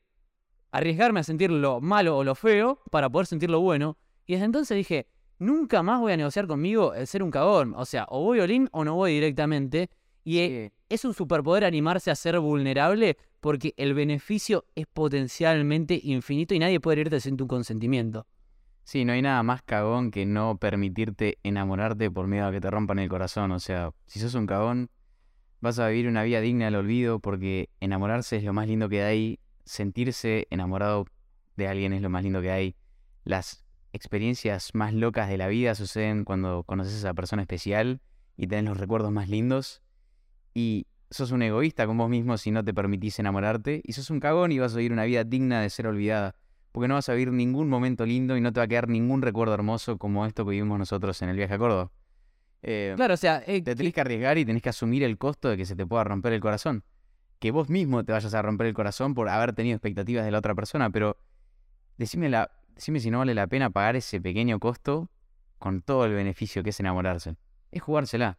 [0.73, 3.95] arriesgarme a sentir lo malo o lo feo para poder sentir lo bueno.
[4.25, 7.73] Y desde entonces dije, nunca más voy a negociar conmigo el ser un cagón.
[7.77, 9.89] O sea, o voy all-in o no voy directamente.
[10.25, 16.59] Y es un superpoder animarse a ser vulnerable porque el beneficio es potencialmente infinito y
[16.59, 18.25] nadie puede herirte sin tu consentimiento.
[18.83, 22.71] Sí, no hay nada más cagón que no permitirte enamorarte por miedo a que te
[22.71, 23.51] rompan el corazón.
[23.51, 24.89] O sea, si sos un cagón,
[25.61, 29.03] vas a vivir una vida digna del olvido porque enamorarse es lo más lindo que
[29.03, 29.39] hay.
[29.65, 31.05] Sentirse enamorado
[31.55, 32.75] de alguien es lo más lindo que hay.
[33.23, 38.01] Las experiencias más locas de la vida suceden cuando conoces a esa persona especial
[38.35, 39.81] y tenés los recuerdos más lindos.
[40.53, 43.81] Y sos un egoísta con vos mismo si no te permitís enamorarte.
[43.83, 46.35] Y sos un cagón y vas a vivir una vida digna de ser olvidada
[46.73, 49.21] porque no vas a vivir ningún momento lindo y no te va a quedar ningún
[49.21, 51.91] recuerdo hermoso como esto que vivimos nosotros en el viaje a Córdoba.
[52.63, 55.49] Eh, Claro, o sea, eh, te tenés que arriesgar y tenés que asumir el costo
[55.49, 56.83] de que se te pueda romper el corazón.
[57.43, 60.37] Que vos mismo te vayas a romper el corazón por haber tenido expectativas de la
[60.37, 61.17] otra persona, pero
[61.97, 65.09] decime, la, decime si no vale la pena pagar ese pequeño costo
[65.59, 67.35] con todo el beneficio que es enamorarse.
[67.69, 68.37] Es jugársela.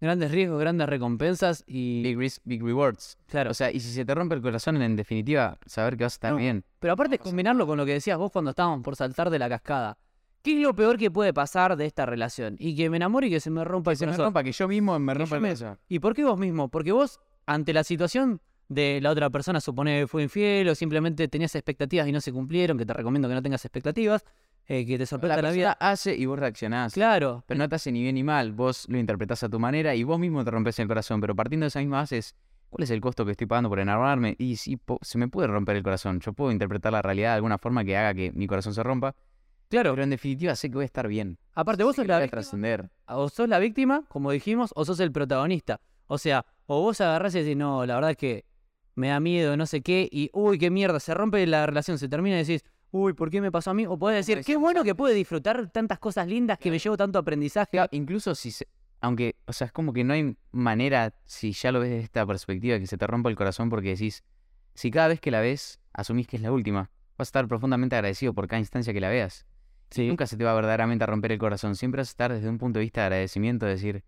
[0.00, 2.02] grandes riesgos, grandes recompensas y...
[2.02, 3.16] Big risk, big rewards.
[3.28, 6.14] Claro, O sea, y si se te rompe el corazón, en definitiva, saber que vas
[6.14, 6.38] a estar No.
[6.38, 6.64] bien.
[6.80, 9.96] Pero aparte combinarlo con lo que decías vos cuando estábamos por saltar de la cascada.
[10.42, 12.56] ¿Qué es lo peor que puede pasar de esta relación?
[12.58, 14.24] Y que me enamore y que se me rompa el Que se me corazón.
[14.24, 15.78] rompa, que yo mismo me rompa el me- corazón.
[15.86, 16.68] ¿Y por qué vos mismo?
[16.68, 17.20] Porque vos,
[17.54, 22.06] ante la situación de la otra persona, supone que fue infiel o simplemente tenías expectativas
[22.06, 24.24] y no se cumplieron, que te recomiendo que no tengas expectativas,
[24.66, 25.72] eh, que te sorprenda La la, vida.
[25.80, 26.94] hace y vos reaccionás.
[26.94, 28.52] Claro, Pero no te hace ni bien ni mal.
[28.52, 31.20] Vos lo interpretás a tu manera y vos mismo te rompes el corazón.
[31.20, 32.36] Pero partiendo de esa misma base es,
[32.68, 34.36] ¿cuál es el costo que estoy pagando por enamorarme?
[34.38, 36.20] Y po- se me puede romper el corazón.
[36.20, 39.16] Yo puedo interpretar la realidad de alguna forma que haga que mi corazón se rompa.
[39.68, 39.90] claro.
[39.94, 41.38] Pero en definitiva sé que voy a estar bien.
[41.54, 42.90] Aparte, vos Sé sos que la víctima, trascender.
[43.08, 45.80] o sos la víctima, como dijimos, o sos el protagonista.
[46.06, 48.44] O sea, o vos agarrás y decís, no, la verdad es que
[48.94, 52.08] me da miedo, no sé qué, y uy, qué mierda, se rompe la relación, se
[52.08, 53.86] termina y decís, uy, ¿por qué me pasó a mí?
[53.86, 57.18] O podés decir, qué bueno que pude disfrutar tantas cosas lindas que me llevo tanto
[57.18, 57.70] aprendizaje.
[57.72, 58.68] Claro, incluso si se-
[59.00, 62.24] aunque, o sea, es como que no hay manera, si ya lo ves desde esta
[62.24, 64.22] perspectiva, que se te rompa el corazón porque decís,
[64.74, 67.96] si cada vez que la ves asumís que es la última, vas a estar profundamente
[67.96, 69.44] agradecido por cada instancia que la veas.
[69.90, 70.06] Sí.
[70.06, 72.58] Nunca se te va verdaderamente a romper el corazón, siempre vas a estar desde un
[72.58, 74.04] punto de vista de agradecimiento, de decir,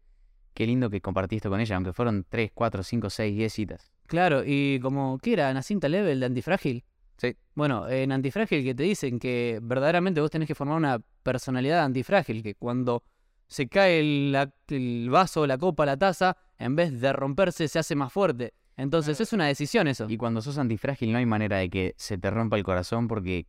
[0.55, 3.93] qué lindo que compartí esto con ella, aunque fueron 3, 4, 5, 6, 10 citas.
[4.07, 5.51] Claro, y como, ¿qué era?
[5.51, 6.85] ¿Una cinta level de antifrágil?
[7.17, 7.37] Sí.
[7.55, 12.43] Bueno, en antifrágil que te dicen que verdaderamente vos tenés que formar una personalidad antifrágil,
[12.43, 13.05] que cuando
[13.47, 17.79] se cae el, la- el vaso, la copa, la taza, en vez de romperse se
[17.79, 18.55] hace más fuerte.
[18.77, 20.07] Entonces es una decisión eso.
[20.09, 23.47] Y cuando sos antifrágil no hay manera de que se te rompa el corazón porque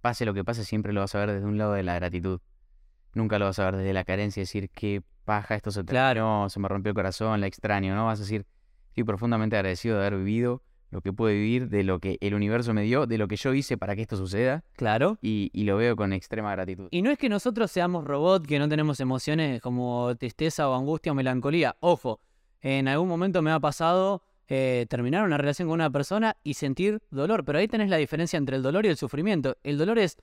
[0.00, 2.40] pase lo que pase siempre lo vas a ver desde un lado de la gratitud.
[3.18, 6.48] Nunca lo vas a ver desde la carencia y decir qué paja esto se terminó,
[6.48, 8.06] se me rompió el corazón, la extraño, ¿no?
[8.06, 8.46] Vas a decir,
[8.88, 12.72] estoy profundamente agradecido de haber vivido lo que pude vivir, de lo que el universo
[12.72, 15.18] me dio, de lo que yo hice para que esto suceda Claro.
[15.20, 16.88] y, y lo veo con extrema gratitud.
[16.90, 21.12] Y no es que nosotros seamos robots que no tenemos emociones como tristeza o angustia
[21.12, 21.76] o melancolía.
[21.80, 22.20] Ojo,
[22.62, 27.00] en algún momento me ha pasado eh, terminar una relación con una persona y sentir
[27.10, 29.58] dolor, pero ahí tenés la diferencia entre el dolor y el sufrimiento.
[29.62, 30.16] El dolor es,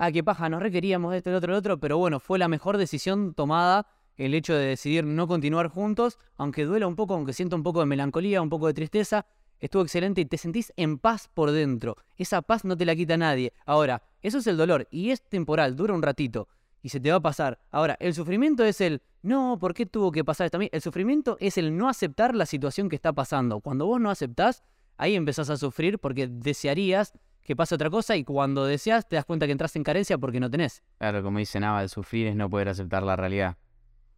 [0.00, 2.48] ah, qué paja, nos requeríamos de esto, el otro, el otro, pero bueno, fue la
[2.48, 7.32] mejor decisión tomada el hecho de decidir no continuar juntos, aunque duela un poco, aunque
[7.32, 9.26] sienta un poco de melancolía, un poco de tristeza.
[9.60, 11.96] Estuvo excelente y te sentís en paz por dentro.
[12.16, 13.52] Esa paz no te la quita nadie.
[13.66, 16.48] Ahora, eso es el dolor y es temporal, dura un ratito
[16.82, 17.58] y se te va a pasar.
[17.70, 20.68] Ahora, el sufrimiento es el, no, ¿por qué tuvo que pasar esto a mí?
[20.72, 23.60] El sufrimiento es el no aceptar la situación que está pasando.
[23.60, 24.62] Cuando vos no aceptás,
[24.96, 27.12] ahí empezás a sufrir porque desearías
[27.42, 30.40] que pase otra cosa y cuando deseas te das cuenta que entras en carencia porque
[30.40, 30.82] no tenés.
[30.98, 33.56] Claro, como dice Nava, el sufrir es no poder aceptar la realidad.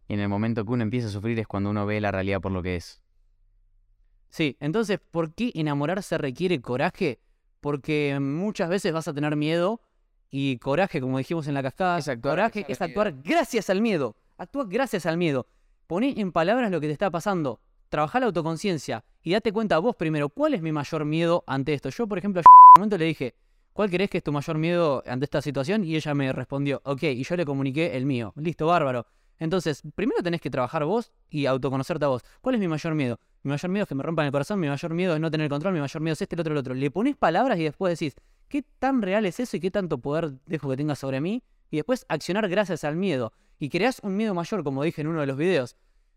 [0.07, 2.41] Y en el momento que uno empieza a sufrir es cuando uno ve la realidad
[2.41, 3.01] por lo que es.
[4.29, 7.19] Sí, entonces, ¿por qué enamorarse requiere coraje?
[7.61, 9.81] Porque muchas veces vas a tener miedo
[10.29, 14.15] y coraje, como dijimos en la cascada, Es actuar coraje es actuar gracias al miedo.
[14.37, 15.47] Actúa gracias al miedo.
[15.85, 17.61] Poné en palabras lo que te está pasando.
[17.93, 21.89] Trabajá la autoconciencia y date cuenta vos primero, ¿cuál es mi mayor miedo ante esto?
[21.89, 23.35] Yo, por ejemplo, en un momento le dije,
[23.71, 25.83] ¿cuál crees que es tu mayor miedo ante esta situación?
[25.83, 28.33] Y ella me respondió, ok, y yo le comuniqué el mío.
[28.35, 29.05] Listo, bárbaro.
[29.37, 32.23] Entonces, primero tenés que trabajar vos y autoconocerte a vos.
[32.41, 33.19] ¿Cuál es mi mayor miedo?
[33.43, 35.47] Mi mayor miedo es que me rompan el corazón, mi mayor miedo es no tener
[35.47, 36.73] control, mi mayor miedo es este, el otro, el otro.
[36.73, 38.15] Le pones palabras y después decís,
[38.47, 41.43] ¿qué tan real es eso y qué tanto poder dejo que tenga sobre mí?
[41.69, 43.33] Y después accionar gracias al miedo.
[43.59, 45.75] Y creás un miedo mayor, como dije en uno de los videos.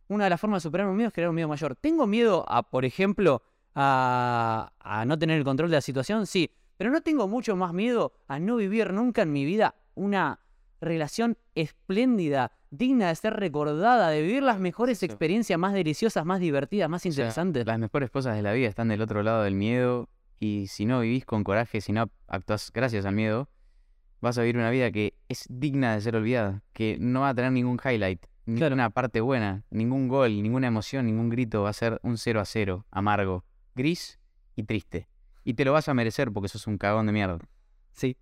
[0.08, 1.74] Una de las formas de superar un miedo es crear un miedo mayor.
[1.76, 3.42] ¿Tengo miedo a, por ejemplo,
[3.74, 6.26] a, a no tener el control de la situación?
[6.26, 6.50] Sí.
[6.76, 10.40] Pero no tengo mucho más miedo a no vivir nunca en mi vida una
[10.80, 16.88] relación espléndida, digna de ser recordada, de vivir las mejores experiencias más deliciosas, más divertidas,
[16.90, 17.66] más O sea, interesantes.
[17.66, 21.00] las mejores cosas de la vida están del otro lado del miedo y si no
[21.00, 23.48] vivís con coraje, si no actúas gracias al miedo,
[24.20, 27.34] vas a vivir una vida que es digna de ser olvidada, que no va a
[27.34, 28.76] tener ningún highlight, Claro.
[28.76, 32.44] ninguna parte buena, ningún gol, ninguna emoción, ningún grito, va a ser un 0 a
[32.44, 33.44] 0, amargo,
[33.74, 34.20] gris
[34.54, 35.08] y triste.
[35.42, 37.38] Y te lo vas a merecer porque sos un cagón de mierda.
[37.92, 38.16] Sí.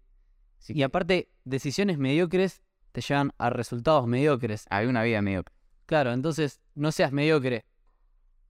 [0.69, 2.62] Y aparte, decisiones mediocres
[2.93, 4.67] te llevan a resultados mediocres.
[4.70, 5.44] hay una vida medio...
[5.85, 7.67] Claro, entonces no seas mediocre.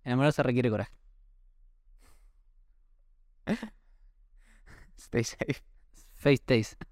[0.05, 0.93] Enamorarse requiere coraje.
[4.97, 5.63] Stay safe.
[6.15, 6.87] Face taste.